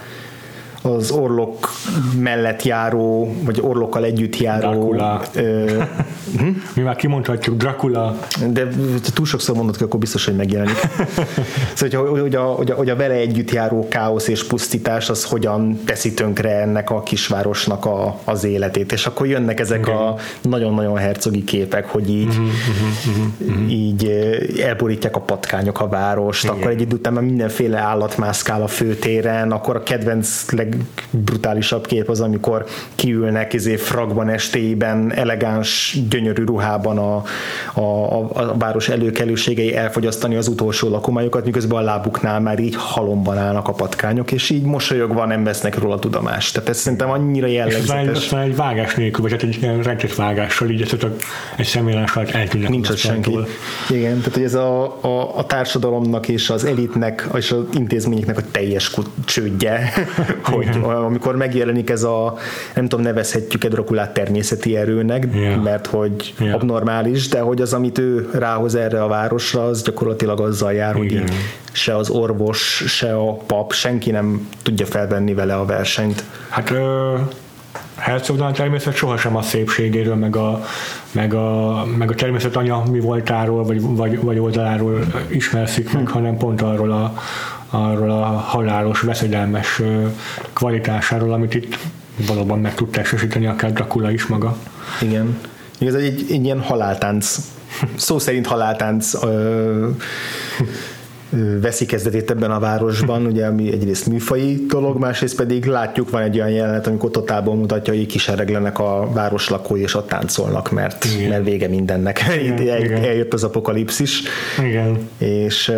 az 0.84 1.10
orlok 1.10 1.70
mellett 2.18 2.62
járó, 2.62 3.34
vagy 3.44 3.60
orlokkal 3.62 4.04
együtt 4.04 4.36
járó. 4.36 4.70
Dracula. 4.70 5.22
Ö, 5.34 5.82
hm? 6.38 6.48
Mi 6.74 6.82
már 6.82 6.96
kimondhatjuk 6.96 7.56
Dracula. 7.56 8.18
De 8.50 8.68
túl 9.14 9.26
sokszor 9.26 9.56
mondod, 9.56 9.76
hogy 9.76 9.86
akkor 9.86 10.00
biztos, 10.00 10.24
hogy 10.24 10.36
megjelenik. 10.36 10.76
szóval, 11.74 12.06
hogy, 12.06 12.20
hogy, 12.20 12.34
a, 12.34 12.42
hogy, 12.42 12.70
a, 12.70 12.74
hogy 12.74 12.90
a 12.90 12.96
vele 12.96 13.14
együtt 13.14 13.50
járó 13.50 13.88
káosz 13.88 14.28
és 14.28 14.46
pusztítás 14.46 15.10
az 15.10 15.24
hogyan 15.24 15.80
teszi 15.84 16.14
tönkre 16.14 16.60
ennek 16.60 16.90
a 16.90 17.02
kisvárosnak 17.02 17.84
a, 17.84 18.18
az 18.24 18.44
életét. 18.44 18.92
És 18.92 19.06
akkor 19.06 19.26
jönnek 19.26 19.60
ezek 19.60 19.78
Igen. 19.78 19.96
a 19.96 20.14
nagyon-nagyon 20.42 20.96
hercogi 20.96 21.44
képek, 21.44 21.88
hogy 21.88 22.10
így, 22.10 22.28
uh-huh, 22.28 22.44
uh-huh, 23.08 23.54
uh-huh. 23.54 23.72
így 23.72 24.08
elborítják 24.62 25.16
a 25.16 25.20
patkányok 25.20 25.80
a 25.80 25.88
várost, 25.88 26.44
Igen. 26.44 26.56
akkor 26.56 26.70
egy 26.70 26.80
idő 26.80 26.96
után 26.96 27.12
már 27.12 27.22
mindenféle 27.22 27.78
állat 27.78 28.16
mászkál 28.16 28.62
a 28.62 28.66
főtéren, 28.66 29.52
akkor 29.52 29.76
a 29.76 29.82
kedvenc 29.82 30.50
leg 30.50 30.73
legbrutálisabb 31.12 31.86
kép 31.86 32.08
az, 32.08 32.20
amikor 32.20 32.64
kiülnek 32.94 33.52
izé 33.52 33.76
fragban 33.76 34.28
estéiben, 34.28 35.12
elegáns, 35.12 35.98
gyönyörű 36.08 36.44
ruhában 36.44 36.98
a, 36.98 37.22
a, 37.80 38.14
a 38.32 38.54
város 38.58 38.88
előkelőségei 38.88 39.74
elfogyasztani 39.74 40.36
az 40.36 40.48
utolsó 40.48 40.88
lakományokat, 40.88 41.44
miközben 41.44 41.78
a 41.78 41.82
lábuknál 41.82 42.40
már 42.40 42.58
így 42.58 42.74
halomban 42.76 43.38
állnak 43.38 43.68
a 43.68 43.72
patkányok, 43.72 44.32
és 44.32 44.50
így 44.50 44.62
mosolyogva 44.62 45.26
nem 45.26 45.44
vesznek 45.44 45.78
róla 45.78 45.98
tudomást. 45.98 46.54
Tehát 46.54 46.68
ez 46.68 46.78
szerintem 46.78 47.10
annyira 47.10 47.46
jellegzetes. 47.46 48.24
És 48.24 48.32
egy 48.32 48.56
vágás 48.56 48.94
nélkül, 48.94 49.22
vagy 49.22 49.32
hát 49.32 49.42
egy 49.42 49.58
ilyen 49.60 49.82
rendes 49.82 50.14
vágással, 50.14 50.70
így 50.70 50.82
ezt 50.82 51.06
egy 51.56 51.66
személyes 51.66 52.14
alatt 52.14 52.30
eltűnnek. 52.30 52.68
Nincs 52.68 52.88
ott 52.88 52.96
senki. 52.96 53.38
Igen, 53.90 54.18
tehát 54.18 54.34
hogy 54.34 54.42
ez 54.42 54.54
a, 54.54 54.82
a, 55.00 55.38
a 55.38 55.46
társadalomnak 55.46 56.28
és 56.28 56.50
az 56.50 56.64
elitnek 56.64 57.28
és 57.34 57.50
az 57.50 57.62
intézményeknek 57.72 58.38
a 58.38 58.42
teljes 58.50 58.96
csődje, 59.24 59.92
hogy 60.42 60.63
hogy 60.72 60.94
amikor 60.94 61.36
megjelenik 61.36 61.90
ez 61.90 62.02
a, 62.02 62.36
nem 62.74 62.88
tudom, 62.88 63.04
nevezhetjük 63.04 63.64
egy 63.64 63.70
Drakulát 63.70 64.14
természeti 64.14 64.76
erőnek, 64.76 65.26
yeah. 65.34 65.62
mert 65.62 65.86
hogy 65.86 66.34
yeah. 66.38 66.54
abnormális, 66.54 67.28
de 67.28 67.40
hogy 67.40 67.60
az, 67.60 67.72
amit 67.72 67.98
ő 67.98 68.28
rához 68.32 68.74
erre 68.74 69.02
a 69.02 69.08
városra, 69.08 69.64
az 69.64 69.82
gyakorlatilag 69.82 70.40
azzal 70.40 70.72
jár, 70.72 70.94
hogy 70.94 71.22
se 71.72 71.96
az 71.96 72.10
orvos, 72.10 72.84
se 72.86 73.14
a 73.14 73.32
pap, 73.32 73.72
senki 73.72 74.10
nem 74.10 74.48
tudja 74.62 74.86
felvenni 74.86 75.34
vele 75.34 75.54
a 75.54 75.64
versenyt. 75.64 76.24
Hát 76.48 76.70
ö, 76.70 77.14
Herzognál 77.96 78.52
természet 78.52 78.94
sohasem 78.94 79.36
a 79.36 79.42
szépségéről, 79.42 80.14
meg 80.14 80.36
a, 80.36 80.64
meg 81.12 81.34
a, 81.34 81.84
meg 81.96 82.10
a 82.10 82.14
természet 82.14 82.56
anya 82.56 82.82
mi 82.90 83.00
voltáról, 83.00 83.64
vagy, 83.64 83.80
vagy, 83.80 84.20
vagy 84.20 84.38
oldaláról 84.38 85.04
ismerszik 85.28 85.92
meg, 85.92 86.06
hm. 86.06 86.12
hanem 86.12 86.36
pont 86.36 86.62
arról 86.62 86.92
a, 86.92 87.14
arról 87.74 88.10
a 88.10 88.24
halálos, 88.24 89.00
veszedelmes 89.00 89.82
kvalitásáról, 90.52 91.32
amit 91.32 91.54
itt 91.54 91.78
valóban 92.26 92.58
meg 92.58 92.74
tud 92.74 92.90
testesíteni 92.90 93.46
akár 93.46 93.72
Dracula 93.72 94.10
is 94.10 94.26
maga. 94.26 94.56
Igen. 95.02 95.38
Ez 95.80 95.94
egy, 95.94 96.26
egy 96.30 96.44
ilyen 96.44 96.60
haláltánc, 96.60 97.38
szó 97.94 98.18
szerint 98.18 98.46
haláltánc 98.46 99.14
ö, 99.14 99.88
veszi 101.60 101.86
kezdetét 101.86 102.30
ebben 102.30 102.50
a 102.50 102.58
városban, 102.58 103.26
ugye, 103.26 103.46
ami 103.46 103.72
egyrészt 103.72 104.06
műfai 104.06 104.64
dolog, 104.68 104.98
másrészt 104.98 105.36
pedig 105.36 105.64
látjuk, 105.64 106.10
van 106.10 106.22
egy 106.22 106.36
olyan 106.36 106.50
jelenet, 106.50 106.86
amikor 106.86 107.10
totálból 107.10 107.54
mutatja, 107.54 107.94
hogy 107.94 108.06
kisereglenek 108.06 108.78
a 108.78 109.08
város 109.12 109.48
lakói, 109.48 109.80
és 109.80 109.94
ott 109.94 110.08
táncolnak, 110.08 110.70
mert, 110.70 111.06
mert 111.28 111.44
vége 111.44 111.68
mindennek. 111.68 112.24
Igen, 112.40 112.68
El, 112.68 112.82
igen. 112.82 113.02
Eljött 113.02 113.32
az 113.32 113.44
apokalipszis. 113.44 114.22
Igen. 114.58 115.08
És 115.18 115.72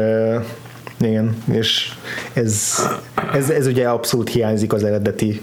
igen, 1.00 1.36
és 1.52 1.92
ez, 2.32 2.74
ez, 3.32 3.50
ez 3.50 3.66
ugye 3.66 3.88
abszolút 3.88 4.28
hiányzik 4.28 4.72
az 4.72 4.84
eredeti 4.84 5.40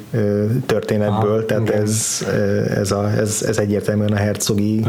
történetből, 0.66 1.38
Aha, 1.38 1.46
tehát 1.46 1.70
ez, 1.70 2.26
ez, 2.76 2.92
a, 2.92 3.12
ez, 3.12 3.44
ez 3.48 3.58
egyértelműen 3.58 4.12
a 4.12 4.16
hercogi 4.16 4.86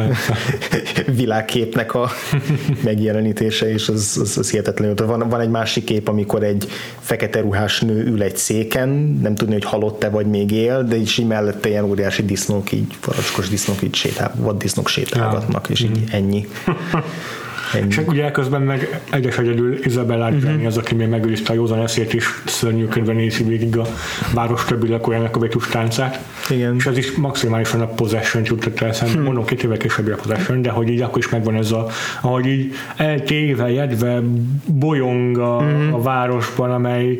világképnek 1.17 1.95
a 1.95 2.11
megjelenítése, 2.85 3.73
és 3.73 3.89
az, 3.89 4.19
az, 4.21 4.39
az 4.39 4.51
hihetetlenül. 4.51 4.95
Van, 4.95 5.29
van 5.29 5.41
egy 5.41 5.51
másik 5.51 5.85
kép, 5.85 6.09
amikor 6.09 6.43
egy 6.43 6.69
fekete 7.01 7.41
ruhás 7.41 7.81
nő 7.81 8.05
ül 8.05 8.23
egy 8.23 8.37
széken, 8.37 8.89
nem 9.23 9.35
tudni, 9.35 9.53
hogy 9.53 9.65
halott-e 9.65 10.09
vagy 10.09 10.27
még 10.27 10.51
él, 10.51 10.83
de 10.83 10.97
is 10.97 11.19
így 11.19 11.27
mellette 11.27 11.69
ilyen 11.69 11.85
óriási 11.85 12.23
disznók, 12.23 12.73
így 12.73 12.97
faracskos 13.01 13.49
disznók 13.49 13.83
így 13.83 13.95
sétál, 13.95 14.35
vad 14.37 14.59
disznók 14.59 14.89
sétálgatnak, 14.89 15.69
és 15.69 15.81
így 15.81 16.05
ennyi. 16.11 16.47
Ennyi. 17.75 17.87
És 17.89 18.01
ugye 18.07 18.31
közben 18.31 18.63
meg 18.63 19.01
egyes 19.11 19.39
egyedül 19.39 19.79
Isabella 19.85 20.29
uh-huh. 20.29 20.67
az, 20.67 20.77
aki 20.77 20.95
még 20.95 21.09
megőrizte 21.09 21.53
a 21.53 21.55
józan 21.55 21.83
eszét 21.83 22.13
is, 22.13 22.27
szörnyűködve 22.47 23.13
nézi 23.13 23.43
végig 23.43 23.77
a 23.77 23.87
város 24.35 24.65
többi 24.65 24.89
lakójának 24.89 25.37
a 25.37 25.39
Betus 25.39 25.69
táncát. 25.69 26.21
Igen. 26.51 26.75
És 26.77 26.87
ez 26.87 26.97
is 26.97 27.13
maximálisan 27.13 27.81
a 27.81 27.87
possession 27.87 28.43
jutott 28.47 28.81
el 28.81 28.93
szemben. 28.93 29.17
Hmm. 29.17 29.25
Mondom, 29.25 29.45
két 29.45 29.63
évvel 29.63 29.77
később 29.77 30.13
a 30.13 30.15
possession, 30.15 30.63
de 30.63 30.71
hogy 30.71 30.89
így 30.89 31.01
akkor 31.01 31.19
is 31.19 31.29
megvan 31.29 31.55
ez 31.55 31.71
a, 31.71 31.87
ahogy 32.21 32.47
így 32.47 32.73
eltéve, 32.97 33.71
jedve 33.71 34.21
bolyong 34.67 35.39
a, 35.39 35.57
uh-huh. 35.57 35.95
a 35.95 36.03
városban, 36.03 36.71
amely 36.71 37.19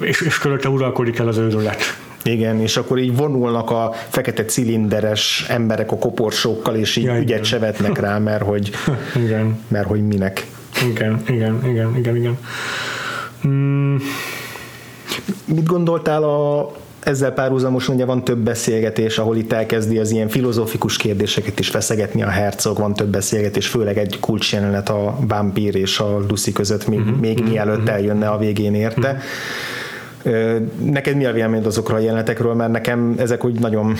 és, 0.00 0.20
és 0.20 0.38
körülötte 0.38 0.68
uralkodik 0.68 1.18
el 1.18 1.28
az 1.28 1.36
őrület. 1.36 1.98
Igen, 2.22 2.60
és 2.60 2.76
akkor 2.76 2.98
így 2.98 3.16
vonulnak 3.16 3.70
a 3.70 3.92
fekete 4.08 4.44
cilinderes 4.44 5.46
emberek 5.48 5.92
a 5.92 5.96
koporsókkal, 5.96 6.74
és 6.74 6.96
így 6.96 7.04
ja, 7.04 7.14
ügyet 7.14 7.28
igen. 7.28 7.42
se 7.42 7.58
vetnek 7.58 7.98
rá, 7.98 8.18
mert 8.18 8.42
hogy, 8.42 8.70
igen. 9.24 9.58
mert 9.68 9.86
hogy 9.86 10.06
minek. 10.06 10.46
Igen, 10.90 11.22
igen, 11.28 11.60
igen, 11.68 11.96
igen, 11.96 12.16
igen. 12.16 12.38
Mm. 13.46 13.96
Mit 15.44 15.66
gondoltál 15.66 16.22
a, 16.22 16.70
ezzel 17.00 17.32
párhuzamosan 17.32 17.94
ugye 17.94 18.04
van 18.04 18.24
több 18.24 18.38
beszélgetés, 18.38 19.18
ahol 19.18 19.36
itt 19.36 19.52
elkezdi 19.52 19.98
az 19.98 20.10
ilyen 20.10 20.28
filozófikus 20.28 20.96
kérdéseket 20.96 21.58
is 21.58 21.68
feszegetni 21.68 22.22
a 22.22 22.28
hercog, 22.28 22.78
van 22.78 22.94
több 22.94 23.08
beszélgetés, 23.08 23.66
főleg 23.66 23.98
egy 23.98 24.16
kulcsjelenet 24.20 24.88
a 24.88 25.18
vámpír 25.20 25.74
és 25.74 25.98
a 25.98 26.18
Lucy 26.28 26.52
között, 26.52 26.86
még, 26.86 26.98
uh-huh, 26.98 27.16
még 27.16 27.38
uh-huh, 27.38 27.50
mielőtt 27.50 27.78
uh-huh. 27.78 27.94
eljönne 27.94 28.28
a 28.28 28.38
végén 28.38 28.74
érte. 28.74 29.08
Uh-huh 29.08 29.22
Neked 30.84 31.16
mi 31.16 31.24
a 31.24 31.32
véleményed 31.32 31.66
azokról 31.66 31.98
a 31.98 32.00
jelenetekről, 32.00 32.54
mert 32.54 32.70
nekem 32.70 33.14
ezek 33.18 33.44
úgy 33.44 33.60
nagyon 33.60 33.96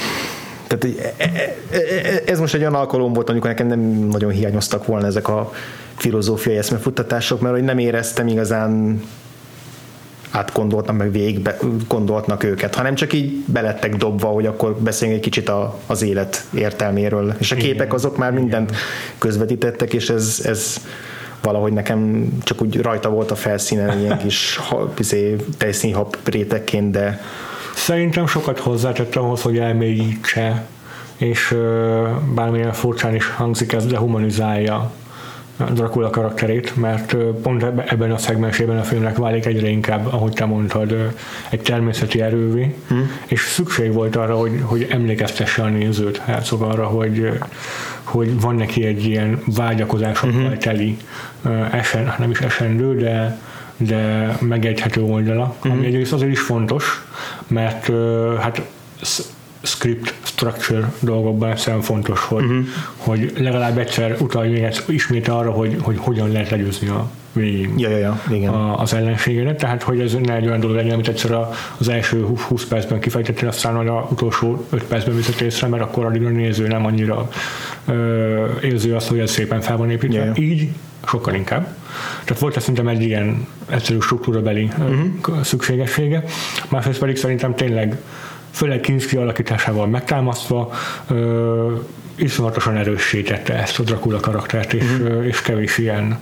tehát 0.66 0.96
e, 1.16 1.24
e, 1.24 1.78
e, 1.78 2.22
ez 2.26 2.38
most 2.38 2.54
egy 2.54 2.60
olyan 2.60 2.74
alkalom 2.74 3.12
volt, 3.12 3.30
amikor 3.30 3.50
nekem 3.50 3.66
nem 3.66 3.80
nagyon 4.10 4.30
hiányoztak 4.30 4.86
volna 4.86 5.06
ezek 5.06 5.28
a 5.28 5.52
filozófiai 5.96 6.56
eszmefuttatások, 6.56 7.40
mert 7.40 7.54
hogy 7.54 7.64
nem 7.64 7.78
éreztem 7.78 8.28
igazán 8.28 9.02
átgondoltnak, 10.30 10.96
meg 10.96 11.12
végig 11.12 11.48
gondoltnak 11.88 12.44
őket, 12.44 12.74
hanem 12.74 12.94
csak 12.94 13.12
így 13.12 13.44
belettek 13.46 13.96
dobva, 13.96 14.28
hogy 14.28 14.46
akkor 14.46 14.76
beszéljünk 14.76 15.20
egy 15.20 15.30
kicsit 15.30 15.48
a, 15.48 15.78
az 15.86 16.02
élet 16.02 16.44
értelméről. 16.54 17.34
És 17.38 17.52
a 17.52 17.56
képek 17.56 17.92
azok 17.92 18.16
már 18.16 18.32
mindent 18.32 18.72
közvetítettek, 19.18 19.92
és 19.92 20.10
ez, 20.10 20.40
ez 20.44 20.76
valahogy 21.42 21.72
nekem 21.72 22.28
csak 22.42 22.62
úgy 22.62 22.80
rajta 22.80 23.08
volt 23.08 23.30
a 23.30 23.34
felszínen 23.34 23.98
ilyen 23.98 24.18
kis 24.18 24.60
izé, 24.98 25.36
tejszínhab 25.58 26.16
rétegként, 26.24 26.90
de 26.90 27.20
Szerintem 27.74 28.26
sokat 28.26 28.58
hozzátett 28.58 29.16
ahhoz, 29.16 29.42
hogy 29.42 29.58
elmélyítse, 29.58 30.66
és 31.16 31.56
bármilyen 32.34 32.72
furcsán 32.72 33.14
is 33.14 33.28
hangzik, 33.28 33.72
ez 33.72 33.86
dehumanizálja 33.86 34.90
Dracula 35.72 36.10
karakterét, 36.10 36.76
mert 36.76 37.16
pont 37.42 37.62
ebben 37.62 38.12
a 38.12 38.18
szegmensében 38.18 38.78
a 38.78 38.82
filmnek 38.82 39.16
válik 39.16 39.46
egyre 39.46 39.68
inkább, 39.68 40.06
ahogy 40.06 40.32
te 40.32 40.44
mondtad, 40.44 41.14
egy 41.50 41.60
természeti 41.60 42.20
erővé, 42.20 42.74
hmm. 42.88 43.10
és 43.26 43.40
szükség 43.40 43.92
volt 43.92 44.16
arra, 44.16 44.36
hogy, 44.36 44.60
hogy 44.62 44.86
emlékeztesse 44.90 45.62
a 45.62 45.68
nézőt 45.68 46.18
Herzog 46.18 46.62
arra, 46.62 46.86
hogy, 46.86 47.30
hogy 48.02 48.40
van 48.40 48.54
neki 48.54 48.84
egy 48.84 49.04
ilyen 49.04 49.42
vágyakozásokkal 49.44 50.40
hmm. 50.40 50.58
teli 50.58 50.96
esen, 51.70 52.14
nem 52.18 52.30
is 52.30 52.40
esendő, 52.40 52.96
de 52.96 53.38
de 53.76 54.36
megegyhető 54.40 55.02
oldala, 55.02 55.56
mm-hmm. 55.58 55.76
ami 55.76 55.86
egyrészt 55.86 56.12
azért 56.12 56.30
is 56.30 56.40
fontos, 56.40 57.06
mert 57.46 57.90
hát 58.40 58.62
script 59.62 60.14
structure 60.22 60.92
dolgokban 61.00 61.50
egyszerűen 61.50 61.82
fontos, 61.82 62.20
hogy, 62.20 62.44
uh-huh. 62.44 62.66
hogy 62.96 63.32
legalább 63.38 63.78
egyszer 63.78 64.16
utalj 64.20 64.68
ismét 64.86 65.28
arra, 65.28 65.50
hogy, 65.50 65.76
hogy 65.80 65.96
hogyan 65.98 66.32
lehet 66.32 66.50
legyőzni 66.50 66.88
a 66.88 67.10
végén 67.32 67.78
ja, 67.78 67.88
ja, 67.88 67.96
ja, 67.96 68.20
igen. 68.30 68.52
A, 68.52 68.80
az 68.80 68.94
ellenségedet, 68.94 69.58
tehát 69.58 69.82
hogy 69.82 70.00
ez 70.00 70.12
ne 70.22 70.34
egy 70.34 70.46
olyan 70.46 70.60
dolog 70.60 70.76
legyen, 70.76 70.92
amit 70.92 71.08
egyszer 71.08 71.38
az 71.78 71.88
első 71.88 72.26
20 72.48 72.64
percben 72.64 73.00
kifejtettél, 73.00 73.48
aztán 73.48 73.74
majd 73.74 73.88
az 73.88 74.04
utolsó 74.10 74.66
5 74.70 74.84
percben 74.84 75.16
viszont 75.16 75.40
észre, 75.40 75.66
mert 75.66 75.82
akkor 75.82 76.04
addig 76.04 76.24
a 76.24 76.28
néző 76.28 76.66
nem 76.66 76.86
annyira 76.86 77.28
ö, 77.86 78.44
érzi 78.62 78.90
azt, 78.90 79.08
hogy 79.08 79.18
ez 79.18 79.30
szépen 79.30 79.60
fel 79.60 79.76
van 79.76 79.90
építve. 79.90 80.18
Ja, 80.18 80.24
ja. 80.24 80.32
Így 80.42 80.68
sokkal 81.06 81.34
inkább. 81.34 81.76
Tehát 82.24 82.42
volt 82.42 82.60
szerintem 82.60 82.88
egy 82.88 83.02
ilyen 83.02 83.46
egyszerű 83.66 83.98
struktúrabeli 84.00 84.70
uh-huh. 84.78 85.42
szükségessége. 85.42 86.24
Másrészt 86.68 86.98
pedig 86.98 87.16
szerintem 87.16 87.54
tényleg 87.54 87.98
főleg 88.50 88.80
Kinski 88.80 89.16
alakításával 89.16 89.86
megtámasztva 89.86 90.70
ö, 91.08 91.72
iszonyatosan 92.14 92.76
erősítette 92.76 93.54
ezt 93.54 93.78
a 93.78 93.82
Dracula 93.82 94.20
karaktert, 94.20 94.72
és, 94.72 94.84
uh-huh. 94.84 95.26
és 95.26 95.42
kevés 95.42 95.78
ilyen, 95.78 96.18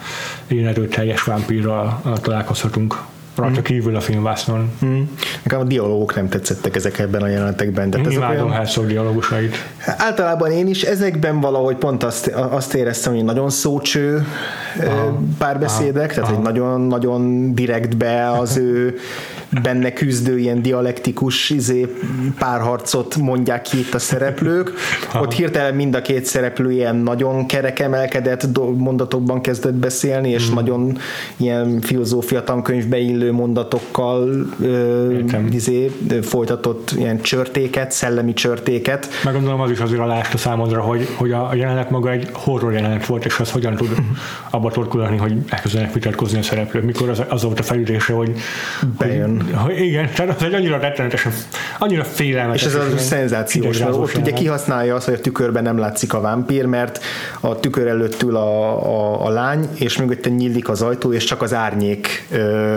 ilyen 0.46 0.66
erőteljes 0.66 1.22
vámpírral 1.22 2.02
találkozhatunk 2.22 2.96
rajta 3.38 3.62
kívül 3.62 3.96
a 3.96 4.00
filmvásznon. 4.00 4.70
Mm. 4.84 5.00
Nekem 5.42 5.60
a 5.60 5.64
dialógok 5.64 6.14
nem 6.14 6.28
tetszettek 6.28 6.76
ezek 6.76 6.98
ebben 6.98 7.22
a 7.22 7.26
jelenetekben. 7.26 7.90
De 7.90 7.98
Imádom 7.98 8.30
olyan... 8.30 8.50
Herzog 8.50 8.86
dialógusait. 8.86 9.56
Általában 9.86 10.50
én 10.50 10.68
is 10.68 10.82
ezekben 10.82 11.40
valahogy 11.40 11.76
pont 11.76 12.02
azt, 12.02 12.26
azt 12.26 12.74
éreztem, 12.74 13.14
hogy 13.14 13.24
nagyon 13.24 13.50
szócső 13.50 14.26
aha, 14.86 15.20
párbeszédek, 15.38 16.04
aha, 16.04 16.14
tehát 16.14 16.24
aha. 16.24 16.34
hogy 16.34 16.42
nagyon-nagyon 16.42 17.54
direktbe 17.54 18.30
az 18.30 18.56
ő 18.56 18.98
benne 19.62 19.92
küzdő 19.92 20.38
ilyen 20.38 20.62
dialektikus 20.62 21.50
izé, 21.50 21.94
párharcot 22.38 23.16
mondják 23.16 23.62
ki 23.62 23.78
itt 23.78 23.94
a 23.94 23.98
szereplők. 23.98 24.72
Ott 25.20 25.32
hirtelen 25.32 25.74
mind 25.74 25.94
a 25.94 26.02
két 26.02 26.24
szereplő 26.24 26.72
ilyen 26.72 26.96
nagyon 26.96 27.46
kerekemelkedett 27.46 28.46
mondatokban 28.76 29.40
kezdett 29.40 29.74
beszélni, 29.74 30.28
és 30.28 30.50
mm. 30.50 30.54
nagyon 30.54 30.98
ilyen 31.36 31.80
filozófia 31.80 32.44
tankönyvbe 32.44 32.98
illő 32.98 33.32
mondatokkal 33.32 34.46
ö, 34.60 35.18
izé, 35.50 35.90
folytatott 36.22 36.90
ilyen 36.96 37.20
csörtéket, 37.20 37.92
szellemi 37.92 38.32
csörtéket. 38.32 39.08
Meg 39.24 39.34
gondolom 39.34 39.60
az 39.60 39.70
is 39.70 39.78
azért 39.78 40.00
alást 40.00 40.34
a 40.34 40.38
számodra, 40.38 40.80
hogy, 40.80 41.08
hogy 41.16 41.32
a 41.32 41.54
jelenet 41.54 41.90
maga 41.90 42.10
egy 42.10 42.28
horror 42.32 42.72
jelenet 42.72 43.06
volt, 43.06 43.24
és 43.24 43.38
az 43.38 43.50
hogyan 43.50 43.74
tud 43.74 43.88
abba 44.50 44.70
torkulani, 44.70 45.16
hogy 45.16 45.32
elkezdenek 45.48 45.92
vitatkozni 45.92 46.38
a 46.38 46.42
szereplők, 46.42 46.84
mikor 46.84 47.08
az, 47.08 47.22
az 47.28 47.42
volt 47.42 47.58
a 47.58 47.62
felülése, 47.62 48.12
hogy 48.12 48.32
bejön 48.98 49.37
hogy 49.37 49.37
igen, 49.78 50.08
tehát 50.14 50.36
az 50.36 50.42
egy 50.42 50.54
annyira 50.54 50.78
rettenetesen, 50.78 51.32
annyira 51.78 52.04
félelmetes. 52.04 52.60
És 52.60 52.66
ez 52.66 52.74
az 52.74 53.02
szenzációs, 53.02 53.78
mert 53.78 53.94
ott 53.94 54.16
ugye 54.16 54.32
kihasználja 54.32 54.94
azt, 54.94 55.04
hogy 55.04 55.14
a 55.14 55.20
tükörben 55.20 55.62
nem 55.62 55.78
látszik 55.78 56.14
a 56.14 56.20
vámpír, 56.20 56.64
mert 56.64 57.00
a 57.40 57.60
tükör 57.60 57.86
előtt 57.86 58.22
ül 58.22 58.36
a, 58.36 58.84
a, 58.86 59.26
a 59.26 59.28
lány, 59.28 59.68
és 59.74 59.96
mögötte 59.96 60.30
nyílik 60.30 60.68
az 60.68 60.82
ajtó, 60.82 61.12
és 61.12 61.24
csak 61.24 61.42
az 61.42 61.54
árnyék 61.54 62.26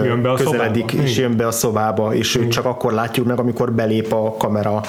jön 0.03 0.21
be 0.21 0.31
a 0.31 0.35
közeledik, 0.35 0.89
szobába. 0.89 1.07
és 1.07 1.17
jön 1.17 1.37
be 1.37 1.47
a 1.47 1.51
szobába, 1.51 2.13
és 2.13 2.35
őt 2.35 2.51
csak 2.51 2.65
akkor 2.65 2.93
látjuk 2.93 3.27
meg, 3.27 3.39
amikor 3.39 3.71
belép 3.71 4.13
a 4.13 4.35
kamera 4.37 4.81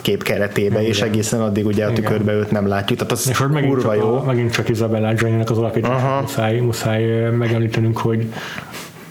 kép 0.00 0.22
keretébe, 0.22 0.78
Igen. 0.78 0.90
és 0.90 1.00
egészen 1.00 1.40
addig 1.40 1.66
ugye 1.66 1.86
a 1.86 1.92
tükörbe 1.92 2.32
őt 2.32 2.50
nem 2.50 2.66
látjuk. 2.66 2.98
Tehát 2.98 3.12
az 3.12 3.28
és 3.28 3.38
hogy 3.38 3.50
megint 3.50 3.80
csak, 3.80 3.96
jó. 3.96 4.16
A, 4.16 4.24
megint 4.26 4.52
csak 4.52 4.68
Isabella 4.68 5.12
Gianni-nek 5.12 5.50
az 5.50 5.58
alapítás, 5.58 6.20
muszáj, 6.20 6.58
muszáj 6.58 7.30
megemlítenünk, 7.30 7.98
hogy 7.98 8.32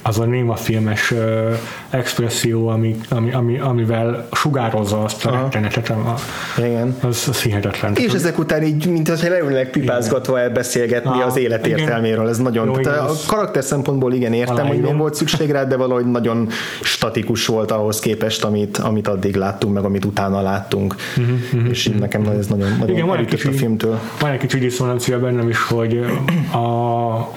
az 0.01 0.19
a 0.19 0.25
néma 0.25 0.55
filmes 0.55 1.11
uh, 1.11 1.17
expresszió, 1.89 2.67
ami, 2.67 2.95
ami, 3.09 3.31
ami, 3.31 3.59
amivel 3.59 4.27
sugározza 4.31 5.03
azt 5.03 5.25
a 5.25 5.31
rettenetet, 5.31 5.93
igen. 6.57 6.95
Az, 7.01 7.25
az 7.29 7.41
hihetetlen. 7.41 7.95
És 7.95 8.13
ezek 8.13 8.39
után 8.39 8.63
így, 8.63 8.87
mint 8.87 9.07
hogyha 9.07 9.29
leülnek 9.29 9.69
pipázgatva 9.69 10.39
elbeszélgetni 10.39 11.09
ah, 11.09 11.25
az 11.25 11.37
élet 11.37 11.67
értelméről, 11.67 12.27
ez 12.27 12.37
nagyon, 12.37 12.65
Jó, 12.65 12.77
tehát 12.77 13.09
a 13.09 13.13
karakter 13.27 13.63
szempontból 13.63 14.13
igen 14.13 14.33
értem, 14.33 14.55
Aláírom. 14.55 14.79
hogy 14.79 14.89
nem 14.89 14.97
volt 14.97 15.13
szükség 15.13 15.51
rá, 15.51 15.63
de 15.63 15.75
valahogy 15.75 16.05
nagyon 16.05 16.49
statikus 16.81 17.45
volt 17.45 17.71
ahhoz 17.71 17.99
képest, 17.99 18.43
amit, 18.43 18.77
amit 18.77 19.07
addig 19.07 19.35
láttunk, 19.35 19.73
meg 19.73 19.83
amit 19.83 20.05
utána 20.05 20.41
láttunk, 20.41 20.95
uh-huh, 21.17 21.35
uh-huh, 21.53 21.69
és 21.69 21.85
uh-huh. 21.85 22.01
nekem 22.01 22.23
ez 22.39 22.47
nagyon, 22.47 22.69
nagyon 22.79 22.95
igen, 22.95 23.07
van 23.07 23.17
egy 23.17 23.25
kicsi, 23.25 23.47
a 23.47 23.51
filmtől. 23.51 23.99
Van 24.19 24.31
egy 24.31 24.39
kicsi 24.39 24.59
diszonancia 24.59 25.19
bennem 25.19 25.49
is, 25.49 25.63
hogy 25.63 26.05
a, 26.51 26.57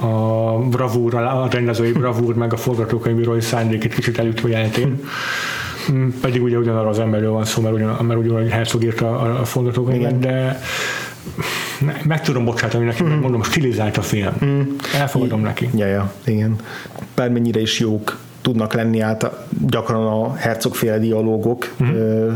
a 0.07 0.59
bravúr, 0.59 1.15
a 1.15 1.49
rendezői 1.51 1.93
bravúr, 1.93 2.35
meg 2.35 2.52
a 2.53 2.57
forgatókönyvírói 2.57 3.41
szándék 3.41 3.85
egy 3.85 3.95
kicsit 3.95 4.19
eltér. 4.53 4.89
Mm, 5.93 6.09
pedig 6.21 6.43
ugye 6.43 6.57
ugyanarra 6.57 6.89
az 6.89 6.99
emberről 6.99 7.31
van 7.31 7.45
szó, 7.45 7.63
mert, 7.63 7.75
ugyan, 7.75 8.05
mert 8.05 8.21
ugyanúgy 8.21 8.51
Herzog 8.51 8.85
írta 8.85 9.21
a, 9.21 9.41
a 9.41 9.45
forgatókönyvet, 9.45 10.19
de 10.19 10.61
meg 12.05 12.21
tudom 12.21 12.45
bocsátani 12.45 12.85
neki, 12.85 13.03
mm. 13.03 13.07
mondom, 13.07 13.43
stilizált 13.43 13.97
a 13.97 14.03
film. 14.03 14.33
Mm. 14.45 14.61
Elfogadom 14.95 15.41
I- 15.41 15.43
neki. 15.43 15.69
Ja, 15.75 15.87
ja, 15.87 16.13
igen. 16.25 16.57
Bármennyire 17.15 17.61
is 17.61 17.81
jók 17.81 18.19
tudnak 18.41 18.73
lenni 18.73 19.01
át 19.01 19.31
gyakran 19.67 20.07
a 20.07 20.35
hercogféle 20.37 20.99
dialógok, 20.99 21.75
mm. 21.83 22.29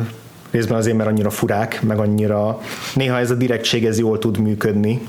részben 0.51 0.79
azért, 0.79 0.97
mert 0.97 1.09
annyira 1.09 1.31
furák, 1.31 1.83
meg 1.83 1.99
annyira 1.99 2.61
néha 2.95 3.19
ez 3.19 3.31
a 3.31 3.35
direktség 3.35 3.85
ez 3.85 3.99
jól 3.99 4.19
tud 4.19 4.39
működni 4.39 5.01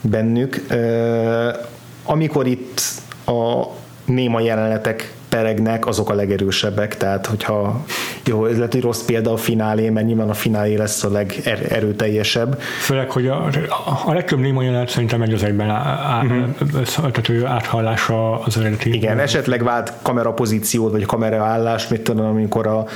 bennük. 0.00 0.66
Amikor 2.04 2.46
itt 2.46 2.80
a 3.26 3.64
néma 4.04 4.40
jelenetek 4.40 5.12
peregnek, 5.34 5.86
azok 5.86 6.10
a 6.10 6.14
legerősebbek, 6.14 6.96
tehát 6.96 7.26
hogyha 7.26 7.84
jó, 8.24 8.46
ez 8.46 8.56
lehet, 8.56 8.72
hogy 8.72 8.82
rossz 8.82 9.02
példa 9.02 9.32
a 9.32 9.36
finálé, 9.36 9.90
mert 9.90 10.06
nyilván 10.06 10.28
a 10.28 10.34
finálé 10.34 10.74
lesz 10.74 11.04
a 11.04 11.10
legerőteljesebb. 11.10 12.60
Főleg, 12.60 13.10
hogy 13.10 13.26
a, 13.26 13.50
a 14.06 14.12
legtöbb 14.12 14.38
néma 14.38 14.62
jelenet 14.62 14.88
szerintem 14.88 15.22
egy 15.22 15.32
az 15.32 15.42
egyben 15.42 15.70
á, 15.70 16.22
uh-huh. 16.22 17.10
tehát 17.12 17.44
áthallása 17.44 18.40
az 18.40 18.58
eredeti. 18.58 18.94
Igen, 18.94 19.18
esetleg 19.18 19.62
vált 19.62 19.92
kamerapozíciót, 20.02 20.90
vagy 20.90 21.04
kameraállás, 21.04 21.88
mit 21.88 22.00
tudom, 22.00 22.26
amikor 22.26 22.66
a, 22.66 22.86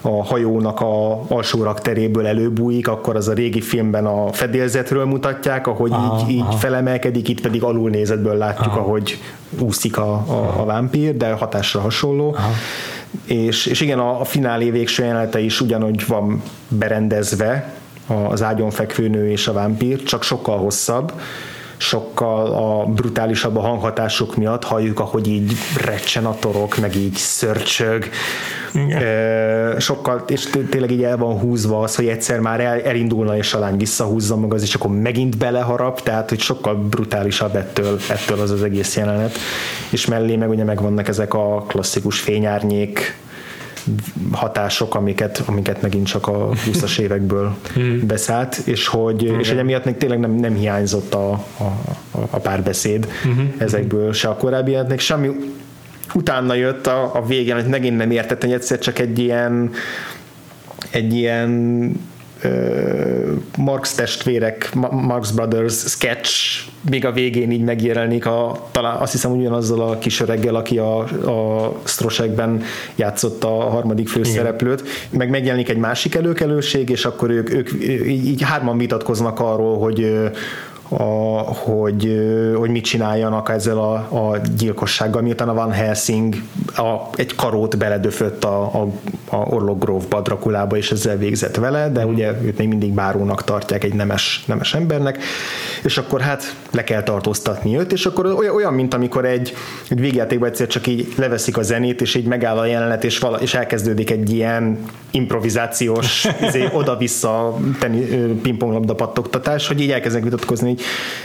a 0.00 0.24
hajónak 0.24 0.80
a 0.80 1.22
alsó 1.28 1.62
rakteréből 1.62 2.26
előbújik, 2.26 2.88
akkor 2.88 3.16
az 3.16 3.28
a 3.28 3.32
régi 3.32 3.60
filmben 3.60 4.06
a 4.06 4.32
fedélzetről 4.32 5.04
mutatják, 5.04 5.66
ahogy 5.66 5.90
aha, 5.92 6.20
így, 6.20 6.34
így 6.34 6.40
aha. 6.40 6.52
felemelkedik, 6.52 7.28
itt 7.28 7.40
pedig 7.40 7.62
alulnézetből 7.62 8.36
látjuk, 8.36 8.66
aha. 8.66 8.78
ahogy 8.78 9.18
úszik 9.58 9.96
a, 9.96 10.12
a, 10.12 10.60
a 10.60 10.64
vámpír, 10.64 11.16
de 11.16 11.32
hatásra 11.32 11.80
hasonló. 11.80 12.34
Aha. 12.34 12.50
És, 13.24 13.66
és 13.66 13.80
igen, 13.80 13.98
a, 13.98 14.20
a 14.20 14.24
finálé 14.24 14.70
végső 14.70 15.04
jelenete 15.04 15.40
is 15.40 15.60
ugyanúgy 15.60 16.06
van 16.06 16.42
berendezve, 16.68 17.74
az 18.06 18.42
ágyon 18.42 18.70
fekvő 18.70 19.08
nő 19.08 19.30
és 19.30 19.48
a 19.48 19.52
vámpír, 19.52 20.02
csak 20.02 20.22
sokkal 20.22 20.58
hosszabb, 20.58 21.12
sokkal 21.76 22.46
a 22.46 22.84
brutálisabb 22.84 23.56
a 23.56 23.60
hanghatások 23.60 24.36
miatt 24.36 24.64
halljuk, 24.64 25.00
ahogy 25.00 25.28
így 25.28 25.52
recsen 25.84 26.26
a 26.26 26.36
torok, 26.38 26.76
meg 26.76 26.94
így 26.94 27.14
szörcsög. 27.14 28.08
Igen. 28.74 29.80
Sokkal, 29.80 30.24
és 30.26 30.50
tényleg 30.70 30.90
így 30.90 31.02
el 31.02 31.16
van 31.16 31.38
húzva 31.38 31.80
az, 31.80 31.94
hogy 31.94 32.06
egyszer 32.06 32.40
már 32.40 32.60
el, 32.60 32.80
elindulna 32.80 33.36
és 33.36 33.54
a 33.54 33.58
lány 33.58 33.76
visszahúzza 33.76 34.36
maga, 34.36 34.56
és 34.56 34.74
akkor 34.74 34.90
megint 34.90 35.38
beleharap, 35.38 36.02
tehát 36.02 36.28
hogy 36.28 36.40
sokkal 36.40 36.74
brutálisabb 36.74 37.56
ettől, 37.56 37.98
ettől 38.08 38.40
az 38.40 38.50
az 38.50 38.62
egész 38.62 38.96
jelenet. 38.96 39.38
És 39.90 40.06
mellé 40.06 40.36
meg 40.36 40.50
ugye 40.50 40.64
megvannak 40.64 41.08
ezek 41.08 41.34
a 41.34 41.64
klasszikus 41.66 42.20
fényárnyék 42.20 43.16
hatások, 44.32 44.94
amiket, 44.94 45.42
amiket 45.46 45.82
megint 45.82 46.06
csak 46.06 46.26
a 46.26 46.48
20-as 46.48 46.98
évekből 47.06 47.56
hmm. 47.74 48.06
beszállt, 48.06 48.56
és 48.64 48.86
hogy, 48.86 49.28
okay. 49.28 49.40
és 49.40 49.48
hogy 49.48 49.58
emiatt 49.58 49.84
még 49.84 49.96
tényleg 49.96 50.18
nem, 50.18 50.32
nem 50.32 50.54
hiányzott 50.54 51.14
a, 51.14 51.30
a, 51.30 51.72
a 52.30 52.38
párbeszéd 52.38 53.06
uh-huh. 53.24 53.44
ezekből 53.58 54.12
se 54.12 54.28
a 54.28 54.36
korábbi 54.36 54.76
semmi 54.96 55.30
utána 56.14 56.54
jött 56.54 56.86
a, 56.86 57.14
a 57.14 57.26
végén, 57.26 57.54
hogy 57.54 57.66
megint 57.66 57.96
nem 57.96 58.10
értettem, 58.10 58.48
hogy 58.48 58.58
egyszer 58.58 58.78
csak 58.78 58.98
egy 58.98 59.18
ilyen 59.18 59.70
egy 60.90 61.14
ilyen 61.14 61.92
Marx 63.56 63.94
testvérek, 63.94 64.74
Marx 64.90 65.30
Brothers 65.30 65.74
sketch 65.74 66.62
még 66.88 67.04
a 67.04 67.12
végén 67.12 67.50
így 67.50 67.64
megjelenik, 67.64 68.26
a, 68.26 68.68
talán 68.70 68.96
azt 68.96 69.12
hiszem 69.12 69.30
ugyanazzal 69.30 69.80
a 69.80 69.98
kis 69.98 70.20
öreggel, 70.20 70.54
aki 70.54 70.78
a, 70.78 70.98
a 70.98 71.72
Strosekben 71.84 72.62
játszott 72.94 73.44
a 73.44 73.48
harmadik 73.48 74.08
főszereplőt, 74.08 74.80
Igen. 74.80 74.92
meg 75.10 75.30
megjelenik 75.30 75.68
egy 75.68 75.76
másik 75.76 76.14
előkelőség, 76.14 76.88
és 76.88 77.04
akkor 77.04 77.30
ők, 77.30 77.52
ők 77.52 77.70
így, 77.72 78.26
így 78.26 78.42
hárman 78.42 78.78
vitatkoznak 78.78 79.40
arról, 79.40 79.78
hogy 79.78 80.30
a, 80.88 81.04
hogy, 81.42 82.20
hogy 82.56 82.70
mit 82.70 82.84
csináljanak 82.84 83.48
ezzel 83.48 83.78
a, 83.78 83.94
a 83.94 84.38
gyilkossággal, 84.56 85.22
miután 85.22 85.48
a 85.48 85.54
Van 85.54 85.70
Helsing 85.70 86.34
a, 86.76 86.94
egy 87.14 87.34
karót 87.34 87.78
beledöfött 87.78 88.44
a, 88.44 88.62
a, 88.62 88.88
a 89.30 89.36
Orlok 89.36 90.04
Drakulába, 90.22 90.76
és 90.76 90.90
ezzel 90.90 91.16
végzett 91.16 91.56
vele, 91.56 91.90
de 91.90 92.06
ugye 92.06 92.32
őt 92.42 92.58
még 92.58 92.68
mindig 92.68 92.92
bárónak 92.92 93.44
tartják 93.44 93.84
egy 93.84 93.94
nemes, 93.94 94.44
nemes 94.46 94.74
embernek, 94.74 95.18
és 95.82 95.98
akkor 95.98 96.20
hát 96.20 96.56
le 96.70 96.84
kell 96.84 97.02
tartóztatni 97.02 97.78
őt, 97.78 97.92
és 97.92 98.06
akkor 98.06 98.26
olyan, 98.54 98.74
mint 98.74 98.94
amikor 98.94 99.24
egy, 99.24 99.54
egy 99.88 100.00
végjátékban 100.00 100.48
egyszer 100.48 100.66
csak 100.66 100.86
így 100.86 101.12
leveszik 101.16 101.56
a 101.56 101.62
zenét, 101.62 102.00
és 102.00 102.14
így 102.14 102.26
megáll 102.26 102.58
a 102.58 102.66
jelenet, 102.66 103.04
és, 103.04 103.18
vala, 103.18 103.36
és 103.36 103.54
elkezdődik 103.54 104.10
egy 104.10 104.32
ilyen 104.32 104.78
improvizációs 105.10 106.26
izé, 106.46 106.68
oda-vissza 106.72 107.56
pingponglabda 108.42 108.94
pattogtatás, 108.94 109.66
hogy 109.66 109.80
így 109.80 109.90
elkezdenek 109.90 110.28
vitatkozni, 110.28 110.75
így, 110.76 110.82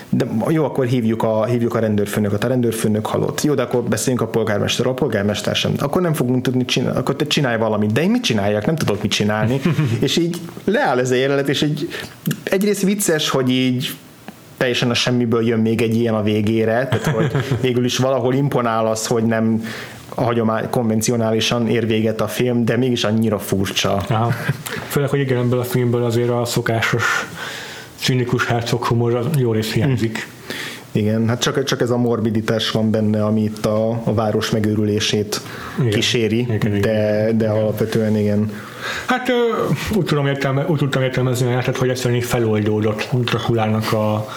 de 0.10 0.26
jó, 0.48 0.66
akkor 0.66 0.86
hívjuk 0.86 1.24
a, 1.24 1.46
hívjuk 1.46 1.76
a 1.76 1.80
rendőrfőnököt, 1.80 2.44
a 2.44 2.48
rendőrfőnök 2.48 3.06
halott. 3.06 3.42
Jó, 3.42 3.54
de 3.54 3.62
akkor 3.62 3.84
beszéljünk 3.84 4.28
a 4.28 4.30
polgármester, 4.30 4.88
a 4.88 4.94
polgármester 4.94 5.56
sem. 5.56 5.74
Akkor 5.78 6.02
nem 6.02 6.14
fogunk 6.14 6.44
tudni 6.44 6.66
csinálni, 6.66 6.98
akkor 6.98 7.16
te 7.16 7.28
csinálj 7.28 7.58
valamit. 7.58 7.92
De 7.92 8.02
én 8.02 8.10
mit 8.10 8.24
csináljak? 8.24 8.66
Nem 8.66 8.76
tudok 8.76 9.02
mit 9.02 9.12
csinálni. 9.12 9.62
és 10.00 10.18
így 10.18 10.38
leáll 10.64 11.00
ez 11.00 11.12
a 11.12 11.16
jelenet, 11.16 11.50
és 11.50 11.62
egy, 11.62 11.88
egyrészt 12.44 12.82
vicces, 12.82 13.30
hogy 13.30 13.50
így 13.50 13.94
teljesen 14.58 14.90
a 14.90 14.94
semmiből 14.94 15.48
jön 15.48 15.60
még 15.60 15.82
egy 15.82 15.96
ilyen 15.96 16.14
a 16.14 16.24
végére, 16.24 16.88
tehát 16.88 17.06
hogy 17.06 17.32
végül 17.62 17.86
is 17.86 17.98
valahol 17.98 18.34
imponál 18.34 18.88
az, 18.88 19.08
hogy 19.08 19.24
nem 19.24 19.64
a 20.16 20.24
hagyomány, 20.24 20.70
konvencionálisan 20.70 21.68
ér 21.68 21.88
véget 21.88 22.22
a 22.22 22.28
film, 22.28 22.66
de 22.66 22.78
mégis 22.78 23.04
annyira 23.04 23.40
furcsa. 23.40 24.04
Aha. 24.10 24.32
Főleg, 24.88 25.10
hogy 25.10 25.20
igen, 25.20 25.38
ebből 25.38 25.60
a 25.60 25.64
filmből 25.64 26.04
azért 26.04 26.30
a 26.30 26.46
szokásos 26.46 27.28
cinikus 28.02 28.46
hercog 28.46 28.84
humor 28.84 29.30
jó 29.38 29.52
rész 29.52 29.72
hiányzik. 29.72 30.18
Hm. 30.18 30.30
Igen, 30.94 31.28
hát 31.28 31.42
csak, 31.42 31.64
csak 31.64 31.82
ez 31.82 31.90
a 31.90 31.98
morbiditás 31.98 32.72
van 32.72 32.92
benne, 32.92 33.26
ami 33.26 33.42
itt 33.44 33.66
a, 33.66 34.02
a 34.04 34.14
város 34.14 34.50
megőrülését 34.50 35.42
igen. 35.80 35.92
kíséri, 35.92 36.40
igen, 36.40 36.82
de, 36.82 37.32
de 37.36 37.46
igen. 37.46 37.50
alapvetően 37.50 38.18
igen. 38.18 38.52
Hát 39.06 39.32
úgy, 39.96 40.06
tudom 40.06 40.28
értelme, 40.28 40.66
úgy 40.68 40.78
tudtam 40.78 41.02
értelmezni 41.02 41.54
a 41.54 41.64
hogy 41.78 41.90
egyszerűen 41.90 42.22
feloldódott 42.22 43.10
Drakulának 43.12 43.94
a, 43.94 44.28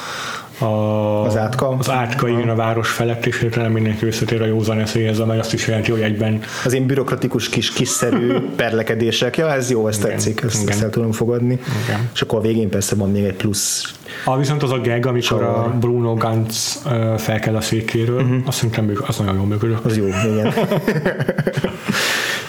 a, 0.59 1.25
az 1.25 1.37
átka, 1.37 1.69
az 1.69 1.91
átka 1.91 2.29
igen 2.29 2.49
a 2.49 2.55
város 2.55 2.91
felett, 2.91 3.27
és 3.27 3.41
hirtelen 3.41 3.71
mindenki 3.71 4.07
összetér 4.07 4.43
a 4.43 4.47
józan 4.47 4.81
eszélyhez, 4.81 5.19
amely 5.19 5.39
azt 5.39 5.53
is 5.53 5.67
jelenti, 5.67 5.91
hogy 5.91 6.01
egyben 6.01 6.41
az 6.65 6.73
én 6.73 6.87
bürokratikus 6.87 7.49
kis 7.49 7.73
kiszerű 7.73 8.35
perlekedések, 8.57 9.37
ja 9.37 9.53
ez 9.53 9.71
jó, 9.71 9.89
ezt 9.89 9.99
igen, 9.99 10.11
tetszik, 10.11 10.41
ezt, 10.41 10.63
igen. 10.63 10.69
ezt 10.69 10.83
el 10.83 10.91
tudom 10.91 11.13
fogadni. 11.13 11.59
Igen. 11.85 12.11
És 12.15 12.23
akkor 12.23 12.39
a 12.39 12.43
végén 12.43 12.69
persze 12.69 12.95
van 12.95 13.11
még 13.11 13.25
egy 13.25 13.35
plusz 13.35 13.95
a, 14.25 14.37
viszont 14.37 14.63
az 14.63 14.71
a 14.71 14.79
gag, 14.81 15.07
amikor 15.07 15.43
a 15.43 15.75
Bruno 15.81 16.15
Gantz 16.15 16.83
fel 17.17 17.39
kell 17.41 17.57
a 17.57 17.61
székéről, 17.61 18.21
uh-huh. 18.21 18.37
azt 18.45 18.57
szerintem 18.57 18.93
az 19.07 19.17
nagyon 19.17 19.35
jól 19.35 19.47
működött. 19.47 19.85
Az 19.85 19.97
jó, 19.97 20.07
igen. 20.07 20.53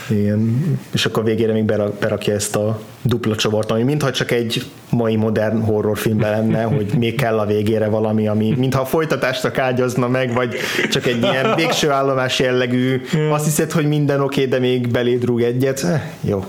Igen. 0.09 0.77
És 0.93 1.05
akkor 1.05 1.23
végére 1.23 1.53
még 1.53 1.63
berakja 1.99 2.33
ezt 2.33 2.55
a 2.55 2.79
dupla 3.01 3.35
csavart, 3.35 3.71
ami 3.71 3.83
mintha 3.83 4.11
csak 4.11 4.31
egy 4.31 4.65
mai 4.89 5.15
modern 5.15 5.61
horrorfilmben 5.61 6.31
lenne, 6.31 6.63
hogy 6.63 6.85
még 6.97 7.15
kell 7.15 7.39
a 7.39 7.45
végére 7.45 7.87
valami, 7.87 8.27
ami 8.27 8.53
mintha 8.57 8.81
a 8.81 8.85
folytatást 8.85 9.57
ágyazna 9.57 10.07
meg, 10.07 10.33
vagy 10.33 10.55
csak 10.89 11.05
egy 11.05 11.21
ilyen 11.21 11.55
végső 11.55 11.89
állomás 11.89 12.39
jellegű, 12.39 13.01
azt 13.31 13.45
hiszed, 13.45 13.71
hogy 13.71 13.87
minden 13.87 14.21
oké, 14.21 14.45
okay, 14.45 14.51
de 14.51 14.59
még 14.59 14.91
beléd 14.91 15.23
rúg 15.23 15.41
egyet. 15.41 15.83
Eh, 15.83 16.01
jó. 16.21 16.43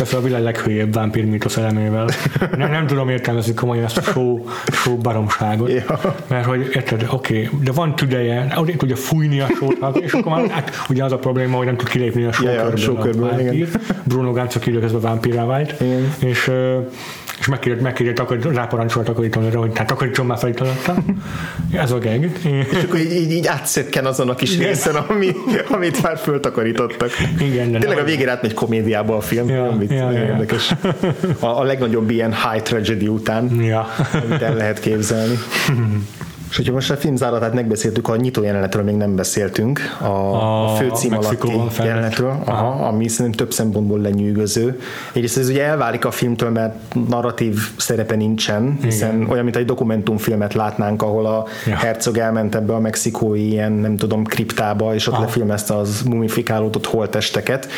Ez 0.00 0.12
a 0.12 0.20
világ 0.20 0.42
leghülyebb 0.42 0.94
vámpír 0.94 1.24
mítosz 1.24 1.56
elemével. 1.56 2.08
Nem, 2.56 2.70
nem 2.70 2.86
tudom 2.86 3.08
értelmezni 3.08 3.54
komolyan 3.54 3.81
ezt 3.82 3.96
a 3.96 4.02
show, 4.02 4.44
show 4.72 4.96
baromságot. 4.96 5.72
Ja. 5.72 6.00
Mert 6.26 6.44
hogy 6.44 6.70
érted, 6.74 7.06
oké, 7.10 7.44
okay, 7.44 7.58
de 7.62 7.72
van 7.72 7.96
tüdeje, 7.96 8.58
tudja 8.76 8.96
fújni 8.96 9.40
a 9.40 9.46
sót, 9.58 9.96
és 9.96 10.12
akkor 10.12 10.32
már 10.32 10.48
hát, 10.48 10.84
ugye 10.88 11.04
az 11.04 11.12
a 11.12 11.18
probléma, 11.18 11.56
hogy 11.56 11.66
nem 11.66 11.76
tud 11.76 11.88
kilépni 11.88 12.24
a 12.24 12.32
sókörből. 12.32 12.70
Ja, 12.70 12.76
sókörből, 12.76 13.28
a 13.28 13.40
igen. 13.40 13.68
Bruno 14.04 14.32
Gantz, 14.32 14.56
aki 14.56 14.70
időközben 14.70 15.00
vámpírá 15.00 15.44
vált, 15.44 15.80
igen. 15.80 16.14
és 16.18 16.50
és 17.42 17.48
megkérjük, 17.48 17.80
megkérjük, 17.80 18.18
akkor 18.18 18.38
ráparancsolt 18.38 19.06
takarítani 19.06 19.50
hogy 19.50 19.78
hát 19.78 19.86
takarítson 19.86 20.26
már 20.26 20.38
fel 20.38 20.52
Ez 21.72 21.90
a 21.90 21.98
geg. 21.98 22.38
És 22.70 22.82
akkor 22.84 22.98
így, 22.98 23.12
így, 23.12 23.32
így 23.32 23.46
átszökken 23.46 24.06
azon 24.06 24.28
a 24.28 24.34
kis 24.34 24.58
részen, 24.58 24.94
ami, 24.94 25.32
amit 25.68 26.02
már 26.02 26.18
föltakarítottak. 26.18 27.10
Igen, 27.38 27.72
de 27.72 27.78
Tényleg 27.78 27.98
a 27.98 28.04
végére 28.04 28.30
átmegy 28.30 28.54
komédiába 28.54 29.16
a 29.16 29.20
film, 29.20 29.48
ja, 29.48 29.68
amit 29.68 29.90
ja, 29.90 30.10
ja, 30.10 30.24
érdekes. 30.24 30.74
A, 31.40 31.46
a 31.46 31.62
legnagyobb 31.62 32.10
ilyen 32.10 32.32
high 32.32 32.62
tragedy 32.62 33.08
után, 33.08 33.60
ja. 33.60 33.88
amit 34.12 34.42
el 34.42 34.54
lehet 34.54 34.80
képzelni. 34.80 35.38
És 36.52 36.58
hogyha 36.58 36.72
most 36.72 36.90
a 36.90 36.96
filmzáratát 36.96 37.54
megbeszéltük, 37.54 38.08
a 38.08 38.16
nyitó 38.16 38.42
jelenetről 38.42 38.82
még 38.82 38.94
nem 38.94 39.16
beszéltünk, 39.16 39.80
a, 40.00 40.04
a, 40.04 40.64
a 40.64 40.76
főcím 40.76 41.16
alatti 41.16 41.52
jelenetről, 41.78 42.42
aha, 42.44 42.86
ami 42.86 43.08
szerintem 43.08 43.46
több 43.46 43.52
szempontból 43.52 44.00
lenyűgöző. 44.00 44.80
Egyrészt 45.12 45.38
ez 45.38 45.48
ugye 45.48 45.64
elválik 45.64 46.04
a 46.04 46.10
filmtől, 46.10 46.50
mert 46.50 46.74
narratív 47.08 47.58
szerepe 47.76 48.16
nincsen, 48.16 48.78
hiszen 48.82 49.14
Igen. 49.14 49.30
olyan, 49.30 49.44
mint 49.44 49.56
egy 49.56 49.64
dokumentumfilmet 49.64 50.54
látnánk, 50.54 51.02
ahol 51.02 51.26
a 51.26 51.46
ja. 51.66 51.76
hercog 51.76 52.18
elment 52.18 52.54
ebbe 52.54 52.74
a 52.74 52.80
mexikói 52.80 53.48
ilyen, 53.48 53.72
nem 53.72 53.96
tudom, 53.96 54.24
kriptába, 54.24 54.94
és 54.94 55.06
ott 55.06 55.14
aha. 55.14 55.22
lefilmezte 55.22 55.76
az 55.76 56.02
mumifikálódott 56.02 56.86
holtesteket 56.86 57.68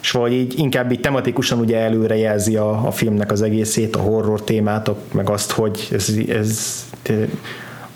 és 0.00 0.10
vagy 0.10 0.32
így 0.32 0.58
inkább 0.58 0.92
így 0.92 1.00
tematikusan 1.00 1.58
ugye 1.58 1.78
előrejelzi 1.78 2.56
a, 2.56 2.86
a 2.86 2.90
filmnek 2.90 3.32
az 3.32 3.42
egészét, 3.42 3.96
a 3.96 3.98
horror 3.98 4.44
témát, 4.44 4.90
meg 5.12 5.30
azt, 5.30 5.50
hogy 5.50 5.88
ez, 5.92 6.08
ez 6.28 6.84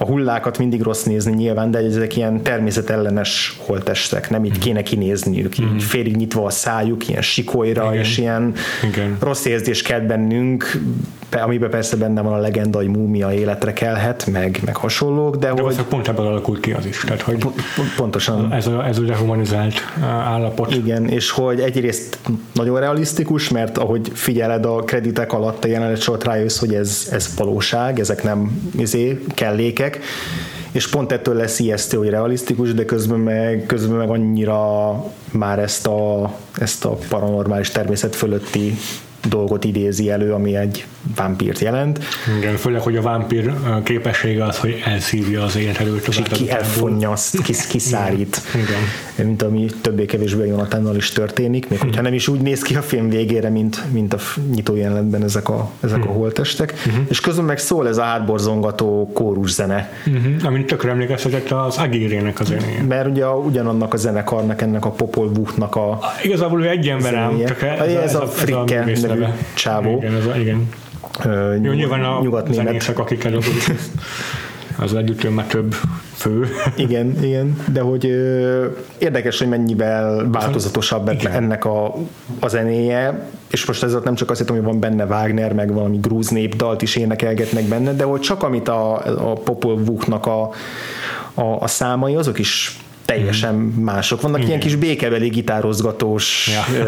a 0.03 0.07
hullákat 0.07 0.59
mindig 0.59 0.83
rossz 0.83 1.03
nézni 1.03 1.33
nyilván, 1.33 1.71
de 1.71 1.79
ezek 1.79 2.17
ilyen 2.17 2.43
természetellenes 2.43 3.59
holtestek, 3.67 4.31
nem 4.31 4.45
így 4.45 4.51
mhm. 4.51 4.61
kéne 4.61 4.83
kinézniük, 4.83 5.59
így 5.59 5.73
mm. 5.73 5.77
félig 5.77 6.17
nyitva 6.17 6.45
a 6.45 6.51
szájuk, 6.51 7.09
ilyen 7.09 7.23
sikolyra, 7.23 7.85
Igen. 7.91 8.01
és 8.01 8.19
ilyen 8.19 8.55
Igen. 8.85 9.17
rossz 9.21 9.45
érzés 9.45 9.83
kell 9.83 10.01
bennünk, 10.01 10.81
amiben 11.39 11.71
persze 11.71 11.97
benne 11.97 12.21
van 12.21 12.33
a 12.33 12.37
legenda, 12.37 12.79
hogy 12.79 12.89
múmia 12.89 13.33
életre 13.33 13.73
kelhet, 13.73 14.27
meg, 14.27 14.61
meg 14.65 14.77
hasonlók, 14.77 15.37
de, 15.37 15.53
de 15.53 15.63
hogy... 15.63 15.83
pont 15.83 16.09
ebből 16.09 16.27
alakult 16.27 16.61
ki 16.61 16.73
az 16.73 16.87
is. 16.87 16.99
Tehát, 16.99 17.21
hogy 17.23 17.47
pontosan. 17.97 18.53
Ez 18.53 18.67
a, 18.67 18.87
ez 18.87 18.99
a 18.99 19.03
dehumanizált 19.03 19.75
állapot. 20.03 20.75
Igen, 20.75 21.09
és 21.09 21.31
hogy 21.31 21.61
egyrészt 21.61 22.19
nagyon 22.53 22.81
realisztikus, 22.81 23.49
mert 23.49 23.79
ahogy 23.79 24.11
figyeled 24.15 24.65
a 24.65 24.75
kreditek 24.75 25.33
alatt 25.33 25.65
a 25.65 25.69
jelenet 25.69 26.01
sort 26.01 26.25
rájössz, 26.25 26.59
hogy 26.59 26.75
ez, 26.75 27.09
ez 27.13 27.35
valóság, 27.37 27.99
ezek 27.99 28.23
nem 28.23 28.71
izé, 28.77 29.25
kellékek, 29.35 29.90
és 30.73 30.89
pont 30.89 31.13
ettől 31.13 31.35
lesz 31.35 31.59
ijesztő, 31.59 31.97
hogy 31.97 32.09
realisztikus, 32.09 32.75
de 32.75 32.85
közben 32.85 33.19
meg, 33.19 33.65
közben 33.67 33.97
meg 33.97 34.11
annyira 34.11 35.05
már 35.31 35.59
ezt 35.59 35.87
a, 35.87 36.33
ezt 36.59 36.85
a 36.85 36.99
paranormális 37.09 37.71
természet 37.71 38.17
fölötti 38.17 38.77
dolgot 39.29 39.65
idézi 39.65 40.11
elő, 40.11 40.33
ami 40.33 40.57
egy 40.57 40.87
vámpírt 41.17 41.59
jelent. 41.59 42.01
Igen, 42.39 42.57
főleg, 42.57 42.81
hogy 42.81 42.97
a 42.97 43.03
vámpír 43.03 43.53
képessége 43.83 44.45
az, 44.45 44.59
hogy 44.59 44.83
elszívja 44.85 45.43
az 45.43 45.57
életerőt. 45.57 46.07
És 46.09 46.21
ki 46.31 46.51
azt, 47.07 47.43
kis, 47.43 47.67
kiszárít. 47.67 48.41
Igen. 48.55 49.27
Mint 49.27 49.43
ami 49.43 49.67
többé-kevésbé 49.81 50.47
Jonatánnal 50.47 50.97
is 50.97 51.11
történik, 51.11 51.69
még 51.69 51.81
hogyha 51.81 52.03
nem 52.03 52.15
is 52.15 52.29
úgy 52.29 52.41
néz 52.41 52.63
ki 52.63 52.75
a 52.75 52.83
film 52.83 53.09
végére, 53.09 53.49
mint, 53.49 53.83
mint 53.93 54.15
a 54.15 54.19
nyitó 54.55 54.77
jelenetben 54.77 55.23
ezek 55.23 55.49
a, 55.49 55.71
ezek 55.81 56.05
a 56.05 56.09
hm. 56.09 56.13
holtestek. 56.13 56.75
Uh-huh. 56.87 57.05
És 57.09 57.21
közben 57.21 57.45
meg 57.45 57.59
szól 57.59 57.89
ez 57.89 57.97
a 57.97 58.03
hátborzongató 58.03 59.11
kórus 59.15 59.53
zene. 59.53 59.93
Uh-huh. 60.07 60.45
Amint 60.45 60.67
tökre 60.67 60.91
emlékeztetett 60.91 61.51
az 61.51 61.77
Agérének 61.77 62.41
az 62.41 62.47
zenéje. 62.47 62.83
Mert 62.83 63.09
ugye 63.09 63.29
ugyanannak 63.29 63.95
a 63.95 63.97
zenekarnak, 63.97 64.63
ennek 64.63 64.85
a 64.85 64.91
Popol 64.91 65.33
Vuhnak 65.33 65.77
a 65.77 65.99
Igazából 66.23 66.63
ő 66.63 66.69
egy 66.69 66.89
ember 66.89 67.15
ám, 67.15 67.45
csak 67.47 67.63
ez, 67.63 67.79
ez, 67.81 67.95
ez, 67.95 68.15
a, 68.15 68.23
a 68.23 68.27
Frikke 68.27 68.85
nevű 69.15 69.33
csávó. 69.55 69.97
Igen, 69.97 70.15
ez 70.15 70.27
a, 70.27 70.37
igen. 70.37 70.69
Jó, 71.63 71.73
nyilván 71.73 72.05
a 72.05 72.21
nyugat 72.23 72.53
zenészek, 72.53 72.99
akik 72.99 73.25
előbb 73.25 73.45
az 74.79 74.95
együtt 74.95 75.35
már 75.35 75.47
több 75.47 75.75
fő. 76.15 76.47
Igen, 76.77 77.25
igen, 77.25 77.63
de 77.73 77.81
hogy 77.81 78.07
ö, 78.07 78.67
érdekes, 78.99 79.39
hogy 79.39 79.49
mennyivel 79.49 80.31
változatosabb 80.31 81.11
igen. 81.13 81.33
ennek 81.33 81.65
a, 81.65 81.95
a 82.41 82.49
zenéje, 82.49 83.29
és 83.51 83.65
most 83.65 83.83
ez 83.83 83.97
nem 84.05 84.15
csak 84.15 84.31
azt 84.31 84.49
hogy 84.49 84.63
van 84.63 84.81
benne 84.81 85.05
Wagner, 85.05 85.53
meg 85.53 85.73
valami 85.73 85.99
grúz 85.99 86.29
népdalt 86.29 86.83
is 86.83 86.97
énekelgetnek 86.97 87.65
benne, 87.65 87.93
de 87.93 88.05
hogy 88.05 88.21
csak 88.21 88.43
amit 88.43 88.69
a, 88.69 88.95
a 89.31 89.33
Popol 89.33 89.77
Vuhnak 89.85 90.27
a, 90.27 90.51
a, 91.35 91.45
a 91.61 91.67
számai, 91.67 92.15
azok 92.15 92.39
is 92.39 92.79
teljesen 93.11 93.55
mm. 93.55 93.83
mások. 93.83 94.21
Vannak 94.21 94.37
Igen. 94.37 94.49
ilyen 94.49 94.61
kis 94.61 94.77
békebeli 94.77 95.29
gitározgatós 95.29 96.51
ja. 96.53 96.85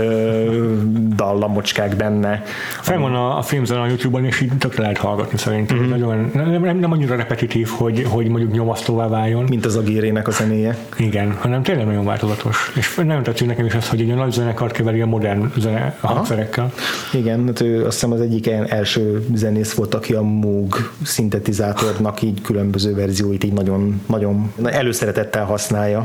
dallamocskák 1.17 1.97
benne. 1.97 2.43
Fel 2.81 2.99
van 2.99 3.15
a, 3.15 3.39
a 3.39 3.43
filmzen 3.43 3.79
a 3.79 3.87
Youtube-on, 3.87 4.25
és 4.25 4.41
így 4.41 4.53
tökre 4.59 4.83
lehet 4.83 4.99
hallgatni 4.99 5.39
szerintem. 5.39 5.79
Mm. 5.79 5.89
Nagyon, 5.89 6.31
nem, 6.35 6.63
nem, 6.63 6.79
nem 6.79 6.93
annyira 6.93 7.17
repetitív, 7.17 7.69
hogy, 7.69 8.07
hogy 8.09 8.29
mondjuk 8.29 8.53
nyomasztóvá 8.53 9.09
váljon. 9.09 9.45
Mint 9.49 9.65
az 9.65 9.77
a 9.77 9.81
gérének 9.83 10.29
a 10.29 10.31
zenéje. 10.31 10.77
Igen, 10.97 11.37
hanem 11.41 11.63
tényleg 11.63 11.87
nagyon 11.87 12.05
változatos. 12.05 12.73
És 12.75 12.95
nem 12.95 13.23
tetszik 13.23 13.47
nekem 13.47 13.67
is 13.67 13.75
az, 13.75 13.89
hogy 13.89 14.01
egy 14.01 14.15
nagy 14.15 14.33
zenekart 14.33 14.73
keveri 14.73 15.01
a 15.01 15.07
modern 15.07 15.53
zene 15.59 15.97
a 16.01 16.07
hangszerekkel. 16.07 16.73
Igen, 17.13 17.47
hát 17.47 17.61
ő 17.61 17.85
azt 17.85 17.93
hiszem 17.93 18.13
az 18.13 18.21
egyik 18.21 18.51
első 18.67 19.27
zenész 19.35 19.73
volt, 19.73 19.95
aki 19.95 20.15
a 20.15 20.23
Moog 20.23 20.91
szintetizátornak 21.03 22.23
így 22.23 22.41
különböző 22.41 22.95
verzióit 22.95 23.45
így 23.45 23.53
nagyon, 23.53 24.01
nagyon 24.07 24.53
előszeretettel 24.65 25.45
használja. 25.45 26.05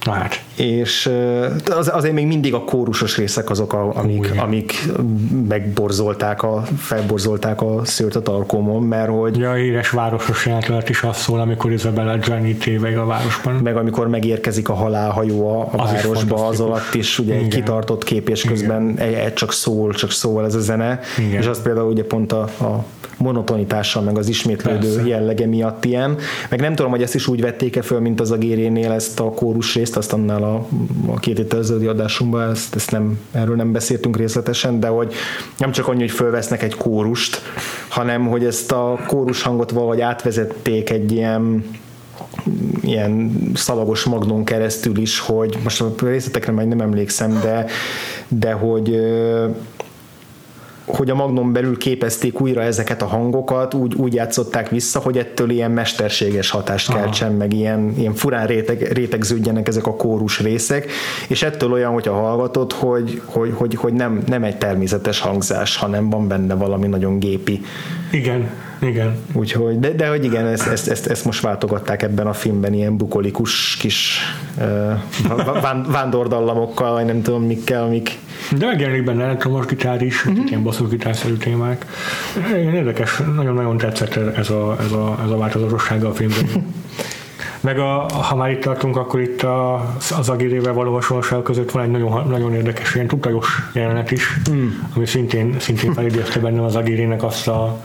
Hát. 0.00 0.42
És 0.54 1.10
az, 1.70 1.90
azért 1.92 2.14
még 2.14 2.26
mindig 2.26 2.54
a 2.54 2.64
kórusos 2.64 3.16
részek 3.16 3.50
azok, 3.50 3.72
a, 3.72 3.96
amik, 3.96 4.18
Új, 4.18 4.38
amik 4.38 4.88
megborzolták 5.48 6.42
a, 6.42 6.62
felborzolták 6.76 7.62
a 7.62 7.80
szőrt 7.84 8.16
a 8.16 8.22
tarkomon, 8.22 8.82
mert 8.82 9.10
hogy... 9.10 9.38
Ja, 9.38 9.58
éres 9.58 9.90
városos 9.90 10.46
játélet 10.46 10.88
is 10.88 11.02
az 11.02 11.16
szól, 11.16 11.40
amikor 11.40 11.72
Isabella 11.72 12.16
Gianni 12.16 12.54
téveg 12.54 12.98
a 12.98 13.04
városban. 13.04 13.54
Meg 13.54 13.76
amikor 13.76 14.08
megérkezik 14.08 14.68
a 14.68 14.74
halálhajó 14.74 15.60
a, 15.60 15.68
a 15.72 15.82
az 15.82 15.92
városba, 15.92 16.46
az 16.46 16.60
alatt 16.60 16.94
is 16.94 17.18
ugye 17.18 17.32
Igen. 17.32 17.44
egy 17.44 17.54
kitartott 17.54 18.04
kép, 18.04 18.28
és 18.28 18.42
közben 18.42 18.94
egy, 18.98 19.12
egy 19.12 19.34
csak 19.34 19.52
szól, 19.52 19.92
csak 19.92 20.10
szól 20.10 20.44
ez 20.44 20.54
a 20.54 20.60
zene, 20.60 21.00
Igen. 21.18 21.40
és 21.40 21.46
az 21.46 21.62
például 21.62 21.90
ugye 21.90 22.04
pont 22.04 22.32
a, 22.32 22.40
a 22.42 22.84
monotonitással, 23.20 24.02
meg 24.02 24.18
az 24.18 24.28
ismétlődő 24.28 24.94
Persze. 24.94 25.08
jellege 25.08 25.46
miatt 25.46 25.84
ilyen. 25.84 26.16
Meg 26.50 26.60
nem 26.60 26.74
tudom, 26.74 26.90
hogy 26.90 27.02
ezt 27.02 27.14
is 27.14 27.26
úgy 27.26 27.40
vették-e 27.40 27.82
föl, 27.82 28.00
mint 28.00 28.20
az 28.20 28.30
a 28.30 28.36
gérénél 28.36 28.92
ezt 28.92 29.20
a 29.20 29.24
kórus 29.24 29.74
részt, 29.74 29.89
azt 29.96 30.12
annál 30.12 30.42
a, 30.42 30.66
a 31.06 31.18
két 31.18 31.36
héttel 31.36 31.58
ezelőtti 31.58 31.86
adásunkban, 31.86 32.50
ezt, 32.50 32.74
ezt 32.74 32.90
nem, 32.90 33.18
erről 33.32 33.56
nem 33.56 33.72
beszéltünk 33.72 34.16
részletesen, 34.16 34.80
de 34.80 34.88
hogy 34.88 35.12
nem 35.56 35.72
csak 35.72 35.88
annyi, 35.88 36.00
hogy 36.00 36.10
fölvesznek 36.10 36.62
egy 36.62 36.74
kórust, 36.74 37.40
hanem 37.88 38.26
hogy 38.26 38.44
ezt 38.44 38.72
a 38.72 38.98
kórus 39.06 39.42
hangot 39.42 39.70
valahogy 39.70 40.00
átvezették 40.00 40.90
egy 40.90 41.12
ilyen 41.12 41.64
ilyen 42.82 43.32
szalagos 43.54 44.04
magnon 44.04 44.44
keresztül 44.44 44.98
is, 44.98 45.18
hogy 45.18 45.58
most 45.62 45.80
a 45.80 45.92
részletekre 46.02 46.52
majd 46.52 46.68
nem 46.68 46.80
emlékszem, 46.80 47.40
de, 47.42 47.66
de 48.28 48.52
hogy 48.52 49.00
hogy 50.96 51.10
a 51.10 51.14
Magnum 51.14 51.52
belül 51.52 51.78
képezték 51.78 52.40
újra 52.40 52.62
ezeket 52.62 53.02
a 53.02 53.06
hangokat, 53.06 53.74
úgy, 53.74 53.94
úgy 53.94 54.14
játszották 54.14 54.68
vissza, 54.68 54.98
hogy 54.98 55.18
ettől 55.18 55.50
ilyen 55.50 55.70
mesterséges 55.70 56.50
hatást 56.50 56.92
keltsen, 56.92 57.32
meg 57.32 57.52
ilyen, 57.52 57.94
ilyen 57.98 58.14
furán 58.14 58.46
réteg, 58.46 58.92
rétegződjenek 58.92 59.68
ezek 59.68 59.86
a 59.86 59.96
kórus 59.96 60.40
részek, 60.40 60.90
és 61.28 61.42
ettől 61.42 61.72
olyan, 61.72 61.92
hogyha 61.92 62.12
hallgatod, 62.12 62.72
hogy, 62.72 63.22
hogy, 63.24 63.52
hogy, 63.54 63.74
hogy 63.74 63.92
nem, 63.92 64.22
nem 64.26 64.44
egy 64.44 64.56
természetes 64.56 65.20
hangzás, 65.20 65.76
hanem 65.76 66.10
van 66.10 66.28
benne 66.28 66.54
valami 66.54 66.86
nagyon 66.86 67.18
gépi. 67.18 67.60
Igen, 68.10 68.50
igen. 68.82 69.16
Úgyhogy, 69.32 69.78
de, 69.78 69.90
de 69.90 70.08
hogy 70.08 70.24
igen, 70.24 70.46
ezt, 70.46 70.66
ezt, 70.66 70.88
ezt, 70.88 71.06
ezt 71.06 71.24
most 71.24 71.40
váltogatták 71.40 72.02
ebben 72.02 72.26
a 72.26 72.32
filmben 72.32 72.72
ilyen 72.72 72.96
bukolikus 72.96 73.76
kis 73.76 74.18
uh, 74.58 75.86
vándordallamokkal, 75.90 76.92
vagy 76.92 77.04
nem 77.04 77.22
tudom 77.22 77.42
mikkel, 77.42 77.82
amik 77.82 78.18
de 78.58 78.66
megjelenik 78.66 79.04
benne 79.04 79.24
elektromos 79.24 79.66
gitár 79.66 80.02
is, 80.02 80.24
uh-huh. 80.26 80.48
ilyen 80.48 80.62
basszusgitárszerű 80.62 81.34
témák. 81.34 81.86
Érdekes, 82.54 83.22
nagyon-nagyon 83.36 83.76
tetszett 83.76 84.16
ez 84.16 84.50
a, 84.50 84.76
ez 84.80 84.92
a, 84.92 85.18
ez 85.24 85.30
a 85.30 85.36
változatossága 85.36 86.08
a 86.08 86.12
filmben. 86.12 86.46
Meg 87.60 87.78
a, 87.78 88.06
ha 88.12 88.36
már 88.36 88.50
itt 88.50 88.60
tartunk, 88.60 88.96
akkor 88.96 89.20
itt 89.20 89.42
a, 89.42 89.74
az 90.18 90.28
Agirével 90.28 90.72
való 90.72 90.92
hasonlóság 90.92 91.42
között 91.42 91.70
van 91.70 91.82
egy 91.82 91.90
nagyon, 91.90 92.28
nagyon 92.28 92.54
érdekes 92.54 92.94
ilyen 92.94 93.06
tutajos 93.06 93.46
jelenet 93.74 94.10
is, 94.10 94.40
mm. 94.50 94.68
ami 94.96 95.06
szintén, 95.06 95.56
szintén 95.58 95.92
felidézte 95.92 96.40
bennem 96.40 96.64
az 96.64 96.76
Agirének 96.76 97.22
azt 97.22 97.48
a 97.48 97.80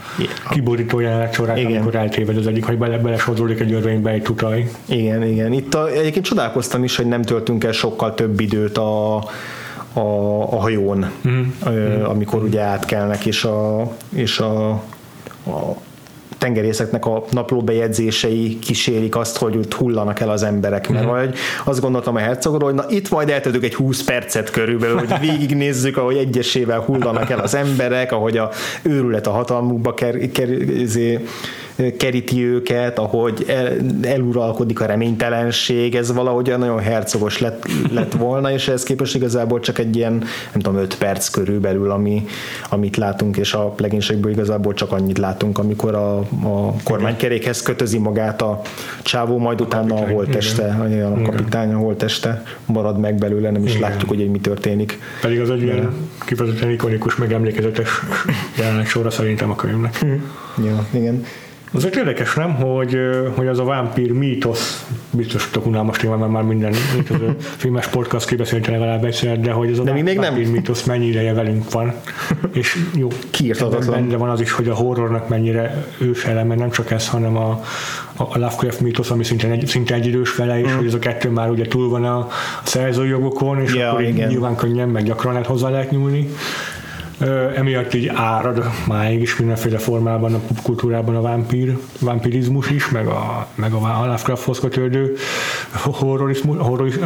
kiborító 0.50 1.00
jelenet 1.00 1.32
sorát, 1.34 1.56
igen. 1.56 1.72
amikor 1.72 1.94
eltéved 1.94 2.36
az 2.36 2.46
egyik, 2.46 2.64
hogy 2.64 2.78
bele, 2.78 2.98
belesodródik 2.98 3.60
egy 3.60 3.72
örvénybe 3.72 4.10
egy 4.10 4.22
tutaj. 4.22 4.70
Igen, 4.84 5.22
igen. 5.22 5.52
Itt 5.52 5.74
a, 5.74 5.88
egyébként 5.90 6.24
csodálkoztam 6.24 6.84
is, 6.84 6.96
hogy 6.96 7.06
nem 7.06 7.22
töltünk 7.22 7.64
el 7.64 7.72
sokkal 7.72 8.14
több 8.14 8.40
időt 8.40 8.78
a 8.78 9.16
a, 9.92 10.42
a 10.52 10.60
hajón, 10.60 11.10
mm. 11.28 11.42
amikor 12.04 12.42
ugye 12.42 12.60
átkelnek, 12.60 13.26
és 13.26 13.44
a, 13.44 13.90
és 14.08 14.38
a, 14.38 14.70
a 15.46 15.76
tengerészeknek 16.38 17.06
a 17.06 17.24
naplóbejegyzései 17.30 18.58
kísérik 18.58 19.16
azt, 19.16 19.36
hogy 19.36 19.56
ott 19.56 19.74
hullanak 19.74 20.20
el 20.20 20.30
az 20.30 20.42
emberek, 20.42 20.88
mert 20.88 21.04
mm. 21.04 21.08
vagy 21.08 21.34
azt 21.64 21.80
gondoltam 21.80 22.16
a 22.16 22.18
hercogról, 22.18 22.72
hogy 22.72 22.74
na 22.74 22.84
itt 22.88 23.10
majd 23.10 23.30
eltedük 23.30 23.64
egy 23.64 23.74
20 23.74 24.04
percet 24.04 24.50
körülbelül, 24.50 24.96
hogy 24.96 25.18
végignézzük, 25.30 25.96
ahogy 25.96 26.16
egyesével 26.16 26.80
hullanak 26.80 27.30
el 27.30 27.38
az 27.38 27.54
emberek, 27.54 28.12
ahogy 28.12 28.36
a 28.36 28.50
őrület 28.82 29.26
a 29.26 29.30
hatalmukba 29.30 29.94
ker, 29.94 30.30
ker, 30.32 30.48
keríti 31.96 32.44
őket, 32.44 32.98
ahogy 32.98 33.44
el, 33.48 33.72
eluralkodik 34.02 34.80
a 34.80 34.86
reménytelenség, 34.86 35.94
ez 35.94 36.12
valahogy 36.12 36.54
nagyon 36.58 36.78
hercogos 36.78 37.38
lett, 37.38 37.68
lett 37.92 38.12
volna, 38.12 38.52
és 38.52 38.68
ehhez 38.68 38.82
képest 38.82 39.14
igazából 39.14 39.60
csak 39.60 39.78
egy 39.78 39.96
ilyen, 39.96 40.12
nem 40.52 40.60
tudom, 40.62 40.76
5 40.76 40.98
perc 40.98 41.28
körülbelül, 41.28 41.90
ami, 41.90 42.24
amit 42.68 42.96
látunk, 42.96 43.36
és 43.36 43.54
a 43.54 43.74
legénységből 43.76 44.32
igazából 44.32 44.74
csak 44.74 44.92
annyit 44.92 45.18
látunk, 45.18 45.58
amikor 45.58 45.94
a, 45.94 46.18
a 46.42 46.74
kormánykerékhez 46.84 47.62
kötözi 47.62 47.98
magát 47.98 48.42
a 48.42 48.60
csávó, 49.02 49.38
majd 49.38 49.60
utána 49.60 49.94
a 49.94 50.08
holteste, 50.08 50.64
a 51.14 51.22
kapitány 51.22 51.72
a 51.72 51.78
holteste 51.78 52.42
marad 52.66 52.98
meg 52.98 53.14
belőle, 53.14 53.50
nem 53.50 53.64
is 53.64 53.74
igen. 53.74 53.90
látjuk, 53.90 54.08
hogy 54.08 54.30
mi 54.30 54.40
történik. 54.40 54.98
Pedig 55.20 55.40
az 55.40 55.50
egy 55.50 55.62
ilyen 55.62 55.92
kifejezetten 56.26 56.70
ikonikus, 56.70 57.16
megemlékezetes 57.16 57.88
jelenet 58.58 58.86
sorra 58.86 59.10
szerintem 59.10 59.50
a 59.50 59.54
könyvnek. 59.54 59.96
Hm. 59.96 60.64
Ja, 60.64 60.86
igen. 60.90 61.24
Azért 61.76 61.96
érdekes, 61.96 62.34
nem, 62.34 62.54
hogy, 62.54 62.98
hogy 63.34 63.46
az 63.46 63.58
a 63.58 63.64
vámpír 63.64 64.12
mítosz, 64.12 64.86
biztos 65.10 65.50
tök 65.50 65.66
unalmas 65.66 65.96
téma, 65.96 66.16
mert 66.16 66.30
már 66.32 66.42
minden 66.42 66.72
filmes 67.62 67.86
podcast 67.86 68.28
kibeszélte 68.28 68.70
legalább 68.70 69.04
egyszer, 69.04 69.40
de 69.40 69.50
hogy 69.50 69.70
az 69.70 69.78
a 69.78 69.82
de 69.82 69.92
vámpír 69.92 70.18
nem. 70.18 70.34
mítosz 70.34 70.84
mennyi 70.84 71.06
ideje 71.06 71.32
velünk 71.32 71.70
van. 71.70 71.94
És 72.52 72.76
jó, 72.94 73.08
benne 73.86 74.16
van 74.16 74.30
az 74.30 74.40
is, 74.40 74.52
hogy 74.52 74.68
a 74.68 74.74
horrornak 74.74 75.28
mennyire 75.28 75.86
ős 75.98 76.24
eleme, 76.24 76.54
nem 76.54 76.70
csak 76.70 76.90
ez, 76.90 77.08
hanem 77.08 77.36
a, 77.36 77.62
a 78.16 78.38
Lovecraft 78.38 78.80
mítosz, 78.80 79.10
ami 79.10 79.24
szinte 79.24 79.50
egy, 79.50 79.66
szinte 79.66 79.94
egy 79.94 80.06
idős 80.06 80.36
vele, 80.36 80.60
és 80.60 80.72
mm. 80.72 80.76
hogy 80.76 80.86
ez 80.86 80.94
a 80.94 80.98
kettő 80.98 81.28
már 81.28 81.50
ugye 81.50 81.66
túl 81.66 81.88
van 81.88 82.04
a, 82.04 82.18
a 82.18 82.28
szerzői 82.64 83.08
jogokon, 83.08 83.60
és 83.60 83.74
ja, 83.74 83.90
akkor 83.90 84.02
igen. 84.02 84.28
nyilván 84.28 84.56
könnyen, 84.56 84.88
meg 84.88 85.04
gyakran 85.04 85.32
lehet 85.32 85.48
hozzá 85.48 85.68
lehet 85.68 85.90
nyúlni 85.90 86.28
emiatt 87.54 87.94
így 87.94 88.06
árad 88.06 88.64
máig 88.86 89.20
is 89.20 89.36
mindenféle 89.36 89.78
formában 89.78 90.34
a 90.34 90.38
popkultúrában 90.38 91.16
a 91.16 91.20
vámpír, 91.20 91.78
vámpirizmus 92.00 92.70
is, 92.70 92.90
meg 92.90 93.06
a, 93.06 93.46
meg 93.54 93.72
a 93.72 94.04
Lovecrafthoz 94.04 94.60
kötődő 94.60 95.16
horror, 95.82 96.36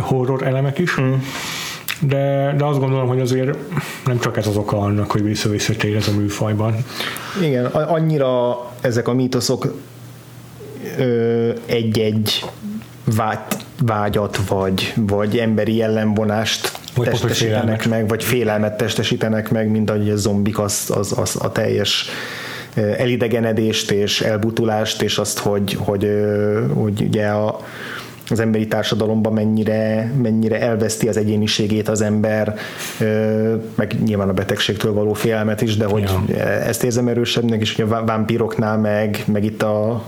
horror 0.01 0.47
elemek 0.47 0.79
is. 0.79 1.01
Mm. 1.01 1.13
De, 2.01 2.55
de 2.57 2.65
azt 2.65 2.79
gondolom, 2.79 3.09
hogy 3.09 3.21
azért 3.21 3.59
nem 4.05 4.19
csak 4.19 4.37
ez 4.37 4.47
az 4.47 4.57
oka 4.57 4.79
annak, 4.79 5.11
hogy 5.11 5.23
vissza-visszatér 5.23 5.97
ez 5.97 6.09
a 6.09 6.13
műfajban. 6.13 6.75
Igen, 7.43 7.65
annyira 7.65 8.57
ezek 8.81 9.09
a 9.09 9.13
mítoszok 9.13 9.75
egy-egy 11.67 12.45
vágy, 13.17 13.39
vágyat 13.83 14.37
vagy, 14.49 14.93
vagy 14.97 15.39
emberi 15.39 15.77
jellemvonást 15.77 16.80
vagy 16.95 17.09
testesítenek 17.09 17.89
meg, 17.89 18.09
vagy 18.09 18.25
félelmet 18.25 18.77
testesítenek 18.77 19.51
meg, 19.51 19.71
mint 19.71 19.91
ahogy 19.91 20.11
a 20.11 20.17
zombik 20.17 20.59
az, 20.59 20.91
az, 20.95 21.19
az 21.19 21.37
a 21.41 21.53
teljes 21.53 22.09
elidegenedést 22.75 23.91
és 23.91 24.21
elbutulást, 24.21 25.03
és 25.03 25.19
azt, 25.19 25.39
hogy, 25.39 25.77
hogy, 25.79 26.11
hogy 26.75 27.03
ugye 27.03 27.27
a, 27.27 27.61
az 28.31 28.41
emberi 28.41 28.67
társadalomban 28.67 29.33
mennyire, 29.33 30.13
mennyire 30.23 30.61
elveszti 30.61 31.09
az 31.09 31.17
egyéniségét 31.17 31.89
az 31.89 32.01
ember, 32.01 32.55
meg 33.75 33.97
nyilván 34.05 34.29
a 34.29 34.33
betegségtől 34.33 34.93
való 34.93 35.13
félelmet 35.13 35.61
is, 35.61 35.77
de 35.77 35.85
hogy 35.85 36.11
ja. 36.29 36.37
ezt 36.45 36.83
érzem 36.83 37.09
erősebbnek, 37.09 37.61
és 37.61 37.79
ugye 37.79 37.95
a 37.95 38.05
vámpíroknál 38.05 38.79
meg, 38.79 39.25
meg 39.27 39.45
itt 39.45 39.63
a 39.63 40.05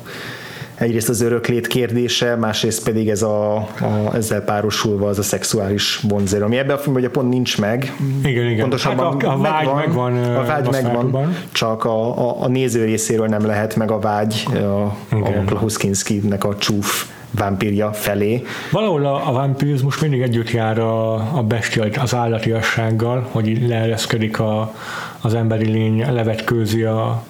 egyrészt 0.74 1.08
az 1.08 1.20
öröklét 1.20 1.66
kérdése, 1.66 2.36
másrészt 2.36 2.84
pedig 2.84 3.08
ez 3.08 3.22
a, 3.22 3.56
a 3.56 4.10
ezzel 4.14 4.40
párosulva 4.40 5.08
az 5.08 5.18
a 5.18 5.22
szexuális 5.22 6.00
vonzerő, 6.08 6.44
ami 6.44 6.58
ebben 6.58 6.76
a 6.76 6.78
filmben 6.78 7.02
ugye 7.02 7.12
pont 7.12 7.28
nincs 7.28 7.58
meg. 7.58 7.96
Igen, 8.24 8.46
igen. 8.46 8.60
Pontosabban 8.60 9.12
hát 9.12 9.22
a, 9.22 9.32
a 9.32 9.36
vágy 9.36 9.74
megvan, 9.74 10.12
megvan 10.12 10.36
a 10.36 10.44
vágy 10.44 10.68
megvan, 10.70 11.36
csak 11.52 11.84
a, 11.84 12.28
a, 12.28 12.42
a, 12.42 12.48
néző 12.48 12.84
részéről 12.84 13.26
nem 13.26 13.46
lehet 13.46 13.76
meg 13.76 13.90
a 13.90 13.98
vágy 13.98 14.46
a, 14.52 14.84
a 15.10 15.42
Klahuskinski-nek 15.46 16.44
a 16.44 16.56
csúf 16.56 17.06
vámpírja 17.30 17.92
felé. 17.92 18.42
Valahol 18.70 19.06
a, 19.06 19.28
a 19.28 19.32
vámpirizmus 19.32 19.98
mindig 19.98 20.20
együtt 20.20 20.50
jár 20.50 20.78
a, 20.78 21.14
a 21.36 21.42
bestial, 21.42 21.88
az 22.00 22.14
állatiassággal, 22.14 23.28
hogy 23.30 23.68
leereszkedik 23.68 24.38
a, 24.40 24.74
az 25.20 25.34
emberi 25.34 25.70
lény, 25.70 26.12
levetkőzi 26.12 26.82
a, 26.82 27.24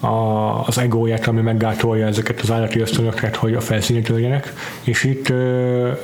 a, 0.00 0.66
az 0.66 0.78
egóját, 0.78 1.26
ami 1.26 1.40
meggátolja 1.40 2.06
ezeket 2.06 2.40
az 2.40 2.50
állati 2.50 2.80
ösztönöket, 2.80 3.36
hogy 3.36 3.54
a 3.54 3.60
felszínét 3.60 4.08
öljenek, 4.08 4.52
és 4.82 5.04
itt, 5.04 5.32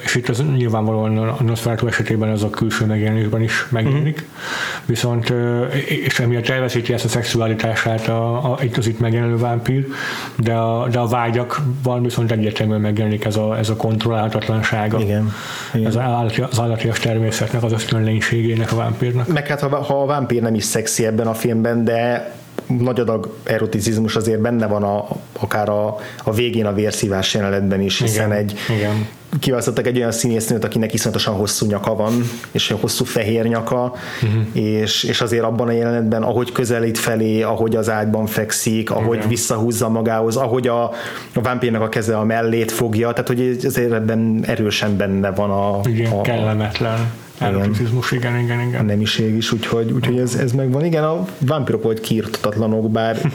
és 0.05 0.15
itt 0.15 0.29
az 0.29 0.45
nyilvánvalóan 0.57 1.19
a 1.19 1.43
Nosferatu 1.43 1.87
esetében 1.87 2.29
az 2.29 2.43
a 2.43 2.51
külső 2.51 2.85
megjelenésben 2.85 3.43
is 3.43 3.67
megjelenik, 3.71 4.15
uh-huh. 4.15 4.87
viszont 4.87 5.33
és 5.87 6.21
emiatt 6.21 6.49
elveszíti 6.49 6.93
ezt 6.93 7.05
a 7.05 7.09
szexualitását 7.09 8.09
a, 8.09 8.53
a, 8.53 8.59
itt 8.63 8.77
az 8.77 8.87
itt 8.87 8.99
megjelenő 8.99 9.37
vámpír, 9.37 9.87
de 10.37 10.53
a, 10.53 10.89
de 10.89 10.99
a 10.99 11.07
vágyakban 11.07 12.03
viszont 12.03 12.33
egyértelműen 12.33 12.81
megjelenik 12.81 13.25
ez 13.25 13.37
a, 13.37 13.59
ez 13.59 13.69
a 13.69 13.77
kontrollálhatatlansága. 13.77 15.01
Igen. 15.01 15.33
Igen. 15.75 15.87
Az, 15.87 15.99
állati, 15.99 16.41
az 16.41 16.61
állatias 16.61 16.99
természetnek, 16.99 17.63
az 17.63 17.73
ösztönlénységének 17.73 18.73
a 18.73 18.77
vámpírnak. 18.77 19.27
Meg 19.27 19.47
hát 19.47 19.61
ha, 19.61 19.83
ha 19.83 20.03
a 20.03 20.07
vámpír 20.07 20.43
nem 20.43 20.55
is 20.55 20.65
szexi 20.65 21.07
ebben 21.07 21.27
a 21.27 21.35
filmben, 21.35 21.85
de 21.85 22.33
nagy 22.67 23.01
adag 23.01 23.37
eroticizmus 23.45 24.17
azért 24.17 24.41
benne 24.41 24.67
van 24.67 24.83
a, 24.83 25.07
akár 25.41 25.69
a, 25.69 25.97
a 26.25 26.33
végén 26.33 26.67
a 26.67 26.73
vérszívás 26.73 27.35
jelenetben 27.35 27.81
is, 27.81 28.01
hiszen 28.01 28.27
igen, 28.27 28.39
egy 28.39 28.55
igen. 28.69 29.07
kiválasztottak 29.41 29.87
egy 29.87 29.97
olyan 29.97 30.13
színésznőt, 30.13 30.65
akinek 30.65 30.93
iszonyatosan 30.93 31.35
hosszú 31.35 31.67
nyaka 31.67 31.95
van, 31.95 32.13
és 32.51 32.71
egy 32.71 32.81
hosszú 32.81 33.05
fehér 33.05 33.45
nyaka, 33.45 33.95
uh-huh. 34.23 34.43
és, 34.53 35.05
és 35.05 35.21
azért 35.21 35.45
abban 35.45 35.69
a 35.69 35.73
jelenetben, 35.73 36.23
ahogy 36.23 36.53
közelít 36.53 36.99
felé, 36.99 37.43
ahogy 37.43 37.77
az 37.77 37.91
ágyban 37.91 38.27
fekszik, 38.27 38.91
ahogy 38.91 39.17
igen. 39.17 39.29
visszahúzza 39.29 39.89
magához, 39.89 40.37
ahogy 40.37 40.69
a, 40.69 40.83
a 41.35 41.41
vámpírnak 41.43 41.83
a 41.83 41.89
keze 41.89 42.17
a 42.17 42.25
mellét 42.25 42.73
fogja, 42.73 43.13
tehát 43.13 43.29
hogy 43.29 43.59
azért 43.65 43.93
ebben 43.93 44.45
erősen 44.47 44.97
benne 44.97 45.31
van 45.31 45.51
a... 45.51 45.81
Igen, 45.89 46.13
a, 46.13 46.21
kellemetlen 46.21 47.11
Erotizmus, 47.43 48.13
igen, 48.13 48.39
igen, 48.39 48.61
igen. 48.61 48.81
A 48.81 48.83
nemiség 48.83 49.35
is, 49.37 49.53
úgyhogy, 49.53 49.93
úgyhogy 49.93 50.19
ez, 50.19 50.35
ez 50.35 50.53
megvan. 50.53 50.85
Igen, 50.85 51.05
a 51.05 51.27
vámpirok 51.39 51.83
volt 51.83 52.01
kiirtatlanok, 52.01 52.91
bár 52.91 53.33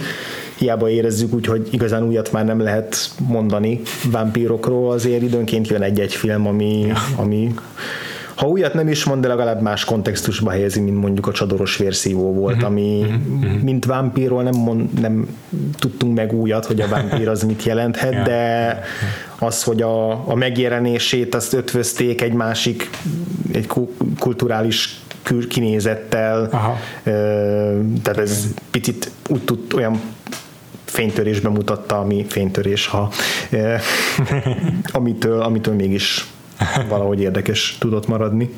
hiába 0.58 0.90
érezzük 0.90 1.34
úgy, 1.34 1.46
hogy 1.46 1.68
igazán 1.72 2.04
újat 2.04 2.32
már 2.32 2.46
nem 2.46 2.60
lehet 2.60 3.10
mondani 3.28 3.82
vámpírokról, 4.12 4.92
azért 4.92 5.22
időnként 5.22 5.68
jön 5.68 5.82
egy-egy 5.82 6.14
film, 6.14 6.48
ami, 6.48 6.92
ami 7.16 7.54
ha 8.38 8.48
újat 8.48 8.74
nem 8.74 8.88
is 8.88 9.04
mond, 9.04 9.22
de 9.22 9.28
legalább 9.28 9.62
más 9.62 9.86
kontextusba 9.86 10.50
helyezi, 10.50 10.80
mint 10.80 10.98
mondjuk 10.98 11.28
a 11.28 11.32
csadoros 11.32 11.78
vérszívó 11.78 12.34
volt, 12.34 12.56
uh-huh. 12.56 12.70
ami 12.70 13.00
uh-huh. 13.00 13.62
mint 13.62 13.86
vámpírról 13.86 14.44
nem, 14.44 14.56
mond, 14.56 15.00
nem 15.00 15.38
tudtunk 15.80 16.16
meg 16.16 16.34
újat, 16.34 16.66
hogy 16.66 16.82
a 16.82 16.88
vámpír 16.88 17.28
az 17.28 17.44
mit 17.44 17.64
jelenthet, 17.64 18.24
de 18.24 18.82
az, 19.40 19.64
hogy 19.64 19.82
a, 19.82 20.30
a 20.30 20.36
megjelenését 20.36 21.36
azt 21.36 21.54
ötvözték 21.54 22.22
egy 22.22 22.34
másik, 22.34 22.90
egy 23.54 23.70
kulturális 24.20 25.02
kinézettel, 25.50 26.50
Aha. 26.52 26.78
tehát 28.04 28.18
ez 28.18 28.48
picit 28.72 29.12
úgy 29.30 29.44
tud 29.44 29.74
olyan 29.76 30.02
fénytörésben 30.86 31.52
mutatta, 31.52 32.00
ami 32.00 32.26
fénytörés, 32.30 32.88
ha 32.88 33.12
amitől, 34.92 35.42
amitől 35.42 35.74
mégis 35.74 36.26
valahogy 36.88 37.22
érdekes 37.22 37.78
tudott 37.80 38.08
maradni. 38.08 38.50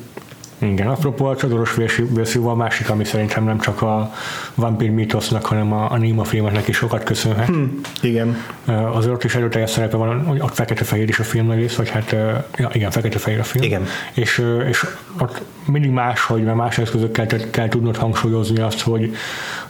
Igen, 0.62 0.86
apropó 0.86 1.24
a 1.24 1.36
csodoros 1.36 1.74
verzióval 2.08 2.52
a 2.52 2.56
másik, 2.56 2.90
ami 2.90 3.04
szerintem 3.04 3.44
nem 3.44 3.58
csak 3.58 3.82
a 3.82 4.12
Vampir 4.54 4.90
mítosznak, 4.90 5.44
hanem 5.44 5.72
a, 5.72 5.92
a 5.92 5.96
Nima 5.96 6.24
filmeknek 6.24 6.68
is 6.68 6.76
sokat 6.76 7.02
köszönhet. 7.02 7.46
Hmm, 7.46 7.80
igen. 8.02 8.36
Az 8.92 9.06
ott 9.06 9.24
is 9.24 9.34
erőteljes 9.34 9.70
szerepe 9.70 9.96
van, 9.96 10.24
hogy 10.24 10.40
ott 10.40 10.54
fekete-fehér 10.54 11.08
is 11.08 11.18
a 11.18 11.22
film 11.22 11.50
rész, 11.50 11.74
vagy 11.74 11.88
hát 11.88 12.16
ja, 12.56 12.70
igen, 12.72 12.90
fekete-fehér 12.90 13.38
a 13.38 13.44
film. 13.44 13.64
Igen. 13.64 13.86
És, 14.12 14.44
és 14.68 14.86
ott 15.18 15.42
mindig 15.66 15.90
más, 15.90 16.20
hogy 16.20 16.42
mert 16.42 16.56
más 16.56 16.78
eszközökkel 16.78 17.26
kell 17.50 17.68
tudnod 17.68 17.96
hangsúlyozni 17.96 18.60
azt, 18.60 18.80
hogy, 18.80 19.14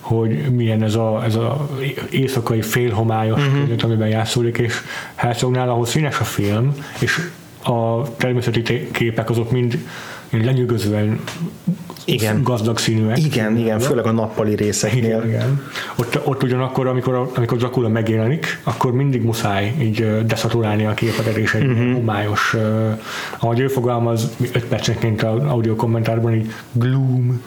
hogy 0.01 0.55
milyen 0.55 0.83
ez 0.83 0.95
a, 0.95 1.23
ez 1.25 1.35
a 1.35 1.69
éjszakai 2.11 2.63
félhomályos 2.63 3.47
uh-huh. 3.47 3.85
amiben 3.85 4.09
játszódik, 4.09 4.59
és 4.59 4.75
Herzognál, 5.15 5.69
ahol 5.69 5.87
színes 5.87 6.21
a 6.21 6.25
film, 6.25 6.75
és 6.99 7.31
a 7.63 8.03
természeti 8.17 8.63
képek 8.91 9.31
azok 9.31 9.51
mind 9.51 9.79
lenyűgözően 10.31 11.21
igen. 12.05 12.43
gazdag 12.43 12.79
színűek. 12.79 13.25
Igen, 13.25 13.57
igen, 13.57 13.79
főleg 13.79 14.07
a 14.07 14.13
nappali 14.13 14.55
részeknél. 14.55 15.03
Igen, 15.03 15.29
igen. 15.29 15.63
Ott, 15.97 16.27
ott 16.27 16.43
ugyanakkor, 16.43 16.87
amikor, 16.87 17.31
amikor 17.37 17.59
Dracula 17.59 17.89
megjelenik, 17.89 18.61
akkor 18.63 18.93
mindig 18.93 19.23
muszáj 19.23 19.75
így 19.81 20.25
deszaturálni 20.27 20.87
a 20.87 20.95
képeket, 20.95 21.37
és 21.37 21.55
egy 21.55 21.67
uh-huh. 21.67 21.93
homályos, 21.93 22.55
uh, 22.55 23.01
ahogy 23.39 23.61
ő 23.61 23.69
fogalmaz, 23.69 24.29
5 24.53 24.65
percenként 24.65 25.23
az 25.23 25.43
audio 25.43 25.75
kommentárban, 25.75 26.35
így 26.35 26.53
gloom 26.73 27.43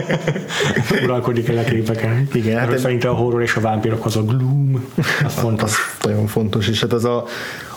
uralkodik 1.04 1.48
el 1.48 1.58
a 1.58 1.64
képeken. 1.64 2.28
Igen. 2.32 2.58
Hát 2.58 2.78
szerint 2.78 3.04
a 3.04 3.12
horror 3.12 3.42
és 3.42 3.54
a 3.54 3.60
vámpírok 3.60 4.04
az 4.04 4.16
a 4.16 4.22
gloom, 4.22 4.84
az 5.24 5.34
fontos. 5.42 5.70
Az 5.70 6.06
nagyon 6.06 6.26
fontos, 6.26 6.68
és 6.68 6.80
hát 6.80 6.92
az 6.92 7.04
a 7.04 7.24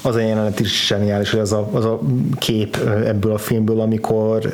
az 0.01 0.15
a 0.15 0.19
jelenet 0.19 0.59
is 0.59 0.85
zseniális, 0.87 1.31
hogy 1.31 1.39
az 1.39 1.51
a, 1.51 1.69
az 1.71 1.85
a 1.85 1.99
kép 2.37 2.77
ebből 3.05 3.33
a 3.33 3.37
filmből, 3.37 3.79
amikor 3.79 4.53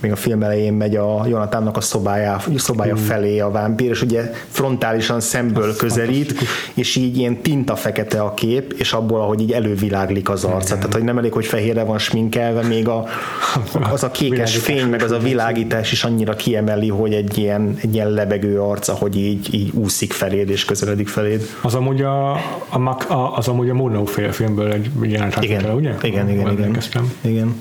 még 0.00 0.12
a 0.12 0.16
film 0.16 0.42
elején 0.42 0.72
megy 0.72 0.96
a 0.96 1.26
Jonathannak 1.26 1.76
a 1.76 1.80
szobája, 1.80 2.40
szobája 2.56 2.94
hmm. 2.94 3.04
felé 3.04 3.38
a 3.38 3.50
vámpír, 3.50 3.90
és 3.90 4.02
ugye 4.02 4.30
frontálisan 4.48 5.20
szemből 5.20 5.68
az 5.68 5.76
közelít, 5.76 6.34
és 6.74 6.96
így 6.96 7.16
ilyen 7.16 7.42
tinta 7.42 7.76
fekete 7.76 8.20
a 8.20 8.34
kép, 8.34 8.74
és 8.78 8.92
abból, 8.92 9.20
ahogy 9.20 9.40
így 9.40 9.52
előviláglik 9.52 10.28
az 10.28 10.44
arca. 10.44 10.74
Tehát, 10.74 10.92
hogy 10.92 11.04
nem 11.04 11.18
elég, 11.18 11.32
hogy 11.32 11.46
fehérre 11.46 11.82
van 11.82 11.98
sminkelve, 11.98 12.62
még 12.62 12.88
a, 12.88 13.04
az 13.92 14.02
a 14.02 14.10
kékes 14.10 14.56
fény, 14.56 14.86
meg 14.86 15.02
az 15.02 15.10
a 15.10 15.18
világítás 15.18 15.92
is 15.92 16.04
annyira 16.04 16.34
kiemeli, 16.34 16.88
hogy 16.88 17.12
egy 17.12 17.38
ilyen, 17.38 17.76
egy 17.80 17.94
ilyen 17.94 18.10
lebegő 18.10 18.60
arca, 18.60 18.92
hogy 18.92 19.16
így, 19.16 19.54
így 19.54 19.70
úszik 19.74 20.12
feléd, 20.12 20.50
és 20.50 20.64
közeledik 20.64 21.08
feléd. 21.08 21.42
Az 21.62 21.74
amúgy 21.74 22.02
a, 22.02 22.32
a, 22.32 22.96
a 23.08 23.32
az 23.36 23.48
amúgy 23.48 23.68
a 23.68 23.74
Murnau 23.74 24.04
film 24.04 24.51
filmből 24.54 24.72
egy 24.72 25.10
jelenet 25.10 25.42
igen, 25.42 25.62
le, 25.62 25.72
ugye? 25.74 25.94
Igen, 26.02 26.28
igen, 26.28 26.50
igen. 26.50 26.78
Igen. 27.20 27.56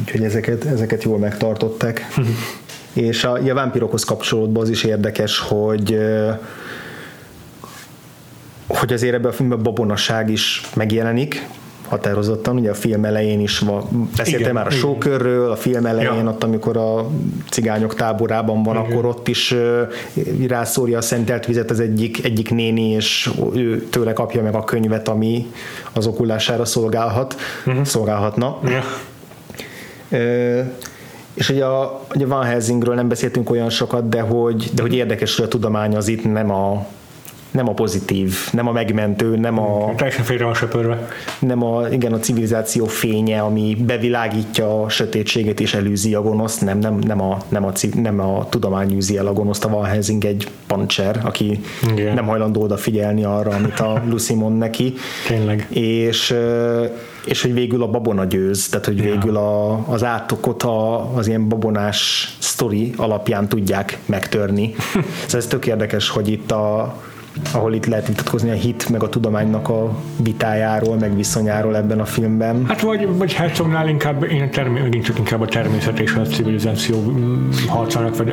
Úgyhogy 0.00 0.24
ezeket, 0.24 0.64
ezeket 0.64 1.02
jól 1.02 1.18
megtartották. 1.18 2.06
És 2.92 3.24
a, 3.24 3.32
a 3.32 3.54
vámpirokhoz 3.54 4.04
kapcsolódva 4.04 4.60
az 4.60 4.68
is 4.68 4.84
érdekes, 4.84 5.38
hogy 5.38 5.98
hogy 8.66 8.92
azért 8.92 9.14
ebben 9.14 9.30
a 9.30 9.34
filmben 9.34 9.62
babonaság 9.62 10.30
is 10.30 10.62
megjelenik, 10.74 11.46
határozottan. 11.88 12.56
Ugye 12.56 12.70
a 12.70 12.74
film 12.74 13.04
elején 13.04 13.40
is 13.40 13.64
beszéltem 14.16 14.54
már 14.54 14.66
a 14.66 14.70
sókörről, 14.70 15.50
a 15.50 15.56
film 15.56 15.86
elején 15.86 16.24
ja. 16.24 16.28
ott, 16.28 16.44
amikor 16.44 16.76
a 16.76 17.10
cigányok 17.50 17.94
táborában 17.94 18.62
van, 18.62 18.76
Igen. 18.76 18.90
akkor 18.90 19.04
ott 19.06 19.28
is 19.28 19.54
rászórja 20.48 20.98
a 20.98 21.00
szentelt 21.00 21.46
vizet 21.46 21.70
az 21.70 21.80
egyik, 21.80 22.24
egyik 22.24 22.50
néni, 22.50 22.90
és 22.90 23.30
ő 23.54 23.82
tőle 23.82 24.12
kapja 24.12 24.42
meg 24.42 24.54
a 24.54 24.64
könyvet, 24.64 25.08
ami 25.08 25.46
az 25.92 26.06
okulására 26.06 26.64
szolgálhat, 26.64 27.36
uh-huh. 27.66 27.84
szolgálhatna. 27.84 28.58
Ja. 28.64 28.82
Uh, 30.10 30.66
és 31.34 31.48
ugye 31.48 31.64
a, 31.64 32.00
ugye 32.14 32.26
Van 32.26 32.44
Helsingről 32.44 32.94
nem 32.94 33.08
beszéltünk 33.08 33.50
olyan 33.50 33.70
sokat, 33.70 34.08
de 34.08 34.20
hogy, 34.20 34.70
de 34.74 34.82
hogy 34.82 34.94
érdekes, 34.94 35.36
hogy 35.36 35.44
a 35.44 35.48
tudomány 35.48 35.96
az 35.96 36.08
itt 36.08 36.32
nem 36.32 36.50
a 36.50 36.86
nem 37.56 37.68
a 37.68 37.72
pozitív, 37.72 38.34
nem 38.52 38.68
a 38.68 38.72
megmentő, 38.72 39.36
nem 39.36 39.58
a... 39.58 39.94
Teljesen 39.94 40.24
félre 40.24 40.44
van 40.44 40.54
söpörve. 40.54 41.08
Nem 41.38 41.62
a, 41.64 41.88
igen, 41.88 42.12
a 42.12 42.18
civilizáció 42.18 42.84
fénye, 42.84 43.40
ami 43.40 43.76
bevilágítja 43.86 44.82
a 44.82 44.88
sötétséget 44.88 45.60
és 45.60 45.74
elűzi 45.74 46.14
a 46.14 46.22
gonoszt, 46.22 46.60
nem, 46.60 46.78
nem, 46.78 46.98
nem, 46.98 47.20
a, 47.20 47.38
nem, 47.48 47.64
a, 47.64 47.72
nem 47.94 48.20
a 48.20 48.48
tudomány 48.48 48.92
űzi 48.92 49.16
el 49.16 49.26
a 49.26 49.32
gonoszt, 49.32 49.64
a 49.64 49.68
Van 49.68 49.84
Helsing 49.84 50.24
egy 50.24 50.48
pancser, 50.66 51.20
aki 51.24 51.60
igen. 51.92 52.14
nem 52.14 52.26
hajlandó 52.26 52.62
odafigyelni 52.62 53.24
arra, 53.24 53.50
amit 53.50 53.80
a 53.80 54.02
Lucy 54.10 54.34
mond 54.34 54.58
neki. 54.58 54.94
Tényleg. 55.26 55.66
És 55.70 56.34
és 57.24 57.42
hogy 57.42 57.54
végül 57.54 57.82
a 57.82 57.88
babona 57.88 58.24
győz, 58.24 58.68
tehát 58.68 58.86
hogy 58.86 59.02
végül 59.02 59.36
a, 59.36 59.84
az 59.88 60.04
átokot 60.04 60.62
a, 60.62 61.10
az 61.14 61.26
ilyen 61.26 61.48
babonás 61.48 62.28
sztori 62.38 62.92
alapján 62.96 63.48
tudják 63.48 63.98
megtörni. 64.04 64.74
szóval 65.24 65.40
ez 65.40 65.46
tök 65.46 65.66
érdekes, 65.66 66.08
hogy 66.08 66.28
itt 66.28 66.50
a, 66.50 66.96
ahol 67.52 67.74
itt 67.74 67.86
lehet 67.86 68.06
vitatkozni 68.06 68.50
a 68.50 68.54
hit 68.54 68.88
meg 68.88 69.02
a 69.02 69.08
tudománynak 69.08 69.68
a 69.68 69.90
vitájáról, 70.16 70.96
meg 70.96 71.16
viszonyáról 71.16 71.76
ebben 71.76 72.00
a 72.00 72.04
filmben. 72.04 72.64
Hát 72.66 72.80
vagy, 72.80 73.16
vagy 73.16 73.32
Herzognál 73.32 73.88
inkább, 73.88 74.24
én 74.24 74.50
termé, 74.50 74.80
megint 74.80 75.04
csak 75.04 75.18
inkább 75.18 75.40
a 75.40 75.46
természet 75.46 75.98
és 75.98 76.14
a 76.14 76.22
civilizáció 76.22 77.00
mm, 77.00 77.48
harcának 77.68 78.16
vagy 78.16 78.32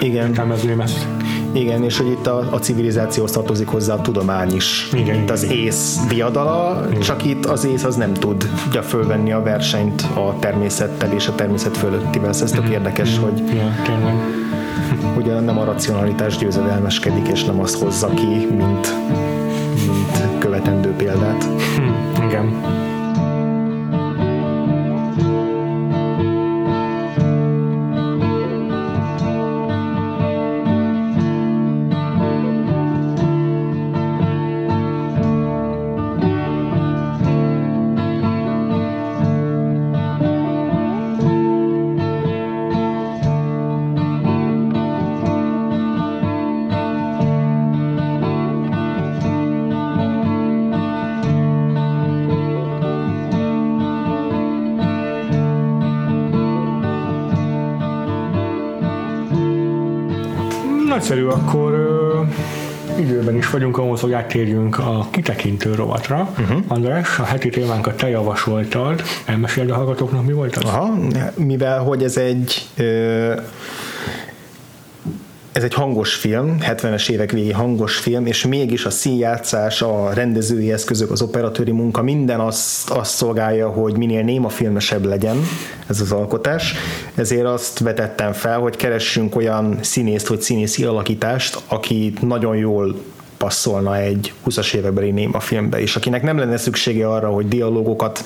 Igen. 0.00 0.34
ezt. 0.80 1.06
Igen, 1.52 1.84
és 1.84 1.98
hogy 1.98 2.10
itt 2.10 2.26
a, 2.26 2.48
a 2.50 2.58
civilizációhoz 2.58 3.32
tartozik 3.32 3.68
hozzá 3.68 3.94
a 3.94 4.00
tudomány 4.00 4.54
is. 4.54 4.88
Igen, 4.92 5.14
itt 5.14 5.30
az 5.30 5.50
ész 5.50 6.00
diadala, 6.08 6.86
Igen. 6.90 7.00
csak 7.00 7.24
itt 7.24 7.46
az 7.46 7.64
ész 7.64 7.84
az 7.84 7.96
nem 7.96 8.12
tudja 8.12 8.82
fölvenni 8.82 9.32
a 9.32 9.42
versenyt 9.42 10.02
a 10.14 10.36
természettel 10.38 11.12
és 11.12 11.28
a 11.28 11.34
természet 11.34 11.76
fölöttivel. 11.76 12.28
Ez 12.28 12.50
tök 12.50 12.62
mhm. 12.62 12.72
érdekes, 12.72 13.18
mm. 13.18 13.22
hogy 13.22 13.38
ja, 13.38 13.74
tényleg 13.84 14.14
ugye 15.22 15.40
nem 15.40 15.58
a 15.58 15.64
racionalitás 15.64 16.36
győzedelmeskedik, 16.36 17.28
és 17.28 17.44
nem 17.44 17.60
azt 17.60 17.82
hozza 17.82 18.08
ki, 18.08 18.46
mint, 18.46 18.88
mint 19.86 20.38
követendő 20.38 20.90
példát. 20.90 21.44
Hm, 21.44 22.22
igen. 22.24 22.81
Nagyszerű, 61.02 61.26
akkor 61.26 61.72
ö, 61.72 62.20
időben 63.00 63.36
is 63.36 63.50
vagyunk 63.50 63.78
ahhoz, 63.78 64.00
hogy 64.00 64.12
áttérjünk 64.12 64.78
a 64.78 65.06
kitekintő 65.10 65.74
rovatra. 65.74 66.28
Uh-huh. 66.38 66.62
András, 66.68 67.18
a 67.18 67.24
heti 67.24 67.48
témánkat 67.48 67.96
te 67.96 68.08
javasoltad. 68.08 69.02
Elmeséld 69.24 69.70
a 69.70 69.74
hallgatóknak, 69.74 70.26
mi 70.26 70.32
volt 70.32 70.56
az? 70.56 70.64
Aha, 70.64 70.94
mivel 71.34 71.78
hogy 71.78 72.02
ez 72.02 72.16
egy 72.16 72.66
ö, 72.76 73.34
ez 75.52 75.62
egy 75.62 75.74
hangos 75.74 76.14
film, 76.14 76.56
70-es 76.60 77.10
évek 77.10 77.30
végi 77.30 77.52
hangos 77.52 77.96
film, 77.96 78.26
és 78.26 78.46
mégis 78.46 78.84
a 78.84 78.90
színjátszás, 78.90 79.82
a 79.82 80.12
rendezői 80.12 80.72
eszközök, 80.72 81.10
az 81.10 81.22
operatőri 81.22 81.70
munka, 81.70 82.02
minden 82.02 82.40
azt, 82.40 82.90
azt 82.90 83.14
szolgálja, 83.14 83.68
hogy 83.68 83.96
minél 83.96 84.22
néma 84.22 84.48
filmesebb 84.48 85.04
legyen 85.04 85.36
ez 85.86 86.00
az 86.00 86.12
alkotás. 86.12 86.74
Ezért 87.14 87.46
azt 87.46 87.78
vetettem 87.78 88.32
fel, 88.32 88.58
hogy 88.58 88.76
keressünk 88.76 89.36
olyan 89.36 89.78
színészt 89.80 90.26
vagy 90.26 90.40
színészi 90.40 90.84
alakítást, 90.84 91.62
aki 91.68 92.12
nagyon 92.20 92.56
jól 92.56 92.94
passzolna 93.42 93.96
egy 93.96 94.32
20-as 94.46 94.74
évekbeli 94.74 95.10
néma 95.10 95.40
filmbe, 95.40 95.80
és 95.80 95.96
akinek 95.96 96.22
nem 96.22 96.38
lenne 96.38 96.56
szüksége 96.56 97.08
arra, 97.08 97.28
hogy 97.28 97.48
dialógokat 97.48 98.24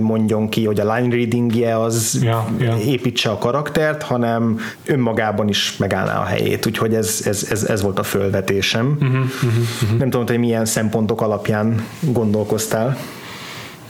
mondjon 0.00 0.48
ki, 0.48 0.64
hogy 0.64 0.80
a 0.80 0.94
line 0.94 1.14
readingje 1.14 1.80
az 1.80 2.18
Ja, 2.22 2.46
ja. 2.58 2.76
építse 2.76 3.30
a 3.30 3.38
karaktert, 3.38 4.02
hanem 4.02 4.58
önmagában 4.86 5.48
is 5.48 5.76
megállná 5.76 6.20
a 6.20 6.24
helyét. 6.24 6.66
Úgyhogy 6.66 6.94
ez, 6.94 7.22
ez, 7.24 7.46
ez, 7.50 7.64
ez 7.64 7.82
volt 7.82 7.98
a 7.98 8.02
fölvetésem. 8.02 8.96
Uh-huh, 9.00 9.08
uh-huh, 9.08 9.52
uh-huh. 9.82 9.98
Nem 9.98 10.10
tudom, 10.10 10.26
hogy 10.26 10.38
milyen 10.38 10.64
szempontok 10.64 11.20
alapján 11.20 11.84
gondolkoztál. 12.00 12.96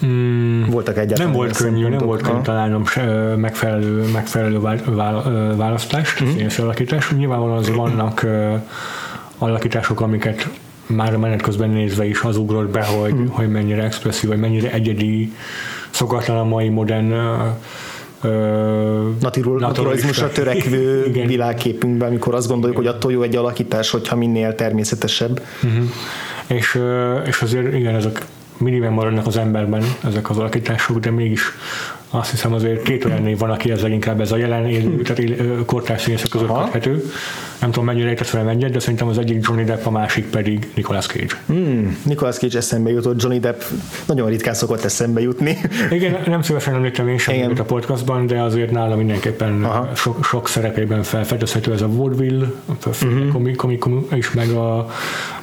Mm, 0.07 0.65
Voltak 0.71 0.99
egyáltalán 0.99 1.31
nem 1.31 1.41
volt 1.41 1.57
könnyű, 1.57 1.89
nem 1.89 1.99
volt 1.99 2.23
könnyű 2.23 2.41
találnom 2.41 2.83
megfelelő, 3.37 4.05
megfelelő 4.13 4.61
választást, 5.57 6.25
mm. 6.25 6.27
színész 6.27 6.59
alakítás. 6.59 7.11
Nyilvánvalóan 7.11 7.59
azért 7.59 7.77
vannak 7.77 8.27
alakítások, 9.39 10.01
amiket 10.01 10.49
már 10.87 11.15
a 11.15 11.19
menet 11.19 11.43
közben 11.43 11.71
nézve 11.71 12.05
is 12.05 12.23
az 12.23 12.37
ugrott 12.37 12.71
be, 12.71 12.85
hogy, 12.85 13.15
mm. 13.15 13.27
hogy 13.27 13.51
mennyire 13.51 13.83
expresszív, 13.83 14.29
vagy 14.29 14.39
mennyire 14.39 14.73
egyedi, 14.73 15.33
szokatlan 15.91 16.37
a 16.37 16.45
mai 16.45 16.69
modern 16.69 17.15
Naturul, 19.21 19.59
naturalizmusra 19.59 20.31
törekvő 20.39 21.05
Igen. 21.07 21.27
világképünkben, 21.27 22.09
amikor 22.09 22.35
azt 22.35 22.49
gondoljuk, 22.49 22.79
hogy 22.79 22.87
attól 22.87 23.13
jó 23.13 23.23
egy 23.23 23.37
alakítás, 23.37 23.91
hogyha 23.91 24.17
minél 24.17 24.55
természetesebb. 24.55 25.43
És, 26.47 26.75
ö, 26.75 27.19
és 27.27 27.43
azért 27.43 27.75
igen, 27.75 27.95
ezek 27.95 28.27
mindig 28.57 28.81
megmaradnak 28.81 29.27
az 29.27 29.37
emberben, 29.37 29.85
ezek 30.05 30.31
az 30.31 30.39
alakítások, 30.39 30.99
de 30.99 31.11
mégis 31.11 31.43
azt 32.11 32.31
hiszem 32.31 32.53
azért 32.53 32.83
két 32.83 33.05
olyan 33.05 33.23
név 33.23 33.39
van, 33.39 33.51
aki 33.51 33.71
ezzel 33.71 33.91
inkább 33.91 34.21
ez 34.21 34.33
a 34.33 34.37
jelen 34.37 34.67
élő, 34.67 35.03
tehát 35.03 35.65
kortárs 35.65 36.03
színészek 36.03 36.29
között 36.29 36.49
Aha. 36.49 36.65
köthető. 36.65 37.05
Nem 37.61 37.71
tudom 37.71 37.85
mennyire 37.85 38.09
értesz 38.09 38.31
velem 38.31 38.49
egyet, 38.49 38.71
de 38.71 38.79
szerintem 38.79 39.09
az 39.09 39.19
egyik 39.19 39.47
Johnny 39.47 39.65
Depp, 39.65 39.87
a 39.87 39.91
másik 39.91 40.31
pedig 40.31 40.69
Nicolas 40.75 41.07
Cage. 41.07 41.43
Hmm, 41.47 41.99
Nicolas 42.03 42.37
Cage 42.37 42.59
eszembe 42.59 42.91
jutott, 42.91 43.23
Johnny 43.23 43.39
Depp 43.39 43.61
nagyon 44.07 44.29
ritkán 44.29 44.55
szokott 44.55 44.85
eszembe 44.85 45.21
jutni. 45.21 45.57
Igen, 45.91 46.17
nem 46.27 46.43
szívesen 46.43 46.75
említem 46.75 47.09
én 47.09 47.19
sem 47.19 47.53
a 47.59 47.63
podcastban, 47.63 48.27
de 48.27 48.41
azért 48.41 48.71
nála 48.71 48.97
mindenképpen 48.97 49.65
Aha. 49.65 49.95
sok, 49.95 50.25
sok 50.25 50.49
szerepében 50.49 51.03
felfedezhető 51.03 51.73
ez 51.73 51.81
a 51.81 51.89
vaudeville, 51.89 52.47
a 52.67 52.89
uh-huh. 52.89 53.57
komik, 53.57 53.85
és 54.15 54.33
meg 54.33 54.51
a, 54.51 54.89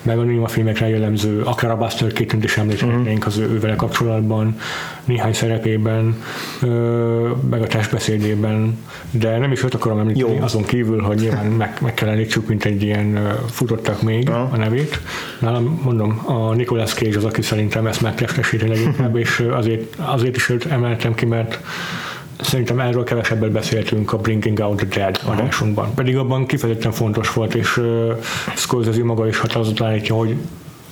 meg 0.05 0.17
a 0.17 0.23
néma 0.23 0.47
filmekre 0.47 0.89
jellemző, 0.89 1.41
akár 1.41 1.71
a 1.71 1.77
Buster 1.77 2.13
Keaton-t 2.13 2.43
is 2.43 2.57
említhetnénk 2.57 3.25
az 3.25 3.37
ő, 3.37 3.49
ővele 3.49 3.75
kapcsolatban, 3.75 4.59
néhány 5.05 5.33
szerepében, 5.33 6.23
ö, 6.61 7.29
meg 7.49 7.61
a 7.61 7.67
testbeszédében, 7.67 8.77
de 9.11 9.37
nem 9.37 9.51
is 9.51 9.63
őt 9.63 9.73
akarom 9.73 9.99
említeni, 9.99 10.35
Jó. 10.35 10.43
azon 10.43 10.63
kívül, 10.63 11.01
hogy 11.01 11.19
nyilván 11.19 11.45
meg, 11.45 11.77
meg 11.81 11.93
kell 11.93 12.09
említsük, 12.09 12.47
mint 12.47 12.65
egy 12.65 12.83
ilyen 12.83 13.37
futottak 13.49 14.01
még 14.01 14.29
a 14.29 14.57
nevét. 14.57 14.99
Nálam 15.39 15.79
mondom, 15.83 16.21
a 16.25 16.53
Nicolas 16.53 16.93
Cage 16.93 17.17
az, 17.17 17.23
aki 17.23 17.41
szerintem 17.41 17.87
ezt 17.87 18.01
megtestesíti 18.01 18.67
leginkább, 18.67 19.15
és 19.23 19.43
azért, 19.51 19.95
azért 19.95 20.35
is 20.35 20.49
őt 20.49 20.65
emeltem 20.65 21.13
ki, 21.13 21.25
mert 21.25 21.59
Szerintem 22.39 22.79
erről 22.79 23.03
kevesebbet 23.03 23.51
beszéltünk 23.51 24.13
a 24.13 24.17
Bringing 24.17 24.59
Out 24.59 24.77
the 24.77 24.85
Dead 24.85 25.19
adásunkban. 25.25 25.93
Pedig 25.93 26.17
abban 26.17 26.45
kifejezetten 26.45 26.91
fontos 26.91 27.33
volt, 27.33 27.55
és 27.55 27.77
uh, 27.77 28.17
Scorsese 28.55 29.03
maga 29.03 29.27
is 29.27 29.37
határozott 29.37 29.81
állítja, 29.81 30.15
hogy 30.15 30.35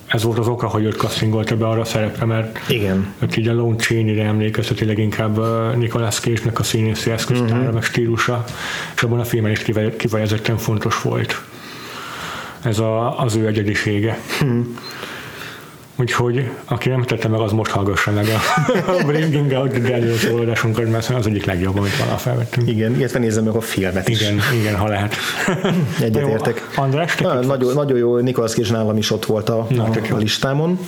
ez 0.07 0.23
volt 0.23 0.37
az 0.37 0.47
oka, 0.47 0.67
hogy 0.67 0.83
őt 0.83 0.95
castingolta 0.97 1.55
be 1.55 1.67
arra 1.67 1.81
a 1.81 1.85
szerepre, 1.85 2.25
mert 2.25 2.69
Igen. 2.69 3.13
őt 3.19 3.37
így 3.37 3.47
a 3.47 3.53
Lone 3.53 3.75
Chaney-re 3.75 4.23
emlékezteti 4.23 4.85
leginkább 4.85 5.39
Nicolas 5.77 6.19
Cage-nek 6.19 6.59
a 6.59 6.63
színészi 6.63 7.11
eszköztára, 7.11 7.57
uh-huh. 7.57 7.73
meg 7.73 7.83
stílusa, 7.83 8.43
és 8.95 9.03
abban 9.03 9.19
a 9.19 9.23
filmen 9.23 9.51
is 9.51 9.59
kife- 9.59 9.95
kifejezetten 9.95 10.57
fontos 10.57 11.01
volt. 11.01 11.41
Ez 12.61 12.79
a, 12.79 13.19
az 13.19 13.35
ő 13.35 13.47
egyedisége. 13.47 14.19
Úgyhogy, 16.03 16.49
aki 16.65 16.89
nem 16.89 17.01
tette 17.01 17.27
meg, 17.27 17.39
az 17.39 17.51
most 17.51 17.71
hallgassa 17.71 18.11
meg 18.11 18.27
a, 18.27 18.91
a 18.91 19.03
Bringing 19.05 19.51
Out 19.51 19.69
the 19.69 19.79
Dead 19.79 20.15
szóladásunkat, 20.15 20.89
mert 20.89 21.09
az 21.09 21.27
egyik 21.27 21.45
legjobb, 21.45 21.77
amit 21.77 21.97
valaha 21.97 22.17
felvettünk. 22.17 22.69
Igen, 22.69 22.95
illetve 22.95 23.19
nézzem 23.19 23.43
meg 23.43 23.55
a 23.55 23.61
filmet 23.61 24.09
is. 24.09 24.21
Igen, 24.21 24.39
igen, 24.59 24.75
ha 24.75 24.87
lehet. 24.87 25.15
Egyetértek. 26.01 26.69
András, 26.75 27.15
te 27.15 27.23
Na, 27.23 27.33
nagyon, 27.33 27.73
nagyon 27.73 27.97
jó, 27.97 28.17
Nicolas 28.17 28.51
Cage 28.51 28.71
nálam 28.71 28.97
is 28.97 29.11
ott 29.11 29.25
volt 29.25 29.49
a, 29.49 29.67
Na, 29.69 29.83
a, 29.83 30.13
a 30.13 30.17
listámon. 30.17 30.79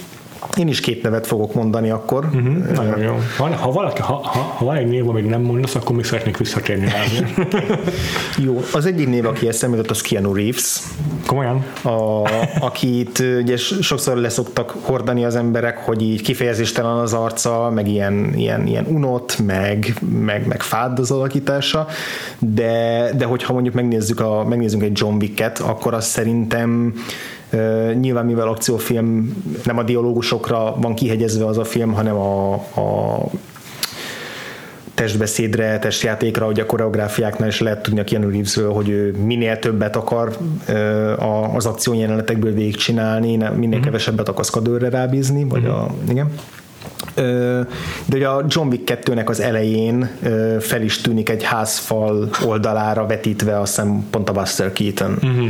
Én 0.57 0.67
is 0.67 0.79
két 0.79 1.03
nevet 1.03 1.27
fogok 1.27 1.53
mondani 1.53 1.89
akkor. 1.89 2.25
Mhm, 2.31 2.73
Nagyon 2.73 2.99
jó. 2.99 3.17
Van, 3.37 3.53
ha, 3.53 3.71
valaki, 3.71 4.01
ha, 4.01 4.13
ha, 4.13 4.39
ha 4.39 4.65
van 4.65 4.75
egy 4.75 4.87
név, 4.87 5.09
amit 5.09 5.29
nem 5.29 5.41
mondasz, 5.41 5.75
akkor 5.75 5.95
még 5.95 6.05
szeretnék 6.05 6.37
visszatérni 6.37 6.85
rá. 6.87 7.03
Jó, 8.45 8.61
az 8.73 8.85
egyik 8.85 9.07
név, 9.07 9.25
aki 9.25 9.47
eszembe 9.47 9.75
jutott, 9.75 9.91
az 9.91 10.01
Keanu 10.01 10.33
Reeves, 10.33 10.79
Komolyan? 11.25 11.65
a, 11.83 12.21
akit 12.59 13.19
ugye 13.41 13.57
sokszor 13.57 14.17
leszoktak 14.17 14.75
hordani 14.81 15.25
az 15.25 15.35
emberek, 15.35 15.77
hogy 15.77 16.01
így 16.01 16.21
kifejezéstelen 16.21 16.91
az 16.97 17.13
arca, 17.13 17.71
meg 17.73 17.87
ilyen, 17.87 18.33
ilyen, 18.35 18.67
ilyen 18.67 18.85
unott, 18.87 19.39
meg, 19.45 19.93
meg, 20.09 20.47
meg 20.47 20.61
fád 20.61 20.99
az 20.99 21.11
alakítása, 21.11 21.87
de, 22.39 23.09
de 23.17 23.25
hogyha 23.25 23.53
mondjuk 23.53 23.73
megnézzük 23.75 24.19
a, 24.19 24.43
megnézzünk 24.43 24.83
egy 24.83 24.99
John 24.99 25.15
Wick-et, 25.15 25.59
akkor 25.59 25.93
az 25.93 26.05
szerintem 26.05 26.93
nyilván 27.99 28.25
mivel 28.25 28.47
akciófilm 28.47 29.35
nem 29.63 29.77
a 29.77 29.83
dialógusokra 29.83 30.75
van 30.81 30.93
kihegyezve 30.93 31.45
az 31.45 31.57
a 31.57 31.63
film, 31.63 31.93
hanem 31.93 32.15
a, 32.15 32.53
a 32.53 33.19
testbeszédre, 34.95 35.79
testjátékra, 35.79 36.45
hogy 36.45 36.59
a 36.59 36.65
koreográfiáknál 36.65 37.47
is 37.47 37.59
lehet 37.59 37.83
tudni 37.83 37.99
a 37.99 38.03
Keanu 38.03 38.29
Reevesről, 38.29 38.73
hogy 38.73 38.89
ő 38.89 39.15
minél 39.25 39.59
többet 39.59 39.95
akar 39.95 40.37
az 41.55 41.65
akciójelenetekből 41.65 42.53
végigcsinálni, 42.53 43.37
minél 43.55 43.79
kevesebbet 43.79 44.27
a 44.27 44.33
kaszkadőrre 44.33 44.89
rábízni, 44.89 45.43
vagy 45.43 45.65
a, 45.65 45.87
igen. 46.09 46.31
De 48.05 48.15
ugye 48.15 48.27
a 48.27 48.45
John 48.47 48.67
Wick 48.67 48.99
2-nek 49.03 49.25
az 49.25 49.39
elején 49.39 50.09
fel 50.59 50.81
is 50.81 51.01
tűnik 51.01 51.29
egy 51.29 51.43
házfal 51.43 52.29
oldalára 52.45 53.05
vetítve 53.05 53.59
azt 53.59 53.75
hiszem 53.75 54.05
pont 54.09 54.29
a 54.29 54.33
Buster 54.33 54.73
Keaton. 54.73 55.11
Uh-huh. 55.11 55.47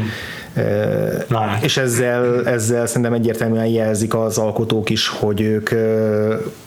Na, 1.28 1.38
hát. 1.38 1.64
És 1.64 1.78
ezzel, 1.78 2.47
ezzel 2.47 2.86
szerintem 2.86 3.14
egyértelműen 3.14 3.66
jelzik 3.66 4.16
az 4.16 4.38
alkotók 4.38 4.89
is, 4.89 5.08
hogy 5.08 5.41
ők, 5.41 5.70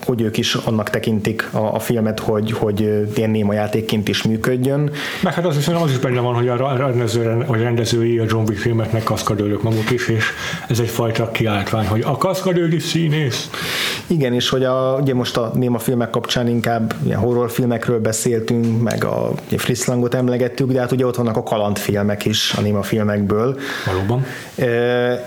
hogy 0.04 0.20
ők 0.20 0.36
is 0.36 0.54
annak 0.54 0.90
tekintik 0.90 1.48
a, 1.52 1.74
a 1.74 1.78
filmet, 1.78 2.20
hogy, 2.20 2.52
hogy 2.52 3.06
ilyen 3.14 3.30
néma 3.30 3.52
játékként 3.52 4.08
is 4.08 4.22
működjön. 4.22 4.90
Meg 5.22 5.34
hát 5.34 5.46
az 5.46 5.56
is, 5.56 5.68
az 5.68 5.90
is 5.90 5.98
benne 5.98 6.20
van, 6.20 6.34
hogy 6.34 6.48
a 6.48 6.76
rendező, 6.76 7.44
vagy 7.46 7.60
rendezői 7.60 8.18
a 8.18 8.24
John 8.28 8.48
Wick 8.48 8.60
filmeknek 8.60 9.02
kaszkadőrök 9.02 9.62
maguk 9.62 9.90
is, 9.90 10.08
és 10.08 10.24
ez 10.68 10.78
egyfajta 10.78 11.30
kiáltvány, 11.30 11.86
hogy 11.86 12.02
a 12.04 12.16
kaszkadőr 12.16 12.72
is 12.72 12.82
színész. 12.82 13.50
Igen, 14.06 14.34
és 14.34 14.48
hogy 14.48 14.64
a, 14.64 14.98
ugye 15.00 15.14
most 15.14 15.36
a 15.36 15.50
néma 15.54 15.78
filmek 15.78 16.10
kapcsán 16.10 16.48
inkább 16.48 16.94
ilyen 17.04 17.18
horrorfilmekről 17.18 18.00
beszéltünk, 18.00 18.82
meg 18.82 19.04
a 19.04 19.30
ugye 19.46 19.58
Fritz 19.58 19.84
Langot 19.84 20.14
emlegettük, 20.14 20.72
de 20.72 20.80
hát 20.80 20.92
ugye 20.92 21.06
ott 21.06 21.16
vannak 21.16 21.36
a 21.36 21.42
kalandfilmek 21.42 22.24
is 22.24 22.54
a 22.56 22.60
néma 22.60 22.82
filmekből. 22.82 23.56
Valóban. 23.86 24.24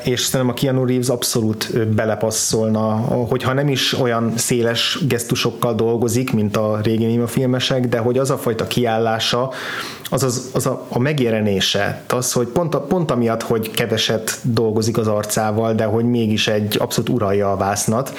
És 0.03 0.21
szerintem 0.21 0.55
a 0.55 0.59
Keanu 0.59 0.85
Reeves 0.85 1.07
abszolút 1.07 1.87
belepasszolna, 1.87 2.89
hogyha 3.29 3.53
nem 3.53 3.67
is 3.67 3.93
olyan 3.93 4.33
széles 4.37 4.99
gesztusokkal 5.07 5.75
dolgozik, 5.75 6.33
mint 6.33 6.57
a 6.57 6.79
régi 6.83 7.05
néma 7.05 7.27
filmesek, 7.27 7.87
de 7.87 7.97
hogy 7.97 8.17
az 8.17 8.29
a 8.29 8.37
fajta 8.37 8.67
kiállása, 8.67 9.51
az, 10.09 10.23
az, 10.23 10.49
az 10.53 10.65
a, 10.65 10.85
a 10.89 10.99
megjelenése, 10.99 12.01
az, 12.09 12.31
hogy 12.31 12.47
pont, 12.47 12.75
a, 12.75 12.81
pont 12.81 13.11
amiatt, 13.11 13.41
hogy 13.41 13.71
keveset 13.71 14.39
dolgozik 14.41 14.97
az 14.97 15.07
arcával, 15.07 15.73
de 15.73 15.83
hogy 15.83 16.05
mégis 16.05 16.47
egy 16.47 16.75
abszolút 16.79 17.09
uralja 17.09 17.51
a 17.51 17.57
vásznat, 17.57 18.13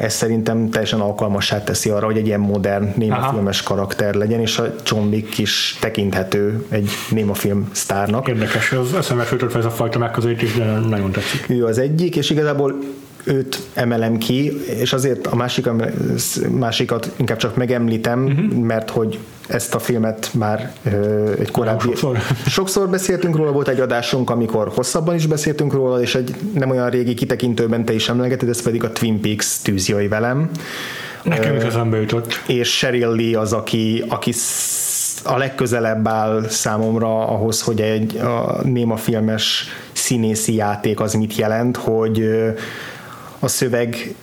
ez 0.00 0.14
szerintem 0.14 0.70
teljesen 0.70 1.00
alkalmassá 1.00 1.62
teszi 1.62 1.90
arra, 1.90 2.06
hogy 2.06 2.16
egy 2.16 2.26
ilyen 2.26 2.40
modern 2.40 2.92
néma 2.96 3.16
Aha. 3.16 3.32
filmes 3.32 3.62
karakter 3.62 4.14
legyen, 4.14 4.40
és 4.40 4.58
a 4.58 4.74
John 4.84 5.06
Wick 5.08 5.38
is 5.38 5.76
tekinthető 5.80 6.66
egy 6.68 6.90
néma 7.10 7.34
film 7.34 7.68
sztárnak. 7.72 8.28
Érdekes, 8.28 8.72
az 8.72 8.92
eszembe 9.16 9.42
jutott 9.42 9.54
ez 9.54 9.64
a 9.64 9.70
fajta 9.70 9.98
megközelítés, 9.98 10.54
de 10.54 10.64
nagyon 10.64 11.10
tetszik. 11.10 11.46
ő 11.48 11.64
az 11.64 11.78
egyik, 11.78 12.16
és 12.16 12.30
igazából 12.30 12.78
őt 13.24 13.60
emelem 13.74 14.18
ki, 14.18 14.60
és 14.80 14.92
azért 14.92 15.26
a 15.26 15.36
másik, 15.36 15.68
másikat 16.50 17.10
inkább 17.16 17.36
csak 17.36 17.56
megemlítem, 17.56 18.24
uh-huh. 18.24 18.64
mert 18.64 18.90
hogy 18.90 19.18
ezt 19.48 19.74
a 19.74 19.78
filmet 19.78 20.30
már 20.34 20.72
ö, 20.84 21.32
egy 21.38 21.50
korábbi... 21.50 21.82
Sokszor. 21.82 22.18
sokszor 22.46 22.88
beszéltünk 22.88 23.36
róla, 23.36 23.52
volt 23.52 23.68
egy 23.68 23.80
adásunk, 23.80 24.30
amikor 24.30 24.68
hosszabban 24.74 25.14
is 25.14 25.26
beszéltünk 25.26 25.72
róla, 25.72 26.00
és 26.00 26.14
egy 26.14 26.34
nem 26.54 26.70
olyan 26.70 26.90
régi 26.90 27.14
kitekintőben 27.14 27.84
te 27.84 27.92
is 27.92 28.08
emlegeted, 28.08 28.48
ez 28.48 28.62
pedig 28.62 28.84
a 28.84 28.92
Twin 28.92 29.20
Peaks 29.20 29.62
tűzjöjj 29.62 30.06
velem. 30.06 30.50
Nekem 31.22 31.56
is 31.56 31.62
eszembe 31.62 32.00
jutott. 32.00 32.42
És 32.46 32.76
Sheryl 32.76 33.14
Lee 33.14 33.38
az, 33.38 33.52
aki, 33.52 34.04
aki 34.08 34.32
a 35.24 35.36
legközelebb 35.36 36.08
áll 36.08 36.48
számomra 36.48 37.28
ahhoz, 37.28 37.62
hogy 37.62 37.80
egy 37.80 38.16
a 38.16 38.60
néma 38.62 38.96
filmes 38.96 39.66
színészi 39.92 40.54
játék 40.54 41.00
az 41.00 41.14
mit 41.14 41.36
jelent, 41.36 41.76
hogy 41.76 42.28
a 43.38 43.48
szöveg 43.48 44.14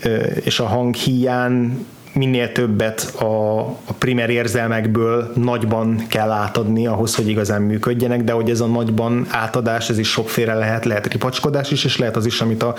és 0.44 0.60
a 0.60 0.66
hang 0.66 0.94
hiány 0.94 1.86
minél 2.14 2.52
többet 2.52 3.02
a, 3.02 3.60
a 3.60 3.94
primer 3.98 4.30
érzelmekből 4.30 5.32
nagyban 5.36 6.06
kell 6.08 6.30
átadni 6.30 6.88
ahhoz, 6.88 7.16
hogy 7.16 7.28
igazán 7.28 7.62
működjenek, 7.62 8.24
de 8.24 8.32
hogy 8.32 8.50
ez 8.50 8.60
a 8.60 8.66
nagyban 8.66 9.26
átadás, 9.30 9.90
ez 9.90 9.98
is 9.98 10.10
sokféle 10.10 10.54
lehet, 10.54 10.86
lehet 10.86 11.08
ripacskodás 11.08 11.72
is, 11.72 11.84
és 11.84 11.98
lehet 11.98 12.16
az 12.16 12.26
is, 12.26 12.42
amit 12.42 12.64
a 12.64 12.76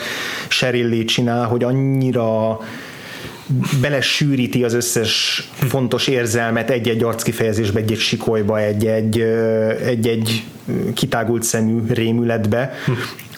Sheryl 0.49 1.05
csinál, 1.05 1.45
hogy 1.45 1.65
annyira 1.65 2.59
belesűríti 3.81 4.65
az 4.65 4.75
összes 4.75 5.43
fontos 5.53 6.07
érzelmet 6.07 6.71
egy-egy 6.71 7.03
arckifejezésbe, 7.03 7.81
egy-egy 7.81 7.99
sikolyba, 7.99 8.61
egy-egy, 8.61 9.21
egy-egy 9.85 10.45
kitágult 10.95 11.43
szemű 11.43 11.81
rémületbe, 11.89 12.73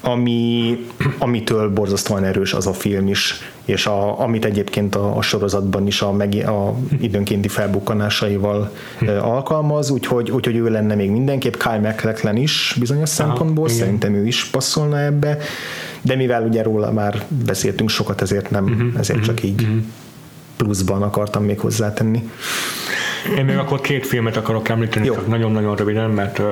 ami, 0.01 0.77
amitől 1.19 1.73
borzasztóan 1.73 2.25
erős 2.25 2.53
az 2.53 2.67
a 2.67 2.73
film 2.73 3.09
is, 3.09 3.35
és 3.65 3.87
a, 3.87 4.21
amit 4.21 4.45
egyébként 4.45 4.95
a, 4.95 5.17
a 5.17 5.23
sorozatban 5.23 5.87
is 5.87 6.03
a, 6.03 6.13
meg, 6.13 6.35
a 6.35 6.75
időnkénti 7.01 7.49
felbukkanásaival 7.49 8.71
alkalmaz, 9.21 9.91
úgyhogy, 9.91 10.31
úgyhogy 10.31 10.57
ő 10.57 10.69
lenne 10.69 10.95
még 10.95 11.11
mindenképp, 11.11 11.55
Kyle 11.55 11.79
MacLachlan 11.79 12.37
is 12.37 12.77
bizonyos 12.79 13.19
Aha, 13.19 13.29
szempontból, 13.29 13.67
igen. 13.67 13.79
szerintem 13.79 14.15
ő 14.15 14.27
is 14.27 14.45
passzolna 14.45 15.01
ebbe, 15.01 15.39
de 16.03 16.15
mivel 16.17 16.43
ugye 16.43 16.63
róla 16.63 16.93
már 16.93 17.25
beszéltünk 17.45 17.91
sokat, 17.91 18.23
ezért 18.23 18.51
nem, 18.51 18.65
uh-huh, 18.65 18.99
ezért 18.99 19.19
uh-huh, 19.19 19.35
csak 19.35 19.45
így 19.45 19.63
uh-huh. 19.63 19.83
Pluszban 20.57 21.03
akartam 21.03 21.45
még 21.45 21.61
hozzátenni. 21.61 22.31
Én 23.39 23.45
még 23.45 23.57
akkor 23.57 23.81
két 23.81 24.07
filmet 24.07 24.37
akarok 24.37 24.69
említeni, 24.69 25.07
Jó. 25.07 25.15
csak 25.15 25.27
nagyon-nagyon 25.27 25.77
röviden, 25.77 26.11
mert 26.11 26.39
uh, 26.39 26.47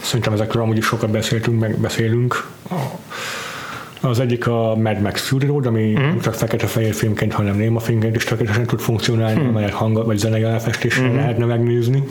szerintem 0.00 0.32
ezekről 0.32 0.62
amúgy 0.62 0.76
is 0.76 0.84
sokat 0.84 1.10
beszéltünk, 1.10 1.60
meg 1.60 1.78
beszélünk. 1.78 2.48
Az 4.00 4.20
egyik 4.20 4.46
a 4.46 4.76
Mad 4.76 5.00
Max 5.00 5.26
Fury 5.26 5.46
Road, 5.46 5.66
ami 5.66 5.94
mm. 5.98 6.18
csak 6.18 6.34
fekete-fehér 6.34 6.94
filmként, 6.94 7.32
hanem 7.32 7.56
néma 7.56 7.80
filmként 7.80 8.16
is 8.16 8.24
tökéletesen 8.24 8.66
tud 8.66 8.80
funkcionálni, 8.80 9.42
mm. 9.42 9.48
amelyet 9.48 9.72
hang 9.72 10.04
vagy 10.04 10.18
zenei 10.18 10.42
elfestéssel 10.42 11.08
mm. 11.08 11.16
lehetne 11.16 11.44
megnézni, 11.44 12.04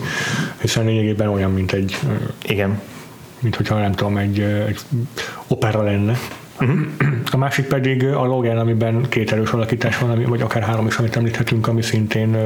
hiszen 0.60 0.84
lényegében 0.84 1.28
olyan, 1.28 1.52
mint 1.52 1.72
egy 1.72 1.98
igen 2.42 2.80
mint 3.40 3.56
hogyha 3.56 3.78
nem 3.78 3.92
tudom, 3.92 4.16
egy, 4.16 4.40
egy 4.40 4.80
opera 5.46 5.82
lenne. 5.82 6.18
Uh-huh. 6.60 6.80
A 7.30 7.36
másik 7.36 7.66
pedig 7.66 8.04
a 8.04 8.24
Logan, 8.24 8.58
amiben 8.58 9.06
két 9.08 9.32
erős 9.32 9.50
alakítás 9.50 9.98
van, 9.98 10.10
ami, 10.10 10.24
vagy 10.24 10.40
akár 10.40 10.62
három 10.62 10.86
is, 10.86 10.96
amit 10.96 11.16
említhetünk, 11.16 11.66
ami 11.66 11.82
szintén 11.82 12.36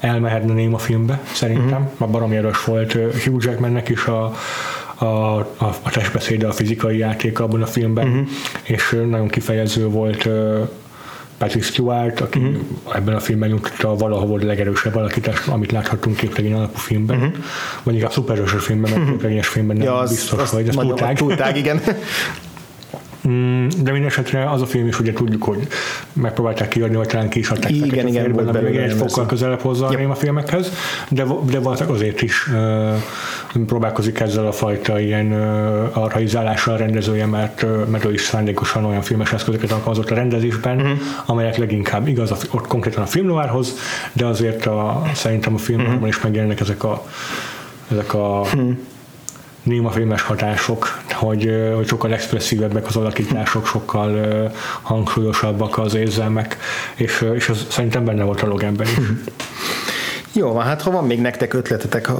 elmehetne 0.00 0.52
néma 0.52 0.78
filmbe, 0.78 1.20
szerintem. 1.32 1.82
Uh-huh. 1.82 2.08
A 2.08 2.10
baromi 2.10 2.36
erős 2.36 2.64
volt 2.64 2.92
Hugh 2.92 3.44
Jackmannek 3.44 3.88
is 3.88 4.06
a, 4.06 4.34
a, 4.94 5.04
a, 5.04 5.74
a 5.82 5.90
testbeszéde, 5.90 6.46
a 6.46 6.52
fizikai 6.52 6.96
játék 6.96 7.40
abban 7.40 7.62
a 7.62 7.66
filmben, 7.66 8.08
uh-huh. 8.08 8.28
és 8.62 8.96
nagyon 9.08 9.28
kifejező 9.28 9.86
volt 9.86 10.28
Patrick 11.38 11.64
Stewart, 11.64 12.20
aki 12.20 12.38
uh-huh. 12.38 12.56
ebben 12.94 13.14
a 13.14 13.20
filmben 13.20 13.48
nyújtotta 13.48 13.94
valahol 13.94 14.40
a 14.40 14.44
legerősebb 14.44 14.94
alakítást, 14.94 15.48
amit 15.48 15.72
láthattunk 15.72 16.16
képregény 16.16 16.52
alapú 16.52 16.78
filmben, 16.78 17.16
uh-huh. 17.16 17.34
vagy 17.82 17.94
inkább 17.94 18.12
szupererős 18.12 18.50
filmben, 18.50 18.90
mert 18.90 19.10
képregényes 19.10 19.48
filmben 19.48 19.76
nem 19.76 19.86
ja, 19.86 20.04
biztos, 20.08 20.40
az, 20.40 20.50
hogy 20.50 20.68
ez 20.68 20.74
túltág. 20.74 21.16
túltág. 21.16 21.56
igen. 21.56 21.80
Mm, 23.28 23.66
de 23.82 23.90
minden 23.90 24.08
esetre 24.08 24.50
az 24.50 24.62
a 24.62 24.66
film 24.66 24.86
is 24.86 25.00
ugye 25.00 25.12
tudjuk, 25.12 25.42
hogy 25.42 25.66
megpróbálták 26.12 26.68
kiadni, 26.68 26.96
vagy 26.96 27.06
talán 27.06 27.28
ki 27.28 27.38
is 27.38 27.50
adták 27.50 27.70
igen, 27.70 27.86
igen, 27.86 28.06
igen, 28.06 28.24
félben, 28.24 28.46
ami 28.46 28.76
egy 28.76 28.92
fokkal 28.92 29.26
közelebb 29.26 29.60
hozza 29.60 29.88
yep. 29.90 30.10
a 30.10 30.14
filmekhez, 30.14 30.72
de, 31.08 31.24
de 31.50 31.58
valószínűleg 31.58 31.96
azért 31.96 32.22
is 32.22 32.46
uh, 32.46 32.94
próbálkozik 33.66 34.20
ezzel 34.20 34.46
a 34.46 34.52
fajta 34.52 35.00
ilyen 35.00 35.32
uh, 35.32 35.98
arhaizálással 35.98 36.74
a 36.74 36.76
rendezője, 36.76 37.26
mert, 37.26 37.62
uh, 37.62 37.86
mert 37.86 38.04
ő 38.04 38.12
is 38.12 38.20
szándékosan 38.20 38.84
olyan 38.84 39.02
filmes 39.02 39.32
eszközöket 39.32 39.70
alkalmazott 39.70 40.10
a 40.10 40.14
rendezésben, 40.14 40.76
uh-huh. 40.76 40.98
amelyek 41.26 41.56
leginkább 41.56 42.08
igaz, 42.08 42.30
a, 42.30 42.36
ott 42.50 42.66
konkrétan 42.66 43.02
a 43.02 43.06
filmnoárhoz, 43.06 43.78
de 44.12 44.26
azért 44.26 44.66
a, 44.66 45.02
szerintem 45.14 45.54
a 45.54 45.58
filmben 45.58 45.92
uh-huh. 45.92 46.08
is 46.08 46.20
megjelennek 46.20 46.60
ezek 46.60 46.84
a 46.84 47.06
ezek 47.90 48.14
a 48.14 48.40
uh-huh 48.40 48.76
némafilmes 49.68 50.22
hatások, 50.22 51.02
hogy, 51.12 51.50
hogy 51.74 51.86
sokkal 51.86 52.12
expresszívebbek 52.12 52.86
az 52.86 52.96
alakítások, 52.96 53.66
sokkal 53.66 54.50
hangsúlyosabbak 54.82 55.78
az 55.78 55.94
érzelmek, 55.94 56.56
és, 56.94 57.24
és 57.34 57.48
az 57.48 57.66
szerintem 57.70 58.04
benne 58.04 58.22
volt 58.22 58.42
a 58.42 58.46
Loganben 58.46 58.86
is. 58.86 58.94
Jó, 60.32 60.56
hát 60.56 60.82
ha 60.82 60.90
van 60.90 61.06
még 61.06 61.20
nektek 61.20 61.54
ötletetek 61.54 62.10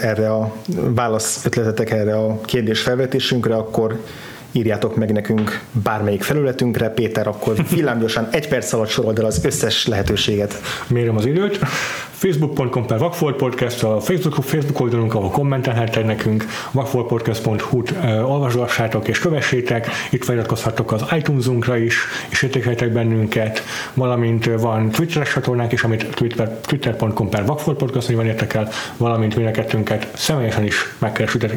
erre 0.00 0.32
a 0.32 0.52
válasz 0.70 1.44
ötletetek 1.44 1.90
erre 1.90 2.16
a 2.16 2.40
kérdés 2.40 2.80
felvetésünkre, 2.80 3.54
akkor 3.54 4.00
írjátok 4.58 4.96
meg 4.96 5.12
nekünk 5.12 5.60
bármelyik 5.72 6.22
felületünkre. 6.22 6.88
Péter, 6.88 7.26
akkor 7.26 7.56
villámgyorsan 7.74 8.28
egy 8.30 8.48
perc 8.48 8.72
alatt 8.72 8.88
sorold 8.88 9.18
el 9.18 9.24
az 9.24 9.44
összes 9.44 9.86
lehetőséget. 9.86 10.60
Mérem 10.86 11.16
az 11.16 11.26
időt 11.26 11.58
facebook.com 12.18 12.86
per 12.86 12.98
Vagfolt 12.98 13.36
Podcast, 13.36 13.82
a 13.82 14.00
Facebook, 14.00 14.34
Facebook 14.44 14.80
oldalunk, 14.80 15.14
ahol 15.14 15.30
kommentelhettek 15.30 16.04
nekünk, 16.04 16.44
vagfoltpodcast.hu-t 16.70 17.94
olvasgassátok 18.04 19.08
és 19.08 19.18
kövessétek, 19.18 19.88
itt 20.10 20.24
feliratkozhatok 20.24 20.92
az 20.92 21.04
iTunes-unkra 21.16 21.76
is, 21.76 21.96
és 22.28 22.42
értékeltek 22.42 22.92
bennünket, 22.92 23.62
valamint 23.94 24.50
van 24.60 24.90
Twitter-es 24.90 25.32
csatornánk 25.32 25.72
is, 25.72 25.82
amit 25.82 26.06
twitter, 26.14 26.48
twitter.com 26.48 27.28
per 27.28 27.44
Vagfolt 27.44 27.76
Podcast 27.76 28.10
van 28.10 28.26
értek 28.26 28.54
el, 28.54 28.68
valamint 28.96 29.34
mindenkettőnket 29.34 30.08
személyesen 30.14 30.64
is 30.64 30.94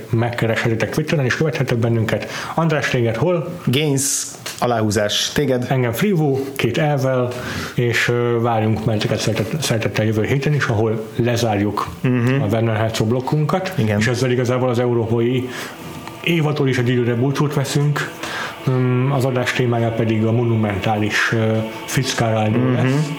megkereshetitek 0.09 0.89
Twitteren, 0.89 1.25
és 1.25 1.35
követhetek 1.35 1.77
bennünket. 1.77 2.27
András, 2.55 2.90
téged 2.91 3.15
hol? 3.15 3.47
Gains, 3.65 4.23
aláhúzás, 4.59 5.31
téged? 5.33 5.65
Engem 5.69 5.91
Frivo, 5.91 6.39
két 6.55 6.77
elvel, 6.77 7.27
és 7.75 8.11
várjunk 8.41 8.85
menteket 8.85 9.19
szeretettel 9.61 10.05
jövő 10.05 10.23
héten 10.23 10.53
is, 10.53 10.65
ahol 10.65 11.07
lezárjuk 11.15 11.87
uh-huh. 12.03 12.43
a 12.43 12.45
Werner 12.51 12.75
Herzog 12.75 13.07
blokkunkat, 13.07 13.73
Igen. 13.77 13.99
és 13.99 14.07
ezzel 14.07 14.31
igazából 14.31 14.69
az 14.69 14.79
európai 14.79 15.49
évadtól 16.23 16.67
is 16.67 16.77
egy 16.77 16.89
időre 16.89 17.15
búcsút 17.15 17.53
veszünk, 17.53 18.11
mm, 18.69 19.11
az 19.11 19.25
adás 19.25 19.53
témája 19.53 19.89
pedig 19.91 20.25
a 20.25 20.31
monumentális 20.31 21.35
Fitzcarraldo 21.85 22.57
uh-huh. 22.57 22.73
lesz. 22.73 23.09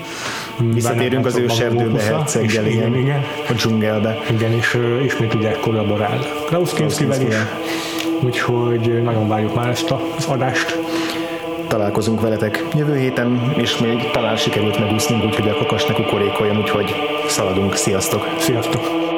Mm, 0.62 0.70
Visszatérünk 0.70 1.26
az 1.26 1.36
őserdőbe, 1.36 2.02
herceggel, 2.02 2.66
igen, 2.66 2.94
igen, 2.94 3.24
a 3.48 3.52
dzsungelbe. 3.52 4.18
Igen, 4.30 4.52
és 4.52 4.78
ismét 5.04 5.34
ugye 5.34 5.50
kollaborál 5.60 6.18
Klaus 6.46 6.72
Kinskivel 6.74 7.20
is, 7.20 7.34
úgyhogy 8.22 9.02
nagyon 9.02 9.28
várjuk 9.28 9.54
már 9.54 9.68
ezt 9.68 9.90
az 9.90 10.26
adást 10.26 10.78
találkozunk 11.68 12.20
veletek 12.20 12.64
jövő 12.74 12.98
héten, 12.98 13.52
és 13.56 13.78
még 13.78 14.10
talán 14.10 14.36
sikerült 14.36 14.78
megúsznunk, 14.78 15.24
úgyhogy 15.24 15.48
a 15.48 15.54
kakas 15.54 15.86
ne 15.86 15.94
kukorékoljon, 15.94 16.58
úgyhogy 16.58 16.94
szaladunk. 17.28 17.74
Sziasztok! 17.74 18.26
Sziasztok! 18.38 19.11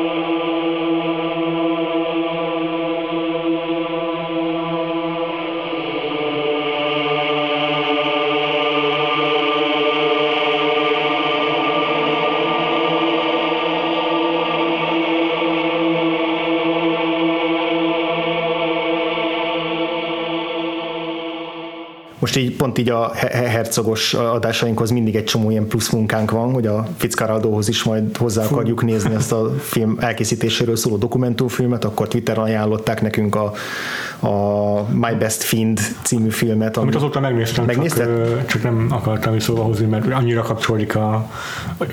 Pont 22.65 22.79
így 22.79 22.89
a 22.89 23.13
hercogos 23.31 24.15
adásainkhoz 24.15 24.91
mindig 24.91 25.17
egy 25.17 25.25
csomó 25.25 25.51
ilyen 25.51 25.67
plusz 25.67 25.91
munkánk 25.91 26.31
van, 26.31 26.53
hogy 26.53 26.67
a 26.67 26.87
Fitzcarraldóhoz 26.97 27.69
is 27.69 27.83
majd 27.83 28.17
hozzá 28.17 28.45
akarjuk 28.45 28.83
nézni 28.83 29.15
ezt 29.15 29.33
a 29.33 29.51
film 29.59 29.97
elkészítéséről 30.01 30.77
szóló 30.77 30.97
dokumentumfilmet, 30.97 31.85
akkor 31.85 32.09
Twitteren 32.09 32.43
ajánlották 32.43 33.03
nekünk 33.03 33.35
a, 33.35 33.53
a 34.25 34.87
My 34.93 35.15
Best 35.19 35.43
Fiend 35.43 35.81
című 36.03 36.29
filmet. 36.29 36.77
Amit 36.77 36.95
azóta 36.95 37.21
megnéztem, 37.21 37.65
Megnézted? 37.65 38.07
csak, 38.07 38.47
csak 38.47 38.63
nem 38.63 38.87
akartam 38.91 39.35
is 39.35 39.43
szóba 39.43 39.63
hozni, 39.63 39.87
mert 39.87 40.13
annyira 40.13 40.43
kapcsolódik 40.43 40.97
a 40.97 41.31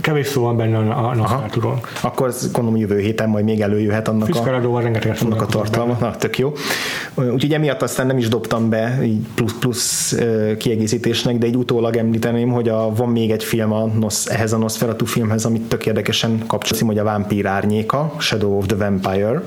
kevés 0.02 0.28
szó 0.28 0.42
van 0.42 0.58
benne 0.58 0.78
a 0.78 1.16
Nosferatu-ról. 1.16 1.80
Akkor 2.02 2.34
gondolom 2.52 2.80
jövő 2.80 3.00
héten 3.00 3.30
majd 3.30 3.46
még 3.46 3.62
előjöhet 3.62 4.08
annak 4.08 4.36
a, 4.36 4.40
annak 5.22 5.42
a 5.42 5.46
tartalma. 5.46 5.98
Na, 6.00 6.16
tök 6.16 6.38
jó. 6.38 6.54
Úgyhogy 7.16 7.54
emiatt 7.54 7.82
aztán 7.82 8.08
nem 8.08 8.18
is 8.18 8.28
dobtam 8.28 8.70
be 8.70 9.00
így 9.04 9.26
plusz, 9.36 9.54
plusz 9.60 10.16
kiegészítésnek, 10.58 11.38
de 11.38 11.46
egy 11.46 11.56
utólag 11.56 11.96
említeném, 11.96 12.50
hogy 12.50 12.70
a, 12.70 12.94
van 12.96 13.10
még 13.10 13.32
egy 13.32 13.44
film 13.44 13.72
a 13.72 13.86
Nos, 13.86 14.26
ehhez 14.26 14.54
a 14.54 14.58
Nosferatu 14.58 15.06
filmhez, 15.06 15.46
amit 15.46 15.62
tök 15.62 15.86
érdekesen 15.86 16.44
kapcsolódik, 16.48 16.88
hogy 16.88 16.98
a 16.98 17.04
Vámpír 17.04 17.46
árnyéka, 17.46 18.14
Shadow 18.18 18.58
of 18.58 18.66
the 18.66 18.76
Vampire, 18.76 19.44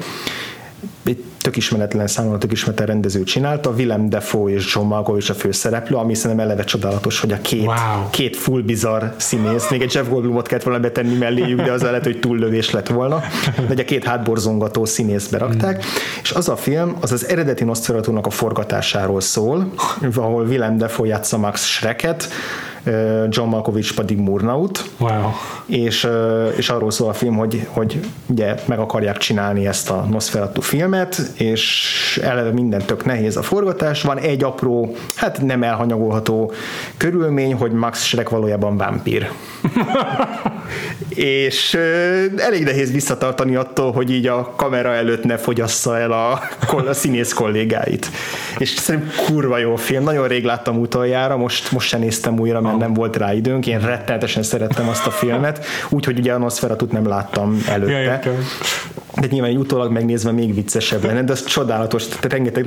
egy 1.04 1.24
tök 1.40 1.56
ismeretlen 1.56 2.06
számomra 2.06 2.38
tök 2.38 2.52
ismeretlen 2.52 2.86
rendező 2.86 3.22
csinálta, 3.22 3.70
Willem 3.70 4.08
Dafoe 4.08 4.52
és 4.52 4.74
John 4.74 4.86
Malkovich 4.86 5.30
a 5.30 5.34
főszereplő, 5.34 5.96
ami 5.96 6.14
szerintem 6.14 6.46
eleve 6.46 6.64
csodálatos, 6.64 7.20
hogy 7.20 7.32
a 7.32 7.40
két, 7.40 7.64
wow. 7.64 8.10
két 8.10 8.36
full 8.36 8.62
bizarr 8.62 9.04
színész, 9.16 9.70
még 9.70 9.82
egy 9.82 9.94
Jeff 9.94 10.08
Goldblumot 10.08 10.46
kellett 10.46 10.64
volna 10.64 10.80
betenni 10.80 11.14
melléjük, 11.14 11.60
de 11.60 11.72
az 11.72 11.82
lehet, 11.82 12.04
hogy 12.04 12.20
túllövés 12.20 12.70
lett 12.70 12.88
volna, 12.88 13.22
de 13.74 13.82
a 13.82 13.84
két 13.84 14.04
hátborzongató 14.04 14.84
színész 14.84 15.26
berakták, 15.26 15.76
mm. 15.76 15.88
és 16.22 16.30
az 16.30 16.48
a 16.48 16.56
film, 16.56 16.96
az 17.00 17.12
az 17.12 17.28
eredeti 17.28 17.64
nosferatu 17.64 18.18
a 18.22 18.30
forgatásáról 18.30 19.20
szól, 19.20 19.72
ahol 20.14 20.46
Willem 20.46 20.78
Dafoe 20.78 21.06
játsza 21.06 21.38
Max 21.38 21.64
Schrecket, 21.64 22.28
John 23.28 23.48
Malkovich 23.48 23.94
pedig 23.94 24.18
Murnaut. 24.18 24.90
Wow. 24.98 25.30
És, 25.66 26.08
és 26.56 26.70
arról 26.70 26.90
szól 26.90 27.08
a 27.08 27.12
film, 27.12 27.36
hogy, 27.36 27.66
hogy 27.70 28.00
ugye 28.26 28.54
meg 28.64 28.78
akarják 28.78 29.16
csinálni 29.16 29.66
ezt 29.66 29.90
a 29.90 30.06
Nosferatu 30.10 30.60
filmet, 30.60 31.20
és 31.34 32.20
eleve 32.22 32.50
minden 32.50 32.82
tök 32.86 33.04
nehéz 33.04 33.36
a 33.36 33.42
forgatás. 33.42 34.02
Van 34.02 34.18
egy 34.18 34.44
apró, 34.44 34.94
hát 35.14 35.42
nem 35.42 35.62
elhanyagolható 35.62 36.52
körülmény, 36.96 37.54
hogy 37.54 37.72
Max 37.72 38.04
Schreck 38.04 38.28
valójában 38.28 38.76
vámpír. 38.76 39.30
és 41.08 41.74
elég 42.36 42.64
nehéz 42.64 42.92
visszatartani 42.92 43.56
attól, 43.56 43.92
hogy 43.92 44.10
így 44.10 44.26
a 44.26 44.52
kamera 44.56 44.94
előtt 44.94 45.24
ne 45.24 45.36
fogyassza 45.36 45.98
el 45.98 46.12
a, 46.12 46.40
a 46.88 46.92
színész 46.92 47.32
kollégáit. 47.32 48.10
És 48.58 48.68
szerintem 48.68 49.10
kurva 49.26 49.58
jó 49.58 49.76
film, 49.76 50.02
nagyon 50.02 50.28
rég 50.28 50.44
láttam 50.44 50.78
utoljára, 50.78 51.36
most, 51.36 51.72
most 51.72 51.88
se 51.88 51.98
néztem 51.98 52.38
újra, 52.38 52.60
mert 52.60 52.73
nem 52.78 52.94
volt 52.94 53.16
rá 53.16 53.32
időnk, 53.32 53.66
én 53.66 53.78
rettenetesen 53.80 54.42
szerettem 54.42 54.88
azt 54.88 55.06
a 55.06 55.10
filmet, 55.10 55.64
úgyhogy 55.88 56.18
ugye 56.18 56.32
a 56.32 56.38
Nosferatu-t 56.38 56.92
nem 56.92 57.06
láttam 57.06 57.64
előtte. 57.68 58.20
Ja, 58.24 58.32
de 59.20 59.26
nyilván 59.30 59.50
egy 59.50 59.56
utólag 59.56 59.90
megnézve 59.90 60.30
még 60.30 60.54
viccesebb 60.54 61.04
lenne, 61.04 61.22
de 61.22 61.32
ez 61.32 61.44
csodálatos, 61.44 62.06
tehát 62.06 62.24
rengeteg 62.32 62.66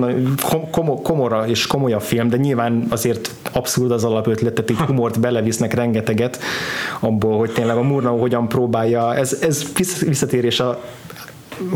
kom- 0.72 1.02
komora 1.02 1.48
és 1.48 1.68
komolyabb 1.68 2.02
film, 2.02 2.30
de 2.30 2.38
nyilván 2.38 2.86
azért 2.90 3.32
abszurd 3.52 3.92
az 3.92 4.04
alapötlet, 4.04 4.54
tehát 4.54 4.72
így 4.72 4.78
humort 4.78 5.20
belevisznek 5.20 5.74
rengeteget 5.74 6.40
abból, 7.00 7.38
hogy 7.38 7.52
tényleg 7.52 7.78
a 7.78 7.82
Murnau 7.82 8.18
hogyan 8.18 8.48
próbálja, 8.48 9.16
ez, 9.16 9.38
ez 9.42 9.66
visszatérés 10.00 10.60
a 10.60 10.82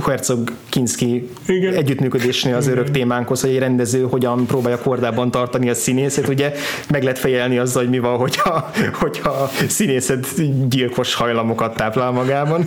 Herzog 0.08 0.52
Kinski 0.70 1.30
Igen. 1.48 1.74
együttműködésnél 1.74 2.56
az 2.56 2.68
örök 2.68 2.91
témánkhoz, 2.91 3.41
hogy 3.41 3.49
egy 3.49 3.60
rendező 3.60 4.02
hogyan 4.02 4.45
próbálja 4.45 4.78
kordában 4.78 5.32
tartani 5.32 5.70
a 5.70 5.74
színészet, 5.74 6.28
ugye 6.28 6.53
meg 6.90 7.03
lehet 7.03 7.20
fejelni 7.20 7.58
azzal, 7.58 7.82
hogy 7.82 7.91
mi 7.91 7.99
van, 7.99 8.18
hogyha, 8.18 8.72
hogyha 8.99 9.30
a 9.30 9.49
színészet 9.68 10.28
gyilkos 10.70 11.14
hajlamokat 11.14 11.76
táplál 11.76 12.12
magában, 12.12 12.66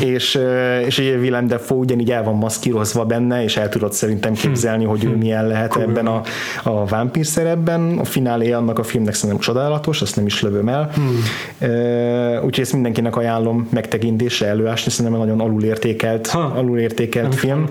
és, 0.00 0.38
és 0.86 0.98
egy 0.98 1.18
Willem 1.20 1.46
Dafoe 1.46 1.78
ugyanígy 1.78 2.10
el 2.10 2.22
van 2.24 2.34
maszkírozva 2.34 3.04
benne, 3.04 3.42
és 3.42 3.56
el 3.56 3.68
tudod 3.68 3.92
szerintem 3.92 4.32
képzelni, 4.32 4.84
hogy 4.84 5.04
ő 5.04 5.16
milyen 5.16 5.46
lehet 5.46 5.76
ebben 5.76 6.06
a, 6.06 6.22
a 6.62 6.84
vámpír 6.84 7.26
szerepben. 7.26 7.98
A 7.98 8.04
finálé 8.04 8.52
annak 8.52 8.78
a 8.78 8.82
filmnek 8.82 9.14
szerintem 9.14 9.38
csodálatos, 9.38 10.02
azt 10.02 10.16
nem 10.16 10.26
is 10.26 10.42
lövöm 10.42 10.68
el. 10.68 10.90
Hmm. 10.94 11.18
Úgyhogy 12.44 12.64
ezt 12.64 12.72
mindenkinek 12.72 13.16
ajánlom 13.16 13.68
megtekintésre 13.70 14.46
előásni, 14.46 14.90
szerintem 14.90 15.20
nagyon 15.20 15.40
alulértékelt 15.40 16.34
alulértékelt 16.44 17.34
film. 17.34 17.68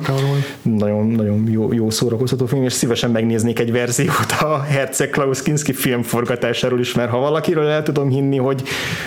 Nagyon, 0.61 1.07
nagyon 1.07 1.47
jó, 1.51 1.73
jó 1.73 1.89
szórakoztató 1.89 2.45
film, 2.45 2.63
és 2.63 2.73
szívesen 2.73 3.11
megnéznék 3.11 3.59
egy 3.59 3.71
verziót 3.71 4.31
a 4.39 4.61
Herceg 4.61 5.09
Klaus 5.09 5.41
Kinski 5.41 5.73
film 5.73 6.01
forgatásáról 6.01 6.79
is, 6.79 6.93
mert 6.93 7.09
ha 7.09 7.17
valakiről 7.17 7.67
el 7.67 7.83
tudom 7.83 8.09
hinni, 8.09 8.37
hogy, 8.37 8.63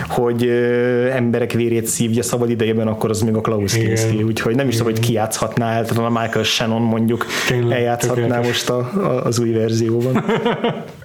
hogy 0.09 0.47
emberek 1.10 1.52
vérét 1.52 1.86
szívja 1.86 2.22
szabad 2.22 2.51
idejében, 2.51 2.86
akkor 2.86 3.10
az 3.10 3.20
még 3.20 3.34
a 3.34 3.40
Klaus. 3.40 3.72
Kinski, 3.72 4.22
úgyhogy 4.22 4.55
nem 4.55 4.68
is 4.68 4.76
tudom, 4.76 4.93
hogy 4.93 5.01
ki 5.01 5.12
játszhatná, 5.12 5.72
el, 5.72 5.84
a 5.97 6.20
Michael 6.20 6.44
Shannon 6.44 6.82
mondjuk 6.82 7.26
Tényleg, 7.47 7.78
eljátszhatná 7.78 8.22
tökéletes. 8.22 8.47
most 8.47 8.70
a, 8.70 8.78
a, 8.78 9.24
az 9.24 9.39
új 9.39 9.51
verzióban. 9.51 10.24